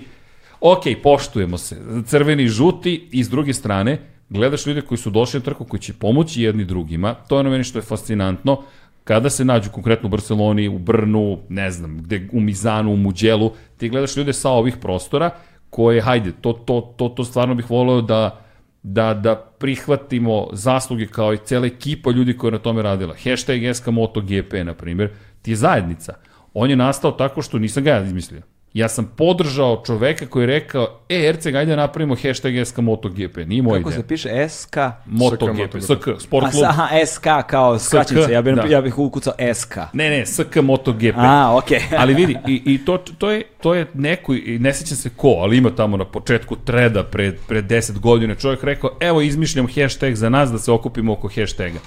[0.60, 3.98] ok, poštujemo se, crveni žuti i s druge strane,
[4.28, 7.50] gledaš ljude koji su došli na trku, koji će pomoći jedni drugima, to je ono
[7.50, 8.62] meni što je fascinantno,
[9.04, 13.52] kada se nađu konkretno u Barceloni, u Brnu, ne znam, gde, u Mizanu, u Muđelu,
[13.76, 15.30] ti gledaš ljude sa ovih prostora,
[15.70, 18.40] koje, hajde, to, to, to, to stvarno bih voleo da,
[18.82, 23.14] da, da prihvatimo zasluge kao i cela ekipa ljudi koja je na tome radila.
[23.24, 25.10] Hashtag SK MotoGP, na primjer,
[25.42, 26.14] ti je zajednica.
[26.54, 28.42] On je nastao tako što nisam ga ja izmislio.
[28.74, 33.36] Ja sam podržao čoveka koji je rekao, e, Erceg, ajde napravimo hashtag SK MotoGP.
[33.46, 34.02] Nije moj Kako ideja.
[34.02, 34.48] se piše?
[34.48, 34.76] SK?
[35.06, 36.64] MotoGP, SK, sport klub.
[36.64, 38.62] aha, SK kao skraćenica, ja bih, da.
[38.62, 39.76] ja bih ukucao SK.
[39.92, 41.14] Ne, ne, SK MotoGP.
[41.16, 41.80] A, okej.
[41.98, 45.28] ali vidi, i, i to, to, je, to je neko, i ne sećam se ko,
[45.28, 50.14] ali ima tamo na početku treda pred, pred 10 godina čovjek rekao, evo izmišljam hashtag
[50.14, 51.78] za nas da se okupimo oko hashtaga.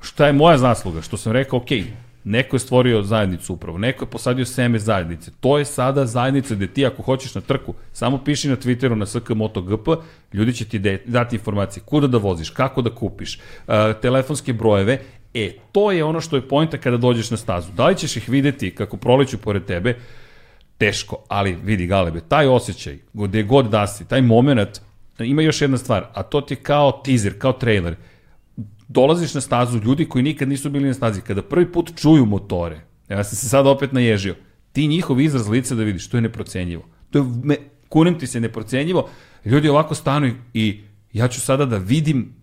[0.00, 1.02] Šta je moja zasluga?
[1.02, 1.68] Što sam rekao, ok,
[2.24, 5.30] neko je stvorio zajednicu upravo, neko je posadio seme zajednice.
[5.40, 9.06] To je sada zajednica gde ti ako hoćeš na trku, samo piši na Twitteru na
[9.06, 9.88] SK MotoGP,
[10.32, 14.98] ljudi će ti dati informacije kuda da voziš, kako da kupiš, uh, telefonske brojeve,
[15.34, 17.72] E, to je ono što je pojenta kada dođeš na stazu.
[17.72, 19.96] Da li ćeš ih videti kako proleću pored tebe,
[20.78, 24.80] teško, ali vidi Galebe, taj osjećaj, gde god da si, taj moment,
[25.18, 27.96] ima još jedna stvar, a to ti je kao teaser, kao trailer.
[28.88, 32.80] Dolaziš na stazu, ljudi koji nikad nisu bili na stazi, kada prvi put čuju motore,
[33.08, 34.34] ja sam se sad opet naježio,
[34.72, 36.84] ti njihov izraz lica da vidiš, to je neprocenjivo.
[37.10, 37.56] To je, me,
[37.88, 39.08] kunem ti se neprocenjivo,
[39.44, 40.80] ljudi ovako stanu i, i
[41.12, 42.34] ja ću sada da vidim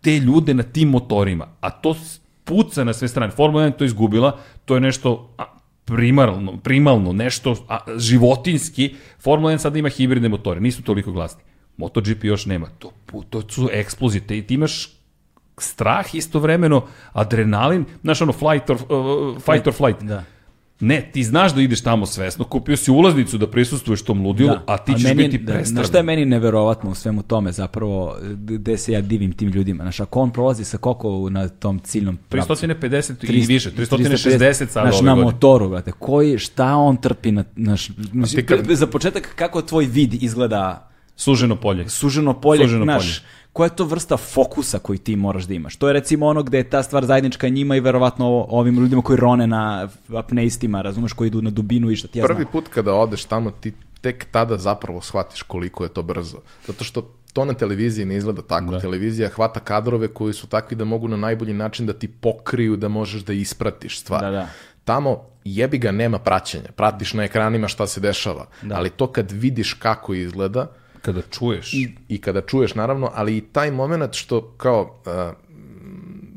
[0.00, 1.96] te ljude na tim motorima, a to
[2.44, 3.32] puca na sve strane.
[3.32, 5.36] Formula 1 je to izgubila, to je nešto
[5.84, 8.94] primarno, primalno, nešto a, životinski.
[9.20, 11.42] Formula 1 sada ima hibridne motore, nisu toliko glasni.
[11.76, 12.66] MotoGP još nema.
[12.78, 12.92] To,
[13.30, 14.26] to su eksplozije.
[14.26, 14.90] Te, ti imaš
[15.58, 20.02] strah istovremeno, adrenalin, znaš ono, flight or, uh, fight or flight.
[20.02, 20.24] Da.
[20.80, 24.62] Ne, ti znaš da ideš tamo svesno, kupio si ulaznicu da prisustuješ tom ludilu, da.
[24.66, 25.74] a ti ćeš meni, biti da, prestran.
[25.74, 29.84] Znaš šta je meni neverovatno u svemu tome zapravo, gde se ja divim tim ljudima?
[29.84, 32.52] Znaš, ako on prolazi sa koliko na tom ciljnom pravcu?
[32.52, 35.92] 350 i više, 360 sada znaš, na motoru, brate.
[35.92, 37.86] Koji, šta on trpi na, naš,
[38.34, 41.88] ti kad- za početak, kako tvoj vid izgleda Suženo polje.
[41.88, 43.28] suženo polje, Suženo znaš, polje.
[43.54, 45.76] Koja je to vrsta fokusa koji ti moraš da imaš?
[45.76, 49.16] To je recimo ono gde je ta stvar zajednička njima i verovatno ovim ljudima koji
[49.16, 52.52] rone na apneistima, razumeš, koji idu na dubinu i šta ti ja Prvi znam.
[52.52, 56.38] put kada odeš tamo, ti tek tada zapravo shvatiš koliko je to brzo.
[56.66, 58.70] Zato što to na televiziji ne izgleda tako.
[58.70, 58.80] Da.
[58.80, 62.88] Televizija hvata kadrove koji su takvi da mogu na najbolji način da ti pokriju, da
[62.88, 64.20] možeš da ispratiš stvar.
[64.20, 64.48] Da, da.
[64.84, 66.72] Tamo jebi ga nema praćenja.
[66.76, 68.46] Pratiš na ekranima šta se dešava.
[68.72, 70.66] Ali to kad vidiš kako izgleda,
[71.04, 71.74] Kada čuješ.
[72.08, 75.44] i kada čuješ naravno, ali i taj moment što kao uh,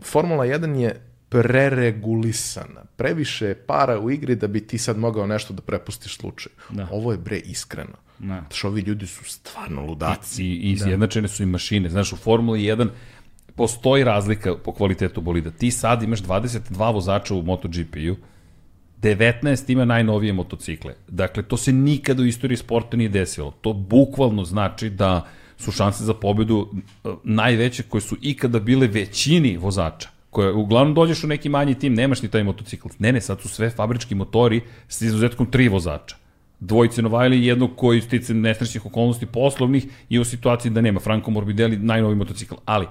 [0.04, 2.84] Formula 1 je preregulisana.
[2.96, 6.54] Previše je para u igri da bi ti sad mogao nešto da prepustiš slučaju.
[6.92, 7.98] Ovo je bre iskreno.
[8.20, 8.44] Da.
[8.52, 10.44] Što ovi ljudi su stvarno ludaci.
[10.44, 11.90] I, i izjednačene su i mašine.
[11.90, 12.90] Znaš, u Formuli 1
[13.56, 15.52] postoji razlika po kvalitetu bolida.
[15.52, 18.16] Ti sad imaš 22 vozača u MotoGP-u,
[19.02, 20.94] 19 ima najnovije motocikle.
[21.08, 23.52] Dakle, to se nikada u istoriji sporta nije desilo.
[23.62, 25.28] To bukvalno znači da
[25.58, 26.68] su šanse za pobedu
[27.06, 30.10] e, najveće koje su ikada bile većini vozača.
[30.30, 32.88] Koje, uglavnom dođeš u neki manji tim, nemaš ni taj motocikl.
[33.00, 36.16] Ne, ne, sad su sve fabrički motori s izuzetkom tri vozača.
[36.60, 41.00] Dvojice Novajli i jednog koji stice nesrećnih okolnosti poslovnih i u situaciji da nema.
[41.00, 42.56] Franco Morbidelli, najnovi motocikl.
[42.66, 42.88] Ali,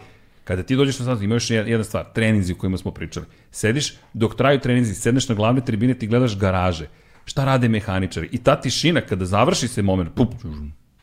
[0.46, 3.26] kada ti dođeš na stazu, ima još jedna stvar, treninzi o kojima smo pričali.
[3.50, 6.86] Sediš, dok traju treninzi, sedneš na glavne tribine, ti gledaš garaže.
[7.24, 8.28] Šta rade mehaničari?
[8.32, 10.34] I ta tišina, kada završi se moment, pup,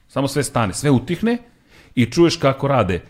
[0.07, 1.37] samo sve stane, sve utihne
[1.95, 3.01] i čuješ kako rade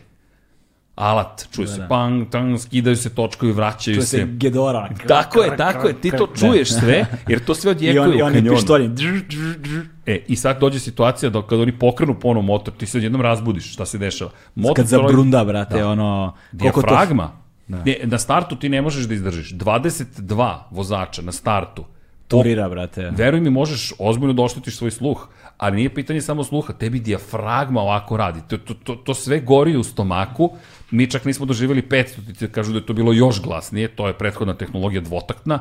[0.96, 4.18] alat, čuje se pang, tang, skidaju se točkovi, vraćaju Čuje se.
[4.18, 4.90] se Gedora.
[5.08, 8.26] Tako je, tako je, ti to čuješ sve, jer to sve I, odjekuje i u
[8.26, 8.58] oni kanjonu.
[8.58, 9.80] dr, dr.
[10.06, 13.74] E, i sad dođe situacija da kada oni pokrenu ponovo motor, ti se odjednom razbudiš,
[13.74, 14.32] šta se dešava.
[14.56, 15.88] Motor Kad zabrunda, brate, Da.
[15.88, 16.34] ono...
[16.60, 17.32] koliko to- Dijafragma.
[17.68, 19.54] Ne, na startu ti ne možeš da izdržiš.
[19.54, 21.86] 22 vozača na startu.
[22.28, 23.12] Turira, brate.
[23.12, 27.82] Veruj mi, možeš ozbiljno da oštetiš svoj sluh, ali nije pitanje samo sluha, tebi dijafragma
[27.82, 28.42] ovako radi.
[28.48, 30.52] To, to, to, to sve gori u stomaku,
[30.92, 34.54] mi čak nismo doživjeli 500, kažu da je to bilo još glasnije, to je prethodna
[34.54, 35.60] tehnologija dvotaktna,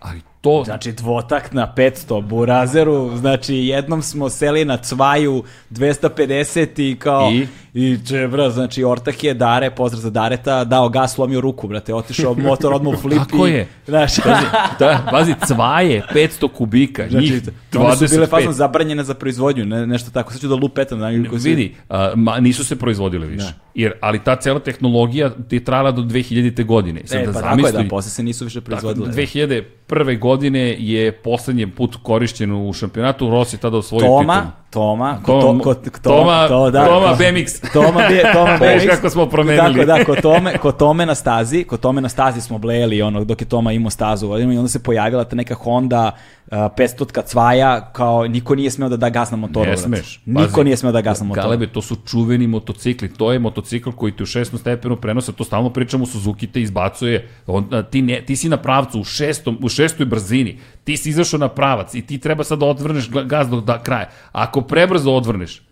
[0.00, 0.62] ali to...
[0.64, 7.46] Znači dvotakt na 500 burazeru, znači jednom smo seli na cvaju 250 i kao I?
[7.76, 12.34] I džebra, znači ortak je Dare, pozdrav za Dareta, dao gas, slomio ruku, brate, otišao
[12.34, 13.66] motor odmah u flip Tako i, je.
[13.86, 14.46] Znaš, Pazi,
[14.78, 17.42] da, pazi, cvaje, 500 kubika, znači, njih
[17.76, 18.30] one su bile 25.
[18.30, 20.98] fazno zabranjene za proizvodnju, ne, nešto tako, sad ću da lupetam.
[20.98, 23.52] Da, su- Vidi, a, ma, nisu se proizvodile više.
[23.74, 26.64] Jer, ali ta cela tehnologija ti je trajala do 2000.
[26.64, 27.00] godine.
[27.04, 29.06] Sad E, da pa tako je, zamisli- da, posle se nisu više Tako, proizvodile.
[29.08, 30.18] 2001.
[30.18, 34.52] godine je poslednji put korišćen u šampionatu, Rossi tada osvojio Toma, titulu.
[34.70, 37.60] Toma, ko, Tom- to, ko, ko, Toma- to, da, Toma ko- BMX.
[37.72, 38.86] Toma, B, Toma BMX.
[38.86, 39.74] kako smo promenili.
[39.74, 43.24] Tako, da, kod tome, kod tome na stazi, kod tome na stazi smo blejali ono,
[43.24, 46.12] dok je Toma imao stazu godinu i onda se pojavila ta neka Honda
[46.46, 49.70] uh, 500 cvaja, kao niko nije smeo da da gas na motoru.
[49.70, 50.20] Ne smeš.
[50.26, 51.44] Niko Pazi, nije smeo da gas na motoru.
[51.44, 53.12] Galebe, to su čuveni motocikli.
[53.14, 57.28] To je motocikl koji ti u šestom stepenu prenosa, to stalno pričamo, Suzuki te izbacuje.
[57.46, 60.58] On, ti, ne, ti si na pravcu u, šestom, u šestoj brzini.
[60.84, 64.08] Ti si izašao na pravac i ti treba sad da odvrneš gaz do da, kraja.
[64.32, 65.62] Ako prebrzo odvrneš,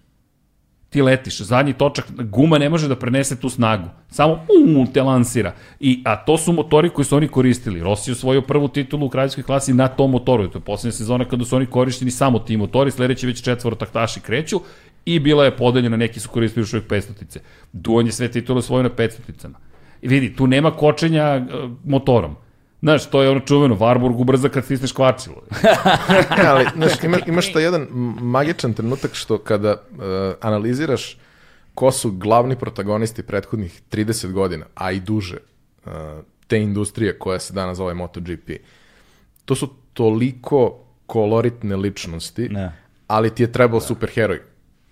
[0.94, 3.89] ti letiš, zadnji točak, guma ne može da prenese tu snagu.
[4.10, 5.52] Samo um, te lansira.
[5.81, 7.81] I, a to su motori koji su oni koristili.
[7.81, 10.47] Rossi je osvojio prvu titulu u kraljevskoj klasi na tom motoru.
[10.48, 14.20] To je poslednja sezona kada su oni korišteni samo ti motori, sledeći već četvoro taktaši
[14.20, 14.60] kreću
[15.05, 17.40] i bila je podeljena, neki su koristili još uvijek 500-tice.
[17.73, 19.58] Duon je sve titule osvojio na 500-ticama.
[20.02, 21.44] I vidi, tu nema kočenja e,
[21.84, 22.36] motorom.
[22.84, 25.42] Znaš, to je ono čuveno, Warburg ubrza kad stisneš kvačilo.
[26.48, 27.86] Ali znaš, imaš, imaš taj jedan
[28.20, 29.98] magičan trenutak što kada uh,
[30.40, 31.16] analiziraš
[31.74, 35.36] ko su glavni protagonisti prethodnih 30 godina, a i duže,
[35.86, 35.92] uh,
[36.46, 38.50] te industrije koja se danas zove MotoGP,
[39.44, 42.72] to su toliko koloritne ličnosti, Ne.
[43.06, 44.40] ali ti je trebao superheroj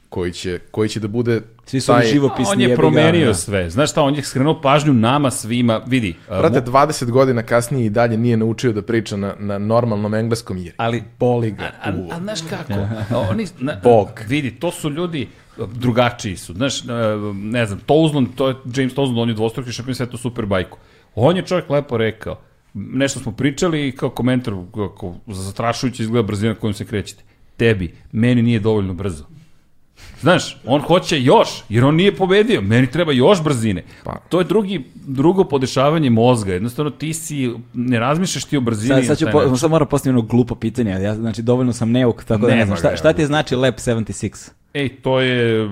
[0.08, 2.52] koji će, koji će da bude Svi su oni taj- živopisni.
[2.52, 3.34] on je jebi ga, promenio da.
[3.34, 3.70] sve.
[3.70, 5.80] Znaš šta, on je skrenuo pažnju nama svima.
[5.86, 10.14] Vidi, a, Brate, 20 godina kasnije i dalje nije naučio da priča na, na normalnom
[10.14, 12.72] engleskom jer ali boli ga A, a, a znaš kako?
[13.30, 14.08] Oni, na, Bog.
[14.28, 15.28] Vidi, to su ljudi
[15.74, 16.54] drugačiji su.
[16.54, 16.86] Znaš, e,
[17.34, 20.78] ne znam, Touzlund, to je James Touzlund, on je dvostruki šampion sveta Superbajku.
[21.14, 22.40] On je čovjek lepo rekao,
[22.74, 27.22] nešto smo pričali i kao komentar, kako zastrašujuće izgleda brzina kojom se krećete.
[27.56, 29.24] Tebi, meni nije dovoljno brzo.
[30.22, 32.60] Znaš, on hoće još, jer on nije pobedio.
[32.60, 33.84] Meni treba još brzine.
[34.04, 34.16] Pa.
[34.28, 36.52] To je drugi, drugo podešavanje mozga.
[36.52, 39.04] Jednostavno ti si, ne razmišljaš ti o brzini.
[39.04, 40.90] Sad, sad ću, po, sad moram postaviti glupo pitanje.
[40.90, 42.76] Ja, znači, dovoljno sam neuk, tako da ne znam.
[42.76, 44.50] Šta, šta ti znači Lab 76?
[44.74, 45.68] Ej, to je,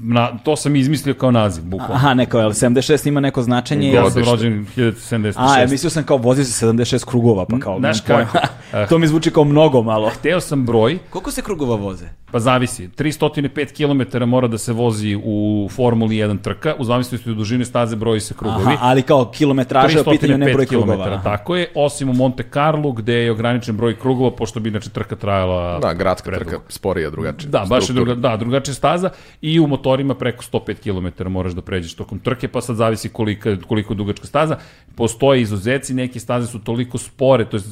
[0.00, 1.94] na, to sam izmislio kao naziv, bukvalno.
[1.94, 3.92] Aha, neko, je li 76 ima neko značenje?
[3.92, 5.34] Ja sam rođen 1976.
[5.36, 7.78] a, ja mislio sam kao vozi se 76 krugova, pa kao...
[7.78, 8.38] Znaš kako?
[8.88, 10.10] to mi zvuči kao mnogo malo.
[10.22, 12.06] Teo sam broj, Koliko se krugova voze?
[12.32, 12.88] pa zavisi.
[12.88, 17.96] 305 km mora da se vozi u Formuli 1 trka, u zavisnosti od dužine staze
[17.96, 18.64] broji se krugovi.
[18.64, 21.04] Aha, ali kao kilometraža je u pitanju ne 305 broj krugova.
[21.06, 21.22] aha.
[21.24, 25.16] tako je, osim u Monte Carlo gde je ograničen broj krugova, pošto bi inače trka
[25.16, 26.50] trajala Da, gradska predugo.
[26.50, 27.50] trka, sporija, drugačija.
[27.50, 31.62] Da, baš je druga, da, drugačija staza i u motorima preko 105 km moraš da
[31.62, 34.56] pređeš tokom trke, pa sad zavisi kolika, koliko je dugačka staza.
[34.94, 37.62] Postoje izuzeci, neke staze su toliko spore, to je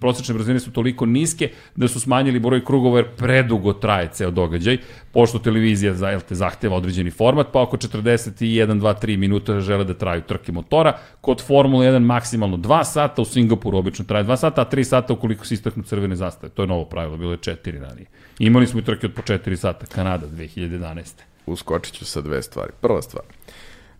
[0.00, 4.78] prosečne brzine su toliko niske da su smanjili broj krugova jer predugo traje ceo događaj,
[5.12, 9.94] pošto televizija za, te, zahteva određeni format, pa oko 41, 2, 3 minuta žele da
[9.94, 10.98] traju trke motora.
[11.20, 15.12] Kod Formule 1 maksimalno 2 sata, u Singapuru obično traje 2 sata, a 3 sata
[15.12, 16.52] ukoliko se istaknu crvene zastave.
[16.52, 18.06] To je novo pravilo, bilo je 4 ranije.
[18.38, 21.02] Imali smo i trke od po 4 sata, Kanada 2011.
[21.46, 22.72] Uskočit ću sa dve stvari.
[22.80, 23.24] Prva stvar,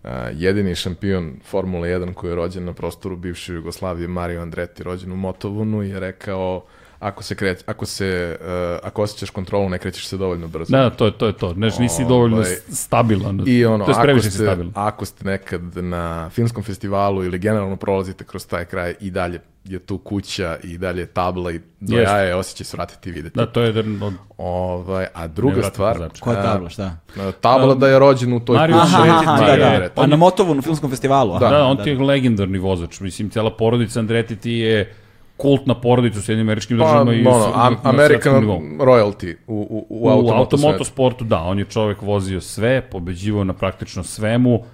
[0.04, 5.12] uh, jedini šampion Formule 1 koji je rođen na prostoru bivše Jugoslavije, Mario Andretti, rođen
[5.12, 6.64] u Motovunu, je rekao
[6.98, 8.46] ako se kreć, ako se uh,
[8.82, 10.70] ako osjećaš kontrolu, ne krećeš se dovoljno brzo.
[10.70, 11.26] Da, da, to je to.
[11.26, 11.52] Je to.
[11.54, 13.42] Znaš, nisi dovoljno Ovaj, stabilan.
[13.46, 14.72] I ono, to je ako ste, stabilan.
[14.74, 19.78] ako ste nekad na filmskom festivalu ili generalno prolazite kroz taj kraj i dalje je
[19.78, 22.14] tu kuća i dalje je tabla i do Jeste.
[22.14, 23.36] jaja osjećaj svratiti i videti.
[23.36, 26.20] Da, to je jedan od Ovaj, a druga stvar, vozača.
[26.24, 26.96] Koja tabla, šta?
[27.20, 28.94] a, tabla da je rođen u toj Mario kući.
[28.94, 29.66] Aha, aha, da, da.
[29.66, 30.00] Andretti.
[30.00, 31.34] A na Motovu, na filmskom festivalu?
[31.34, 31.48] aha.
[31.48, 33.00] Da, on ti je legendarni vozač.
[33.00, 34.94] Mislim, cela porodica Andretti ti je
[35.36, 38.44] kultna porodica u Sjedinim američkim Pa, državama i ono, am, American
[38.78, 40.84] royalty u, u, u, U automoto automoto svetu.
[40.84, 44.64] sportu, da, on je čovek vozio sve, pobeđivao na praktično svemu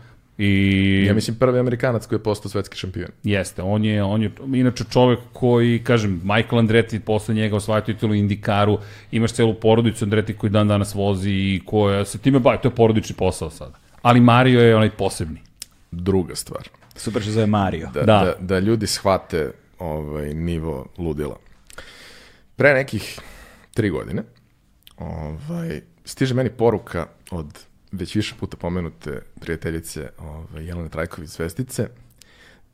[0.43, 3.09] i Ja mislim prvi Amerikanac koji je postao svetski šampion.
[3.25, 8.15] Jeste, on je, on je inače čovek koji, kažem, Michael Andretti posle njega osvaja titulu
[8.15, 8.79] Indikaru,
[9.11, 12.75] imaš celu porodicu Andretti koji dan danas vozi i koja se time bavi, to je
[12.75, 13.79] porodični posao sada.
[14.03, 15.41] Ali Mario je onaj posebni.
[15.91, 17.89] Druga stvar, Super što zove Mario.
[17.95, 18.05] da, Da.
[18.25, 18.35] da.
[18.41, 21.37] da, ljudi shvate ovaj, nivo ludila.
[22.57, 23.21] Pre nekih
[23.75, 24.23] tri godine
[24.97, 27.47] ovaj, stiže meni poruka od
[27.93, 31.89] već više puta pomenute prijateljice ovaj, Jelene Trajković Zvestice.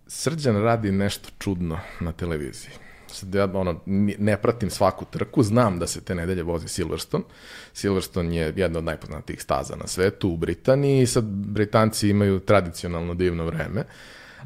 [0.07, 2.71] Srđan radi nešto čudno na televiziji.
[3.07, 3.81] Sad ja ono,
[4.19, 7.25] ne pratim svaku trku, znam da se te nedelje vozi Silverstone.
[7.73, 13.45] Silverstone je jedna od najpoznatijih staza na svetu u Britaniji sad Britanci imaju tradicionalno divno
[13.45, 13.85] vreme,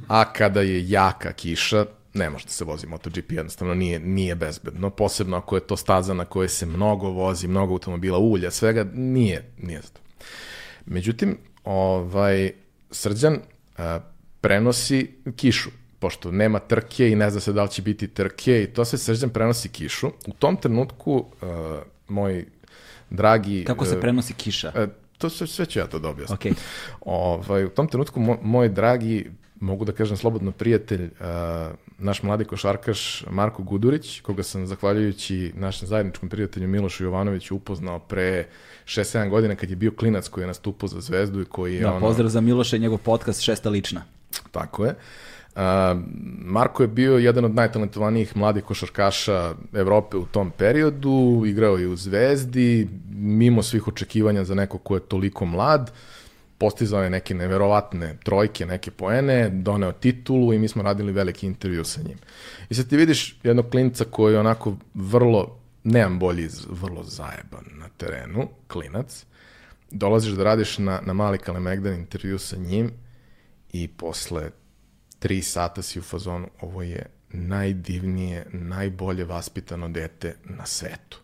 [0.09, 4.91] a kada je jaka kiša, ne može da se vozi MotoGP, jednostavno nije, nije bezbedno,
[4.91, 9.53] posebno ako je to staza na kojoj se mnogo vozi, mnogo automobila, ulja, svega, nije,
[9.59, 10.01] nije za to.
[10.87, 12.53] Međutim, ovaj,
[12.91, 13.39] Srđan
[13.79, 14.01] a,
[14.41, 18.67] prenosi kišu, pošto nema trke i ne zna se da li će biti trke i
[18.67, 20.07] to se Srđan prenosi kišu.
[20.27, 22.45] U tom trenutku a, moj
[23.11, 23.65] dragi...
[23.65, 24.73] Kako se e, prenosi kiša?
[24.77, 24.87] e,
[25.19, 26.35] to sve, sve ću ja to da objasnim.
[26.35, 26.53] Okej.
[27.01, 29.31] Ovaj, u tom trenutku mo, moj dragi,
[29.61, 31.27] mogu da kažem slobodno prijatelj, uh,
[31.99, 38.47] naš mladi košarkaš Marko Gudurić, koga sam zahvaljujući našem zajedničkom prijatelju Milošu Jovanoviću upoznao pre
[38.85, 41.91] 6-7 godina kad je bio klinac koji je nastupao za zvezdu i koji je Da,
[41.91, 42.01] ono...
[42.01, 44.03] pozdrav za Miloša i njegov podcast Šesta lična.
[44.51, 44.95] Tako je.
[45.55, 45.61] Uh,
[46.39, 51.97] Marko je bio jedan od najtalentovanijih mladih košarkaša Evrope u tom periodu, igrao je u
[51.97, 55.91] Zvezdi, mimo svih očekivanja za neko ko je toliko mlad,
[56.61, 61.85] postizao je neke neverovatne trojke, neke poene, doneo titulu i mi smo radili veliki intervju
[61.85, 62.19] sa njim.
[62.71, 67.89] I sad ti vidiš jednog klinca koji je onako vrlo, nemam bolji, vrlo zajeban na
[67.89, 69.25] terenu, klinac,
[69.91, 72.91] dolaziš da radiš na, na mali Kalemegdan intervju sa njim
[73.73, 74.51] i posle
[75.19, 81.21] tri sata si u fazonu, ovo je najdivnije, najbolje vaspitano dete na svetu.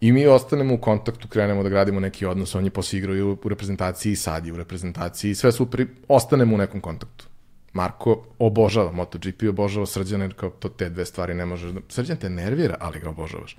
[0.00, 3.22] I mi ostanemo u kontaktu, krenemo da gradimo neki odnos, on je posle igrao i
[3.22, 7.26] u reprezentaciji, i sad je u reprezentaciji, sve super, ostanemo u nekom kontaktu.
[7.72, 11.80] Marko obožava MotoGP, obožava Srđana, jer kao to te dve stvari ne možeš da...
[11.88, 13.56] Srđan te nervira, ali ga obožavaš.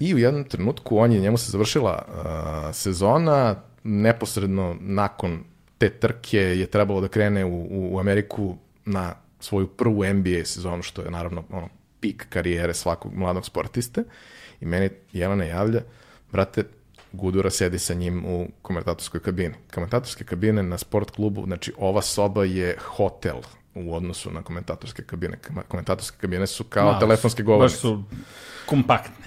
[0.00, 5.44] I u jednom trenutku on je, njemu se završila uh, sezona, neposredno nakon
[5.78, 10.82] te trke je trebalo da krene u, u, u Ameriku na svoju prvu NBA sezonu,
[10.82, 11.68] što je naravno ono,
[12.00, 14.04] pik karijere svakog mladog sportiste.
[14.60, 15.80] I meni Jelena javlja,
[16.32, 16.64] brate,
[17.12, 19.54] Gudura sedi sa njim u komentatorskoj kabini.
[19.74, 23.36] Komentatorske kabine na sport klubu, znači ova soba je hotel
[23.74, 25.38] u odnosu na komentatorske kabine.
[25.68, 27.76] Komentatorske kabine su kao Ma, telefonske Baš govornice.
[27.76, 28.02] su
[28.66, 29.26] kompaktne.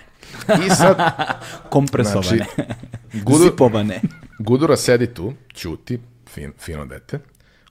[0.66, 0.98] I sad
[1.70, 2.46] Kompresovane.
[3.26, 4.02] Gudu- Zipovane.
[4.40, 7.20] Gudura sedi tu, ćuti, fin, fino dete.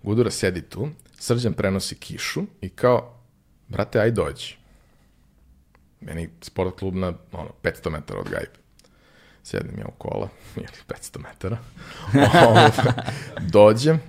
[0.02, 3.20] Gudura sedi tu, Srđan prenosi kišu i kao,
[3.68, 4.57] brate, aj dođi.
[6.00, 8.58] Meni sport klub na ono, 500 metara od gajbe.
[9.44, 11.58] Sjedim ja u kola, ili 500 metara.
[12.48, 12.70] Ovaj,
[13.40, 14.00] Dođem,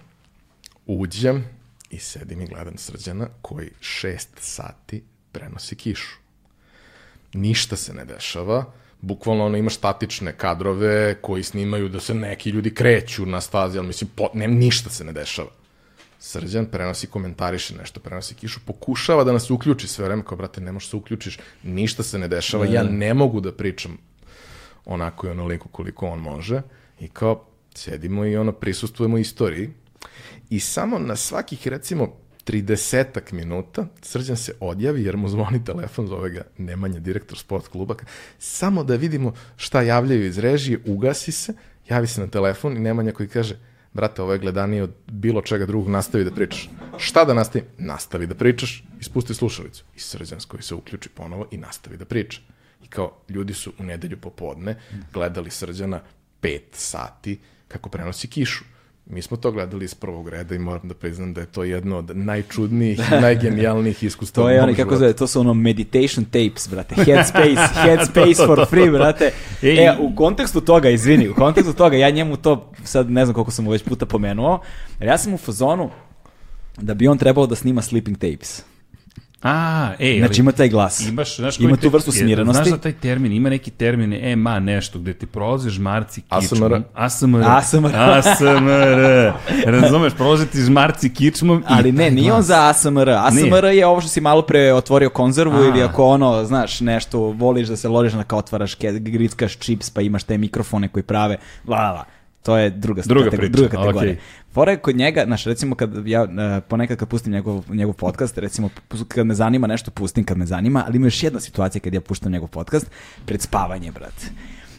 [0.85, 1.45] uđem
[1.89, 6.19] i sedim i gledam Srđana koji šest sati prenosi kišu
[7.33, 8.65] ništa se ne dešava,
[9.01, 13.87] bukvalno ono imaš statične kadrove koji snimaju da se neki ljudi kreću na stazi, ali
[13.87, 15.49] mislim, po, ne, ništa se ne dešava.
[16.19, 20.71] Srđan prenosi, komentariše nešto, prenosi kišu, pokušava da nas uključi sve vreme, kao, brate, ne
[20.71, 23.13] možeš se uključiš, ništa se ne dešava, ja ne.
[23.13, 23.97] mogu da pričam
[24.85, 26.61] onako i onoliko koliko on može
[26.99, 29.69] i kao, sedimo i ono, prisustujemo istoriji.
[30.49, 32.13] I samo na svakih, recimo,
[32.45, 37.95] 30 minuta Srđan se odjavi jer mu zvoni telefon, zove ga Nemanja, direktor sport kluba,
[38.39, 41.53] samo da vidimo šta javljaju iz režije, ugasi se,
[41.89, 43.68] javi se na telefon i Nemanja koji kaže
[43.99, 46.69] brate, ovo je gledanije od bilo čega drugog, nastavi da pričaš.
[46.97, 47.65] Šta da nastavi?
[47.77, 49.83] Nastavi da pričaš i spusti slušalicu.
[49.95, 52.39] I Srđan koji se uključi ponovo i nastavi da priča.
[52.83, 54.77] I kao, ljudi su u nedelju popodne
[55.13, 55.99] gledali Srđana
[56.39, 58.63] pet sati kako prenosi kišu.
[59.09, 61.97] Mi smo to gledali iz prvog reda i moram da priznam da je to jedno
[61.97, 64.47] od najčudnijih najgenijalnijih iskustava.
[64.47, 66.95] To je oni, kako zove, to su ono meditation tapes, brate.
[66.95, 69.31] Headspace, headspace for free, brate.
[69.61, 69.85] Ej.
[69.85, 73.51] E, u kontekstu toga, izvini, u kontekstu toga, ja njemu to, sad ne znam koliko
[73.51, 74.59] sam mu već puta pomenuo,
[74.99, 75.89] ja sam u fazonu
[76.77, 78.63] da bi on trebao da snima sleeping tapes.
[79.43, 80.19] A, ej, ali...
[80.19, 81.07] Znači ima taj glas.
[81.07, 82.63] Imaš, znaš ima tu vrstu smirenosti.
[82.63, 86.83] Znaš za taj termin, ima neki termin EMA nešto, gde ti prolaze žmarci kičmom.
[86.93, 87.43] ASMR.
[87.45, 87.91] ASMR.
[87.95, 89.31] ASMR.
[89.81, 91.63] Razumeš, prolaze ti žmarci kičmom.
[91.67, 93.09] Ali ne, nije on za ASMR.
[93.09, 95.65] ASMR je ovo što si malo pre otvorio konzervu A.
[95.65, 100.01] ili ako ono, znaš, nešto voliš da se ložiš na kao otvaraš, grickaš čips pa
[100.01, 101.37] imaš te mikrofone koji prave,
[101.67, 102.18] la, la, la.
[102.41, 104.11] To je druga, Druga katego- priča, druga kategorija.
[104.13, 104.23] okej.
[104.51, 108.37] Fora je kod njega, znaš, recimo kad ja e, ponekad kad pustim njegov, njegov podcast,
[108.37, 108.69] recimo
[109.07, 112.01] kad me zanima nešto pustim kad me zanima, ali ima još jedna situacija kad ja
[112.01, 112.91] puštam njegov podcast,
[113.25, 114.25] pred spavanje, brate.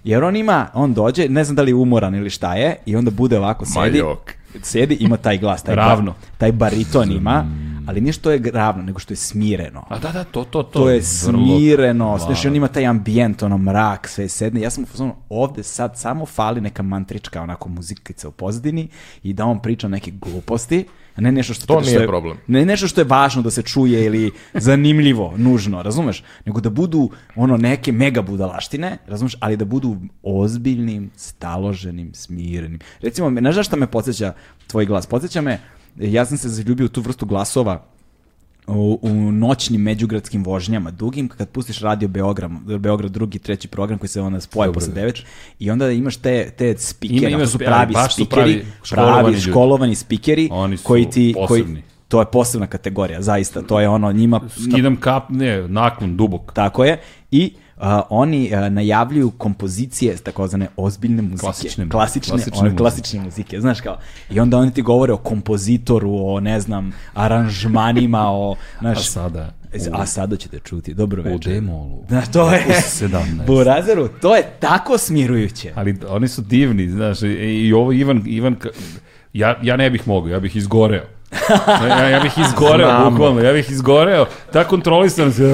[0.05, 2.97] Jer on ima, on dođe, ne znam da li je umoran ili šta je, i
[2.97, 4.33] onda bude ovako, sedi, Majok.
[4.63, 6.11] Sedi, ima taj glas, taj, Ravno.
[6.13, 7.47] ba- taj bariton ima,
[7.87, 9.85] ali nije što je ravno, nego što je smireno.
[9.89, 10.71] A da, da, to, to, to.
[10.71, 11.05] To je vrlo-
[11.57, 14.61] smireno, znaš, on ima taj ambijent, ono mrak, sve sedne.
[14.61, 18.89] Ja sam u ovde sad samo fali neka mantrička, onako muzikica u pozadini
[19.23, 20.87] i da on priča neke gluposti,
[21.21, 22.37] a ne nešto što, To što nije je, problem.
[22.47, 26.23] Ne nešto što je važno da se čuje ili zanimljivo, nužno, razumeš?
[26.47, 29.37] Nego da budu ono neke mega budalaštine, razumeš?
[29.41, 32.81] Ali da budu ozbiljnim, staloženim, smirenim.
[33.03, 34.33] Recimo, ne znaš šta me podsjeća
[34.67, 35.07] tvoj glas?
[35.07, 35.61] Podsjeća me,
[35.97, 37.85] ja sam se zaljubio u tu vrstu glasova
[38.71, 44.09] u, u noćnim međugradskim vožnjama dugim, kad pustiš radio Beograd, Beograd drugi, treći program koji
[44.09, 45.03] se onda spoje Dobro posle večer.
[45.03, 45.25] devet
[45.59, 49.41] i onda imaš te, te spikere, Ima- ima su pravi baš spikeri, pravi, školovani pravi
[49.41, 51.83] školovani spikeri Oni su koji ti, koji, posebni.
[52.09, 56.53] to je posebna kategorija, zaista, to je ono njima, Skidam kap, ne, naklon, dubok.
[56.53, 57.01] tako je,
[57.31, 61.41] i a, oni a, najavljuju kompozicije takozvane ozbiljne muzike.
[61.41, 62.79] Klasične, klasične, klasične one muzike.
[62.79, 63.97] klasične muzike, znaš kao.
[64.31, 69.55] I onda oni ti govore o kompozitoru, o ne znam, aranžmanima, o, znaš, A sada,
[69.93, 71.53] a sada ćete čuti, dobro u večer.
[71.53, 72.05] demolu.
[72.09, 73.47] Da, to je, U 17.
[73.47, 75.73] Burazeru, to je tako smirujuće.
[75.75, 78.57] Ali oni su divni, znaš, i, i ovo Ivan, Ivan,
[79.33, 81.05] ja, ja ne bih mogao, ja bih izgoreo.
[81.89, 83.11] Ja, ja bih izgoreo, Znamo.
[83.11, 84.27] bukvalno, ja bih izgoreo.
[84.53, 85.45] Ta kontrolisan se,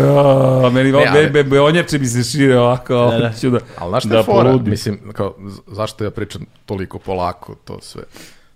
[0.65, 3.31] a, meni Ne, ne, ali- be, be, beonjače bi se šire ovako, Da, da.
[3.31, 4.43] hoću da, Ali znaš da fora?
[4.45, 4.71] poludim.
[4.71, 5.35] Mislim, kao,
[5.67, 8.03] zašto ja pričam toliko polako to sve?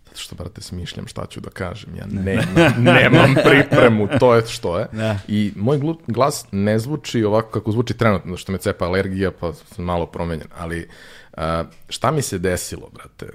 [0.04, 1.96] Zato što, brate, smišljam šta ću da kažem.
[1.96, 2.38] Ja ne,
[2.78, 4.86] nemam pripremu, to je što je.
[4.92, 5.18] Da.
[5.28, 9.84] I moj glas ne zvuči ovako kako zvuči trenutno, što me cepa alergija, pa sam
[9.84, 10.48] malo promenjen.
[10.58, 10.88] Ali
[11.34, 13.26] a, šta mi se desilo, brate?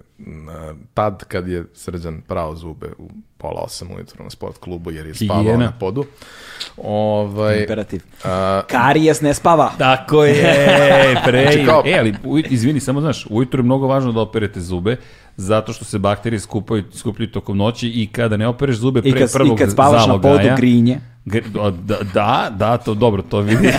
[0.49, 5.07] A, tad kad je Srđan prao zube u pola osam ujutro na sport klubu, jer
[5.07, 5.65] je spavao Higijena.
[5.65, 6.05] na podu.
[6.77, 8.01] Ovaj, Imperativ.
[8.23, 9.71] a, Karijes ne spava.
[9.77, 10.35] Tako je,
[11.25, 11.41] pre.
[11.43, 14.97] Znači, kao- E, ali uj- izvini, samo znaš, ujutro je mnogo važno da operete zube,
[15.37, 19.13] zato što se bakterije skupaju, skupljaju tokom noći i kada ne opereš zube pre I
[19.13, 20.99] kad, prvog I kad spavaš na zalogaja, podu grinje.
[21.25, 21.71] Da,
[22.13, 23.69] da, da, to dobro, to vidi.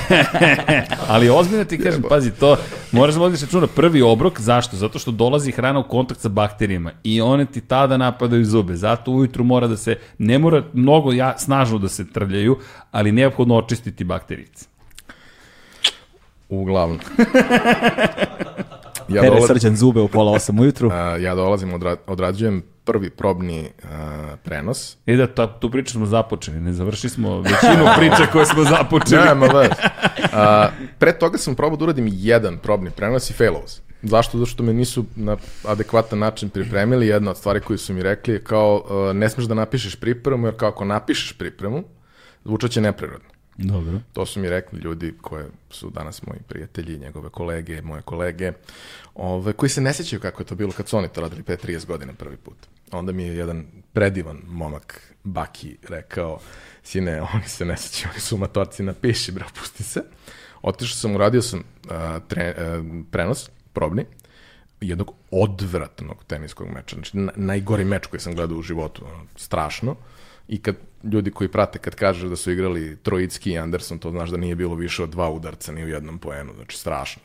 [1.08, 2.56] Ali ozbiljno ti kažem, pazi, to
[2.92, 4.76] moraš da vodiš računa prvi obrok, zašto?
[4.76, 8.76] Zato što dolazi hrana u kontakt sa bakterijama i one ti tada napadaju zube.
[8.76, 12.58] Zato ujutru mora da se, ne mora mnogo ja, snažno da se trljaju,
[12.90, 14.66] ali neophodno očistiti bakterijice.
[16.48, 16.98] Uglavnom.
[19.08, 20.90] Ja Pere dolaz- srđan zube u pola osam ujutru.
[20.92, 24.96] A, ja dolazim, odra, odrađujem prvi probni a, prenos.
[25.06, 29.24] I da ta, tu priču smo započeli, ne završili smo većinu priče koje smo započeli.
[29.24, 29.74] Nema veze.
[30.32, 33.84] A, pre toga sam probao da uradim jedan probni prenos i failovo sam.
[34.02, 34.38] Zašto?
[34.38, 37.06] Zato što me nisu na adekvatan način pripremili.
[37.06, 40.46] Jedna od stvari koju su mi rekli je kao a, ne smeš da napišeš pripremu,
[40.46, 41.84] jer kao ako napišeš pripremu,
[42.44, 43.36] zvučaće neprirodno.
[43.58, 44.00] Dobro.
[44.12, 48.52] To su mi rekli ljudi koje su danas moji prijatelji, njegove kolege, moje kolege,
[49.14, 51.56] ove, koji se ne sjećaju kako je to bilo kad su oni to radili pre
[51.56, 52.56] 30 godina prvi put.
[52.92, 56.38] Onda mi je jedan predivan momak Baki rekao,
[56.82, 60.02] sine, oni se ne sjećaju, oni su matorci, napiši, bro, pusti se.
[60.62, 64.04] Otišao sam, uradio sam a, tre, a, prenos, probni,
[64.80, 66.96] jednog odvratnog teniskog meča.
[66.96, 69.04] Znači, na, najgori meč koji sam gledao u životu.
[69.04, 69.96] ono, Strašno.
[70.48, 70.76] I kad
[71.12, 74.54] ljudi koji prate, kad kažeš da su igrali Trojicki i Anderson, to znaš da nije
[74.54, 76.52] bilo više od dva udarca ni u jednom poenu.
[76.54, 77.22] Znači, strašno.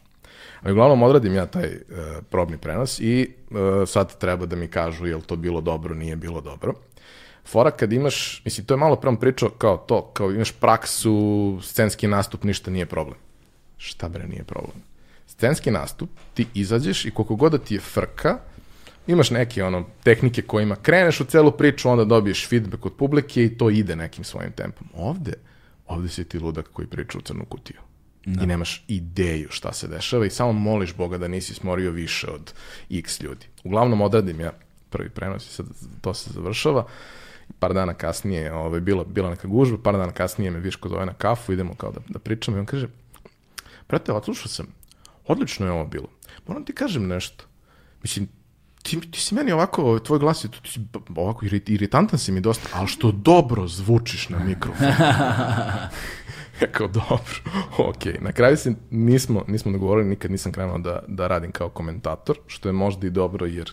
[0.62, 1.98] Ali uglavnom odradim ja taj uh,
[2.30, 3.58] probni prenos i uh,
[3.88, 6.74] sad treba da mi kažu je li to bilo dobro, nije bilo dobro.
[7.46, 12.08] Fora kad imaš, mislim, to je malo prvom pričao kao to, kao imaš praksu, scenski
[12.08, 13.18] nastup, ništa nije problem.
[13.78, 14.78] Šta bre nije problem?
[15.28, 18.38] Scenski nastup, ti izađeš i koliko god da ti je frka,
[19.08, 23.58] imaš neke ono tehnike kojima kreneš u celu priču, onda dobiješ feedback od publike i
[23.58, 24.88] to ide nekim svojim tempom.
[24.94, 25.34] Ovde,
[25.88, 27.80] ovde si ti ludak koji priča u crnu kutiju.
[28.26, 32.54] I nemaš ideju šta se dešava i samo moliš Boga da nisi smorio više od
[32.90, 33.46] x ljudi.
[33.64, 34.52] Uglavnom odradim ja
[34.90, 35.66] prvi prenos i sad
[36.02, 36.86] to se završava.
[37.60, 41.14] Par dana kasnije ovaj, bila, bila neka gužba, par dana kasnije me Viško zove na
[41.14, 42.88] kafu, idemo kao da, da pričamo i on kaže,
[43.90, 44.68] brate, odslušao sam,
[45.28, 46.08] odlično je ovo bilo.
[46.48, 47.44] Moram ti kažem nešto.
[48.04, 48.28] Mislim,
[48.84, 50.80] ti, ti si meni ovako, tvoj glas je, ti si
[51.16, 54.92] ovako irit, iritantan si mi dosta, ali što dobro zvučiš na mikrofonu.
[56.62, 57.42] ja kao, dobro,
[57.78, 58.22] ok.
[58.22, 62.70] Na kraju se nismo, nismo dogovorili, nikad nisam krenuo da, da radim kao komentator, što
[62.70, 63.72] je možda i dobro, jer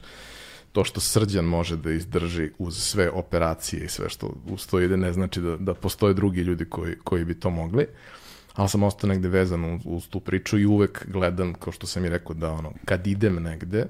[0.72, 4.96] to što srđan može da izdrži uz sve operacije i sve što uz to ide,
[4.96, 7.86] ne znači da, da postoje drugi ljudi koji, koji bi to mogli.
[8.54, 12.04] Ali sam ostao negde vezan uz, uz tu priču i uvek gledam, kao što sam
[12.04, 13.86] i rekao, da ono, kad idem negde,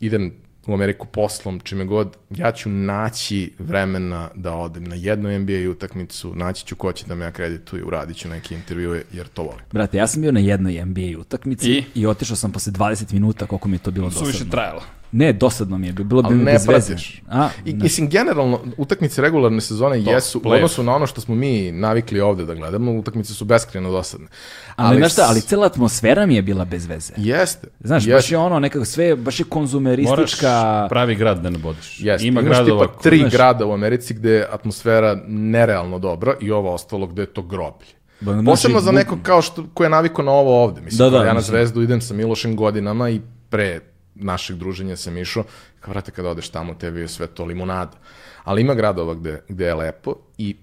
[0.00, 0.32] idem
[0.66, 6.34] u Ameriku poslom, čime god, ja ću naći vremena da odem na jednu NBA utakmicu,
[6.34, 9.64] naći ću ko će da me akredituje, uradit ću neke intervjue, jer to volim.
[9.72, 11.84] Brate, ja sam bio na jednoj NBA utakmici I?
[11.94, 14.50] i, otišao sam posle 20 minuta koliko mi je to bilo dosadno.
[14.50, 14.82] trajalo.
[15.12, 16.86] Ne, dosadno mi je, bilo bi Ali mi ne bez veze.
[16.86, 17.22] pratiš.
[17.28, 17.82] A, I, ne.
[17.82, 22.44] mislim, generalno, utakmice regularne sezone jesu, u odnosu na ono što smo mi navikli ovde
[22.44, 24.26] da gledamo, utakmice su beskreno dosadne.
[24.76, 27.12] ali, znaš šta, ali cela atmosfera mi je bila bez veze.
[27.16, 27.68] Jeste.
[27.80, 28.12] Znaš, jeste.
[28.14, 30.86] baš je ono nekako sve, baš je Moraš konzumeristička...
[30.90, 32.00] pravi grad da ne bodiš.
[32.00, 32.26] Jeste.
[32.26, 32.86] Ima Imaš gradova...
[32.86, 37.22] tipa tri znaš, grada u Americi gde je atmosfera nerealno dobra i ovo ostalo gde
[37.22, 37.88] je to groblje.
[38.20, 40.80] Ba, znaš, Posebno za nekog kao što, ko je naviko na ovo ovde.
[40.80, 41.40] Mislim, Da, da, ja na.
[41.40, 43.20] Zvezdu idem sa Milošem godinama i
[43.50, 43.80] pre
[44.18, 45.44] našeg druženja sam išao,
[45.80, 47.92] kao vrate kada odeš tamo, tebi je sve to limonada.
[48.44, 50.56] Ali ima gradova gde, gde je lepo i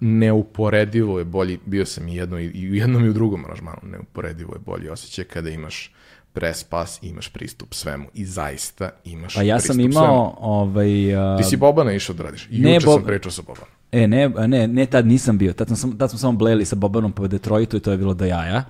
[0.00, 4.54] neuporedivo je bolji, bio sam i jedno i, u jednom i u drugom aranžmanu, neuporedivo
[4.54, 5.92] je bolji osjećaj kada imaš
[6.32, 10.52] pres pas i imaš pristup svemu i zaista imaš Pa ja sam pristup imao, svemu.
[10.52, 11.16] ovaj...
[11.16, 12.48] a, Ti si Bobana išao da radiš.
[12.50, 13.68] I Ne, juče Bob- sam pričao sa Bobanom.
[13.92, 15.52] E, ne, ne, ne, tad nisam bio.
[15.52, 18.14] Tad, sam, sam- tad smo samo bleli sa Bobanom po Detroitu i to je bilo
[18.14, 18.64] do jaja.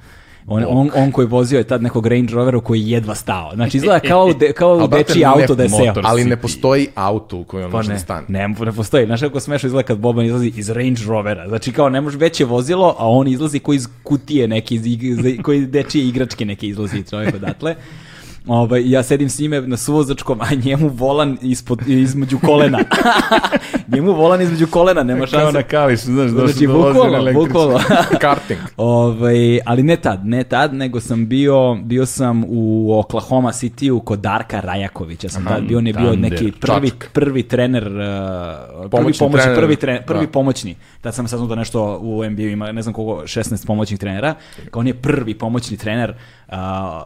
[0.48, 3.50] On, on, on koji vozio je tad nekog Range Rovera koji je jedva stao.
[3.54, 5.94] Znači, izgleda kao, u de, kao dečiji ne auto da je seo.
[6.02, 8.24] Ali ne postoji auto u kojem on Pa može ne, da stane.
[8.28, 9.06] ne, ne postoji.
[9.06, 11.48] Znaš kako smešno izgleda kad Boban izlazi iz Range Rovera.
[11.48, 15.66] Znači kao ne može veće vozilo, a on izlazi koji iz kutije neke, iz, koji
[15.66, 17.74] dečije igračke neke izlazi čovjek odatle.
[18.46, 22.78] Ovaj, ja sedim s njime na suvozačkom, a njemu volan ispod, između kolena.
[23.94, 25.52] njemu volan između kolena, nema Kao šanse.
[25.58, 27.46] na kališ, znaš, Znači, na bukvalno, električni.
[27.46, 27.78] bukvalno.
[28.20, 28.58] Karting.
[28.76, 34.18] Ovaj, ali ne tad, ne tad, nego sam bio, bio sam u Oklahoma City-u kod
[34.18, 35.28] Darka Rajakovića.
[35.28, 37.92] Sam tad bio, on je bio neki prvi, prvi trener, uh,
[38.76, 40.32] prvi Pomoćni pomoćni, trener, prvi, trener, prvi da.
[40.32, 40.76] pomoćni.
[41.00, 44.34] Tad sam saznao da nešto u NBA ima, ne znam koliko, 16 pomoćnih trenera.
[44.70, 46.14] Kao on je prvi pomoćni trener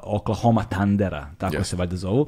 [0.04, 1.62] Oklahoma Thundera, tako Yes.
[1.62, 2.26] se valjda zovu.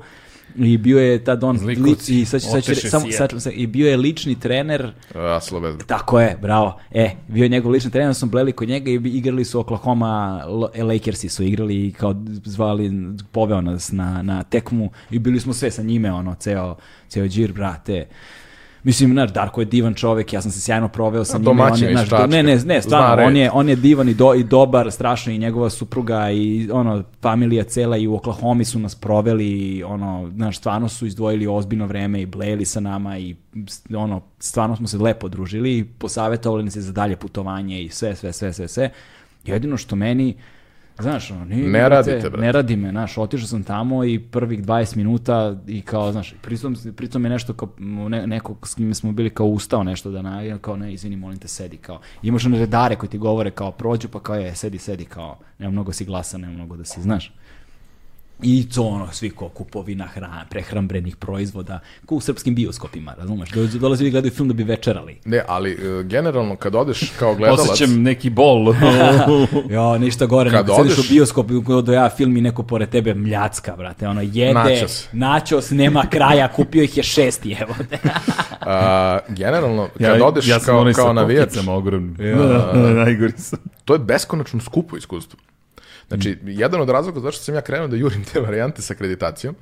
[0.57, 3.33] I bio je tad on, Zlikovci, li, i sad, ću- sad, ću- oteše samo, sad,
[3.39, 5.85] se- i bio je lični trener A, Slovezda.
[5.85, 6.79] tako je, bravo.
[6.91, 10.45] E, bio je njegov lični trener, smo bleli kod njega i igrali su Oklahoma
[10.79, 12.93] Lakersi su igrali i kao zvali,
[13.33, 16.77] poveo nas na, na tekmu i bili smo sve sa njime, ono, ceo,
[17.09, 18.07] ceo džir, brate.
[18.85, 21.51] Mislim, znaš, Darko je divan čovek, ja sam se sjajno proveo sa A njime.
[21.51, 22.27] on domaćin je, Čačka.
[22.27, 25.39] ne, ne, ne, stvarno, on je, on je divan i, do, i dobar, strašno i
[25.39, 30.59] njegova supruga i ono, familija cela i u Oklahomi su nas proveli i ono, znaš,
[30.59, 33.37] stvarno su izdvojili ozbiljno vreme i blejeli sa nama i
[33.97, 38.33] ono, stvarno smo se lepo družili i posavetovali se za dalje putovanje i sve, sve,
[38.33, 38.91] sve, sve, sve.
[39.45, 40.35] Jedino što meni,
[40.99, 42.37] Znaš, ono, nije, Ne radite, brate.
[42.37, 46.77] Ne radi me, znaš, otišao sam tamo i prvih 20 minuta i kao, znaš, pritom,
[46.97, 47.69] pritom je nešto kao,
[48.09, 51.17] ne, neko s kim smo bili kao ustao nešto da na, ja kao, ne, izvini,
[51.17, 54.55] molim te, sedi, kao, imaš one redare koji ti govore kao, prođu, pa kao, je,
[54.55, 57.33] sedi, sedi, kao, nema mnogo si glasan, nema mnogo da si, znaš.
[58.43, 63.51] I to ono, svi ko kupovina hrana, prehrambrenih proizvoda, ko u srpskim bioskopima, razumeš?
[63.51, 65.19] Dođu, dolaze i gledaju film da bi večerali.
[65.25, 67.61] Ne, ali e, generalno kad odeš kao gledalac...
[67.71, 68.67] Osjećam neki bol.
[69.71, 72.89] Jo, ništa gore, Kad nego sediš odeš- u bioskopu i ja film i neko pored
[72.89, 75.09] tebe mljacka, brate, ono, jede, Nachos.
[75.13, 77.75] načos, nema kraja, kupio ih je šesti, evo.
[78.61, 82.17] a, generalno, kad odeš ja sam kao, onaj kao sa navijač, kokicama ogromnim.
[82.73, 82.73] Da,
[83.05, 83.59] najgori sam.
[83.85, 85.39] to je beskonačno skupo iskustvo.
[86.15, 89.55] Znači, jedan od razloga zašto sam ja krenuo da jurim te varijante sa akreditacijom,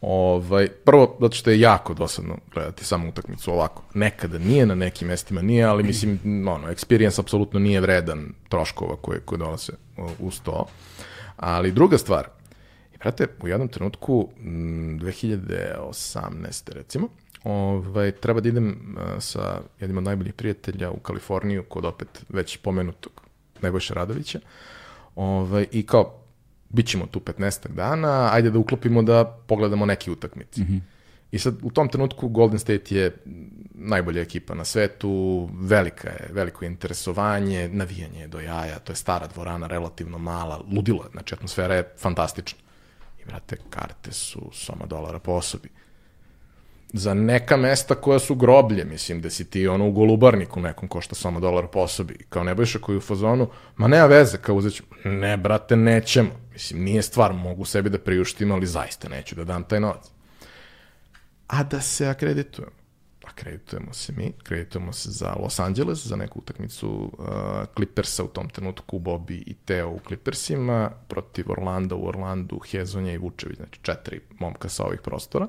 [0.00, 3.82] ovaj, prvo, zato što je jako dosadno gledati samo utakmicu ovako.
[3.94, 6.20] Nekada nije, na nekim mestima nije, ali mislim,
[6.54, 9.72] ono, experience apsolutno nije vredan troškova koje, koje dolaze
[10.18, 10.66] uz to.
[11.36, 12.28] Ali druga stvar,
[12.94, 16.72] i brate, u jednom trenutku, mm, 2018.
[16.72, 17.08] recimo,
[17.44, 22.56] ovaj, treba da idem uh, sa jednim od najboljih prijatelja u Kaliforniju, kod opet već
[22.56, 23.12] pomenutog
[23.62, 24.40] Nebojša Radovića,
[25.16, 26.20] ovaj, i kao,
[26.68, 30.60] bit ćemo tu 15 dana, ajde da uklopimo da pogledamo neke utakmice.
[31.32, 33.16] I sad, u tom trenutku Golden State je
[33.74, 38.96] najbolja ekipa na svetu, velika je, veliko je interesovanje, navijanje je do jaja, to je
[38.96, 42.58] stara dvorana, relativno mala, ludilo je, znači atmosfera je fantastična.
[43.22, 45.68] I, brate, karte su soma dolara po osobi.
[46.96, 51.14] Za neka mesta koja su groblje, mislim, da si ti ono u golubarniku nekom košta
[51.14, 52.18] samo dolar po osobi.
[52.28, 54.82] Kao Nebojša koji u fazonu, ma nema veze, kao uzet ću.
[55.04, 56.30] Ne, brate, nećemo.
[56.52, 60.06] Mislim, nije stvar, mogu sebi da priuštim, ali zaista neću da dam taj novac.
[61.46, 62.72] A da se akreditujemo.
[63.24, 67.26] Akreditujemo se mi, akreditujemo se za Los Angeles, za neku utakmicu uh,
[67.76, 73.18] Clippersa u tom trenutku, Bobby i Teo u Clippersima, protiv Orlanda u Orlandu, Hezonja i
[73.18, 75.46] Vučević, znači četiri momka sa ovih prostora.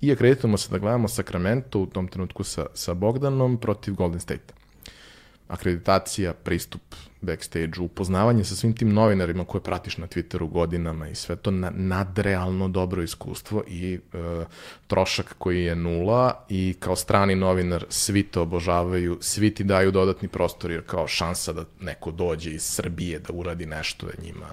[0.00, 4.54] I akreditujemo se da gledamo Sacramento u tom trenutku sa, sa Bogdanom protiv Golden State.
[5.48, 6.82] Akreditacija, pristup
[7.24, 11.70] backstage, upoznavanje sa svim tim novinarima koje pratiš na Twitteru godinama i sve to na,
[11.74, 13.98] nadrealno dobro iskustvo i e,
[14.86, 20.28] trošak koji je nula i kao strani novinar svi te obožavaju, svi ti daju dodatni
[20.28, 24.46] prostor jer kao šansa da neko dođe iz Srbije da uradi nešto je njima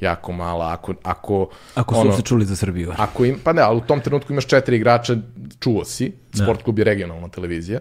[0.00, 0.72] jako mala.
[0.72, 2.92] Ako, ako, Ako su ono, se čuli za Srbiju.
[2.98, 5.16] Ako im, pa ne, ali u tom trenutku imaš četiri igrača,
[5.60, 7.80] čuo si, sport klub je regionalna televizija,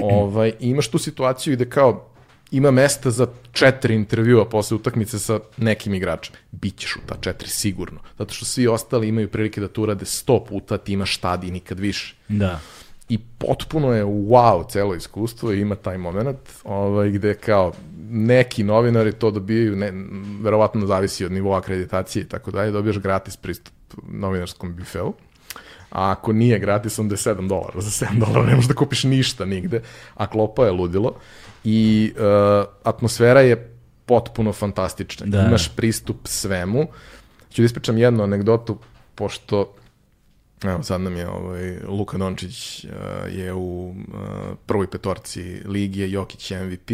[0.00, 2.10] ovaj, i imaš tu situaciju gde kao
[2.50, 6.34] ima mesta za četiri intervjua posle utakmice sa nekim igračem.
[6.52, 8.00] Bićeš u ta četiri sigurno.
[8.18, 11.80] Zato što svi ostali imaju prilike da to urade sto puta, ti imaš i nikad
[11.80, 12.14] više.
[12.28, 12.60] Da.
[13.08, 17.72] I potpuno je wow celo iskustvo i ima taj moment ovaj, gde kao
[18.08, 19.92] neki novinari to dobijaju, ne,
[20.40, 23.74] verovatno zavisi od nivoa akreditacije i tako dalje, dobijaš gratis pristup
[24.08, 25.12] novinarskom bifeu.
[25.90, 27.80] A ako nije gratis, onda je 7 dolara.
[27.80, 29.82] Za 7 dolara ne možeš da kupiš ništa nigde,
[30.14, 31.14] a klopa je ludilo.
[31.64, 33.76] I uh, atmosfera je
[34.06, 35.26] potpuno fantastična.
[35.26, 35.46] Da.
[35.48, 36.86] Imaš pristup svemu.
[37.50, 38.78] Ću da ispričam jednu anegdotu,
[39.14, 39.74] pošto
[40.64, 42.90] Evo, sad nam je ovaj, Luka Dončić uh,
[43.28, 43.94] je u uh,
[44.66, 46.90] prvoj petorci Ligije, Jokić je MVP.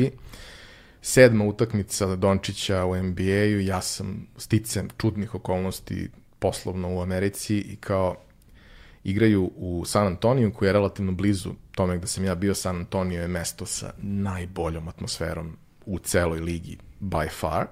[1.02, 6.08] Sedma utakmica Dončića u NBA-u, ja sam sticam čudnih okolnosti
[6.38, 8.16] poslovno u Americi i kao
[9.04, 12.54] igraju u San Antoniju, koji je relativno blizu tome gde sam ja bio.
[12.54, 17.66] San Antonio je mesto sa najboljom atmosferom u celoj ligi by far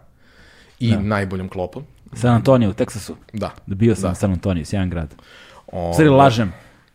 [0.78, 1.00] i Da.
[1.00, 1.84] najboljom klopom.
[2.12, 3.16] San Antonio u Teksasu.
[3.32, 3.54] Da.
[3.66, 4.12] Bio sam Da.
[4.12, 5.14] u San Antonio, sjajan grad.
[5.72, 6.52] O, Sve lažem.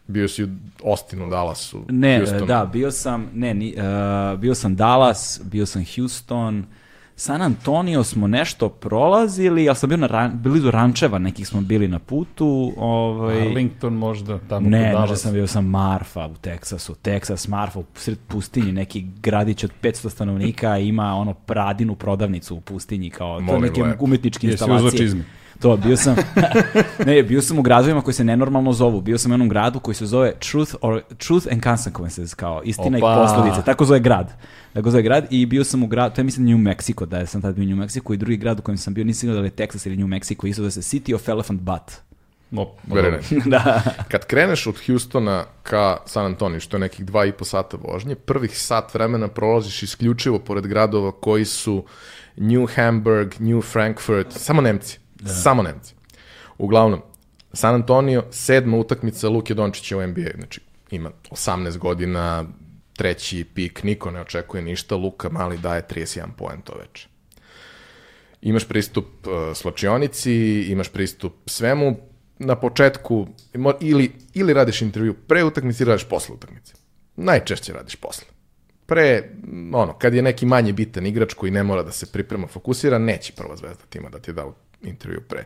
[0.08, 0.48] Bio si u
[0.86, 2.46] Austinu, Dallasu, Ne, Houstonu.
[2.46, 6.66] da, bio sam, ne, ni, uh, bio sam Dallas, bio sam Houston,
[7.16, 11.88] San Antonio smo nešto prolazili, ali sam bio na ran, blizu rančeva, nekih smo bili
[11.88, 12.74] na putu.
[12.78, 15.16] Ovaj, Arlington možda, tamo ne, kod možda Dallasa.
[15.16, 16.96] sam bio sam Marfa u Teksasu.
[16.96, 22.62] Teksas, Marfa u sred pustinji, neki gradić od 500 stanovnika ima ono pradinu prodavnicu u
[22.62, 23.82] pustinji kao to Molim neke
[24.42, 24.98] Jesi uzeo instalacije.
[25.00, 25.24] čizme?
[25.64, 26.16] To, bio sam,
[27.06, 29.02] ne, bio sam u gradovima koji se nenormalno zovu.
[29.02, 32.98] Bio sam u jednom gradu koji se zove Truth, or, Truth and Consequences, kao istina
[32.98, 32.98] Opa.
[32.98, 33.66] i posledice.
[33.66, 34.34] Tako zove grad.
[34.74, 37.26] Tako zove grad i bio sam u gradu, to je mislim New Mexico, da je
[37.26, 39.36] sam tad bio u New Mexico i drugi grad u kojem sam bio, nisam sigurno
[39.36, 41.92] da li je Texas ili New Mexico, isto da se City of Elephant Butt.
[42.52, 42.68] No,
[43.46, 43.82] da.
[44.08, 48.16] Kad kreneš od Houstona ka San Antonio, što je nekih dva i po sata vožnje,
[48.16, 51.84] prvih sat vremena prolaziš isključivo pored gradova koji su
[52.38, 55.03] New Hamburg, New Frankfurt, samo Nemci.
[55.26, 55.94] Samo Nemci.
[56.58, 57.02] Uglavnom,
[57.54, 60.62] San Antonio, sedma utakmica Luke Dončića u NBA, znači
[60.92, 62.46] ima 18 godina,
[62.94, 67.08] treći pik, niko ne očekuje ništa, Luka Mali daje 31 poen to veče.
[68.42, 71.98] imaš pristup uh, slačionici, imaš pristup svemu,
[72.40, 73.28] na početku
[73.80, 76.74] ili, ili radiš intervju pre utakmice ili radiš posle utakmice.
[77.16, 78.26] Najčešće radiš posle.
[78.86, 79.30] Pre,
[79.74, 83.34] ono, kad je neki manje bitan igrač koji ne mora da se priprema, fokusira, neće
[83.34, 84.46] prva zvezda tima da ti da
[84.84, 85.44] intervju pre.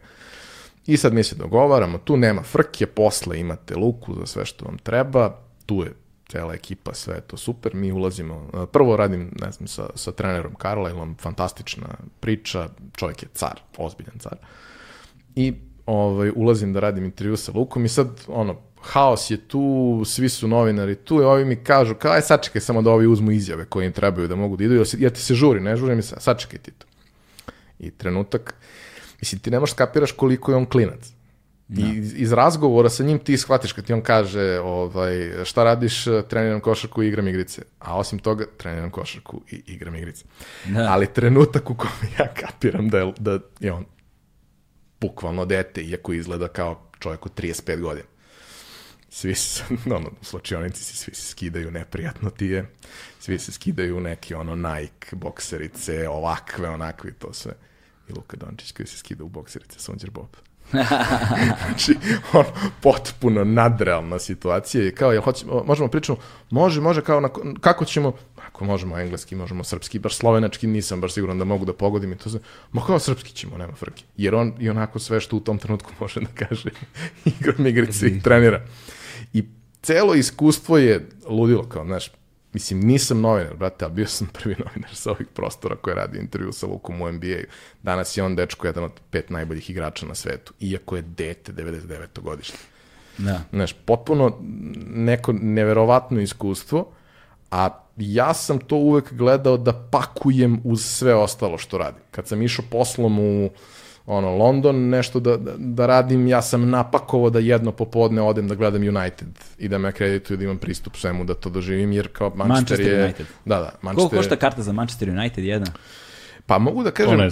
[0.85, 4.77] I sad mi se dogovaramo, tu nema frke, posle imate luku za sve što vam
[4.77, 5.93] treba, tu je
[6.27, 10.11] cela ekipa, sve je to super, mi ulazimo, e, prvo radim, ne znam, sa, sa
[10.11, 11.87] trenerom Carlisleom, fantastična
[12.19, 14.37] priča, čovjek je car, ozbiljan car.
[15.35, 15.53] I
[15.85, 20.47] ovaj, ulazim da radim intervju sa Lukom i sad, ono, haos je tu, svi su
[20.47, 23.85] novinari tu i ovi mi kažu, kao, aj sačekaj samo da ovi uzmu izjave koje
[23.85, 26.71] im trebaju da mogu da idu, jer, ti se žuri, ne žuri mi sačekaj ti
[26.71, 26.85] to.
[27.79, 28.55] I trenutak,
[29.19, 31.17] mislim, ti ne možeš kapiraš koliko je on klinac.
[31.69, 36.59] I iz, razgovora sa njim ti shvatiš kad ti on kaže ovaj, šta radiš, treniram
[36.59, 37.61] košarku i igram igrice.
[37.79, 40.25] A osim toga, treniram košarku i igram igrice.
[40.65, 40.87] Da.
[40.89, 43.85] Ali trenutak u kome ja kapiram da je, da je on
[45.01, 48.07] bukvalno dete, iako izgleda kao čovjek od 35 godina.
[49.09, 49.63] Svi se,
[49.95, 52.65] ono, u slačionici se svi se skidaju, neprijatno ti je.
[53.19, 57.53] Svi se skidaju neki, ono, Nike, bokserice, ovakve, onakve, to sve.
[58.09, 60.27] I Luka Dončić koji se skida u bokserice, Sonđer Bob.
[61.65, 61.95] znači,
[62.33, 62.45] on,
[62.81, 66.17] potpuno nadrealna situacija i kao, jel hoćemo, možemo pričamo,
[66.49, 67.29] može, može, kao, na,
[67.61, 68.13] kako ćemo,
[68.47, 72.17] ako možemo engleski, možemo srpski, baš slovenački nisam baš siguran da mogu da pogodim i
[72.17, 72.39] to sve,
[72.71, 75.91] ma kao srpski ćemo, nema frke, jer on i onako sve što u tom trenutku
[75.99, 76.69] može da kaže,
[77.25, 78.65] igram igrice i trenira.
[79.33, 79.45] I
[79.81, 82.11] celo iskustvo je ludilo, kao, znaš,
[82.57, 86.51] Mislim, nisam novinar, brate, ali bio sam prvi novinar sa ovih prostora koji radi intervju
[86.51, 87.45] sa Lukom u NBA-u.
[87.83, 92.21] Danas je on dečko jedan od pet najboljih igrača na svetu, iako je dete 99.
[92.21, 92.57] godište.
[93.17, 93.41] Da.
[93.51, 94.37] Znaš, potpuno
[94.87, 96.91] neko neverovatno iskustvo,
[97.51, 102.01] a ja sam to uvek gledao da pakujem uz sve ostalo što radim.
[102.11, 103.49] Kad sam išao poslom u
[104.07, 108.55] ono, London, nešto da, da, da radim, ja sam napakovao da jedno popodne odem da
[108.55, 109.27] gledam United
[109.57, 112.87] i da me akredituju da imam pristup svemu da to doživim, jer kao Manchester, Manchester
[112.87, 113.03] je...
[113.03, 113.25] United.
[113.45, 115.67] Da, da, Koliko Manchester košta karta za Manchester United jedna?
[116.45, 117.29] Pa mogu da kažem, uh,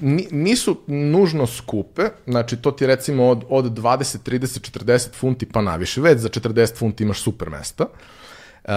[0.00, 5.62] ni- nisu nužno skupe, znači to ti recimo od, od 20, 30, 40 funti pa
[5.62, 7.84] naviše, već za 40 funti imaš super mesta.
[7.84, 8.70] Uh,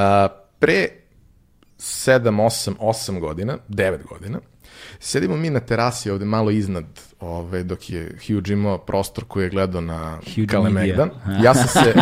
[0.59, 0.87] pre
[1.77, 4.39] 7, 8, 8 godina, 9 godina,
[4.99, 6.85] sedimo mi na terasi ovde malo iznad,
[7.19, 11.09] ove, dok je Hugh imao prostor koji je gledao na Kalemegdan.
[11.43, 11.93] Ja sam se,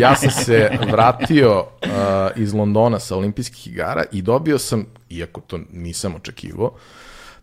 [0.00, 1.88] ja sam se vratio uh,
[2.36, 6.74] iz Londona sa olimpijskih igara i dobio sam, iako to nisam očekivao,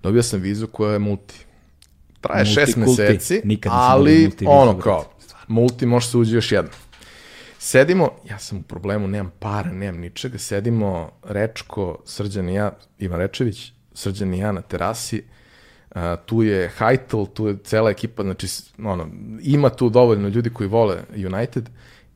[0.03, 1.45] dobio sam vizu koja je multi.
[2.21, 3.01] Traje šest Multikulti.
[3.01, 5.05] meseci, Nikad ali multi ono kao,
[5.47, 6.71] multi može se uđe još jedno.
[7.59, 13.19] Sedimo, ja sam u problemu, nemam para, nemam ničega, sedimo Rečko, Srđan i ja, Ivan
[13.19, 15.23] Rečević, Srđan i ja na terasi,
[15.91, 18.47] a, tu je Hajtel, tu je cela ekipa, znači,
[18.77, 19.07] ono,
[19.41, 21.69] ima tu dovoljno ljudi koji vole United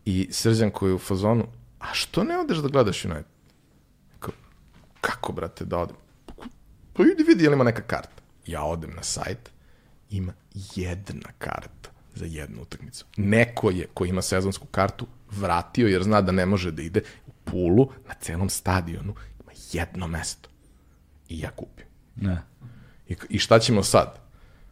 [0.06, 1.48] i Srđan koji je u fazonu,
[1.80, 3.26] a što ne odeš da gledaš United?
[4.20, 4.34] Kao,
[5.02, 5.96] kako, brate, da odem?
[6.94, 8.22] Pa idi vidi je li ima neka karta.
[8.46, 9.50] Ja odem na sajt,
[10.10, 10.34] ima
[10.76, 13.06] jedna karta za jednu utakmicu.
[13.18, 17.32] Neko je, ko ima sezonsku kartu, vratio jer zna da ne može da ide u
[17.44, 19.14] Pulu na celom stadionu.
[19.44, 20.47] Ima jedno mesto.
[21.30, 21.86] I ja kupim.
[22.16, 22.38] Da.
[23.08, 24.20] I, I šta ćemo sad?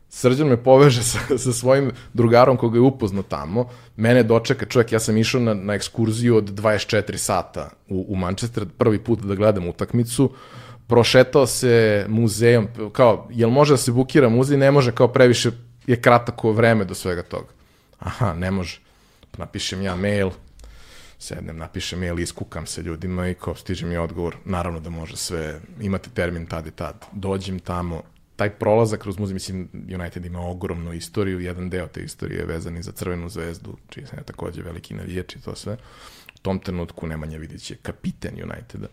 [0.09, 3.69] Srđan me poveže sa, sa svojim drugarom koga je upoznao tamo.
[3.95, 8.66] Mene dočeka čovjek, ja sam išao na, na ekskurziju od 24 sata u, u Manchester,
[8.77, 10.32] prvi put da gledam utakmicu.
[10.88, 14.58] Prošetao se muzejom, kao, jel može da se bukira muzej?
[14.58, 15.51] Ne može, kao previše
[15.88, 17.48] je kratako vreme do svega toga.
[18.00, 18.80] Aha, ne može.
[19.38, 20.30] Napišem ja mail,
[21.19, 25.61] sednem, napišem mail, iskukam se ljudima i kao stiže mi odgovor, naravno da može sve,
[25.82, 27.06] imate termin tad i tad.
[27.11, 28.02] Dođem tamo,
[28.35, 32.77] taj prolazak kroz muzej, mislim, United ima ogromnu istoriju, jedan deo te istorije je vezan
[32.77, 35.74] i za Crvenu zvezdu, čiji sam ja takođe veliki navijač i to sve.
[36.35, 38.88] U tom trenutku Nemanja Vidić je kapiten Uniteda.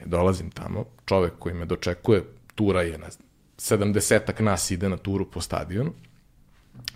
[0.00, 2.24] Ja dolazim tamo, čovek koji me dočekuje,
[2.54, 5.92] tura je, znam, 70-ak nas ide na turu po stadionu,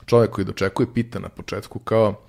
[0.06, 2.20] čovek koji dočekuje pita na početku kao,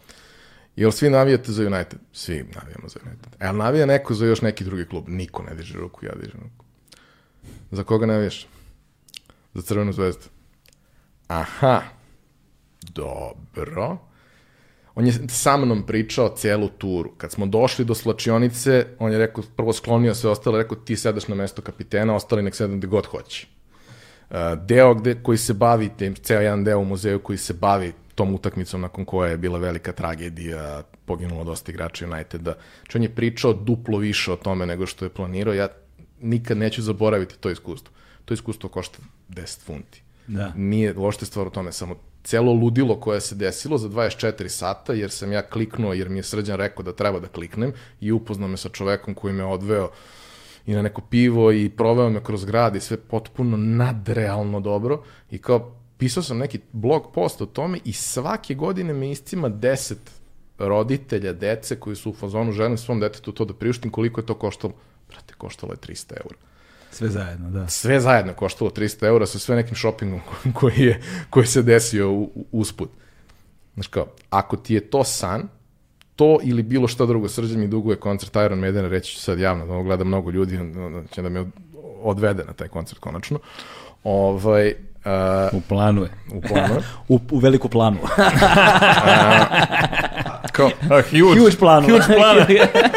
[0.76, 2.00] Jel svi navijate za United?
[2.12, 3.36] Svi navijamo za United.
[3.40, 5.04] Ali navija neko za još neki drugi klub?
[5.08, 6.66] Niko ne diže ruku, ja dižem ruku.
[7.72, 8.48] Za koga navijaš?
[9.54, 10.24] Za Crvenu zvezdu.
[11.28, 11.82] Aha.
[12.82, 13.98] Dobro.
[14.96, 17.12] On je sa mnom pričao celu turu.
[17.18, 21.28] Kad smo došli do slačionice, on je rekao, prvo sklonio se ostalo, rekao ti sedaš
[21.28, 23.48] na mesto kapitena, ostali nek sedam gde god hoće.
[24.66, 25.90] Deo gde, koji se bavi,
[26.24, 29.92] ceo jedan deo u muzeju koji se bavi tom utakmicom nakon koje je bila velika
[29.92, 32.54] tragedija, poginulo dosta igrača Uniteda.
[32.80, 35.54] Znači on je pričao duplo više o tome nego što je planirao.
[35.54, 35.68] Ja
[36.22, 37.94] nikad neću zaboraviti to iskustvo.
[38.26, 38.98] To iskustvo košta
[39.30, 40.04] 10 funti.
[40.28, 40.54] Da.
[40.56, 45.12] Nije lošte stvar u tome, samo celo ludilo koje se desilo za 24 sata, jer
[45.12, 48.58] sam ja kliknuo, jer mi je srđan rekao da treba da kliknem i upoznao me
[48.58, 49.90] sa čovekom koji me odveo
[50.66, 55.38] i na neko pivo i proveo me kroz grad i sve potpuno nadrealno dobro i
[55.38, 59.96] kao pisao sam neki blog post o tome i svake godine me iscima 10
[60.58, 64.34] roditelja, dece koji su u fazonu želim svom detetu to da priuštim, koliko je to
[64.34, 64.74] koštalo?
[65.10, 66.36] Brate, koštalo je 300 eura.
[66.92, 67.68] Sve zajedno, da.
[67.68, 70.20] Sve zajedno koštalo 300 eura sa sve nekim shoppingom
[70.60, 72.90] koji, je, koji se desio u, u, usput.
[73.74, 75.48] Znaš kao, ako ti je to san,
[76.16, 79.66] to ili bilo šta drugo, srđan mi duguje koncert Iron Maidena, reći ću sad javno,
[79.66, 80.60] da ovo gleda mnogo ljudi,
[81.12, 81.46] će da me
[82.02, 83.40] odvede na taj koncert konačno.
[84.04, 84.74] Ovaj,
[85.06, 86.10] uh, U planu je.
[86.34, 86.76] u planu.
[87.14, 87.98] U, u veliku planu.
[90.52, 91.40] Kao, A, huge.
[91.40, 91.88] Huge planu.
[91.88, 92.46] Huge planu.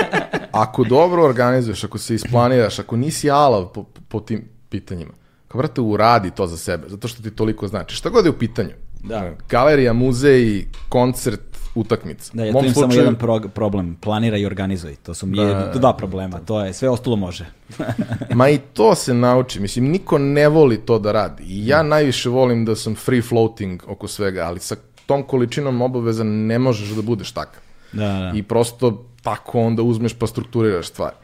[0.64, 5.12] ako dobro organizuješ, ako se isplaniraš, ako nisi alav po, po tim pitanjima,
[5.48, 7.96] kao brate, uradi to za sebe, zato što ti toliko znači.
[7.96, 8.70] Šta god je u pitanju.
[9.02, 9.30] Da.
[9.48, 11.40] Galerija, muzej, koncert,
[11.76, 12.30] utakmica.
[12.34, 13.96] Da, ja tu imam samo slučaju- jedan prog- problem.
[13.96, 14.94] Planira i organizuj.
[14.96, 15.72] To su mi Da.
[15.74, 16.38] dva problema.
[16.38, 17.46] To je, sve ostalo može.
[18.34, 19.60] Ma i to se nauči.
[19.60, 21.42] Mislim, niko ne voli to da radi.
[21.44, 26.24] I ja najviše volim da sam free floating oko svega, ali sa tom količinom obaveza
[26.24, 27.62] ne možeš da budeš takav.
[27.92, 28.32] Da, da.
[28.34, 31.16] I prosto tako onda uzmeš pa strukturiraš stvari.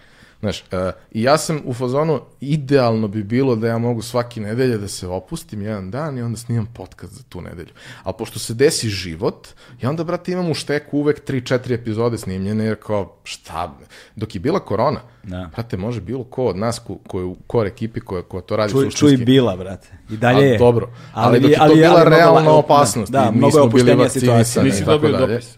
[0.42, 0.64] Znaš, e,
[1.10, 5.06] i ja sam u fazonu, idealno bi bilo da ja mogu svaki nedelje da se
[5.08, 7.68] opustim jedan dan i onda snimam podcast za tu nedelju.
[8.02, 9.48] Ali pošto se desi život,
[9.82, 13.74] ja onda, brate, imam u šteku uvek 3-4 epizode snimljene, jer kao, šta,
[14.16, 15.50] dok je bila korona, Da.
[15.52, 18.56] brate, može bilo ko od nas ko, ko je u core ekipi koja, koja to
[18.56, 19.24] radi Čuj, čuj suštinski.
[19.24, 19.88] bila, brate.
[20.10, 20.58] I dalje A, je.
[20.58, 20.90] dobro.
[21.12, 23.96] Ali dok je to bila mnogo realna opasnost Da, i mnogo je nismo bili opuštenija
[23.96, 24.44] vakcinisani.
[24.44, 24.62] situacija.
[24.64, 25.32] Nisi i tako dobio dalje.
[25.34, 25.56] dopis.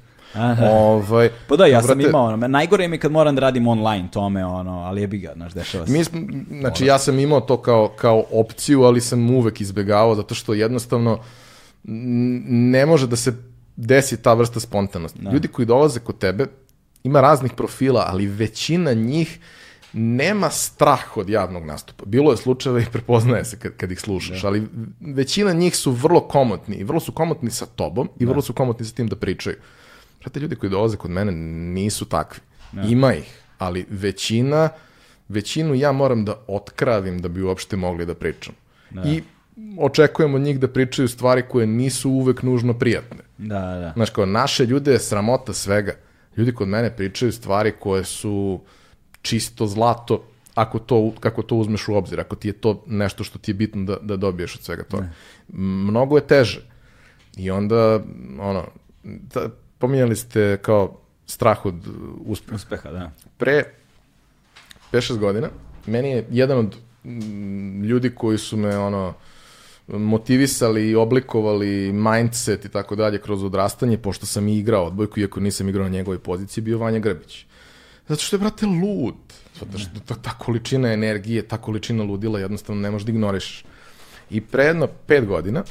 [0.71, 3.67] Ovaj, Pa da, ja sam brate, imao, ono, najgore mi je kad moram da radim
[3.67, 5.93] online tome, ono, ali jebi ga, znaš, dešava se.
[5.93, 6.21] Mi smo,
[6.61, 11.19] znači ja sam imao to kao, kao opciju, ali sam uvek izbegavao zato što jednostavno
[11.85, 13.33] ne može da se
[13.77, 15.19] desi ta vrsta spontanosti.
[15.33, 16.47] Ljudi koji dolaze kod tebe,
[17.05, 19.39] ima raznih profila, ali većina njih
[19.93, 22.05] nema strah od javnog nastupa.
[22.07, 24.69] Bilo je slučajeva i prepoznaje se kad, kad ih slušaš, ali
[25.01, 28.87] većina njih su vrlo komotni i vrlo su komotni sa tobom i vrlo su komotni
[28.87, 29.57] sa tim da pričaju.
[30.25, 31.33] Prate, ljudi koji dolaze kod mene
[31.73, 32.41] nisu takvi.
[32.89, 34.69] Ima ih, ali većina,
[35.29, 38.55] većinu ja moram da otkravim da bi uopšte mogli da pričam.
[39.05, 39.23] I
[39.79, 43.19] očekujem od njih da pričaju stvari koje nisu uvek nužno prijatne.
[43.39, 43.93] Da, da.
[43.97, 45.93] Znaš, kao naše ljude je sramota svega.
[46.37, 48.61] Ljudi kod mene pričaju stvari koje su
[49.23, 53.39] čisto zlato, ako to, kako to uzmeš u obzir, ako ti je to nešto što
[53.39, 55.09] ti je bitno da, da dobiješ od svega toga.
[55.49, 56.61] Mnogo je teže.
[57.37, 58.01] I onda,
[58.41, 58.67] ono,
[59.33, 59.51] ta,
[59.85, 61.75] pominjali ste kao strah od
[62.25, 62.57] uspeha.
[62.57, 63.11] Uspeha, da.
[63.37, 63.65] Pre
[64.93, 65.51] 5-6 godina,
[65.87, 69.15] meni je jedan od mm, ljudi koji su me, ono,
[69.89, 75.41] motivisali i oblikovali mindset i tako dalje kroz odrastanje, pošto sam i igrao odbojku, iako
[75.41, 77.45] nisam igrao na njegovoj poziciji, bio Vanja Grbić.
[78.09, 79.21] Zato što je, brate, lud.
[79.61, 83.65] Zato što ta, ta količina energije, ta količina ludila jednostavno ne možeš da ignorišeš.
[84.31, 85.65] I pre jedno pet godina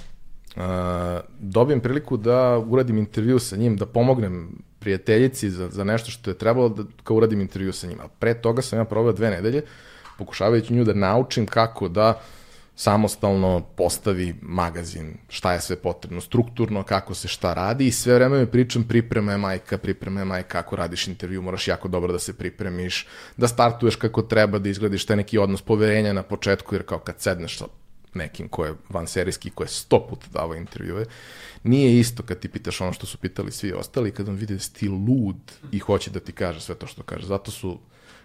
[1.39, 6.37] dobijem priliku da uradim intervju sa njim, da pomognem prijateljici za, za nešto što je
[6.37, 7.99] trebalo da kao uradim intervju sa njim.
[7.99, 9.63] A pre toga sam ja proveo dve nedelje
[10.17, 12.21] pokušavajući nju da naučim kako da
[12.75, 18.39] samostalno postavi magazin, šta je sve potrebno, strukturno, kako se šta radi i sve vreme
[18.39, 22.19] mi pričam priprema je majka, priprema je majka, kako radiš intervju, moraš jako dobro da
[22.19, 23.07] se pripremiš,
[23.37, 27.19] da startuješ kako treba, da izglediš taj neki odnos poverenja na početku, jer kao kad
[27.19, 27.65] sedneš sa
[28.15, 31.05] nekim ko je vanserijski, ko je sto puta davao intervjue,
[31.63, 34.59] nije isto kad ti pitaš ono što su pitali svi ostali, kad on vidi da
[34.59, 37.27] si ti lud i hoće da ti kaže sve to što kaže.
[37.27, 37.79] Zato su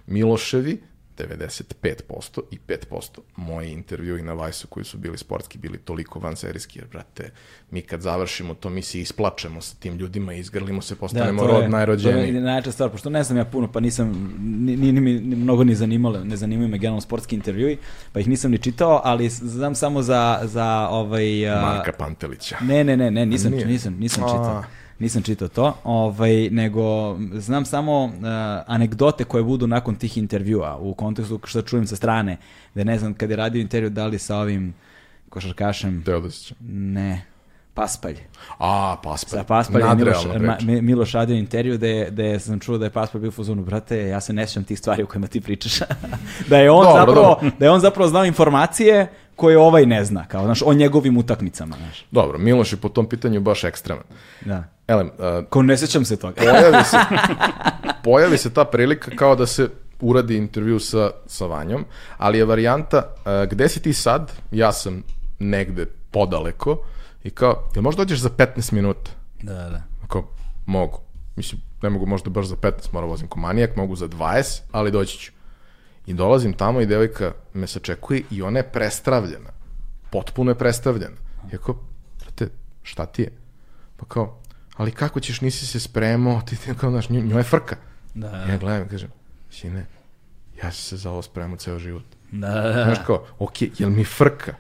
[0.07, 0.81] Miloševi
[1.19, 6.89] 95% i 5% moji intervjui na Vajsu koji su bili sportski, bili toliko vanserijski, jer,
[6.89, 7.31] brate,
[7.71, 11.63] mi kad završimo to, mi se isplačemo sa tim ljudima, izgrlimo se, postanemo to rod
[11.63, 12.31] je- najrođeniji.
[12.33, 15.37] To je najjača stvar, pošto ne znam ja puno, pa nisam, ni, ni, ni, ni
[15.37, 17.79] mnogo ni zanimalo, ne zanimaju me generalno sportski intervjui,
[18.13, 21.49] pa ih nisam ni čitao, ali znam samo za, za ovaj...
[21.49, 22.57] a, Marka Pantelića.
[22.61, 23.67] Ne, ne, ne, ne, nisam, Nije?
[23.67, 24.63] nisam, nisam A.
[24.99, 28.13] Nisam čitao to, ovaj, nego znam samo uh,
[28.67, 32.37] anegdote koje budu nakon tih intervjua u kontekstu što čujem sa strane,
[32.75, 34.75] da ne znam kad je radio intervju da li sa ovim
[35.29, 36.55] košarkašem, Teodosića.
[36.71, 37.23] ne,
[37.75, 38.17] Paspalj.
[38.59, 39.39] A, Paspalj.
[39.39, 43.21] Sa Paspaljem Miloš, Nadrealna Ma, Miloš radio intervju da da sam čuo da je Paspalj
[43.21, 45.79] bio u fazonu, brate, ja se ne sjećam tih stvari o kojima ti pričaš.
[46.51, 47.51] da je on Dobro, zapravo dobro.
[47.59, 49.07] da je on zapravo znao informacije
[49.39, 52.05] koje ovaj ne zna, kao znaš, o njegovim utakmicama, znaš.
[52.11, 54.05] Dobro, Miloš je po tom pitanju baš ekstreman.
[54.45, 54.65] Da.
[54.87, 56.35] Elem, uh, Ko ne sjećam se toga.
[56.43, 56.97] pojavi se,
[58.05, 59.69] pojavi se ta prilika kao da se
[60.01, 61.85] uradi intervju sa, sa Vanjom,
[62.17, 65.03] ali je varijanta uh, gde si ti sad, ja sam
[65.39, 66.85] negde podaleko
[67.25, 69.11] i kao, jel možda dođeš za 15 minuta?
[69.43, 69.83] Da, da.
[70.05, 70.25] Ako,
[70.67, 71.01] mogu.
[71.37, 74.91] Mislim, ne mogu možda baš za 15, mora vozim ko manijak, mogu za 20, ali
[74.91, 75.33] doći ću.
[76.09, 79.51] I dolazim tamo i devojka me sačekuje i ona je prestravljena.
[80.11, 81.17] Potpuno je prestravljena.
[81.53, 81.79] I ako,
[82.21, 82.49] brate,
[82.83, 83.33] šta ti je?
[83.97, 84.41] Pa kao,
[84.77, 87.77] ali kako ćeš, nisi se spremao, ti, ti kao, znaš, njo, njoj je frka.
[88.15, 88.37] Da, da.
[88.37, 89.11] Ja gledam i kažem,
[89.51, 89.87] sine,
[90.57, 92.05] ja sam se za ovo spremao ceo život.
[92.33, 94.55] Da, da, Znaš kao, ok, jel mi frka?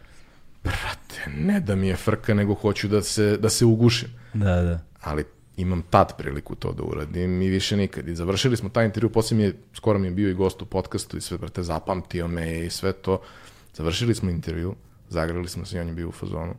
[0.64, 4.08] Brate, ne da mi je frka, nego hoću da se, da se ugušim.
[4.34, 4.80] da, da.
[5.00, 5.24] Ali
[5.58, 8.08] imam tad priliku to da uradim i više nikad.
[8.08, 10.66] I završili smo taj intervju, poslije mi je, skoro mi je bio i gost u
[10.66, 13.20] podcastu i sve, brate, zapamtio me i sve to.
[13.74, 14.74] Završili smo intervju,
[15.08, 16.54] zagrali smo se i on je bio u fazonu.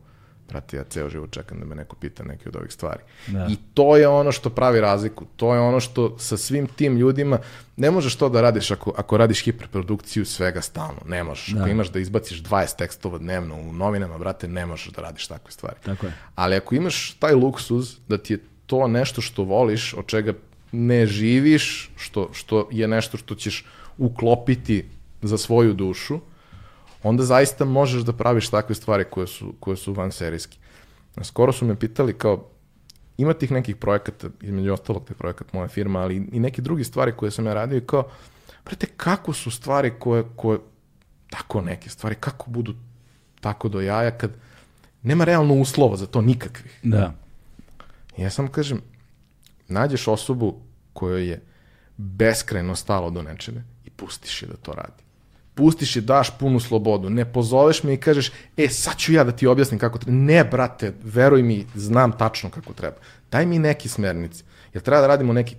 [0.49, 2.99] Brate, ja ceo život čekam da me neko pita neke od ovih stvari.
[3.27, 3.47] Da.
[3.49, 5.25] I to je ono što pravi razliku.
[5.35, 7.39] To je ono što sa svim tim ljudima,
[7.77, 11.01] ne možeš to da radiš ako, ako radiš hiperprodukciju svega stalno.
[11.05, 11.53] Ne možeš.
[11.55, 15.51] Ako imaš da izbaciš 20 tekstova dnevno u novinama, brate, ne možeš da radiš takve
[15.51, 15.75] stvari.
[15.85, 16.13] Tako je.
[16.35, 18.39] Ali ako imaš taj luksuz da ti je
[18.69, 20.33] to nešto što voliš, od čega
[20.71, 23.65] ne živiš, što, što je nešto što ćeš
[23.97, 24.85] uklopiti
[25.21, 26.19] za svoju dušu,
[27.03, 30.57] onda zaista možeš da praviš takve stvari koje su, koje su van serijski.
[31.21, 32.45] Skoro su me pitali kao,
[33.17, 37.13] ima tih nekih projekata, između ostalog te projekat moja firma, ali i neki drugi stvari
[37.17, 38.03] koje sam ja radio i kao,
[38.65, 40.59] brate, kako su stvari koje, koje,
[41.29, 42.75] tako neke stvari, kako budu
[43.41, 44.31] tako do jaja kad
[45.03, 46.79] nema realno uslova za to nikakvih.
[46.83, 47.13] Da.
[48.19, 48.81] Ja samo kažem,
[49.67, 50.61] nađeš osobu
[50.93, 51.41] kojoj je
[51.97, 55.03] beskrajno stalo do nečega i pustiš je da to radi.
[55.55, 59.31] Pustiš je, daš punu slobodu, ne pozoveš me i kažeš, e, sad ću ja da
[59.31, 60.17] ti objasnim kako treba.
[60.17, 62.95] Ne, brate, veruj mi, znam tačno kako treba.
[63.31, 64.43] Daj mi neki smernice.
[64.73, 65.55] Jer treba da radimo neki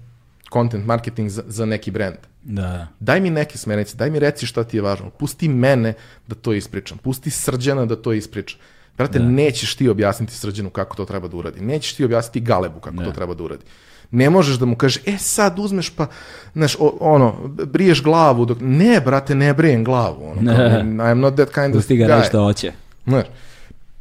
[0.52, 2.16] content marketing za, za neki brand.
[2.42, 2.86] Da, da.
[3.00, 5.10] Daj mi neke smernice, daj mi reci šta ti je važno.
[5.10, 5.94] Pusti mene
[6.26, 6.98] da to ispričam.
[6.98, 8.56] Pusti Srđana da to ispriča.
[9.00, 11.60] Brate, nećeš ti objasniti Srđanu kako to treba da uradi.
[11.60, 13.64] Nećeš ti objasniti Galebu kako to treba da uradi.
[14.10, 16.06] Ne možeš da mu kažeš, e sad uzmeš pa,
[16.54, 17.34] znaš, o, ono,
[17.66, 18.44] briješ glavu.
[18.44, 18.58] Dok...
[18.60, 20.30] Ne, brate, ne brijem glavu.
[20.30, 20.66] Ono, kao,
[21.06, 22.16] I'm not that kind Pusti of ga guy.
[22.16, 22.72] reći što hoće.
[23.06, 23.24] Znaš,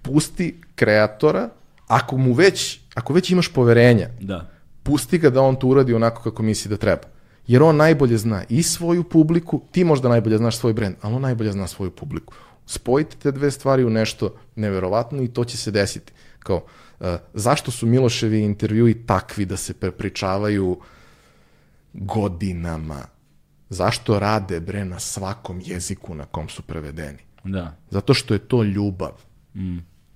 [0.02, 1.50] pusti kreatora,
[1.88, 4.50] ako mu već, ako već imaš poverenja, Da.
[4.84, 7.02] pusti ga da on to uradi onako kako misli da treba.
[7.48, 11.22] Jer on najbolje zna i svoju publiku, ti možda najbolje znaš svoj brend, ali on
[11.22, 12.34] najbolje zna svoju publiku.
[12.70, 16.14] Spojite te dve stvari u nešto neverovatno i to će se desiti.
[16.40, 16.62] Kao,
[17.00, 20.78] uh, zašto su Miloševi intervjui takvi da se prepričavaju
[21.94, 23.00] godinama?
[23.70, 27.18] Zašto rade bre na svakom jeziku na kom su prevedeni?
[27.44, 27.76] Da.
[27.90, 29.18] Zato što je to ljubav.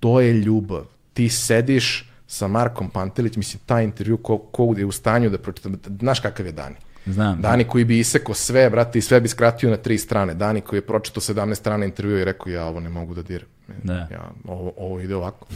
[0.00, 0.86] To je ljubav.
[1.12, 5.70] Ti sediš sa Markom Pantelić, mislim, taj intervju, ko, ko je u stanju da pročita,
[6.00, 6.76] znaš kakav je Dani?
[7.06, 7.40] Znam.
[7.40, 10.34] Dani koji bi isekao sve, brate, i sve bi skratio na tri strane.
[10.34, 13.48] Dani koji je pročitao 17 strana intervjua i rekao, ja ovo ne mogu da diram.
[13.82, 13.94] Da.
[13.94, 15.46] Ja, ovo, ovo ide ovako.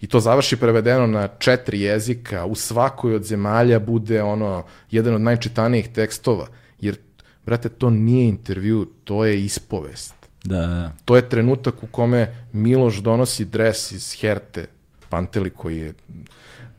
[0.00, 5.20] I to završi prevedeno na četiri jezika, u svakoj od zemalja bude ono, jedan od
[5.20, 6.46] najčitanijih tekstova,
[6.80, 6.96] jer,
[7.46, 10.14] brate, to nije intervju, to je ispovest.
[10.44, 10.92] Da, da.
[11.04, 14.66] To je trenutak u kome Miloš donosi dres iz Herte,
[15.08, 15.94] Panteli koji je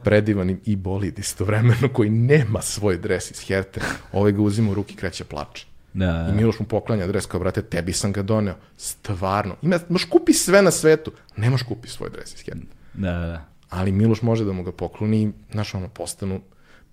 [0.05, 4.93] predivan i- bolid istovremeno, koji nema svoj dres iz Herte, ovaj ga uzima u ruki
[4.93, 5.65] i kreće plače.
[5.93, 6.29] Da, da.
[6.29, 8.55] I Miloš mu poklanja dres kao, brate, tebi sam ga doneo.
[8.77, 9.55] Stvarno.
[9.61, 12.67] Ima, možeš kupi sve na svetu, ne možeš kupi svoj dres iz Herte.
[12.93, 13.45] Da, da.
[13.69, 16.41] Ali Miloš može da mu ga pokloni i, znaš, ono, postanu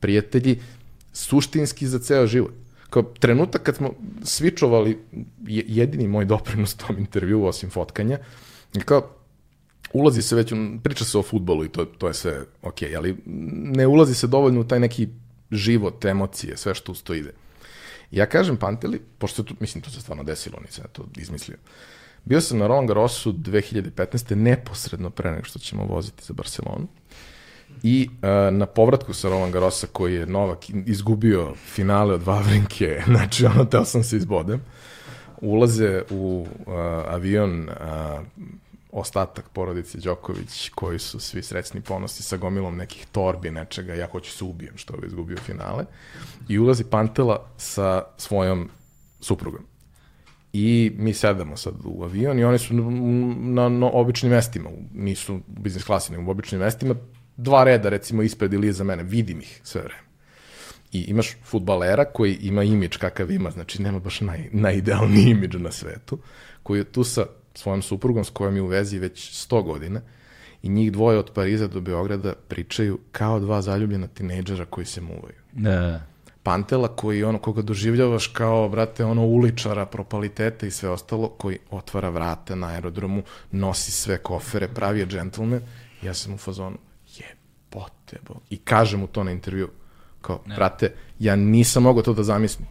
[0.00, 0.60] prijatelji
[1.12, 2.52] suštinski za ceo život.
[2.90, 3.90] Kao trenutak kad smo
[4.24, 4.98] svičovali,
[5.40, 8.18] je- jedini moj doprinos tom intervju, osim fotkanja,
[8.84, 9.10] kao,
[9.92, 13.16] ulazi se već, priča se o futbolu i to, to je sve ok, ali
[13.76, 15.08] ne ulazi se dovoljno u taj neki
[15.50, 17.32] život, emocije, sve što uz to ide.
[18.10, 21.56] Ja kažem Panteli, pošto tu, mislim, to se stvarno desilo, nisam to izmislio.
[22.24, 24.34] Bio sam na Roland Garrosu 2015.
[24.34, 26.88] neposredno pre nego što ćemo voziti za Barcelonu.
[27.82, 33.46] I uh, na povratku sa Roland Garrosa koji je Novak izgubio finale od Vavrinke, znači
[33.46, 34.60] ono, teo sam se izbodem,
[35.40, 36.74] ulaze u uh,
[37.06, 38.26] avion uh,
[38.92, 44.30] ostatak porodice Đoković koji su svi srećni ponosni sa gomilom nekih torbi, nečega, ja hoću
[44.30, 45.84] se ubijem što je izgubio finale.
[46.48, 48.68] I ulazi Pantela sa svojom
[49.20, 49.64] suprugom.
[50.52, 55.40] I mi sedamo sad u avion i oni su na, na, običnim mestima, nisu u
[55.46, 56.94] biznis klasi, nego u običnim mestima,
[57.36, 60.02] dva reda recimo ispred ili iza mene, vidim ih sve vreme.
[60.92, 65.72] I imaš futbalera koji ima imidž kakav ima, znači nema baš naj, najidealniji imidž na
[65.72, 66.18] svetu,
[66.62, 70.00] koji je tu sa svojom suprugom s kojom je u vezi već 100 godina
[70.62, 75.34] i njih dvoje od Pariza do Beograda pričaju kao dva zaljubljena tinejdžera koji se muvaju.
[75.52, 76.02] Da, da.
[76.42, 82.08] Pantela koji ono koga doživljavaš kao brate ono uličara propaliteta i sve ostalo koji otvara
[82.08, 85.60] vrata na aerodromu nosi sve kofere pravi je džentlmen
[86.02, 86.78] ja sam u fazonu
[87.16, 89.70] jebote bo i kažem mu to na intervju
[90.20, 92.68] kao brate ja nisam mogao to da zamislim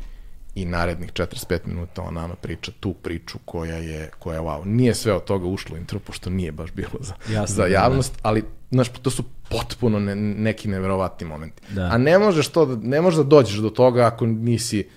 [0.55, 4.65] i narednih 45 minuta on nama priča tu priču koja je, koja je wow.
[4.65, 7.67] Nije sve od toga ušlo u intro, pošto nije baš bilo za, Jasno, za da,
[7.67, 11.61] javnost, ali znaš, to su potpuno ne, neki neverovatni momenti.
[11.69, 11.81] Da.
[11.83, 14.87] A ne možeš, to, da- ne možeš da dođeš do toga ako nisi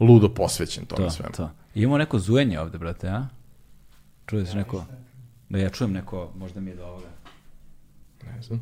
[0.00, 1.32] ludo posvećen tome To, svemu.
[1.32, 1.50] to.
[1.74, 3.26] Imamo neko zujenje ovde, brate, a?
[4.26, 4.84] Čuješ neko?
[5.48, 7.06] Da ja čujem neko, možda mi je do ovoga.
[8.26, 8.60] Ne znam.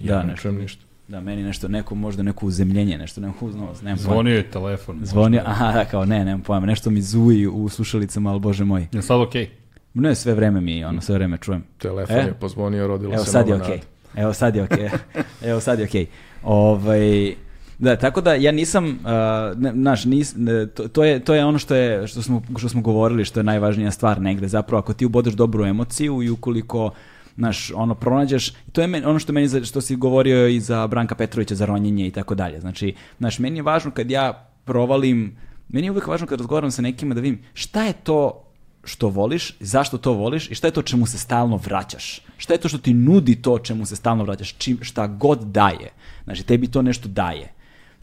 [0.00, 0.42] Da, Ja ne nešto.
[0.42, 0.84] čujem ništa.
[1.08, 3.98] Da, meni nešto, neko, možda neko uzemljenje, nešto, neko uznovac, nemam.
[3.98, 4.98] Zvonio je telefon.
[5.02, 8.86] Zvonio, aha, da, kao ne, nemam pojma, nešto mi zuji u slušalicama, ali bože moj.
[8.92, 9.50] Je sad okej?
[9.94, 11.64] Ne, sve vreme mi, ono, sve vreme čujem.
[11.78, 12.20] Telefon E?
[12.20, 13.76] je pozvonio, rodila Evo se sad je nova okej.
[13.76, 14.22] nada.
[14.22, 14.90] Evo sad je okej.
[15.50, 16.06] Evo sad je okej.
[16.42, 17.34] Ovaj
[17.78, 21.44] da, tako da ja nisam, uh, ne, znaš, nis, ne, to, to, je, to je
[21.44, 24.48] ono što, je, što, smo, što smo govorili, što je najvažnija stvar negde.
[24.48, 26.90] Zapravo, ako ti ubodeš dobru emociju i ukoliko
[27.36, 30.86] znaš, ono, pronađeš, to je meni, ono što meni, za- što si govorio i za
[30.86, 32.60] Branka Petrovića, za ronjenje i tako dalje.
[32.60, 34.32] Znači, znaš, meni je važno kad ja
[34.64, 35.36] provalim,
[35.68, 38.42] meni je uvek važno kad razgovaram sa nekima da vidim šta je to
[38.84, 42.20] što voliš, zašto to voliš i šta je to čemu se stalno vraćaš.
[42.36, 45.90] Šta je to što ti nudi to čemu se stalno vraćaš, čim, šta god daje.
[46.24, 47.52] Znači, tebi to nešto daje.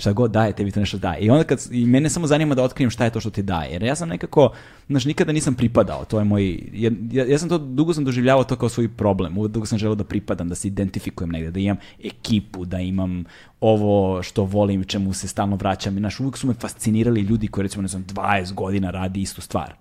[0.04, 1.22] Šta god daje, tebi to nešto daje.
[1.22, 3.72] I onda kad, i mene samo zanima da otkrijem šta je to što ti daje.
[3.72, 4.52] Jer ja sam nekako,
[4.88, 6.06] znaš, nikada nisam pripadao.
[6.06, 9.38] To je moj, ja, ja, sam to, dugo sam doživljavao to kao svoj problem.
[9.38, 13.24] Uvek dugo sam želeo da pripadam, da se identifikujem negde, da imam ekipu, da imam
[13.62, 15.98] ovo što volim, čemu se stalno vraćam.
[15.98, 19.42] I, Znaš, uvek su me fascinirali ljudi koji, recimo, ne znam, 20 godina radi istu
[19.42, 19.74] stvar.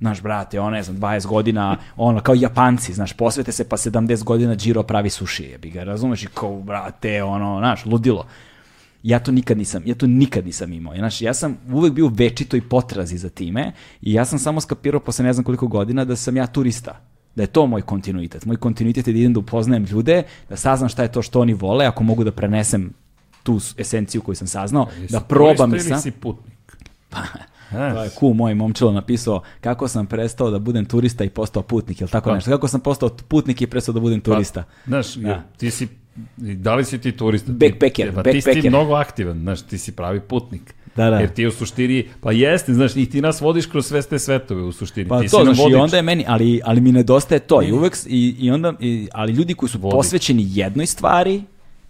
[0.00, 4.24] Znaš, brate, ono, ne znam, 20 godina, ono, kao Japanci, znaš, posvete se pa 70
[4.24, 8.26] godina Giro pravi suši, jebi ga, razumeš, i kao, brate, ono, znaš, ludilo.
[9.02, 10.96] Ja to nikad nisam, ja to nikad nisam imao.
[10.96, 13.72] Znači, ja sam uvek bio u večitoj potrazi za time
[14.02, 17.00] i ja sam samo skapirao posle ne znam koliko godina da sam ja turista.
[17.36, 18.44] Da je to moj kontinuitet.
[18.44, 21.54] Moj kontinuitet je da idem da upoznajem ljude, da saznam šta je to što oni
[21.54, 22.92] vole, ako mogu da prenesem
[23.42, 25.94] tu esenciju koju sam saznao, Jesi da probam turista sa...
[25.94, 26.76] ili si putnik?
[27.10, 27.18] Pa,
[27.70, 32.00] To je ku moj momčilo napisao kako sam prestao da budem turista i postao putnik,
[32.00, 32.34] ili tako Pa.
[32.34, 32.50] nešto.
[32.50, 34.64] Kako sam postao putnik i prestao da budem turista.
[34.86, 35.42] Znaš, Da.
[35.56, 35.88] ti si,
[36.36, 37.52] da li si ti turista?
[37.52, 38.70] Backpacker, Pa ti si ti backpacker.
[38.70, 40.74] mnogo aktivan, znaš, ti si pravi putnik.
[40.96, 41.16] Da, da.
[41.16, 44.62] Jer ti u suštini, pa jeste, znaš, i ti nas vodiš kroz sve te svetove
[44.62, 45.08] u suštini.
[45.08, 45.76] Pa ti to, si znaš, i vodič.
[45.76, 47.62] onda je meni, ali, ali mi nedostaje to.
[47.62, 49.92] I uvek, i, i onda, i, ali ljudi koji su Vodič.
[49.92, 51.42] posvećeni jednoj stvari,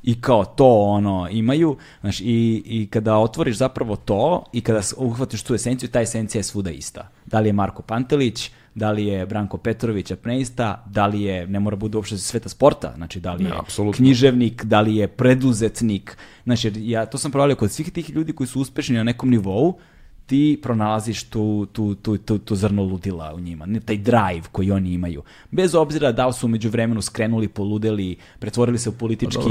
[0.03, 2.25] i kao to ono imaju, znaš, i,
[2.67, 7.09] i kada otvoriš zapravo to i kada uhvatiš tu esenciju, ta esencija je svuda ista.
[7.27, 11.61] Da li je Marko Pantelić, da li je Branko Petrović apneista, da li je, ne
[11.61, 16.17] mora bude uopšte sveta sporta, znači da li je Ne, književnik, da li je preduzetnik,
[16.45, 19.79] znači ja to sam provalio kod svih tih ljudi koji su uspešni na nekom nivou,
[20.27, 24.71] ti pronalaziš tu, tu, tu, tu, tu zrno ludila u njima, ne, taj drive koji
[24.71, 25.23] oni imaju.
[25.51, 29.49] Bez obzira da su umeđu vremenu skrenuli, poludeli, pretvorili se u politički, Pa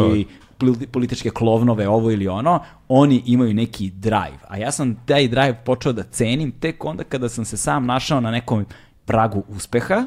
[0.60, 4.40] poli- političke klovnove, ovo ili ono, oni imaju neki drive.
[4.48, 8.22] A ja sam taj drive počeo da cenim tek onda kada sam se sam našao
[8.22, 8.66] na nekom
[9.10, 10.06] pragu uspeha,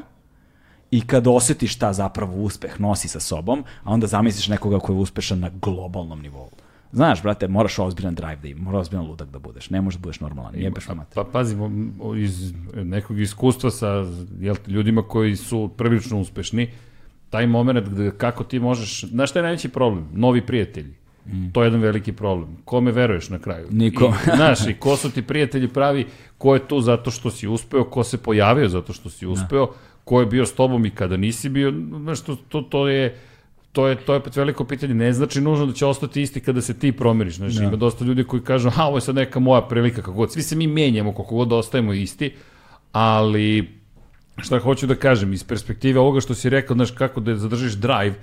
[0.92, 5.00] i kad osjetiš šta zapravo uspeh nosi sa sobom, a onda zamisliš nekoga koji je
[5.00, 6.50] uspešan na globalnom nivou.
[6.92, 10.02] Znaš, brate, moraš ozbiljan drive da imaš, moraš ozbiljan ludak da budeš, ne možeš da
[10.02, 11.14] budeš normalan, jebeš vam mater.
[11.14, 11.56] Pa pazi,
[12.16, 14.04] iz nekog iskustva sa
[14.40, 16.70] jel, ljudima koji su prilično uspešni,
[17.30, 20.08] taj moment gde kako ti možeš, znaš šta je najveći problem?
[20.12, 20.94] Novi prijatelji.
[21.52, 22.56] To je jedan veliki problem.
[22.64, 23.66] Kome veruješ na kraju?
[23.70, 24.14] Niko.
[24.26, 26.06] I, znaš, i ko su ti prijatelji pravi,
[26.38, 29.68] ko je tu zato što si uspeo, ko se pojavio zato što si uspeo,
[30.04, 33.16] ko je bio s tobom i kada nisi bio, znaš, to, to, to je
[33.72, 34.94] to je to je opet veliko pitanje.
[34.94, 37.36] Ne znači nužno da će ostati isti kada se ti promeniš.
[37.36, 40.32] Znači, ima dosta ljudi koji kažu, a ovo je sad neka moja prilika, kako god.
[40.32, 42.34] Svi se mi menjamo, koliko god ostajemo isti,
[42.92, 43.68] ali
[44.38, 48.14] šta hoću da kažem, iz perspektive ovoga što si rekao, znaš, kako da zadržiš drive,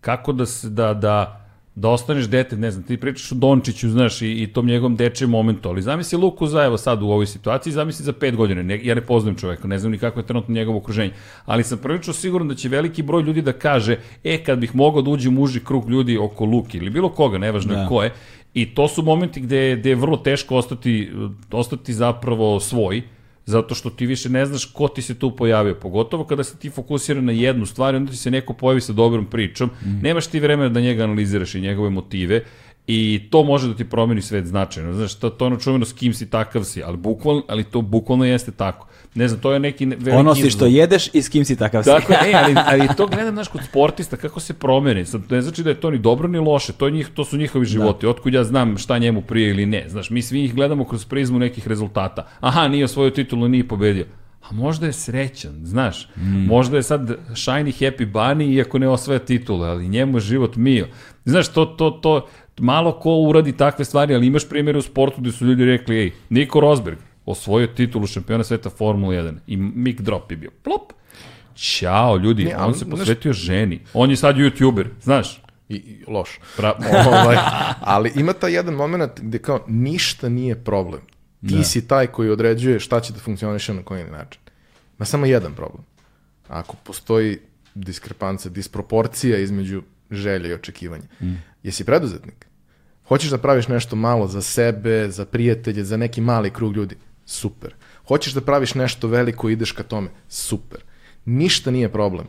[0.00, 1.47] kako da, se, da, da,
[1.80, 5.30] da ostaneš dete, ne znam, ti pričaš o Dončiću, znaš, i, i tom njegovom dečijem
[5.30, 8.94] momentu, ali zamisli Luku Zajevo sad u ovoj situaciji, zamisli za pet godina, ne, ja
[8.94, 11.12] ne poznajem čoveka, ne znam ni kako je trenutno njegovo okruženje,
[11.46, 15.02] ali sam prilično siguran da će veliki broj ljudi da kaže, e, kad bih mogao
[15.02, 17.80] da uđem u uži krug ljudi oko Luki ili bilo koga, nevažno Da.
[17.80, 17.88] da.
[17.88, 18.12] ko je,
[18.54, 21.10] i to su momenti gde, gde je vrlo teško ostati,
[21.52, 23.02] ostati zapravo svoj,
[23.48, 26.70] zato što ti više ne znaš ko ti se tu pojavio, pogotovo kada se ti
[26.70, 29.98] fokusira na jednu stvar i onda ti se neko pojavi sa dobrom pričom, Mhm.
[30.02, 32.44] nemaš ti vremena da njega analiziraš i njegove motive
[32.90, 34.92] I to može da ti promeni svet značajno.
[34.92, 38.24] Znaš, to, to ono čuveno s kim si takav si, ali, bukvalno, ali to bukvalno
[38.24, 38.86] jeste tako.
[39.14, 41.56] Ne znam, to je neki ne- veliki Ono si što jedeš i s kim si
[41.56, 41.90] takav si.
[41.90, 45.04] Tako e, ali, ali to gledam, znaš, kod sportista, kako se promeni.
[45.04, 47.36] Sad, ne znači da je to ni dobro ni loše, to, je njih, to su
[47.36, 48.06] njihovi životi.
[48.06, 48.10] Da.
[48.10, 49.84] Otkud ja znam šta njemu prije ili ne.
[49.88, 52.26] Znaš, mi svi ih gledamo kroz prizmu nekih rezultata.
[52.40, 54.06] Aha, nije osvojio titulu, nije pobedio.
[54.42, 56.08] A možda je srećan, znaš.
[56.16, 56.46] Mm.
[56.46, 60.86] Možda je sad shiny happy bunny iako ne osvaja titule, ali njemu je život mio.
[61.24, 62.26] Znaš, to, to, to,
[62.58, 66.12] malo ko uradi takve stvari, ali imaš primjere u sportu gde su ljudi rekli, ej,
[66.30, 70.92] Niko Rosberg osvojio titulu šampiona sveta Formula 1 i mic drop je bio plop.
[71.56, 73.80] Ćao, ljudi, Ne, on se znaš- posvetio ženi.
[73.92, 75.42] On je sad youtuber, znaš.
[75.68, 76.38] I, i loš.
[76.56, 76.72] Pra,
[77.06, 77.36] ovaj,
[77.80, 81.00] ali ima taj jedan moment gde kao ništa nije problem.
[81.48, 81.64] Ti da.
[81.64, 84.40] si taj koji određuje šta će da funkcioniše na koji način.
[84.98, 85.84] Ma samo jedan problem.
[86.48, 87.38] Ako postoji
[87.74, 91.04] diskrepanca, disproporcija između želje i očekivanja.
[91.20, 91.34] Mm.
[91.62, 92.46] Jesi preduzetnik?
[93.08, 96.96] Hoćeš da praviš nešto malo za sebe, za prijatelje, za neki mali krug ljudi?
[97.26, 97.74] Super.
[98.08, 100.08] Hoćeš da praviš nešto veliko i ideš ka tome?
[100.28, 100.80] Super.
[101.24, 102.26] Ništa nije problem.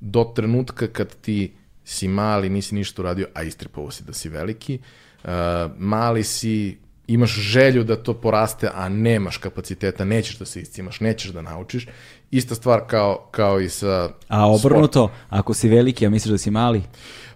[0.00, 1.52] Do trenutka kad ti
[1.84, 4.78] si mali, nisi ništa uradio, a istripavo si da si veliki,
[5.24, 5.30] uh,
[5.78, 11.30] mali si, imaš želju da to poraste, a nemaš kapaciteta, nećeš da se iscimaš, nećeš
[11.30, 11.86] da naučiš.
[12.30, 16.50] Ista stvar kao, kao i sa A obrnuto, ako si veliki, a misliš da si
[16.50, 16.82] mali,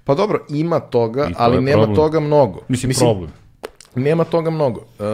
[0.04, 1.96] Pa dobro, ima toga, I to ali nema problem.
[1.96, 2.60] toga mnogo.
[2.68, 3.30] mislim, problem.
[3.94, 4.80] Nema toga mnogo.
[4.80, 5.04] E,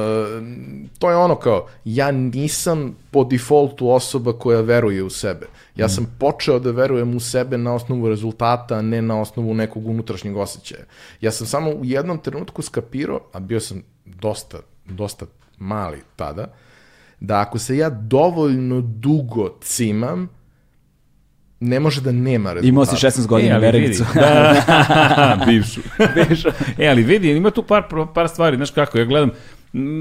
[0.99, 5.47] to je ono kao, ja nisam po defaultu osoba koja veruje u sebe.
[5.77, 9.87] Ja sam počeo da verujem u sebe na osnovu rezultata, a ne na osnovu nekog
[9.87, 10.85] unutrašnjeg osjećaja.
[11.21, 14.59] Ja sam samo u jednom trenutku skapirao, a bio sam dosta,
[14.89, 15.27] dosta
[15.59, 16.47] mali tada,
[17.21, 20.29] da ako se ja dovoljno dugo cimam,
[21.61, 22.69] ne može da nema rezultata.
[22.69, 24.05] imao si 16 godina E, verenicu.
[24.15, 25.81] Da, bivšu.
[26.15, 26.49] bivšu.
[26.79, 27.83] E, ali vidi, ima tu par,
[28.15, 29.31] par stvari, znaš kako, ja gledam,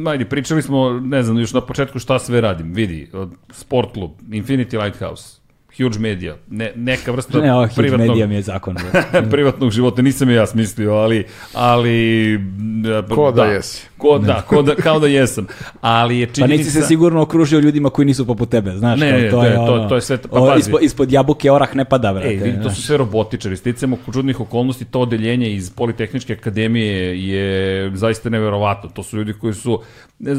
[0.08, 3.10] ajde, pričali smo, ne znam, još na početku šta sve radim, vidi,
[3.52, 5.40] Sport Club, Infinity Lighthouse,
[5.78, 8.76] Huge Media, ne, neka vrsta Ne, ovo hit privatnog, medija mi je zakon.
[9.32, 12.38] privatnog života, nisam je ja smislio, ali, ali
[12.84, 13.88] da, Ko da jesi.
[13.98, 15.48] Ko, da, ko da, kao da jesam.
[15.82, 16.58] Ali je Pa činjenica...
[16.58, 19.00] nisi se sigurno okružio ljudima koji nisu poput tebe, znaš.
[19.00, 20.60] Ne, kao, ne, to, to je, to- ono, to je sve- pa pazi.
[20.60, 22.30] ispod, ispod jabuke orah ne pada, brate.
[22.30, 23.58] Ej, vidi, to su sve robotičari.
[23.58, 28.90] Sticamo oko čudnih okolnosti, to odeljenje iz Politehničke akademije je zaista neverovatno.
[28.90, 29.82] To su ljudi koji su,
[30.20, 30.36] ne,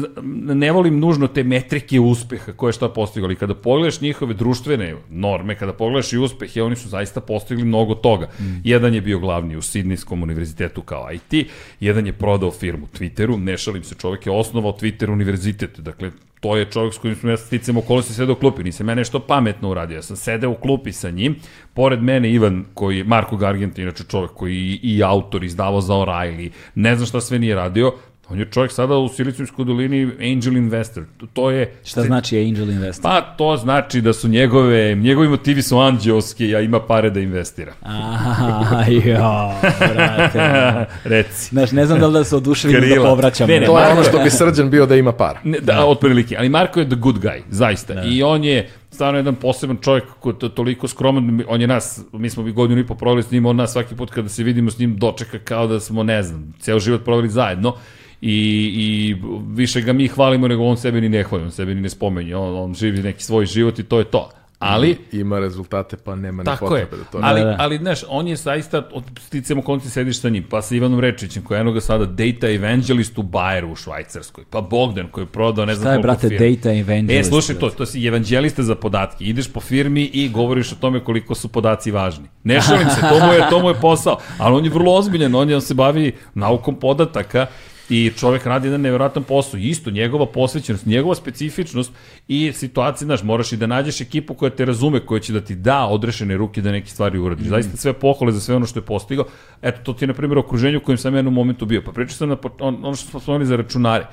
[0.55, 4.95] ne volim nužno te metrike uspeha koje šta postigli, ali kada pogledaš njihove društvene
[5.29, 8.29] norme, kada pogledaš i uspehe, oni su zaista postigli mnogo toga.
[8.39, 8.61] Mm.
[8.63, 11.47] Jedan je bio glavni u Sidnijskom univerzitetu kao IT,
[11.79, 16.57] jedan je prodao firmu Twitteru, ne šalim se, čovjek je osnovao Twitter univerzitet, dakle, to
[16.57, 19.69] je čovjek s kojim smo ja sticam okolosti sedeo u klupi, nisam ja nešto pametno
[19.69, 21.35] uradio, ja sam sedeo u klupi sa njim,
[21.73, 25.93] pored mene Ivan, koji je Marko Gargent, inače čovjek koji i, i autor, izdavao za
[25.93, 27.93] O'Reilly, ne znam šta sve nije radio,
[28.29, 31.73] on je čovjek sada u Silicijumskoj dolini Angel Investor, to, je...
[31.85, 33.01] Šta znači Angel Invest?
[33.01, 37.73] Pa to znači da su njegove, njegovi motivi su anđeoski, a ima pare da investira.
[37.83, 39.51] Aha, jo,
[39.93, 40.85] brate.
[41.09, 41.49] Reci.
[41.49, 43.47] Znaš, ne znam da li da se oduševim da povraćam.
[43.49, 45.39] Ne, ne, To je ono što bi srđan bio da ima para.
[45.43, 46.35] Ne, da, otprilike.
[46.37, 47.93] Ali Marko je the good guy, zaista.
[47.93, 48.01] Da.
[48.05, 52.01] I on je stvarno jedan poseban čovjek koji je to- toliko skroman, on je nas,
[52.13, 54.43] mi smo bi godinu i po proveli s njim, on nas svaki put kada se
[54.43, 57.75] vidimo s njim dočeka kao da smo, ne znam, ceo život proveli zajedno.
[58.21, 58.35] I,
[58.75, 59.15] i
[59.47, 62.35] više ga mi hvalimo nego on sebe ni ne hvali, on sebe ni ne spomenje,
[62.35, 64.29] on, on živi neki svoj život i to je to.
[64.59, 67.19] Ali, Ima rezultate, pa nema ni Tako je, potrebe da to...
[67.21, 67.55] ali, Da, da.
[67.59, 71.43] ali znaš, on je zaista, od sticamo konci sediš sa njim, pa sa Ivanom Rečićem,
[71.43, 75.27] koji je eno ga sada data evangelist u Bayeru u Švajcarskoj, pa Bogdan koji je
[75.27, 76.55] prodao ne znam Šta je, koliko brate, firmi.
[76.55, 80.71] data evangelist, E, slušaj to, to si evangelista za podatke, ideš po firmi i govoriš
[80.71, 82.25] o tome koliko su podaci važni.
[82.43, 85.35] Ne šalim se, to mu je, to mu je posao, ali on je vrlo ozbiljan,
[85.35, 87.45] on, je, on se bavi naukom podataka
[87.89, 89.57] i čovek radi jedan nevjerojatan posao.
[89.57, 91.91] Isto, njegova posvećenost, njegova specifičnost
[92.27, 95.55] i situacija, znaš, moraš i da nađeš ekipu koja te razume, koja će da ti
[95.55, 97.47] da odrešene ruke da neke stvari uradiš.
[97.47, 99.25] Zaista sve pohvale za sve ono što je postigao.
[99.61, 101.81] Eto, to ti je, na primjer, okruženje u kojem sam jednom momentu bio.
[101.85, 104.05] Pa pričao sam na, on, ono što smo spomenuli za računare.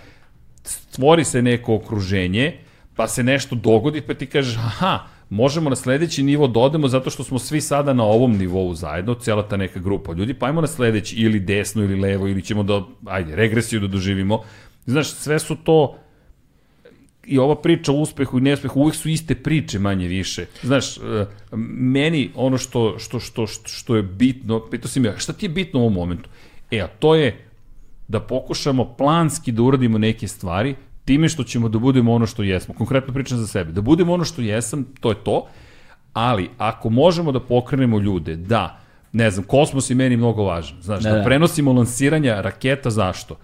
[0.63, 2.59] Stvori se neko okruženje,
[2.97, 7.11] pa se nešto dogodi, pa ti kažeš, aha, možemo na sledeći nivo da odemo zato
[7.11, 10.61] što smo svi sada na ovom nivou zajedno, cijela ta neka grupa ljudi, pa ajmo
[10.61, 14.43] na sledeći ili desno ili levo ili ćemo da, ajde, regresiju da doživimo.
[14.87, 15.99] Znaš, sve su to
[17.27, 20.47] i ova priča o uspehu i neuspehu uvek su iste priče manje više.
[20.63, 21.27] Znaš, e,
[21.79, 25.81] meni ono što, što, što, što, je bitno, pitao si me, šta ti je bitno
[25.81, 26.29] u ovom momentu?
[26.71, 27.47] E, a to je
[28.09, 30.75] da pokušamo planski da uradimo neke stvari
[31.07, 32.75] time što ćemo da budemo ono što jesmo.
[32.75, 33.73] Konkretno pričam za sebe.
[33.73, 35.47] Da budemo ono što jesam, to je to,
[36.13, 38.81] ali ako možemo da pokrenemo ljude da
[39.13, 40.77] Ne znam, kosmos je meni mnogo važan.
[40.83, 41.25] Znaš, da, Da, da da.
[41.25, 43.37] prenosimo lansiranja raketa, zašto?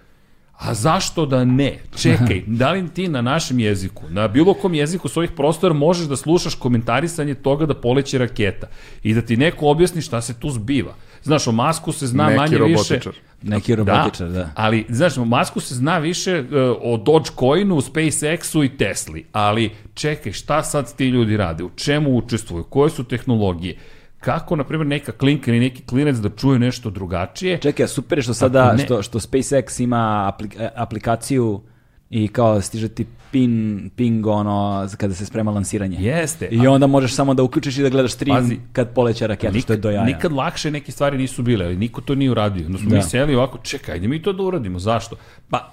[0.63, 1.79] A zašto da ne?
[1.95, 6.07] Čekaj, da li ti na našem jeziku, na bilo kom jeziku s ovih prostora možeš
[6.07, 8.67] da slušaš komentarisanje toga da poleće raketa
[9.03, 10.93] i da ti neko objasni šta se tu zbiva?
[11.23, 12.93] Znaš, o Masku se zna Neki manje više...
[12.93, 13.13] robotičar.
[13.41, 14.49] Neki robotičar, da.
[14.55, 16.47] Ali, znaš, o Masku se zna više uh,
[16.81, 21.63] o Dogecoinu, SpaceX-u i Tesli, ali čekaj, šta sad ti ljudi rade?
[21.63, 22.63] U čemu učestvuju?
[22.63, 23.77] Koje su tehnologije?
[24.23, 27.57] Kako, na primjer, neka klinka ili neki klinac da čuje nešto drugačije?
[27.57, 31.61] Čekaj, super je što sada, ne- što, što SpaceX ima aplik, e, aplikaciju
[32.09, 33.53] i kao stiže ti pin,
[33.95, 35.97] ping ono, kada se sprema lansiranje.
[35.99, 36.47] Jeste.
[36.47, 39.73] I onda možeš samo da uključiš i da gledaš stream Pazi, kad poleće raketa, što
[39.73, 40.03] je do jaja.
[40.05, 42.65] Nikad lakše neke stvari nisu bile, ali niko to nije uradio.
[42.65, 42.95] Onda smo Da.
[42.95, 45.15] mi seli ovako, čekaj, ajde mi to da uradimo, zašto?
[45.49, 45.71] Pa,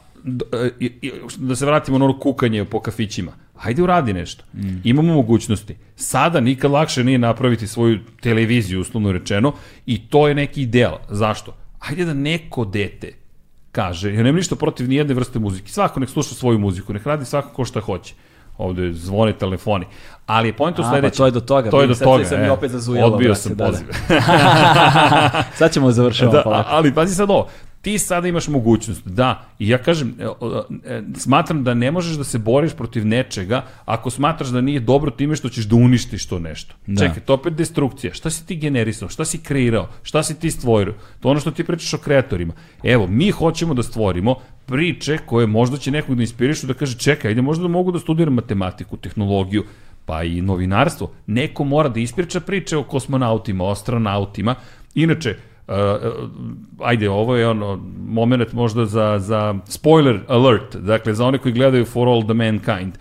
[1.37, 3.33] da se vratimo na ono kukanje po kafićima.
[3.57, 4.45] Hajde uradi nešto.
[4.55, 4.81] Mm.
[4.85, 5.77] Imamo mogućnosti.
[5.97, 9.53] Sada nikad lakše nije napraviti svoju televiziju, uslovno rečeno,
[9.87, 10.99] i to je neki ideal.
[11.09, 11.57] Zašto?
[11.79, 13.13] Hajde da neko dete
[13.73, 17.25] kaže, ja nemam ništa protiv nijedne vrste muzike, svako nek sluša svoju muziku, nek radi
[17.25, 18.15] svako ko šta hoće.
[18.59, 19.87] Ovde zvone telefoni.
[20.27, 22.25] Ali je u A, pa to je do toga, To je do sad toga.
[22.25, 22.51] sam e.
[22.51, 23.71] opet zazujalo, Odbio brate, sam da, da.
[23.71, 23.87] poziv.
[25.59, 26.69] Sad ćemo završiti da, polako.
[26.73, 27.49] ali pazi sad ovo,
[27.81, 30.25] ti sada imaš mogućnost, da, i ja kažem, e,
[30.85, 35.11] e, smatram da ne možeš da se boriš protiv nečega ako smatraš da nije dobro
[35.11, 36.75] time što ćeš da uništiš to nešto.
[36.87, 37.07] Da.
[37.07, 38.15] Čekaj, to opet destrukcija.
[38.15, 39.09] Šta si ti generisao?
[39.09, 39.89] Šta si kreirao?
[40.03, 40.95] Šta si ti stvorio?
[41.21, 42.53] To ono što ti pričaš o kreatorima.
[42.83, 44.35] Evo, mi hoćemo da stvorimo
[44.67, 47.99] priče koje možda će nekog da inspirišu da kaže čekaj, ajde možda da mogu da
[47.99, 49.65] studiram matematiku, tehnologiju,
[50.07, 51.13] pa i novinarstvo.
[51.27, 54.55] Neko mora da ispriča priče o kosmonautima, o astronautima.
[54.95, 55.37] Inače,
[55.71, 55.77] Uh,
[56.79, 61.85] ajde, ovo je ono moment možda za, za spoiler alert, dakle za one koji gledaju
[61.85, 62.93] For All the Mankind.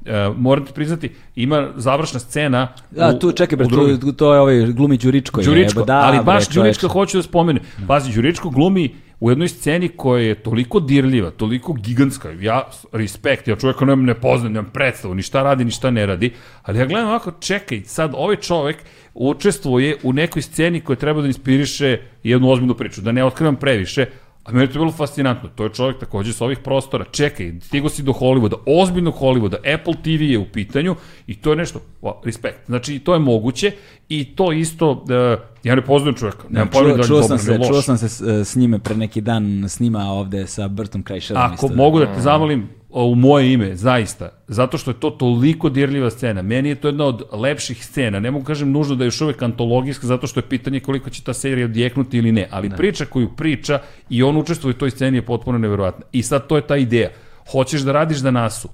[0.00, 3.66] Uh, morate priznati, ima završna scena Da, u- tu čekaj, bre,
[3.98, 5.40] tu, tu je ovaj glumi Đuričko.
[5.40, 6.48] je, Đuričko, da, ali bre, baš.
[6.48, 7.62] Đurička hoću da spomenem.
[7.86, 12.30] Pazi, Đuričko glumi u jednoj sceni koja je toliko dirljiva, toliko gigantska.
[12.40, 16.06] Ja, respekt, ja čovjeka nemam ne poznam, nemam predstavu, ni šta radi, ni šta ne
[16.06, 16.32] radi.
[16.62, 18.76] Ali ja gledam ovako, čekaj, sad ovaj čovek
[19.14, 24.06] učestvuje u nekoj sceni koja treba da inspiriše jednu ozbiljnu priču, da ne otkrivam previše,
[24.44, 25.48] A meni je to bilo fascinantno.
[25.54, 27.04] To je čovjek takođe sa ovih prostora.
[27.10, 31.56] Čekaj, stigo si do Hollywooda, ozbiljnog Hollywooda, Apple TV je u pitanju i to je
[31.56, 32.66] nešto, wow, respekt.
[32.66, 33.72] Znači, to je moguće
[34.08, 37.58] i to isto, uh, ja ne poznajem čovjeka, nemam pojma da čuo, čuo sam se,
[37.58, 37.68] loš.
[37.68, 41.42] čuo sam se s, e, s njime pre neki dan snima ovde sa Bertom Kreisherom.
[41.42, 41.76] Ako isto.
[41.76, 46.10] mogu da te zamolim o, u moje ime, zaista, zato što je to toliko dirljiva
[46.10, 46.42] scena.
[46.42, 48.20] Meni je to jedna od lepših scena.
[48.20, 51.22] Ne mogu kažem nužno da je još uvek antologijska, zato što je pitanje koliko će
[51.22, 52.48] ta serija odjeknuti ili ne.
[52.50, 53.78] Ali priča koju priča
[54.10, 56.04] i on učestvuje u toj sceni je potpuno neverovatna.
[56.12, 57.10] I sad to je ta ideja.
[57.50, 58.68] Hoćeš da radiš da nasu?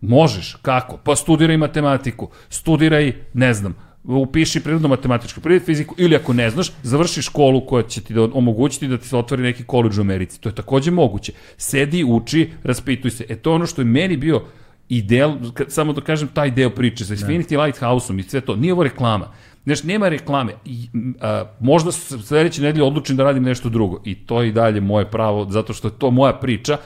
[0.00, 0.96] Možeš, kako?
[0.96, 6.72] Pa studiraj matematiku, studiraj, ne znam, upiši prirodno matematičku, prirodnu fiziku ili ako ne znaš,
[6.82, 10.40] završi školu koja će ti da omogućiti da ti se otvori neki koleđ u Americi.
[10.40, 11.32] To je takođe moguće.
[11.56, 13.26] Sedi, uči, raspituj se.
[13.28, 14.42] E to ono što je meni bio
[14.88, 15.36] ideal,
[15.68, 18.56] samo da kažem taj deo priče sa Infinity Lighthouse-om i sve to.
[18.56, 19.28] Nije ovo reklama.
[19.64, 20.52] Znaš, nema reklame.
[20.64, 20.88] I,
[21.20, 24.02] a, možda sledeće nedelje odlučim da radim nešto drugo.
[24.04, 26.78] I to je i dalje moje pravo, zato što je to moja priča.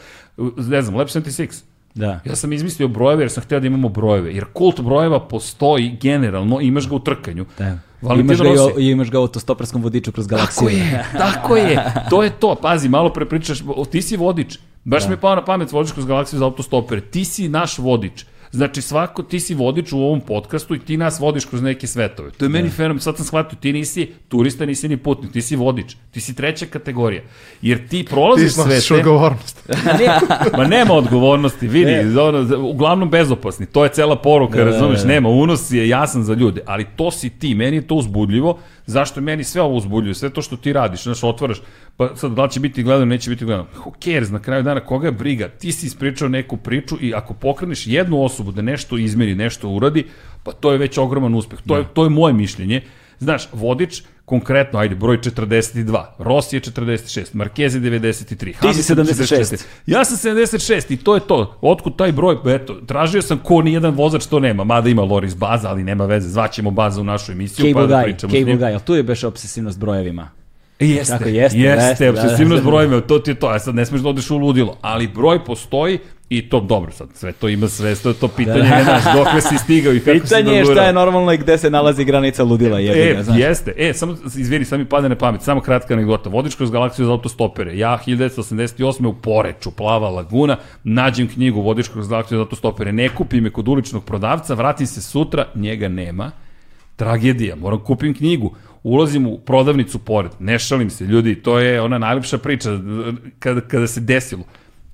[0.56, 1.64] Ne znam, Lab 76.
[1.98, 2.20] Da.
[2.24, 4.34] Ja sam izmislio brojeve jer sam htio da imamo brojeve.
[4.34, 7.46] Jer kult brojeva postoji generalno, imaš ga u trkanju.
[7.58, 7.78] Da.
[8.02, 8.80] Valentin Imaš ga, Rossi.
[8.80, 10.68] i, imaš ga u autostoparskom vodiču kroz galaksiju.
[10.68, 11.84] Tako je, tako je.
[12.10, 12.54] To je to.
[12.54, 13.58] Pazi, malo pre pričaš,
[13.90, 14.58] ti si vodič.
[14.84, 17.00] Baš mi je pao na pamet vodič kroz galaksiju za autostopere.
[17.00, 18.24] Ti si naš vodič.
[18.50, 22.30] Znači svako, ti si vodič u ovom podcastu i ti nas vodiš kroz neke svetove.
[22.30, 25.56] To je meni fenomen, sad sam shvatio, ti nisi turista, nisi ni putnik, ti si
[25.56, 27.22] vodič, ti si treća kategorija.
[27.62, 29.00] Jer ti Ti prolaziš snosiš svete...
[29.00, 29.68] odgovornost.
[30.58, 35.08] Ma nema odgovornosti, vidi, ono, uglavnom bezopasni, to je cela poruka, Da, da, razumeš, da.
[35.08, 39.20] nema, unos je jasan za ljude, ali to si ti, meni je to uzbudljivo, zašto
[39.20, 41.58] meni sve ovo uzbudljivo, sve to što ti radiš, znaš, otvaraš,
[41.96, 44.80] pa sad da li će biti gledano, neće biti gledano, who cares, na kraju dana,
[44.80, 48.98] koga je briga, ti si ispričao neku priču i ako pokreneš jednu osobu da nešto
[48.98, 50.04] izmeri, nešto uradi,
[50.44, 52.82] pa to je već ogroman uspeh, to je, to je moje mišljenje,
[53.20, 59.16] Znaš, vodič, konkretno, ajde, broj 42, Rossi je 46, Marquez je 93, Ti si Hamilton
[59.16, 59.64] 76.
[59.86, 61.58] Ja sam 76 i to je to.
[61.60, 62.36] Otkud taj broj?
[62.46, 64.64] Eto, tražio sam ko ni jedan vozač to nema.
[64.64, 66.28] Mada ima Loris Baza, ali nema veze.
[66.28, 68.60] Zvaćemo Baza u našu emisiju Cable pa da guy, pričamo s cable njim.
[68.60, 70.30] guy, ali tu je beš obsesivnost brojevima.
[70.80, 72.70] Jeste, Tako, jeste, jeste, jeste, jeste, da, obsesivnost da.
[72.70, 75.44] brojeva, to ti je to, a sad ne smeš da odeš u ludilo, ali broj
[75.44, 75.98] postoji
[76.28, 79.40] i to dobro sad, sve to ima sve, to je to pitanje, ne znaš, dokle
[79.40, 82.44] si stigao i kako si Pitanje je šta je normalno i gde se nalazi granica
[82.44, 82.78] ludila.
[82.78, 83.38] Jebi E, znaš.
[83.38, 83.72] jeste.
[83.76, 85.42] E, samo, izvini, sam mi pada na pamet.
[85.42, 86.28] Samo kratka anegdota.
[86.30, 87.78] Vodič kroz galaksiju za autostopere.
[87.78, 89.06] Ja 1988.
[89.06, 92.92] u Poreču, Plava laguna, nađem knjigu Vodič kroz galaksiju za autostopere.
[92.92, 96.30] Ne kupim je kod uličnog prodavca, vratim se sutra, njega nema.
[96.96, 98.54] Tragedija, moram kupim knjigu.
[98.82, 102.70] Ulazim u prodavnicu pored, ne šalim se, ljudi, to je ona najlepša priča
[103.38, 104.44] kada, kada se desilo.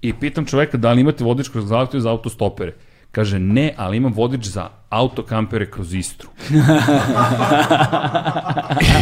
[0.03, 2.75] I pitam čoveka da li imate vodič kroz za autostopere.
[3.13, 6.29] Kaže, ne, ali imam vodič za autokampere kroz Istru.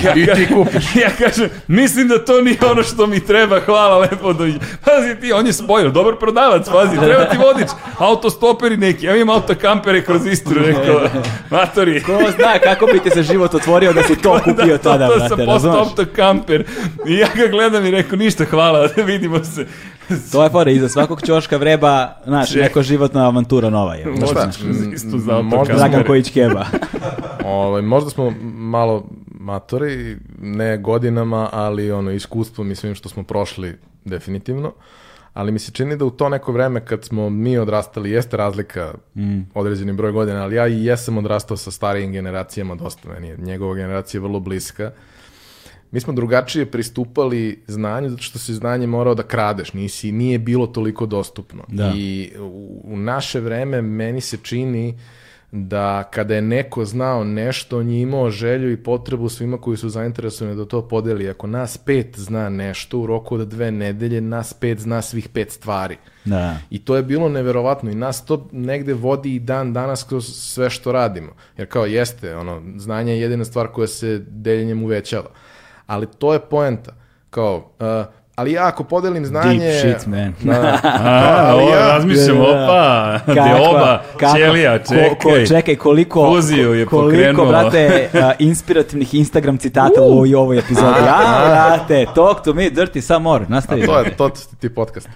[0.05, 0.97] ja, I ti kupiš.
[0.97, 4.33] Ja kažem, mislim da to nije ono što mi treba, hvala lepo.
[4.33, 4.45] Do...
[4.85, 7.69] Pazi ti, on je spojio, dobar prodavac, pazi, treba ti vodič.
[7.99, 11.01] Autostoperi neki, ja imam autokampere kroz Istru, rekao,
[11.51, 12.03] matori.
[12.03, 15.15] Ko zna kako bi ti se život otvorio da si to kupio to, tada, to,
[15.17, 16.65] brate, sam postao autokamper.
[17.07, 19.67] I ja ga gledam i rekao, ništa, hvala, vidimo se.
[20.33, 24.07] to je fora, iza svakog ćoška vreba, znaš, neko životna avantura nova je.
[24.07, 24.51] Možda,
[24.95, 26.67] isto za možda Dragan Kojić Keba.
[27.45, 29.05] ovaj, možda smo malo
[29.41, 34.73] matori, ne godinama, ali ono, iskustvom i svim što smo prošli definitivno.
[35.35, 38.95] Ali mi se čini da u to neko vreme kad smo mi odrastali, jeste razlika
[39.17, 39.41] mm.
[39.55, 43.37] određeni broj godina, ali ja i jesam odrastao sa starijim generacijama dosta meni.
[43.37, 44.93] Njegova generacija je vrlo bliska
[45.93, 50.67] mi smo drugačije pristupali znanju zato što si znanje morao da kradeš, nisi, nije bilo
[50.67, 51.65] toliko dostupno.
[51.69, 51.93] Da.
[51.97, 54.99] I u, u naše vreme meni se čini
[55.53, 59.89] da kada je neko znao nešto, on je imao želju i potrebu svima koji su
[59.89, 61.31] zainteresovani da to podeli.
[61.31, 65.51] Ako nas pet zna nešto, u roku od dve nedelje nas pet zna svih pet
[65.51, 65.97] stvari.
[66.25, 66.57] Da.
[66.71, 70.71] I to je bilo neverovatno i nas to negde vodi i dan danas kroz sve
[70.71, 71.33] što radimo.
[71.57, 75.31] Jer kao jeste, ono, znanje je jedina stvar koja se deljenjem uvećava
[75.87, 76.93] ali to je poenta.
[77.31, 79.59] Kao, uh, ali ja ako podelim znanje...
[79.59, 80.35] Deep shit, man.
[80.43, 84.03] Da, A, ali ja, razmišljam, da, opa, deoba,
[84.37, 85.09] ćelija, čekaj.
[85.09, 86.35] Ko, ko, čekaj, koliko...
[86.35, 87.47] Fuziju je koliko, pokrenuo.
[87.47, 91.01] brate, uh, inspirativnih Instagram citata u ovoj, ovoj epizodi.
[91.07, 93.47] Ja, brate, talk to me, dirty some more.
[93.49, 93.83] Nastavi.
[93.83, 94.31] A to je, to
[94.61, 95.09] ti podcast.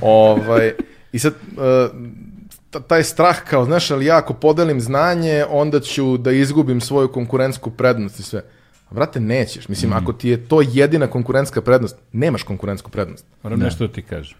[0.00, 0.72] ovaj,
[1.12, 6.32] I sad, uh, taj strah kao, znaš, ali ja ako podelim znanje, onda ću da
[6.32, 8.42] izgubim svoju konkurentsku prednost i sve.
[8.94, 9.68] Vrate, nećeš.
[9.68, 9.94] Mislim, mm.
[9.94, 13.26] ako ti je to jedina konkurentska prednost, nemaš konkurentsku prednost.
[13.42, 13.64] Moram da.
[13.64, 14.38] nešto da ti kažem.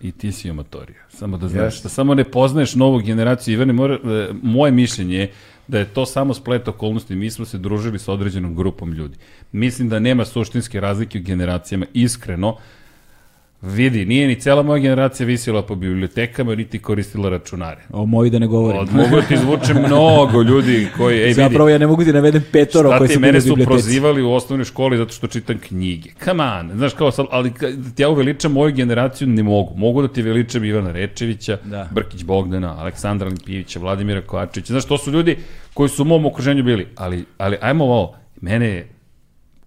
[0.00, 0.98] I ti si amatorija.
[1.08, 1.78] Samo da znaš.
[1.78, 1.82] Yes.
[1.82, 3.54] Da samo ne poznaješ novu generaciju.
[3.54, 5.32] Ivane, mora, e, moje mišljenje je
[5.68, 7.16] da je to samo splet okolnosti.
[7.16, 9.16] Mi smo se družili sa određenom grupom ljudi.
[9.52, 11.86] Mislim da nema suštinske razlike u generacijama.
[11.94, 12.56] Iskreno,
[13.66, 17.80] Vidi, nije ni cela moja generacija visila po bibliotekama, niti koristila računare.
[17.92, 18.80] O moji da ne govorim.
[18.80, 21.18] Od, mogu da ti izvučem mnogo ljudi koji...
[21.18, 23.58] Ej, Zapravo vidi, ja ne mogu ti navedem petoro koji su bili u biblioteci.
[23.58, 26.10] Mene su prozivali u osnovnoj školi zato što čitam knjige.
[26.24, 29.74] Come on, znaš kao sad, ali da ti ja uveličam moju generaciju ne mogu.
[29.76, 31.88] Mogu da ti veličam Ivana Rečevića, da.
[31.92, 34.72] Brkić Bogdana, Aleksandra Lipijevića, Vladimira Kovačevića.
[34.72, 35.36] Znaš, to su ljudi
[35.74, 36.86] koji su u mom okruženju bili.
[36.96, 38.88] Ali, ali ajmo ovo, mene je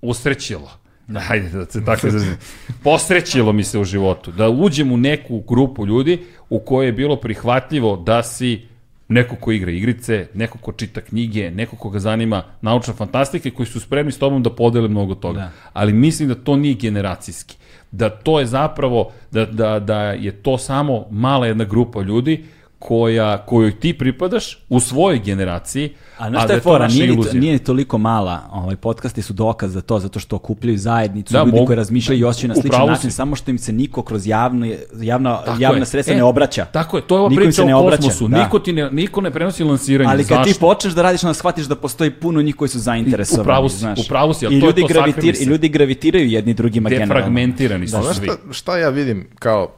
[0.01, 0.86] usrećilo Da.
[1.15, 2.37] Hajde da se tako izrazim.
[2.83, 6.19] Posrećilo mi se u životu da uđem u neku grupu ljudi
[6.49, 8.61] u kojoj je bilo prihvatljivo da si
[9.07, 13.65] neko ko igra igrice, neko ko čita knjige, neko koga zanima naučna fantastika i koji
[13.65, 15.39] su spremni s tobom da podele mnogo toga.
[15.39, 15.51] Da.
[15.73, 17.57] Ali mislim da to nije generacijski.
[17.91, 22.43] Da to je zapravo, da, da, da je to samo mala jedna grupa ljudi
[22.79, 27.59] koja, kojoj ti pripadaš u svojoj generaciji, a na šta je da fora, nije, nije
[27.59, 31.65] toliko mala, ovaj, podcasti su dokaz za to, zato što okupljaju zajednicu, da, ljudi mogu,
[31.65, 34.67] koji razmišljaju i osjećaju na sličan način, samo što im se niko kroz javno,
[35.01, 36.65] javna, javna sredstva e, ne obraća.
[36.65, 38.43] Tako je, to je ova niko priča o kosmosu, da.
[38.43, 40.11] niko, ti ne, niko ne prenosi lansiranje.
[40.11, 40.53] Ali kad Zašto?
[40.53, 43.41] ti počneš da radiš, onda shvatiš da postoji puno njih koji su zainteresovani.
[43.41, 43.99] Upravo si, znaš.
[44.05, 47.13] upravo si, I, to ljudi je to gravitir, I ljudi gravitiraju jedni drugima generalno.
[47.13, 48.25] Defragmentirani su da, svi.
[48.27, 49.71] Šta, šta ja vidim kao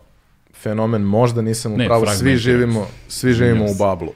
[0.61, 3.75] fenomen, možda nisam u pravu, svi živimo, svi živimo yes.
[3.75, 4.09] u bablu,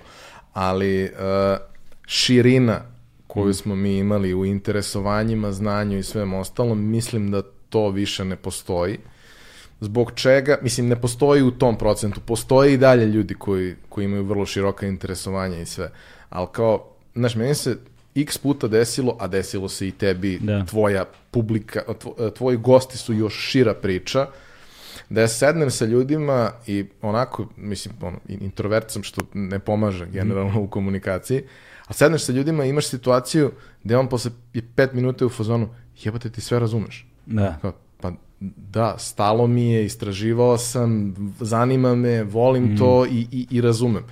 [0.53, 1.57] ali uh,
[2.05, 2.81] širina
[3.27, 3.53] koju mm.
[3.53, 8.97] smo mi imali u interesovanjima, znanju i svem ostalom, mislim da to više ne postoji.
[9.79, 14.23] Zbog čega, mislim, ne postoji u tom procentu, postoje i dalje ljudi koji, koji imaju
[14.23, 15.91] vrlo široka interesovanja i sve,
[16.29, 17.77] ali kao, znaš, meni se
[18.15, 20.65] x puta desilo, a desilo se i tebi, da.
[20.65, 21.81] tvoja publika,
[22.35, 24.33] tvoji gosti su još šira priča, uh,
[25.13, 30.61] da ja sednem sa ljudima i onako, mislim, ono, introvert sam što ne pomaže generalno
[30.61, 31.43] u komunikaciji,
[31.87, 33.51] a sedneš sa ljudima i imaš situaciju
[33.83, 34.31] gde on posle
[34.75, 35.69] pet minuta u fazonu,
[36.03, 37.07] jebate ti sve razumeš.
[37.25, 37.57] Da.
[37.61, 38.11] Kao, pa
[38.71, 42.77] da, stalo mi je, istraživao sam, zanima me, volim mm.
[42.77, 44.03] to i, i, i razumem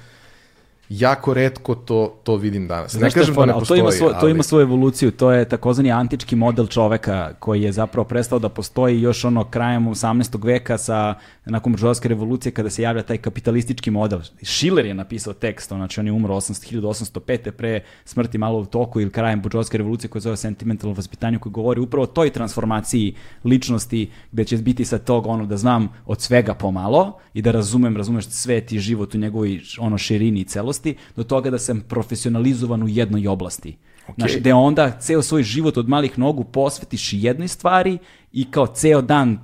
[1.00, 2.92] jako redko to, to vidim danas.
[2.92, 4.22] Znaš ne kažem da ne postoji, to ima, svo, ali...
[4.22, 8.50] to ima svoju evoluciju, to je takozvani antički model čoveka koji je zapravo prestao da
[8.50, 10.46] postoji još ono krajem 18.
[10.46, 14.20] veka sa nakon buržovske revolucije kada se javlja taj kapitalistički model.
[14.42, 17.52] Schiller je napisao tekst, znači on je umro 1805.
[17.52, 21.82] pre smrti malo u toku ili krajem buržovske revolucije koja zove sentimentalno vaspitanje koji govori
[21.82, 26.54] upravo o toj transformaciji ličnosti gde će biti sa tog ono da znam od svega
[26.54, 30.81] pomalo i da razumem, razumeš svet i život u njegovoj ono širini i celosti,
[31.16, 33.78] do toga da sam profesionalizovan u jednoj oblasti.
[34.18, 37.98] Znaš, gde onda ceo svoj život od malih nogu posvetiš jednoj stvari
[38.32, 39.40] i kao ceo dan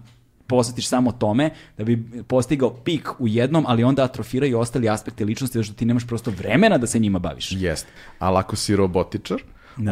[0.47, 5.57] posvetiš samo tome da bi postigao pik u jednom, ali onda atrofiraju ostali aspekte ličnosti,
[5.57, 7.51] zato što ti nemaš prosto vremena da se njima baviš.
[7.51, 7.89] Jeste.
[8.19, 9.37] Ali ako si robotičar,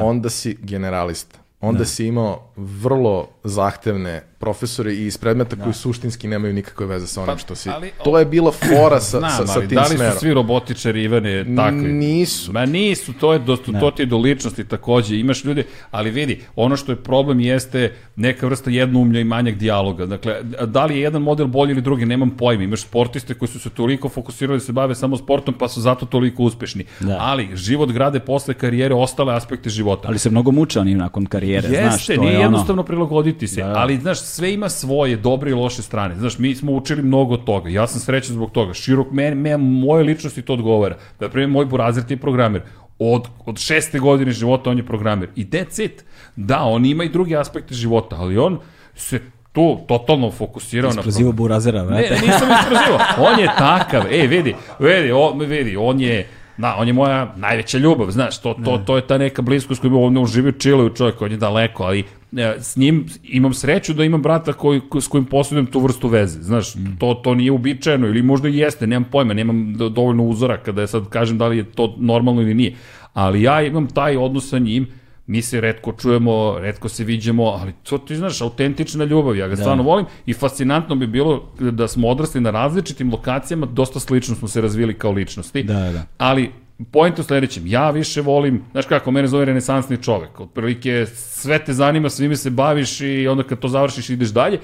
[0.01, 1.40] onda si generalista.
[1.61, 7.22] Onda si imao vrlo zahtevne profesore i iz predmeta koji suštinski nemaju nikakve veze sa
[7.22, 7.69] onim Pa, što si.
[7.69, 10.14] ali- To je bila fora sa, Znam, sa, sa ali tim da li smerom.
[10.14, 11.93] su svi robotičari Ivane takvi?
[11.93, 12.53] Nisu.
[12.53, 16.35] Ma nisu, to je do, to ti je do ličnosti takođe, imaš ljude, ali vidi,
[16.56, 17.82] ono što je problem jeste
[18.15, 20.06] neka vrsta jednoumlja i manjak dijaloga.
[20.07, 22.64] Dakle, da li je jedan model bolji ili drugi, nemam pojma.
[22.64, 26.06] Imaš sportiste koji su se toliko fokusirali da se bave samo sportom, pa su zato
[26.06, 26.85] toliko uspešni.
[26.99, 27.17] Da.
[27.22, 30.07] Ali život grade posle karijere ostale aspekte života.
[30.07, 32.45] Ali se mnogo muče oni nakon karijere, Jeste, znaš, to nije je ono...
[32.45, 33.75] jednostavno prilagoditi se, Da, da.
[33.75, 36.15] ali znaš, sve ima svoje dobre i loše strane.
[36.15, 37.69] Znaš, mi smo učili mnogo toga.
[37.69, 38.73] Ja sam srećan zbog toga.
[38.73, 40.97] Širok meni, me, moje ličnosti to odgovara.
[41.19, 42.61] Da primjer, moj burazir je programer.
[42.99, 45.30] Od, od šeste godine života on je programer.
[45.35, 46.03] I that's it.
[46.35, 48.59] Da, on ima i druge aspekte života, ali on
[48.95, 49.19] se
[49.51, 52.14] tu totalno fokusirao na Isprozivo burazera, ne, vrate.
[52.14, 52.99] nisam isprozivao.
[53.17, 54.03] On je takav.
[54.11, 56.27] Ej, vidi, vidi, on, vidi, on je
[56.58, 60.01] Na, on je moja najveća ljubav, znaš, to, to, to je ta neka bliskost koju
[60.01, 62.03] on ne uživio čilaju čovjek, on je daleko, ali
[62.38, 66.08] e, s njim imam sreću da imam brata koji, ko- s kojim posjedujem tu vrstu
[66.08, 70.24] veze, znaš, to, to nije uobičajeno ili možda i jeste, nemam pojma, nemam do- dovoljno
[70.24, 72.75] uzora kada ja sad kažem da li je to normalno ili nije,
[73.14, 74.88] ali ja imam taj odnos sa njim,
[75.28, 79.56] mi se redko čujemo, redko se viđemo, ali to ti znaš, autentična ljubav, ja ga
[79.56, 84.48] stvarno volim i fascinantno bi bilo da smo odrasli na različitim lokacijama, dosta slično smo
[84.48, 85.64] se razvili kao ličnosti.
[85.64, 86.06] Da, da.
[86.18, 86.52] Ali
[86.92, 91.74] Point u sledećem, ja više volim, znaš kako, mene zove renesansni čovek, otprilike sve te
[91.74, 94.60] zanima, svime se baviš i onda kad to završiš ideš dalje.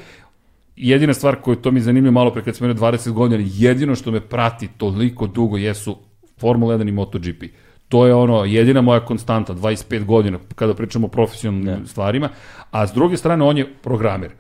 [0.75, 4.11] Jedina stvar koju to mi zanimljivo malo pre kad sam imao 20 godina, jedino što
[4.11, 5.97] me prati toliko dugo jesu
[6.37, 7.43] Formula 1 i MotoGP.
[7.91, 12.29] To je ono, jedina moja konstanta, 25 godina, kada pričamo o profesionalnim stvarima,
[12.71, 14.31] a s druge strane on je programer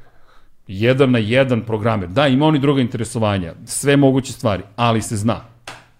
[0.67, 2.09] jedan na jedan programer.
[2.09, 5.50] Da, ima oni druga interesovanja, sve moguće stvari, ali se zna.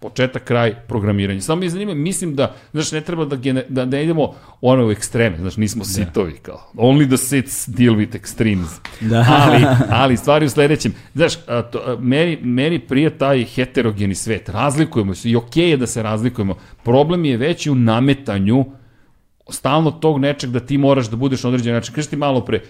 [0.02, 1.40] Početak, kraj, programiranje.
[1.40, 4.86] Samo mi je zanima, mislim da, znaš, ne treba da, gene, da, da idemo ono
[4.86, 6.70] u ekstreme, znaš, nismo sitovi kao.
[6.74, 8.80] Only the sits deal with extremes.
[9.00, 9.26] Da.
[9.42, 9.64] ali,
[10.02, 10.94] ali stvari u sledećem.
[11.14, 14.48] Znaš, a, to, a, meni, meni prije taj heterogeni svet.
[14.48, 16.54] Razlikujemo se i okej je da se razlikujemo.
[16.84, 18.64] Problem je veći u nametanju
[19.50, 21.94] stalno tog nečeg da ti moraš da budeš na određen način.
[21.94, 22.60] Kažeš ti malo pre,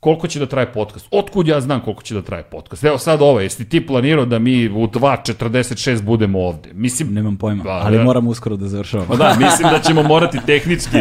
[0.00, 1.06] koliko će da traje podcast?
[1.10, 2.84] Otkud ja znam koliko će da traje podcast?
[2.84, 6.70] Evo sad ovo, jesi ti planirao da mi u 2.46 budemo ovde?
[6.72, 8.04] Mislim, Nemam pojma, Ba, ali da.
[8.04, 9.08] moram uskoro da završavamo.
[9.08, 10.96] Pa da, mislim da ćemo morati tehnički,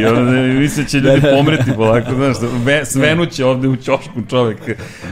[0.59, 4.57] mislim da će ljudi pomreti polako, znaš, ve, svenuće ovde u ćošku čovek.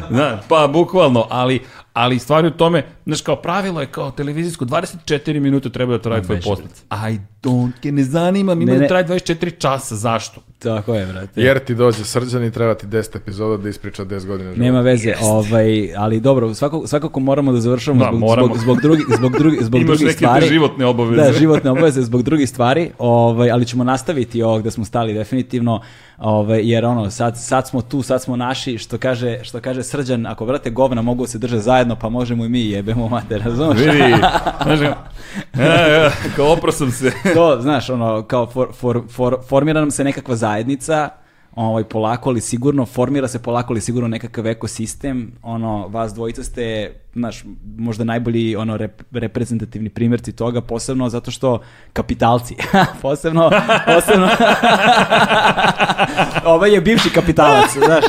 [0.09, 1.59] Da, pa, bukvalno, ali,
[1.95, 6.23] ali stvari u tome, znaš, kao pravilo je kao televizijsko, 24 minuta treba da traje
[6.23, 6.85] tvoj podcast.
[6.91, 10.41] I don't, ke ne zanima, mi Ne, ima da traje 24 časa, zašto?
[10.59, 11.41] Tako je, brate.
[11.41, 14.61] Jer ti dođe srđan i treba ti 10 epizoda da ispriča 10 godina života.
[14.61, 18.47] Nema veze, ovaj, ali dobro, svakako, svakako moramo da završamo Da, zbog, moramo.
[18.47, 20.47] zbog, zbog, drugi, zbog, drugi, zbog Imaš drugih neke stvari.
[20.47, 21.21] životne obaveze.
[21.23, 25.81] Da, životne obaveze zbog drugih stvari, ovaj, ali ćemo nastaviti ovog da smo stali definitivno,
[26.17, 30.25] ovaj, jer ono, sad, sad smo tu, sad smo naši, što kaže, što kaže Srđan,
[30.25, 33.79] ako vrate govna mogu se držati zajedno, pa možemo i mi jebemo mater, razumeš?
[33.79, 34.15] Vidi,
[34.63, 37.11] znaš, ja, ja, kao opro sam se.
[37.33, 41.09] to, znaš, ono, kao for, for, for, formira nam se nekakva zajednica,
[41.55, 46.93] ovaj, polako, ali sigurno, formira se polako, ali sigurno nekakav ekosistem, ono, vas dvojica ste,
[47.13, 47.43] znaš,
[47.77, 51.59] možda najbolji, ono, rep, reprezentativni primjerci toga, posebno zato što
[51.93, 52.55] kapitalci,
[53.01, 53.51] posebno,
[53.85, 54.29] posebno,
[56.53, 58.05] ovaj je bivši kapitalac, znaš,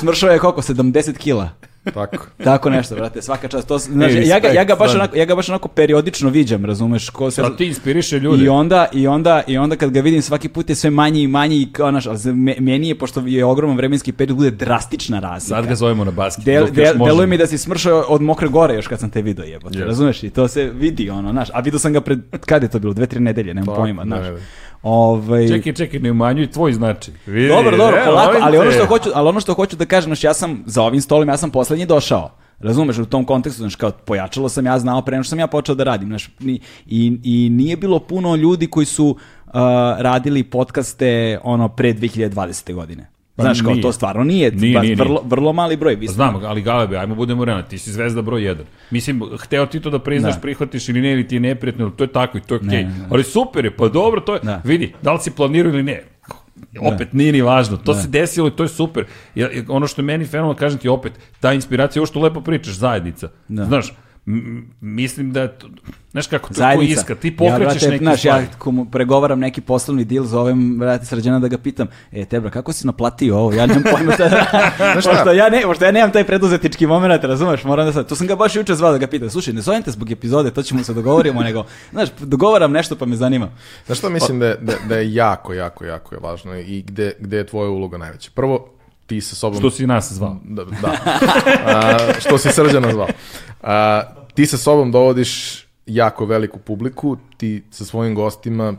[0.00, 1.50] smršao je koliko, 70 kila.
[1.84, 2.26] Tako.
[2.44, 3.68] Tako nešto, brate, svaka čast.
[3.68, 6.64] To, znaš, Ej, ja, ga, ja, ga baš onako, ja ga baš onako periodično viđam,
[6.64, 7.10] razumeš?
[7.10, 8.44] Ko se, ti inspiriše ljude.
[8.44, 11.28] I onda, i onda, i onda kad ga vidim svaki put je sve manji i
[11.28, 12.18] manji i kao naš, ali
[12.60, 15.56] meni je, pošto je ogroman vremenski period, bude drastična razlika.
[15.56, 16.44] Sad ga zovemo na basket.
[16.44, 19.44] Del, del, deluje mi da si smršao od mokre gore još kad sam te video
[19.44, 19.86] jebote, Yes.
[19.86, 20.22] razumeš?
[20.22, 22.92] I to se vidi, ono, znaš, a vidio sam ga pred, kad je to bilo,
[22.94, 24.26] dve, tri nedelje, nemam Tako, pojma, ne, znaš.
[24.26, 24.40] ne, ne.
[24.82, 27.14] Ovaj, Čekaj, čekaj, ne umanjuj tvoj značaj.
[27.26, 30.08] Vidi, dobro, dobro, evo, polako, ali ono što hoću, ali ono što hoću da kažem,
[30.08, 32.30] znaš, ja sam za ovim stolom, ja sam poslednji došao.
[32.60, 35.46] Razumeš, u tom kontekstu, znaš, kao pojačalo sam ja znao pre nego što sam ja
[35.46, 39.52] počeo da radim, znaš, ni, i, i nije bilo puno ljudi koji su uh,
[39.98, 42.74] radili podcaste ono pre 2020.
[42.74, 43.10] godine.
[43.40, 43.82] Pa Znaš, kao nije.
[43.82, 44.94] to stvarno nije, Nije, nije, nije.
[44.94, 45.94] vrlo, vrlo mali broj.
[45.94, 48.56] Vi ste- Znam, ali Galebe, ajmo budemo realni, ti si zvezda broj 1.
[48.90, 50.40] Mislim, hteo ti to da priznaš, Da.
[50.40, 52.68] prihvatiš ili ne, ili ti je neprijatno, to je tako i to je okej.
[52.68, 53.06] Ne, ne.
[53.10, 54.60] Ali super je, pa dobro, to je, Da.
[54.64, 56.02] vidi, da li si planirao ili ne,
[56.82, 59.04] opet nije ni važno, to se desilo i to je super.
[59.34, 62.74] Ja, ono što je meni fenomenalno, kažem ti opet, ta inspiracija, ovo što lepo pričaš,
[62.74, 63.28] zajednica.
[63.48, 63.64] Da.
[63.64, 63.92] Znaš,
[64.80, 65.68] mislim da, je to,
[66.10, 67.00] znaš kako, to je ko Zajednica.
[67.00, 68.44] iska, ti pokrećeš ja, brate, neke znaš, stvari.
[68.44, 72.72] Ja komu pregovaram neki poslovni deal, zovem, brate, srđana da ga pitam, e, Tebra, kako
[72.72, 73.52] si naplatio ovo?
[73.52, 75.00] Ja nemam pojma šta da...
[75.00, 75.10] šta?
[75.10, 78.26] pošto, ja ne, pošto ja nemam taj preduzetnički moment, razumeš, moram da sad, to sam
[78.26, 80.84] ga baš juče zvao da ga pitam, slušaj, ne zovem te zbog epizode, to ćemo
[80.84, 83.48] se dogovorimo, nego, znaš, dogovaram nešto pa me zanima.
[83.86, 87.12] Znaš što mislim da je, da, da je jako, jako, jako je važno i gde,
[87.18, 88.30] gde je tvoja uloga najveća?
[88.34, 88.79] Prvo,
[89.10, 89.58] ti sa sobom...
[89.58, 90.36] Što si nas zvao?
[90.44, 90.94] Da, da.
[91.66, 93.08] A, što si srđana zvao.
[93.62, 94.02] A,
[94.34, 98.74] ti sa sobom dovodiš jako veliku publiku, ti sa svojim gostima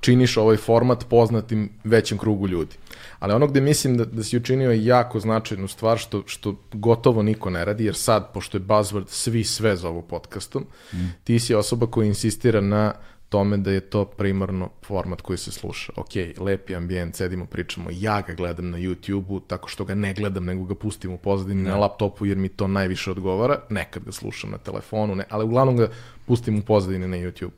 [0.00, 2.76] činiš ovaj format poznatim većem krugu ljudi.
[3.18, 7.50] Ali ono gde mislim da, da si učinio jako značajnu stvar što, što gotovo niko
[7.50, 10.66] ne radi, jer sad, pošto je buzzword svi sve zovu podcastom,
[11.24, 12.92] ti si osoba koja insistira na
[13.32, 15.92] tome da je to primarno format koji se sluša.
[15.96, 20.44] Ok, lepi ambijent, sedimo, pričamo, ja ga gledam na YouTube-u, tako što ga ne gledam,
[20.44, 23.60] nego ga pustim u pozadini na laptopu, jer mi to najviše odgovara.
[23.70, 25.88] Nekad ga slušam na telefonu, ne, ali uglavnom ga
[26.26, 27.56] pustim u pozadini na YouTube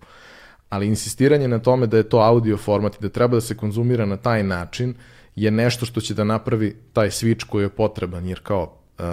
[0.74, 4.06] ali insistiranje na tome da je to audio format i da treba da se konzumira
[4.06, 4.94] na taj način
[5.36, 8.62] je nešto što će da napravi taj switch koji je potreban, jer kao
[8.98, 9.04] uh,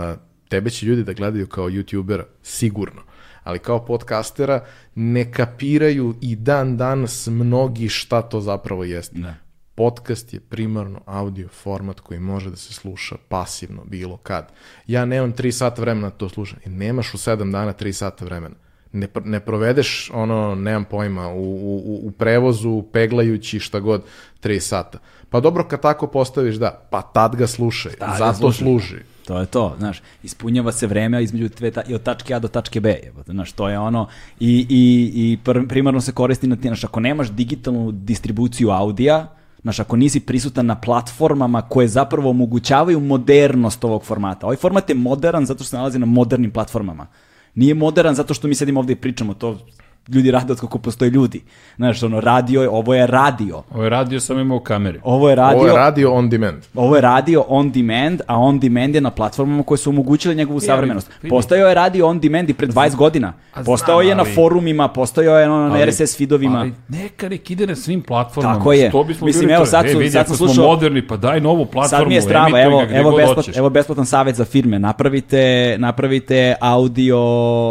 [0.49, 3.01] tebe će ljudi da gledaju kao youtubera, sigurno,
[3.43, 9.19] ali kao podcastera ne kapiraju i dan danas mnogi šta to zapravo jeste.
[9.19, 9.37] Ne.
[9.75, 14.51] Podcast je primarno audio format koji može da se sluša pasivno bilo kad.
[14.87, 16.59] Ja nemam 3 sata vremena da to slušam.
[16.65, 18.55] I nemaš u 7 dana 3 sata vremena.
[18.93, 24.03] Ne, ne provedeš ono, nemam pojma, u, u, u prevozu, peglajući šta god,
[24.43, 24.99] 3 sata.
[25.29, 28.65] Pa dobro kad tako postaviš, da, pa tad ga slušaj, Tad zato slušaj.
[28.65, 28.97] služi.
[29.25, 32.79] To je to, znaš, ispunjava se vreme između dve ta, od tačke A do tačke
[32.79, 34.07] B, jebote, znaš, to je ono,
[34.39, 39.27] i, i, i pr, primarno se koristi na ti, znaš, ako nemaš digitalnu distribuciju audija,
[39.61, 44.45] znaš, ako nisi prisutan na platformama koje zapravo omogućavaju modernost ovog formata.
[44.47, 47.07] Ovaj format je modern zato što se nalazi na modernim platformama.
[47.55, 49.57] Nije modern zato što mi sedimo ovdje i pričamo, to
[50.07, 51.41] ljudi rade od kako postoje ljudi.
[51.75, 53.63] Znaš, ono, radio je, ovo je radio.
[53.71, 54.99] Ovo je radio sam imao u kameri.
[55.03, 56.57] Ovo je radio, Ovo je radio on demand.
[56.75, 60.59] ovo je radio on demand, a on demand je na platformama koje su omogućile njegovu
[60.59, 61.09] savremenost.
[61.13, 61.29] vidi.
[61.29, 63.33] Postojao je radio on demand i pre 20 godina.
[63.55, 66.59] Postao znam, je na ali- forumima, postojao je ono, na Ali- RSS feedovima.
[66.59, 68.55] Ali neka nek ide na svim platformama.
[68.55, 68.89] Tako je.
[68.89, 71.07] Što bismo Mislim, bili evo, sad e, su- vidi, sad ako sam smo slušao- moderni,
[71.07, 71.99] pa daj novu platformu.
[71.99, 73.57] Sad mi je strava, emituj evo, ga gde evo, god besplat, hoćeš.
[73.57, 74.79] evo besplatan savjet za firme.
[74.79, 77.17] Napravite, napravite audio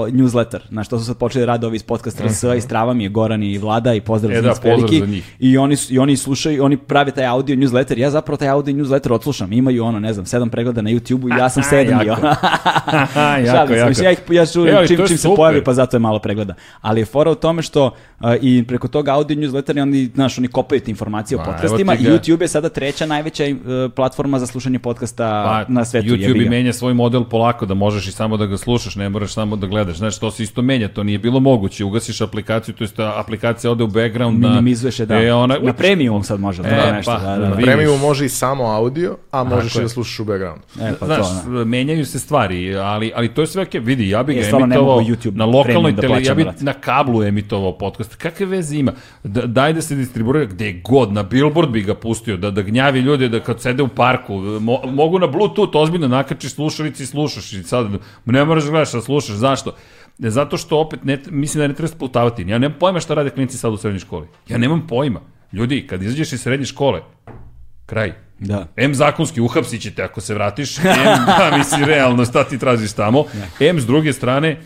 [0.09, 0.59] newsletter.
[0.68, 3.42] Znaš, to su sad počeli rade ovi iz podcast RS i strava mi je Goran
[3.42, 4.32] i Vlada i pozdrav.
[4.32, 5.34] E za da, njih pozdrav za njih.
[5.39, 7.99] I oni, I oni slušaju, oni prave taj audio newsletter.
[7.99, 9.52] Ja zapravo taj audio newsletter odslušam.
[9.52, 12.07] Imaju ono, ne znam, sedam pregleda na YouTube-u i ja sam sedmi.
[12.07, 12.26] jako.
[13.47, 13.89] jako, jako.
[13.89, 16.55] mislim, ja ih ja čujem E, čim, čim se pojavi, pa zato je malo pregleda.
[16.81, 17.86] Ali je fora u tome što
[18.20, 21.52] uh, i preko toga audio newslettera oni, znaš, oni kopaju te informacije o Ma, evo
[21.52, 22.07] podcastima ti i.
[22.07, 26.08] YouTube je sada treća najveća uh, platforma za slušanje podcasta na svetu.
[26.08, 29.32] Pa, YouTube menja svoj model polako, da možeš i samo da ga slušaš, ne moraš
[29.32, 29.97] samo da gledaš.
[29.97, 31.84] Znaš, to se isto menja, to nije bilo moguće.
[32.11, 34.39] Ugasiš aplikaciju, to jest aplikacija ode u background.
[34.39, 35.23] Minimizuješ je, da.
[35.23, 37.13] E, ona, na premium sad može, E, to nešto.
[37.13, 37.37] pa, da, da.
[37.39, 37.65] na Vidiš.
[37.65, 39.83] Premium može i samo audio, a možeš i je.
[39.83, 40.63] da slušaš u backgroundu.
[40.81, 41.65] E, pa Znaš, to, da.
[41.65, 43.81] menjaju se stvari, ali, ali to je sve okej.
[43.81, 47.79] Vidi, ja bih E, ga emitovao na lokalnoj da televiziji, ja bih na kablu emitovao
[47.79, 48.15] podcast.
[48.17, 48.93] Kakve veze ima?
[49.25, 53.01] Da, daj da se distribuira gde god, na billboard bi ga pustio, da, da gnjavi
[53.01, 57.53] ljude da kad sede u parku, mo, mogu na bluetooth ozbiljno nakačiš slušalici i slušaš
[57.53, 57.87] i sad
[58.25, 59.37] ne moraš da gledaš, a slušaš.
[59.37, 59.75] Zašto?
[60.20, 62.42] Ne, zato što opet ne, mislim da ne treba sputavati.
[62.42, 64.26] Ja nemam pojma šta rade klinci sad u srednjoj školi.
[64.49, 65.20] Ja nemam pojma.
[65.52, 67.00] Ljudi, kad izađeš iz srednje škole,
[67.86, 68.12] kraj.
[68.39, 68.66] Da.
[68.76, 70.84] M zakonski uhapsit ćete ako se vratiš, M,
[71.26, 73.24] da, misli, realno, šta ti tražiš tamo,
[73.60, 74.60] M s druge strane,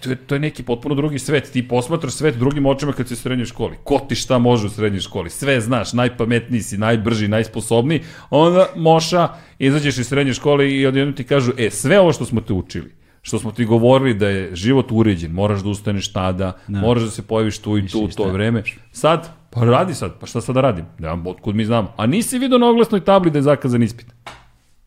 [0.00, 3.14] to je, to je neki potpuno drugi svet, ti posmatraš svet drugim očima kad si
[3.14, 7.28] u srednjoj školi, ko ti šta može u srednjoj školi, sve znaš, najpametniji si, najbrži,
[7.28, 12.24] najsposobniji, onda moša, izađeš iz srednje škole i odjednom ti kažu, e, sve ovo što
[12.24, 16.52] smo te učili, što smo ti govorili da je život uređen, moraš da ustaneš tada,
[16.68, 18.62] moraš da se pojaviš tu i tu u to vreme.
[18.92, 20.84] Sad, pa radi sad, pa šta sad da radim?
[20.98, 21.92] Nemam, otkud mi znamo.
[21.96, 24.06] A nisi vidio na oglasnoj tabli da je zakazan ispit.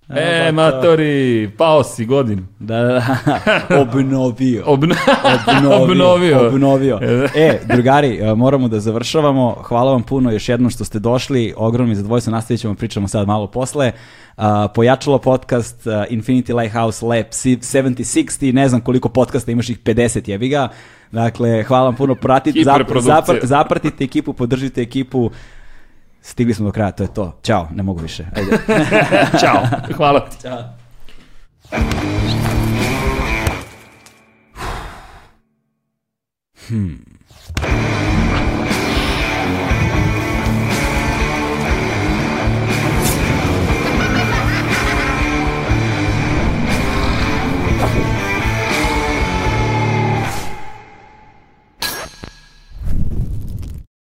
[0.10, 2.44] E, to- matori, pao si godinu.
[2.60, 3.80] Da, da, da.
[3.82, 4.64] Obnovio.
[4.66, 4.96] Obno...
[5.24, 5.78] Obnovio.
[5.84, 6.48] Obnovio.
[6.48, 7.00] Obnovio.
[7.36, 9.56] E, drugari, e, moramo da završavamo.
[9.64, 11.54] Hvala vam puno još jednom što ste došli.
[11.58, 12.32] Ogromni zadovoljstvo.
[12.32, 13.92] Nastavit ćemo, pričamo sad malo posle.
[14.74, 18.54] Pojačalo podcast a, Infinity Lighthouse Lab 7060.
[18.54, 20.70] Ne znam koliko podcasta, imaš ih 50 jebi ga.
[21.12, 22.16] Dakle, hvala vam puno.
[22.16, 25.32] Pratite, zap, zapr, zapratite ekipu, podržite ekipu.
[26.22, 27.40] Stigli smo do kraja, to je to.
[27.44, 28.26] Ćao, ne mogu više.
[28.36, 28.58] Ajde.
[29.42, 29.68] Ćao.
[29.96, 30.38] Hvala ti.
[30.42, 30.64] Ćao.
[36.68, 37.04] Hmm.